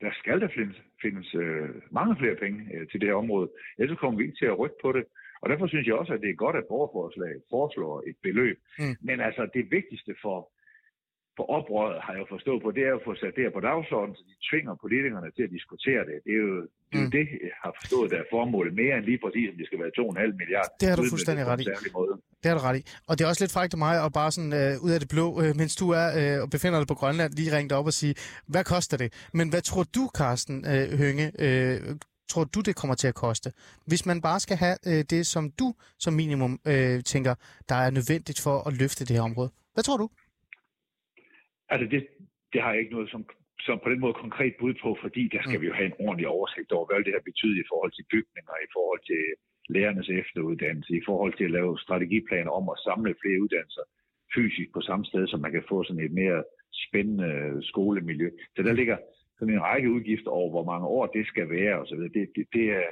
Der 0.00 0.12
skal 0.20 0.40
der 0.40 0.48
findes, 0.58 0.76
findes 1.02 1.34
øh, 1.34 1.68
mange 1.90 2.16
flere 2.20 2.36
penge 2.44 2.58
øh, 2.74 2.88
til 2.90 3.00
det 3.00 3.08
her 3.08 3.14
område. 3.24 3.48
Ellers 3.78 3.98
kommer 3.98 4.18
vi 4.18 4.24
ikke 4.24 4.38
til 4.38 4.50
at 4.52 4.58
rykke 4.58 4.76
på 4.82 4.92
det. 4.92 5.04
Og 5.42 5.50
derfor 5.50 5.66
synes 5.66 5.86
jeg 5.86 5.94
også, 5.94 6.12
at 6.14 6.20
det 6.20 6.30
er 6.30 6.44
godt, 6.44 6.56
at 6.56 6.68
borgerforslaget 6.68 7.42
foreslår 7.50 8.02
et 8.10 8.16
beløb. 8.22 8.58
Mm. 8.78 8.96
Men 9.08 9.20
altså 9.20 9.42
det 9.54 9.64
vigtigste 9.70 10.14
for, 10.22 10.38
for 11.36 11.44
oprøret, 11.56 11.96
har 12.04 12.12
jeg 12.14 12.20
jo 12.24 12.28
forstået 12.36 12.60
på, 12.62 12.68
det 12.76 12.82
er 12.88 12.94
at 12.98 13.02
få 13.08 13.12
sat 13.22 13.32
det 13.36 13.42
her 13.46 13.52
på 13.58 13.62
dagsordenen, 13.70 14.14
så 14.18 14.22
de 14.30 14.36
tvinger 14.48 14.72
politikerne 14.84 15.28
til 15.36 15.44
at 15.48 15.52
diskutere 15.56 16.02
det. 16.08 16.16
Det 16.26 16.32
er 16.38 16.42
jo 16.48 16.56
det, 16.92 17.00
mm. 17.04 17.10
det 17.16 17.24
jeg 17.48 17.56
har 17.64 17.72
forstået, 17.80 18.06
der 18.12 18.18
er 18.24 18.28
formålet 18.36 18.72
mere 18.82 18.94
end 18.98 19.04
lige 19.10 19.20
præcis, 19.24 19.46
om 19.52 19.56
det 19.60 19.66
skal 19.68 19.78
være 19.82 19.92
2,5 20.00 20.40
milliarder. 20.40 20.72
Det 20.80 20.88
har 20.90 20.96
du 21.00 21.04
fuldstændig 21.14 21.44
ret 21.50 21.60
i. 21.60 21.66
Det 22.42 22.46
har 22.50 22.56
du 22.58 22.64
ret 22.68 22.78
i. 22.80 22.82
Og 23.08 23.12
det 23.14 23.22
er 23.24 23.28
også 23.32 23.42
lidt 23.44 23.54
frækt 23.56 23.72
af 23.76 23.80
mig 23.86 23.94
at 24.06 24.10
bare 24.20 24.30
sådan 24.36 24.54
øh, 24.60 24.84
ud 24.84 24.90
af 24.96 25.00
det 25.02 25.08
blå, 25.14 25.26
øh, 25.42 25.50
mens 25.60 25.72
du 25.82 25.86
er 26.00 26.06
øh, 26.18 26.42
og 26.44 26.48
befinder 26.54 26.78
dig 26.82 26.88
på 26.92 26.98
Grønland, 27.00 27.30
lige 27.38 27.50
ringe 27.56 27.74
op 27.78 27.86
og 27.92 27.96
sige, 28.00 28.14
hvad 28.52 28.64
koster 28.74 28.96
det? 29.02 29.08
Men 29.38 29.46
hvad 29.52 29.62
tror 29.68 29.84
du, 29.96 30.02
Carsten 30.18 30.58
øh, 30.72 30.86
Hønge, 31.02 31.26
øh, 31.44 31.76
tror 32.30 32.44
du, 32.44 32.60
det 32.60 32.74
kommer 32.76 32.94
til 33.02 33.08
at 33.08 33.14
koste? 33.14 33.52
Hvis 33.86 34.06
man 34.06 34.20
bare 34.20 34.40
skal 34.40 34.56
have 34.56 34.76
øh, 34.86 35.04
det, 35.10 35.26
som 35.26 35.50
du 35.50 35.74
som 35.98 36.12
minimum 36.14 36.60
øh, 36.66 37.02
tænker, 37.02 37.34
der 37.68 37.74
er 37.74 37.90
nødvendigt 37.90 38.40
for 38.40 38.56
at 38.68 38.72
løfte 38.72 39.04
det 39.04 39.16
her 39.16 39.22
område. 39.22 39.50
Hvad 39.74 39.84
tror 39.84 39.96
du? 39.96 40.08
Altså, 41.72 41.86
det, 41.92 42.00
det 42.52 42.60
har 42.62 42.70
jeg 42.72 42.80
ikke 42.82 42.96
noget 42.96 43.10
som, 43.14 43.22
som 43.66 43.76
på 43.84 43.88
den 43.92 44.00
måde 44.04 44.22
konkret 44.24 44.54
bud 44.60 44.74
på, 44.82 44.90
fordi 45.04 45.22
der 45.34 45.40
skal 45.42 45.58
mm. 45.58 45.62
vi 45.62 45.66
jo 45.70 45.74
have 45.78 45.90
en 45.90 46.00
ordentlig 46.06 46.28
oversigt 46.36 46.70
over, 46.76 46.86
hvad 46.86 47.04
det 47.06 47.14
her 47.16 47.28
betyder 47.30 47.58
i 47.60 47.70
forhold 47.72 47.92
til 47.94 48.08
bygninger, 48.14 48.54
i 48.66 48.70
forhold 48.76 49.02
til 49.10 49.22
lærernes 49.74 50.08
efteruddannelse, 50.22 50.92
i 51.00 51.04
forhold 51.08 51.32
til 51.36 51.46
at 51.48 51.56
lave 51.58 51.72
strategiplaner 51.84 52.52
om 52.58 52.64
at 52.74 52.82
samle 52.86 53.14
flere 53.22 53.42
uddannelser 53.44 53.84
fysisk 54.36 54.68
på 54.74 54.80
samme 54.88 55.04
sted, 55.10 55.22
så 55.28 55.36
man 55.36 55.52
kan 55.52 55.64
få 55.68 55.84
sådan 55.84 56.04
et 56.04 56.14
mere 56.22 56.40
spændende 56.84 57.30
skolemiljø. 57.70 58.28
Så 58.56 58.60
der 58.62 58.72
ligger 58.72 58.96
sådan 59.38 59.54
en 59.54 59.62
række 59.62 59.90
udgifter 59.90 60.30
over, 60.30 60.50
hvor 60.50 60.64
mange 60.72 60.86
år 60.86 61.06
det 61.06 61.26
skal 61.26 61.50
være 61.50 61.74
osv. 61.82 62.02
Det, 62.16 62.26
det, 62.36 62.44
det, 62.54 62.64
er, 62.80 62.88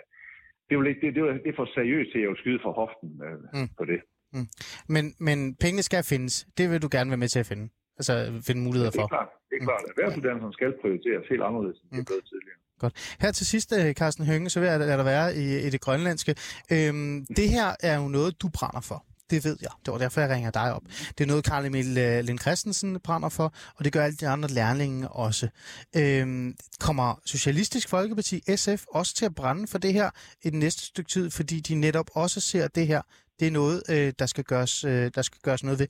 det, 0.68 0.74
er, 0.76 0.83
det, 0.83 0.97
det, 1.03 1.14
det 1.45 1.51
er 1.53 1.57
for 1.57 1.68
seriøst 1.74 2.12
til 2.12 2.22
at 2.31 2.39
skyde 2.41 2.61
for 2.62 2.72
hoften 2.72 3.09
øh, 3.26 3.39
mm. 3.57 3.68
på 3.78 3.85
det. 3.85 4.01
Mm. 4.35 4.49
Men, 4.95 5.05
men 5.26 5.39
pengene 5.62 5.83
skal 5.83 6.05
findes. 6.12 6.35
Det 6.59 6.70
vil 6.70 6.83
du 6.83 6.89
gerne 6.93 7.11
være 7.11 7.24
med 7.24 7.28
til 7.28 7.45
at 7.45 7.51
finde? 7.53 7.68
Altså 8.01 8.14
finde 8.46 8.61
muligheder 8.66 8.92
for? 8.98 9.01
Ja, 9.01 9.07
det 9.07 9.12
er 9.12 9.16
klart. 9.16 9.30
Det 9.51 9.57
er 9.61 9.64
klart. 9.68 9.82
Erhvervsuddannelsen 9.90 10.53
skal 10.59 10.70
prioriteres 10.82 11.24
helt 11.32 11.42
anderledes, 11.48 11.78
end 11.92 12.07
det 12.11 12.16
mm. 12.20 12.30
tidligere. 12.32 12.59
Godt. 12.82 13.16
Her 13.20 13.32
til 13.32 13.46
sidst, 13.46 13.72
øh, 13.78 13.94
Carsten 13.94 14.24
Hønge, 14.26 14.51
så 14.51 14.61
vil 14.61 14.68
jeg 14.68 14.78
lade 14.78 14.96
dig 14.96 15.05
være 15.05 15.36
i, 15.36 15.66
i 15.66 15.70
det 15.70 15.80
grønlandske. 15.80 16.34
Øhm, 16.72 17.26
det 17.36 17.48
her 17.48 17.68
er 17.80 17.96
jo 17.96 18.09
noget, 18.09 18.42
du 18.42 18.48
brænder 18.48 18.80
for. 18.80 19.05
Det 19.30 19.44
ved 19.44 19.57
jeg. 19.62 19.70
Det 19.86 19.92
var 19.92 19.98
derfor, 19.98 20.20
jeg 20.20 20.30
ringer 20.30 20.51
dig 20.51 20.74
op. 20.74 20.82
Det 21.18 21.24
er 21.24 21.28
noget, 21.28 21.44
Karl 21.44 21.66
Emil 21.66 21.98
øh, 21.98 22.24
Lind 22.24 22.38
Christensen 22.38 23.01
brænder 23.01 23.28
for, 23.28 23.55
og 23.76 23.84
det 23.84 23.92
gør 23.92 24.05
alle 24.05 24.16
de 24.16 24.28
andre 24.28 24.48
lærlinge 24.48 25.09
også. 25.09 25.48
Øhm, 25.96 26.55
kommer 26.80 27.20
Socialistisk 27.24 27.88
Folkeparti, 27.88 28.57
SF, 28.57 28.84
også 28.88 29.14
til 29.14 29.24
at 29.24 29.34
brænde 29.34 29.66
for 29.66 29.78
det 29.78 29.92
her 29.92 30.11
i 30.42 30.51
den 30.51 30.59
næste 30.59 30.82
stykke 30.82 31.11
tid, 31.11 31.30
fordi 31.30 31.61
de 31.61 31.74
netop 31.74 32.11
også 32.14 32.40
ser, 32.40 32.68
det 32.68 32.86
her 32.86 33.03
det 33.40 33.46
er 33.46 33.51
noget, 33.51 33.82
øh, 33.90 34.12
der, 34.18 34.26
skal 34.26 34.44
gøres, 34.44 34.80
der 35.14 35.22
skal 35.22 35.38
gøres 35.42 35.64
noget 35.64 35.78
ved? 35.78 35.86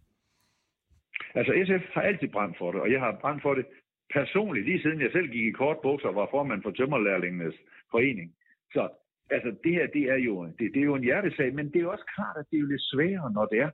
Altså 1.34 1.52
SF 1.66 1.84
har 1.94 2.02
altid 2.02 2.28
brændt 2.28 2.58
for 2.58 2.72
det, 2.72 2.80
og 2.80 2.92
jeg 2.92 3.00
har 3.00 3.18
brændt 3.20 3.42
for 3.42 3.54
det 3.54 3.66
personligt, 4.14 4.66
lige 4.66 4.82
siden 4.82 5.00
jeg 5.00 5.10
selv 5.12 5.28
gik 5.28 5.46
i 5.46 5.58
kort 5.62 5.78
bukser 5.82 6.08
og 6.08 6.14
var 6.14 6.28
formand 6.30 6.62
for 6.62 6.70
Tømmerlærlingenes 6.70 7.56
forening. 7.90 8.28
Så 8.74 8.88
altså, 9.30 9.50
det 9.64 9.72
her, 9.72 9.86
det 9.86 10.04
er, 10.14 10.20
jo, 10.28 10.34
det, 10.58 10.66
det 10.74 10.80
er 10.80 10.90
jo 10.90 10.94
en 10.94 11.08
hjertesag, 11.08 11.54
men 11.54 11.66
det 11.66 11.76
er 11.76 11.86
jo 11.86 11.92
også 11.96 12.08
klart, 12.16 12.36
at 12.40 12.46
det 12.50 12.56
er 12.56 12.60
jo 12.60 12.72
lidt 12.74 12.88
sværere, 12.92 13.32
når 13.32 13.46
det 13.46 13.58
er, 13.58 13.70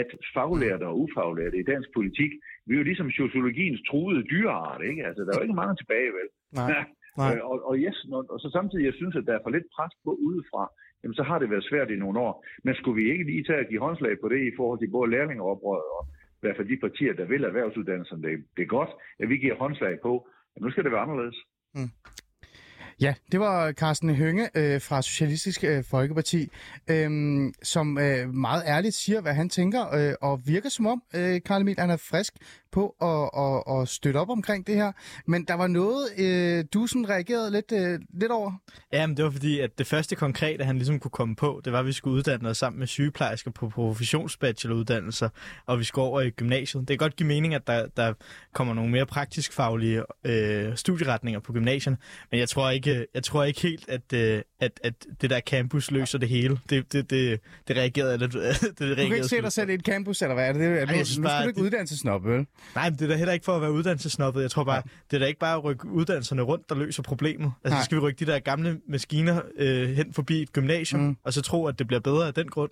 at 0.00 0.08
faglærte 0.34 0.86
og 0.86 0.98
ufaglærte 1.00 1.56
i 1.58 1.68
dansk 1.72 1.88
politik, 1.94 2.30
vi 2.66 2.74
er 2.74 2.78
jo 2.78 2.84
ligesom 2.90 3.10
sociologiens 3.10 3.80
truede 3.88 4.22
dyreart, 4.32 4.82
ikke? 4.90 5.06
Altså, 5.06 5.22
der 5.22 5.30
er 5.30 5.38
jo 5.38 5.46
ikke 5.48 5.62
mange 5.62 5.76
tilbage, 5.76 6.10
vel? 6.18 6.28
Nej. 6.52 6.84
Nej. 7.16 7.34
Øh, 7.34 7.40
og, 7.50 7.56
og, 7.68 7.74
yes, 7.76 7.98
når, 8.10 8.20
og 8.32 8.38
så 8.40 8.48
samtidig, 8.52 8.84
jeg 8.84 8.94
synes, 8.94 9.16
at 9.16 9.26
der 9.26 9.34
er 9.34 9.42
for 9.42 9.50
lidt 9.50 9.68
pres 9.76 9.92
på 10.04 10.10
udefra, 10.26 10.64
jamen 11.02 11.14
så 11.14 11.22
har 11.22 11.38
det 11.38 11.50
været 11.50 11.68
svært 11.70 11.90
i 11.90 12.02
nogle 12.02 12.20
år. 12.26 12.44
Men 12.64 12.74
skulle 12.74 13.02
vi 13.02 13.10
ikke 13.12 13.24
lige 13.24 13.44
tage 13.44 13.62
at 13.64 13.68
give 13.68 13.80
håndslag 13.86 14.14
på 14.20 14.28
det 14.28 14.40
i 14.50 14.56
forhold 14.56 14.78
til 14.78 14.90
både 14.90 15.10
lærlingeoprøret 15.10 15.88
og 15.98 16.02
i 16.40 16.46
hvert 16.46 16.56
fald 16.56 16.68
de 16.68 16.80
partier, 16.86 17.12
der 17.20 17.24
vil 17.24 17.44
erhvervsuddannelserne, 17.44 18.22
det, 18.22 18.44
det 18.56 18.62
er 18.62 18.66
godt, 18.66 18.90
at 19.20 19.28
vi 19.28 19.36
giver 19.36 19.56
håndslag 19.56 19.94
på, 20.02 20.28
at 20.56 20.62
nu 20.62 20.70
skal 20.70 20.84
det 20.84 20.92
være 20.92 21.00
anderledes. 21.00 21.36
Mm. 21.74 21.90
Ja, 23.00 23.14
det 23.32 23.40
var 23.40 23.72
Carsten 23.72 24.14
Hønge 24.14 24.44
øh, 24.56 24.80
fra 24.80 25.02
Socialistisk 25.02 25.64
øh, 25.64 25.84
Folkeparti, 25.90 26.48
øh, 26.90 27.10
som 27.62 27.98
øh, 27.98 28.34
meget 28.34 28.62
ærligt 28.66 28.94
siger, 28.94 29.20
hvad 29.20 29.34
han 29.34 29.48
tænker, 29.48 29.82
øh, 29.98 30.14
og 30.20 30.40
virker 30.46 30.68
som 30.68 30.86
om, 30.86 31.02
øh, 31.14 31.40
Karl 31.46 31.60
Emil, 31.60 31.78
han 31.78 31.90
er 31.90 31.96
frisk 32.10 32.32
på 32.72 32.96
at, 33.02 33.30
at, 33.44 33.80
at 33.80 33.88
støtte 33.88 34.18
op 34.18 34.30
omkring 34.30 34.66
det 34.66 34.74
her. 34.74 34.92
Men 35.26 35.44
der 35.44 35.54
var 35.54 35.66
noget, 35.66 36.08
øh, 36.18 36.64
du 36.74 36.86
sådan 36.86 37.08
reagerede 37.08 37.50
lidt, 37.50 37.72
øh, 37.72 38.00
lidt 38.20 38.32
over. 38.32 38.52
Ja, 38.92 39.06
men 39.06 39.16
det 39.16 39.24
var 39.24 39.30
fordi, 39.30 39.60
at 39.60 39.78
det 39.78 39.86
første 39.86 40.16
konkrete, 40.16 40.64
han 40.64 40.76
ligesom 40.76 41.00
kunne 41.00 41.10
komme 41.10 41.36
på, 41.36 41.60
det 41.64 41.72
var, 41.72 41.78
at 41.78 41.86
vi 41.86 41.92
skulle 41.92 42.16
uddanne 42.16 42.48
os 42.48 42.58
sammen 42.58 42.78
med 42.78 42.86
sygeplejersker 42.86 43.50
på 43.50 43.68
professionsbacheloruddannelser, 43.68 45.28
og 45.66 45.78
vi 45.78 45.84
skulle 45.84 46.04
over 46.04 46.20
i 46.20 46.30
gymnasiet. 46.30 46.80
Det 46.80 46.98
kan 46.98 47.04
godt 47.04 47.16
give 47.16 47.26
mening, 47.26 47.54
at 47.54 47.66
der, 47.66 47.86
der 47.96 48.12
kommer 48.54 48.74
nogle 48.74 48.90
mere 48.90 49.06
praktisk 49.06 49.52
faglige 49.52 50.02
øh, 50.24 50.76
studieretninger 50.76 51.40
på 51.40 51.52
gymnasierne, 51.52 51.98
men 52.30 52.40
jeg 52.40 52.48
tror 52.48 52.70
ikke, 52.70 53.06
jeg 53.14 53.22
tror 53.22 53.44
ikke 53.44 53.60
helt, 53.60 53.88
at, 53.88 54.12
øh, 54.12 54.42
at, 54.60 54.80
at 54.84 54.94
det 55.20 55.30
der 55.30 55.40
campus 55.40 55.90
løser 55.90 56.18
det 56.18 56.28
hele. 56.28 56.58
Det, 56.70 56.92
det, 56.92 57.10
det, 57.10 57.40
det 57.68 57.76
reagerede 57.76 58.10
jeg 58.10 58.18
lidt. 58.18 58.32
det 58.78 58.78
Du 58.78 58.94
kan 58.94 59.04
ikke 59.04 59.24
se 59.24 59.42
dig 59.42 59.52
selv 59.52 59.70
i 59.70 59.74
et 59.74 59.80
campus, 59.84 60.22
eller 60.22 60.34
hvad 60.34 60.48
er 60.48 60.52
det? 60.52 60.60
det 60.60 60.68
er, 60.68 60.86
nu, 60.86 60.92
jeg 60.92 60.98
nu 60.98 61.04
skal 61.04 61.22
bare, 61.22 61.42
du 61.42 61.48
ikke 61.48 61.58
det- 61.58 61.64
uddannelsesnop, 61.64 62.24
vel? 62.26 62.46
Nej, 62.74 62.90
men 62.90 62.98
det 62.98 63.04
er 63.04 63.08
da 63.08 63.16
heller 63.16 63.32
ikke 63.32 63.44
for 63.44 63.56
at 63.56 63.62
være 63.62 63.72
uddannelsesnoppet. 63.72 64.42
Jeg 64.42 64.50
tror 64.50 64.64
bare, 64.64 64.82
det 65.10 65.16
er 65.16 65.20
da 65.20 65.26
ikke 65.26 65.40
bare 65.40 65.56
at 65.56 65.64
rykke 65.64 65.88
uddannelserne 65.88 66.42
rundt, 66.42 66.68
der 66.68 66.74
løser 66.74 67.02
problemet. 67.02 67.52
Altså, 67.64 67.74
Nej. 67.74 67.80
så 67.80 67.84
skal 67.84 67.96
vi 67.96 68.00
rykke 68.00 68.24
de 68.26 68.32
der 68.32 68.38
gamle 68.38 68.80
maskiner 68.88 69.40
øh, 69.58 69.88
hen 69.88 70.12
forbi 70.12 70.42
et 70.42 70.52
gymnasium, 70.52 71.00
Mm. 71.00 71.06
mm. 71.06 71.16
og 71.24 71.32
så 71.32 71.42
tro, 71.42 71.66
at 71.66 71.78
det 71.78 71.86
bliver 71.86 72.00
bedre 72.00 72.26
af 72.26 72.34
den 72.34 72.48
grund. 72.48 72.70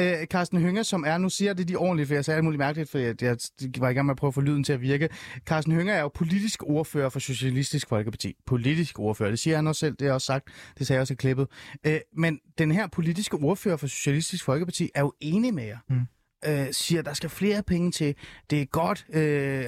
Øh, 0.00 0.26
Carsten 0.26 0.60
Hønge, 0.62 0.84
som 0.84 1.04
er, 1.06 1.18
nu 1.18 1.28
siger 1.28 1.52
det 1.52 1.68
de 1.68 1.76
ordentligt, 1.76 2.06
for 2.06 2.14
jeg 2.14 2.24
sagde 2.24 2.36
alt 2.36 2.44
muligt 2.44 2.58
mærkeligt, 2.58 2.90
for 2.90 2.98
jeg, 2.98 3.14
jeg 3.22 3.36
var 3.78 3.88
i 3.88 3.92
gang 3.92 4.06
med 4.06 4.12
at 4.14 4.18
prøve 4.18 4.28
at 4.28 4.34
få 4.34 4.40
lyden 4.40 4.64
til 4.64 4.72
at 4.72 4.80
virke. 4.80 5.08
Carsten 5.46 5.72
Hønge 5.74 5.92
er 5.92 6.00
jo 6.00 6.08
politisk 6.08 6.62
ordfører 6.66 7.08
for 7.08 7.18
Socialistisk 7.18 7.88
Folkeparti. 7.88 8.34
Politisk 8.46 8.98
ordfører, 8.98 9.30
det 9.30 9.38
siger 9.38 9.56
han 9.56 9.66
også 9.66 9.78
selv, 9.80 9.92
det 9.92 10.00
har 10.00 10.06
jeg 10.06 10.14
også 10.14 10.26
sagt, 10.26 10.48
det 10.78 10.86
sagde 10.86 10.96
jeg 10.96 11.00
også 11.00 11.11
i 11.12 11.14
klippet. 11.16 11.46
Øh, 11.86 12.00
men 12.16 12.38
den 12.58 12.70
her 12.72 12.86
politiske 12.86 13.36
ordfører 13.36 13.76
for 13.76 13.86
Socialistisk 13.86 14.44
Folkeparti 14.44 14.90
er 14.94 15.00
jo 15.00 15.12
enig 15.20 15.54
med 15.54 15.64
jer. 15.64 15.78
Mm. 15.88 16.00
Øh, 16.46 16.66
siger, 16.72 16.98
at 16.98 17.04
der 17.06 17.12
skal 17.14 17.30
flere 17.30 17.62
penge 17.62 17.90
til. 17.90 18.14
Det 18.50 18.60
er 18.62 18.64
godt, 18.66 19.06
øh, 19.12 19.64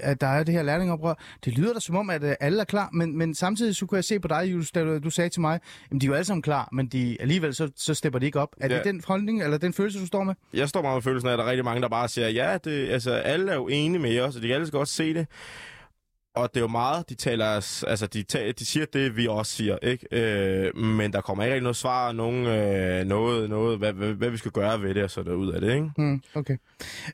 at 0.00 0.20
der 0.20 0.26
er 0.26 0.42
det 0.44 0.54
her 0.54 0.62
lærlingoprør. 0.62 1.14
Det 1.44 1.58
lyder 1.58 1.72
da 1.72 1.80
som 1.80 1.96
om, 1.96 2.10
at 2.10 2.24
øh, 2.24 2.34
alle 2.40 2.60
er 2.60 2.64
klar, 2.64 2.88
men, 2.92 3.18
men 3.18 3.34
samtidig 3.34 3.76
så 3.76 3.86
kunne 3.86 3.96
jeg 3.96 4.04
se 4.04 4.20
på 4.20 4.28
dig, 4.28 4.42
Julius, 4.52 4.70
da 4.72 4.84
du, 4.84 4.98
du 4.98 5.10
sagde 5.10 5.30
til 5.30 5.40
mig, 5.40 5.60
at 5.90 6.00
de 6.00 6.06
er 6.06 6.08
jo 6.08 6.14
alle 6.14 6.24
sammen 6.24 6.42
klar, 6.42 6.68
men 6.72 6.86
de, 6.86 7.16
alligevel 7.20 7.54
så, 7.54 7.70
så 7.76 7.94
stepper 7.94 8.18
de 8.18 8.26
ikke 8.26 8.40
op. 8.40 8.48
Er 8.60 8.68
Ja. 8.68 8.76
det 8.76 8.84
den 8.84 9.02
holdning, 9.06 9.42
eller 9.42 9.58
den 9.58 9.72
følelse, 9.72 10.00
du 10.00 10.06
står 10.06 10.24
med? 10.24 10.34
Jeg 10.54 10.68
står 10.68 10.82
meget 10.82 10.96
med 10.96 11.02
følelsen 11.02 11.28
af, 11.28 11.32
at 11.32 11.38
der 11.38 11.44
er 11.44 11.48
rigtig 11.50 11.64
mange, 11.64 11.82
der 11.82 11.88
bare 11.88 12.08
siger, 12.08 12.28
ja, 12.28 12.58
det, 12.64 12.88
altså, 12.88 13.10
alle 13.12 13.50
er 13.52 13.56
jo 13.56 13.68
enige 13.68 14.00
med 14.02 14.20
os, 14.20 14.36
og 14.36 14.42
de 14.42 14.46
kan 14.46 14.54
alle 14.56 14.70
godt 14.70 14.88
se 14.88 15.14
det. 15.14 15.26
Og 16.34 16.48
det 16.54 16.56
er 16.56 16.60
jo 16.60 16.68
meget, 16.68 17.08
de 17.08 17.14
taler, 17.14 17.46
altså 17.86 18.06
de, 18.06 18.22
taler, 18.22 18.52
de 18.52 18.66
siger 18.66 18.86
det, 18.92 19.16
vi 19.16 19.26
også 19.26 19.52
siger, 19.52 19.78
ikke? 19.82 20.06
Øh, 20.12 20.76
men 20.76 21.12
der 21.12 21.20
kommer 21.20 21.44
ikke 21.44 21.54
rigtig 21.54 21.62
noget 21.62 21.76
svar, 21.76 22.12
nogen, 22.12 22.46
øh, 22.46 23.04
noget, 23.04 23.50
noget 23.50 23.78
hvad, 23.78 23.92
hvad, 23.92 24.12
hvad, 24.12 24.30
vi 24.30 24.36
skal 24.36 24.50
gøre 24.50 24.82
ved 24.82 24.94
det, 24.94 25.04
og 25.04 25.10
så 25.10 25.22
der 25.22 25.32
ud 25.32 25.52
af 25.52 25.60
det, 25.60 25.74
ikke? 25.74 25.90
Mm, 25.96 26.22
okay. 26.34 26.56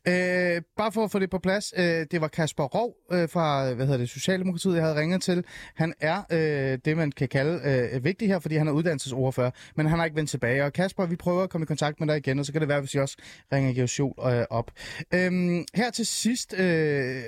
Øh, 0.09 0.63
bare 0.77 0.93
for 0.93 1.05
at 1.05 1.11
få 1.11 1.19
det 1.19 1.31
på 1.31 1.39
plads, 1.39 1.73
øh, 1.77 2.07
det 2.11 2.21
var 2.21 2.29
Kasper 2.29 2.65
Rov 2.65 2.95
øh, 3.13 3.29
fra 3.29 3.73
hvad 3.73 3.87
hedder 3.87 3.99
det, 3.99 4.09
Socialdemokratiet, 4.09 4.75
jeg 4.75 4.83
havde 4.83 5.01
ringet 5.01 5.23
til. 5.23 5.45
Han 5.75 5.95
er 6.01 6.23
øh, 6.33 6.79
det, 6.85 6.97
man 6.97 7.13
kan 7.13 7.29
kalde 7.29 7.61
øh, 7.95 8.05
vigtig 8.05 8.29
her, 8.29 8.39
fordi 8.39 8.57
han 8.57 8.69
er 8.69 8.73
uddannelsesordfører, 8.73 9.51
men 9.77 9.87
han 9.87 9.99
har 9.99 10.05
ikke 10.05 10.17
vendt 10.17 10.31
tilbage. 10.31 10.65
Og 10.65 10.73
Kasper, 10.73 11.07
vi 11.07 11.17
prøver 11.17 11.43
at 11.43 11.51
komme 11.51 11.63
i 11.63 11.67
kontakt 11.67 12.01
med 12.01 12.09
dig 12.09 12.17
igen, 12.17 12.39
og 12.39 12.47
så 12.47 12.53
kan 12.53 12.61
det 12.61 12.69
være, 12.69 12.81
hvis 12.81 12.95
jeg 12.95 13.03
også 13.03 13.17
ringer 13.53 13.75
Georg 13.75 13.89
Sjol 13.89 14.15
øh, 14.19 14.45
op. 14.51 14.71
Øh, 15.15 15.31
her 15.75 15.91
til 15.95 16.07
sidst, 16.07 16.55
øh, 16.59 17.23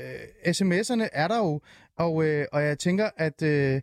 sms'erne 0.47 1.09
er 1.12 1.28
der 1.28 1.38
jo, 1.38 1.61
og, 2.01 2.24
øh, 2.24 2.46
og 2.53 2.62
jeg 2.62 2.78
tænker, 2.78 3.11
at... 3.16 3.42
Øh, 3.42 3.80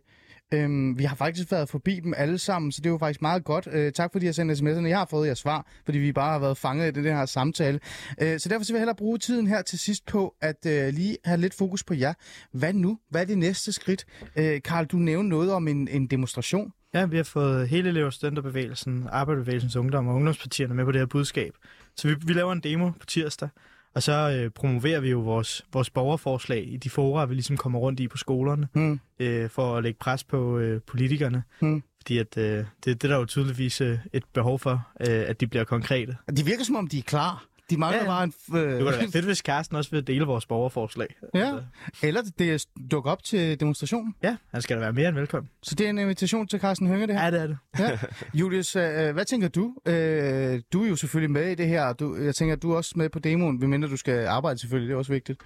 Øhm, 0.54 0.98
vi 0.98 1.04
har 1.04 1.16
faktisk 1.16 1.52
været 1.52 1.68
forbi 1.68 2.00
dem 2.00 2.14
alle 2.16 2.38
sammen, 2.38 2.72
så 2.72 2.80
det 2.80 2.86
er 2.86 2.90
jo 2.90 2.98
faktisk 2.98 3.22
meget 3.22 3.44
godt. 3.44 3.68
Øh, 3.72 3.92
tak 3.92 4.12
fordi 4.12 4.26
jeg 4.26 4.34
sendte 4.34 4.54
sms'erne. 4.54 4.86
Jeg 4.86 4.98
har 4.98 5.06
fået 5.10 5.26
jeres 5.26 5.38
svar, 5.38 5.66
fordi 5.84 5.98
vi 5.98 6.12
bare 6.12 6.32
har 6.32 6.38
været 6.38 6.56
fanget 6.58 6.96
i 6.96 7.02
den 7.02 7.16
her 7.16 7.26
samtale. 7.26 7.80
Øh, 8.20 8.40
så 8.40 8.48
derfor 8.48 8.64
så 8.64 8.72
vil 8.72 8.78
jeg 8.78 8.80
hellere 8.80 8.96
bruge 8.96 9.18
tiden 9.18 9.46
her 9.46 9.62
til 9.62 9.78
sidst 9.78 10.06
på 10.06 10.34
at 10.40 10.66
øh, 10.66 10.88
lige 10.94 11.16
have 11.24 11.40
lidt 11.40 11.54
fokus 11.54 11.84
på 11.84 11.94
jer. 11.94 12.14
Hvad 12.52 12.72
nu? 12.72 12.98
Hvad 13.10 13.20
er 13.20 13.26
det 13.26 13.38
næste 13.38 13.72
skridt? 13.72 14.04
Øh, 14.36 14.62
Karl, 14.62 14.86
du 14.86 14.96
nævnte 14.96 15.28
noget 15.28 15.52
om 15.52 15.68
en, 15.68 15.88
en 15.88 16.06
demonstration. 16.06 16.72
Ja, 16.94 17.06
vi 17.06 17.16
har 17.16 17.24
fået 17.24 17.68
hele 17.68 17.88
elev- 17.88 18.06
og 18.06 18.12
studenterbevægelsen, 18.12 19.06
Arbejderbevægelsens 19.10 19.76
Ungdom 19.76 20.08
og 20.08 20.14
Ungdomspartierne 20.14 20.74
med 20.74 20.84
på 20.84 20.92
det 20.92 21.00
her 21.00 21.06
budskab. 21.06 21.52
Så 21.96 22.08
vi, 22.08 22.14
vi 22.26 22.32
laver 22.32 22.52
en 22.52 22.60
demo 22.60 22.90
på 22.90 23.06
tirsdag, 23.06 23.48
og 23.94 24.02
så 24.02 24.12
øh, 24.30 24.50
promoverer 24.50 25.00
vi 25.00 25.10
jo 25.10 25.20
vores, 25.20 25.64
vores 25.72 25.90
borgerforslag 25.90 26.72
i 26.72 26.76
de 26.76 26.90
fora, 26.90 27.24
vi 27.26 27.34
ligesom 27.34 27.56
kommer 27.56 27.78
rundt 27.78 28.00
i 28.00 28.08
på 28.08 28.16
skolerne, 28.16 28.68
Hmm. 28.72 29.00
øh, 29.18 29.50
for 29.50 29.76
at 29.76 29.82
lægge 29.82 29.98
pres 29.98 30.24
på 30.24 30.58
øh, 30.58 30.80
politikerne. 30.86 31.42
Hmm. 31.60 31.82
Fordi 32.00 32.18
at, 32.18 32.36
øh, 32.38 32.44
det, 32.44 32.66
det 32.84 33.04
er 33.04 33.08
der 33.08 33.16
jo 33.16 33.24
tydeligvis 33.24 33.80
øh, 33.80 33.98
et 34.12 34.24
behov 34.32 34.58
for, 34.58 34.88
øh, 35.00 35.06
at 35.08 35.40
de 35.40 35.46
bliver 35.46 35.64
konkrete. 35.64 36.16
De 36.36 36.44
virker 36.44 36.64
som 36.64 36.76
om, 36.76 36.86
de 36.88 36.98
er 36.98 37.02
klar. 37.02 37.44
De 37.70 37.76
mangler 37.76 37.98
Ja, 37.98 38.04
ja. 38.04 38.10
bare 38.10 38.24
en... 38.24 38.32
Øh, 38.54 38.60
Det 38.72 38.78
kunne 38.82 38.92
da 38.92 38.98
være 38.98 39.10
fedt, 39.18 39.24
hvis 39.24 39.38
Carsten 39.38 39.76
også 39.76 39.90
vil 39.90 40.06
dele 40.06 40.24
vores 40.24 40.46
borgerforslag. 40.46 41.14
ja. 41.34 41.54
Eller 42.02 42.22
det 42.38 42.52
er 42.52 42.64
dukke 42.90 43.10
op 43.10 43.24
til 43.24 43.60
demonstrationen. 43.60 44.14
Ja, 44.22 44.36
han 44.52 44.62
skal 44.62 44.76
da 44.76 44.80
være 44.80 44.92
mere 44.92 45.08
end 45.08 45.16
velkommen. 45.16 45.50
Så 45.62 45.74
det 45.74 45.86
er 45.86 45.90
en 45.90 45.98
invitation 45.98 46.46
til 46.46 46.60
Carsten 46.60 46.86
Hønge, 46.88 47.06
det 47.06 47.14
her. 47.18 47.24
Ja, 47.24 47.30
det 47.30 47.40
er 47.40 47.46
det. 47.46 47.58
Ja. 47.78 47.98
Julius, 48.34 48.76
øh, 48.76 49.12
hvad 49.12 49.24
tænker 49.24 49.48
du? 49.48 49.74
Øh, 49.86 50.60
du 50.72 50.84
er 50.84 50.88
jo 50.88 50.96
selvfølgelig 50.96 51.30
med 51.30 51.50
i 51.50 51.54
det 51.54 51.68
her. 51.68 51.92
Du, 51.92 52.16
jeg 52.16 52.34
tænker, 52.34 52.56
at 52.56 52.62
du 52.62 52.72
er 52.72 52.76
også 52.76 52.92
med 52.96 53.08
på 53.08 53.18
demoen, 53.18 53.58
medmindre 53.60 53.88
du 53.88 53.96
skal 53.96 54.26
arbejde 54.26 54.58
selvfølgelig. 54.58 54.88
Det 54.88 54.94
er 54.94 54.98
også 54.98 55.12
vigtigt. 55.12 55.40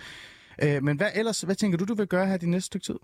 Øh, 0.62 0.82
men 0.82 0.96
hvad 0.96 1.08
ellers? 1.14 1.40
Hvad 1.40 1.54
tænker 1.54 1.78
du, 1.78 1.84
du 1.84 1.94
vil 1.94 2.06
gøre 2.06 2.26
her 2.26 2.36
de 2.36 2.50
næste 2.50 2.66
stykke 2.66 2.84
tid? 2.84 2.94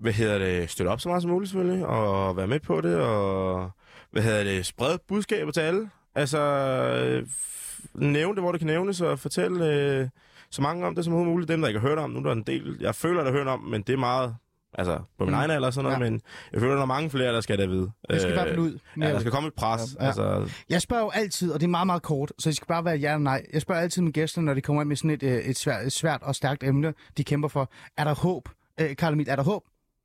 hvad 0.00 0.12
hedder 0.12 0.38
det, 0.38 0.70
støtte 0.70 0.88
op 0.90 1.00
så 1.00 1.08
meget 1.08 1.22
som 1.22 1.30
muligt 1.30 1.50
selvfølgelig, 1.50 1.86
og 1.86 2.36
være 2.36 2.46
med 2.46 2.60
på 2.60 2.80
det, 2.80 2.96
og 2.96 3.70
hvad 4.10 4.22
hedder 4.22 4.44
det, 4.44 4.66
sprede 4.66 4.98
budskaber 5.08 5.52
til 5.52 5.60
alle. 5.60 5.90
Altså, 6.14 6.38
øh, 6.38 7.22
f- 7.22 7.67
nævne 7.94 8.34
det, 8.34 8.42
hvor 8.42 8.52
det 8.52 8.60
kan 8.60 8.66
nævnes, 8.66 9.00
og 9.00 9.18
fortælle 9.18 9.66
øh, 9.74 10.08
så 10.50 10.62
mange 10.62 10.86
om 10.86 10.94
det 10.94 11.04
som 11.04 11.12
overhovedet 11.14 11.34
muligt. 11.34 11.48
Dem, 11.48 11.60
der 11.60 11.68
ikke 11.68 11.80
har 11.80 11.88
hørt 11.88 11.98
om, 11.98 12.10
nu 12.10 12.18
er 12.18 12.22
der 12.22 12.32
en 12.32 12.42
del, 12.42 12.76
jeg 12.80 12.94
føler, 12.94 13.22
der 13.24 13.30
har 13.30 13.38
hørt 13.38 13.46
om, 13.46 13.60
men 13.60 13.82
det 13.82 13.92
er 13.92 13.96
meget, 13.96 14.36
altså 14.74 15.00
på 15.18 15.24
min 15.24 15.34
Mm. 15.34 15.38
egen 15.38 15.50
alder 15.50 15.70
sådan 15.70 15.84
noget, 15.84 15.98
Ja. 15.98 16.04
ja. 16.04 16.10
men 16.10 16.20
jeg 16.52 16.60
føler, 16.60 16.74
der 16.74 16.82
er 16.82 16.86
mange 16.86 17.10
flere, 17.10 17.32
der 17.34 17.40
skal 17.40 17.58
det 17.58 17.70
vide. 17.70 17.90
Det 18.10 18.20
skal 18.20 18.30
i 18.30 18.34
hvert 18.34 18.48
fald 18.48 18.58
ud. 18.58 18.78
Ja, 19.00 19.12
der 19.12 19.18
skal 19.20 19.32
komme 19.32 19.46
et 19.48 19.54
pres. 19.54 19.96
Ja, 20.00 20.04
Ja, 20.06 20.22
ja. 20.22 20.36
Altså, 20.38 20.54
Jeg 20.68 20.82
spørger 20.82 21.02
jo 21.02 21.10
altid, 21.10 21.52
og 21.52 21.60
det 21.60 21.66
er 21.66 21.70
meget, 21.70 21.86
meget 21.86 22.02
kort, 22.02 22.32
så 22.38 22.48
det 22.48 22.56
skal 22.56 22.66
bare 22.66 22.84
være 22.84 22.96
ja 22.96 23.08
eller 23.08 23.18
nej. 23.18 23.46
Jeg 23.52 23.62
spørger 23.62 23.80
altid 23.80 24.02
mine 24.02 24.12
gæster, 24.12 24.40
når 24.40 24.54
de 24.54 24.60
kommer 24.60 24.82
ind 24.82 24.88
med 24.88 24.96
sådan 24.96 25.10
et, 25.10 25.22
øh, 25.22 25.38
et, 25.38 25.58
svært, 25.58 25.86
et 25.86 25.92
svært 25.92 26.22
og 26.22 26.34
stærkt 26.34 26.62
emne, 26.64 26.94
de 27.16 27.24
kæmper 27.24 27.48
for. 27.48 27.70
Er 27.96 28.04
der 28.04 28.14
håb? 28.14 28.48
Øh, 28.80 28.96
Karl 28.96 29.12
Emil, 29.12 29.28
er 29.28 29.36
der 29.36 29.42
håb? 29.42 29.62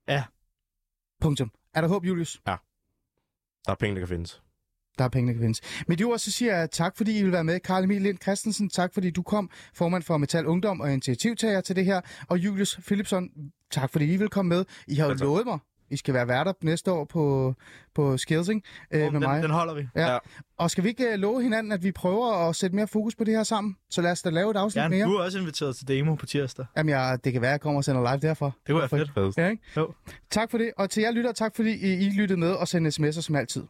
Ja. 0.08 0.24
Punktum. 1.22 1.52
Er 1.74 1.82
der 1.82 1.88
håb, 1.88 2.06
Julius? 2.06 2.42
der 2.46 3.72
er 3.72 3.76
penge, 3.76 3.96
der 3.96 4.02
kan 4.02 4.08
findes. 4.08 4.42
Der 4.98 5.04
er 5.04 5.10
penge, 5.10 5.28
der 5.28 5.34
kan 5.34 5.42
findes. 5.42 5.62
Med 5.88 5.98
de 5.98 6.04
ord, 6.04 6.18
så 6.20 6.32
siger 6.32 6.58
jeg 6.58 6.72
tak, 6.72 6.98
fordi 6.98 7.20
I 7.20 7.24
vil 7.24 7.32
være 7.32 7.44
med. 7.44 7.60
Karl 7.60 7.84
Emil 7.84 8.02
Lind 8.02 8.18
Christensen, 8.24 8.70
tak 8.70 8.94
fordi 8.94 9.10
du 9.10 9.22
kom, 9.22 9.50
formand 9.74 10.04
for 10.04 10.18
Metal 10.18 10.46
Ungdom 10.46 10.82
og 10.82 10.92
initiativtager 10.92 11.62
til 11.62 11.76
det 11.76 11.86
her. 11.86 12.02
Og 12.30 12.38
Julius 12.38 12.80
Philipson, 12.86 13.30
tak 13.72 13.92
fordi 13.92 14.14
I 14.14 14.18
vil 14.18 14.30
komme 14.30 14.50
med. 14.50 14.66
I 14.88 14.96
har 14.96 15.08
jo 15.08 15.14
lovet 15.14 15.46
mig, 15.46 15.60
I 15.92 15.98
skal 15.98 16.14
være 16.14 16.28
værter 16.28 16.54
næste 16.64 16.92
år 16.92 17.06
på, 17.06 17.54
på 17.96 18.18
Skilsing 18.18 18.64
øh, 18.92 19.00
med 19.02 19.12
den, 19.12 19.20
mig. 19.20 19.44
den 19.44 19.52
holder 19.52 19.74
vi. 19.74 19.88
Ja. 19.96 20.12
Ja. 20.12 20.18
Og 20.58 20.72
skal 20.72 20.84
vi 20.84 20.90
ikke 20.90 21.14
øh, 21.14 21.20
love 21.20 21.42
hinanden, 21.42 21.72
at 21.72 21.84
vi 21.84 21.92
prøver 21.92 22.50
at 22.50 22.56
sætte 22.56 22.76
mere 22.76 22.88
fokus 22.88 23.16
på 23.16 23.24
det 23.24 23.34
her 23.36 23.44
sammen? 23.44 23.76
Så 23.90 24.02
lad 24.02 24.12
os 24.12 24.22
da 24.22 24.30
lave 24.30 24.52
et 24.52 24.58
afsnit 24.58 24.82
Ja, 24.84 24.90
mere. 24.90 25.06
du 25.06 25.14
er 25.14 25.24
også 25.24 25.40
inviteret 25.40 25.76
til 25.76 25.88
demo 25.88 26.16
på 26.16 26.26
tirsdag. 26.26 26.66
Jamen, 26.78 26.90
jeg, 26.90 27.20
det 27.24 27.34
kan 27.34 27.42
være, 27.42 27.52
at 27.52 27.54
jeg 27.54 27.62
kommer 27.62 27.78
og 27.80 27.84
sender 27.84 28.02
live 28.12 28.28
derfor. 28.30 28.46
Det 28.46 28.74
kunne 28.74 28.80
være 28.80 28.90
fedt. 28.90 29.38
Ja, 29.38 29.48
ikke? 29.50 29.64
Jo. 29.78 29.94
Tak 30.32 30.52
for 30.52 30.58
det. 30.58 30.72
Og 30.78 30.90
til 30.90 31.02
jer 31.04 31.12
lytter, 31.12 31.32
tak 31.32 31.56
fordi 31.56 31.72
I 32.06 32.10
lyttede 32.10 32.40
med 32.40 32.52
og 32.52 32.68
sendte 32.68 32.90
sms'er 33.08 33.22
som 33.22 33.36
altid. 33.36 33.62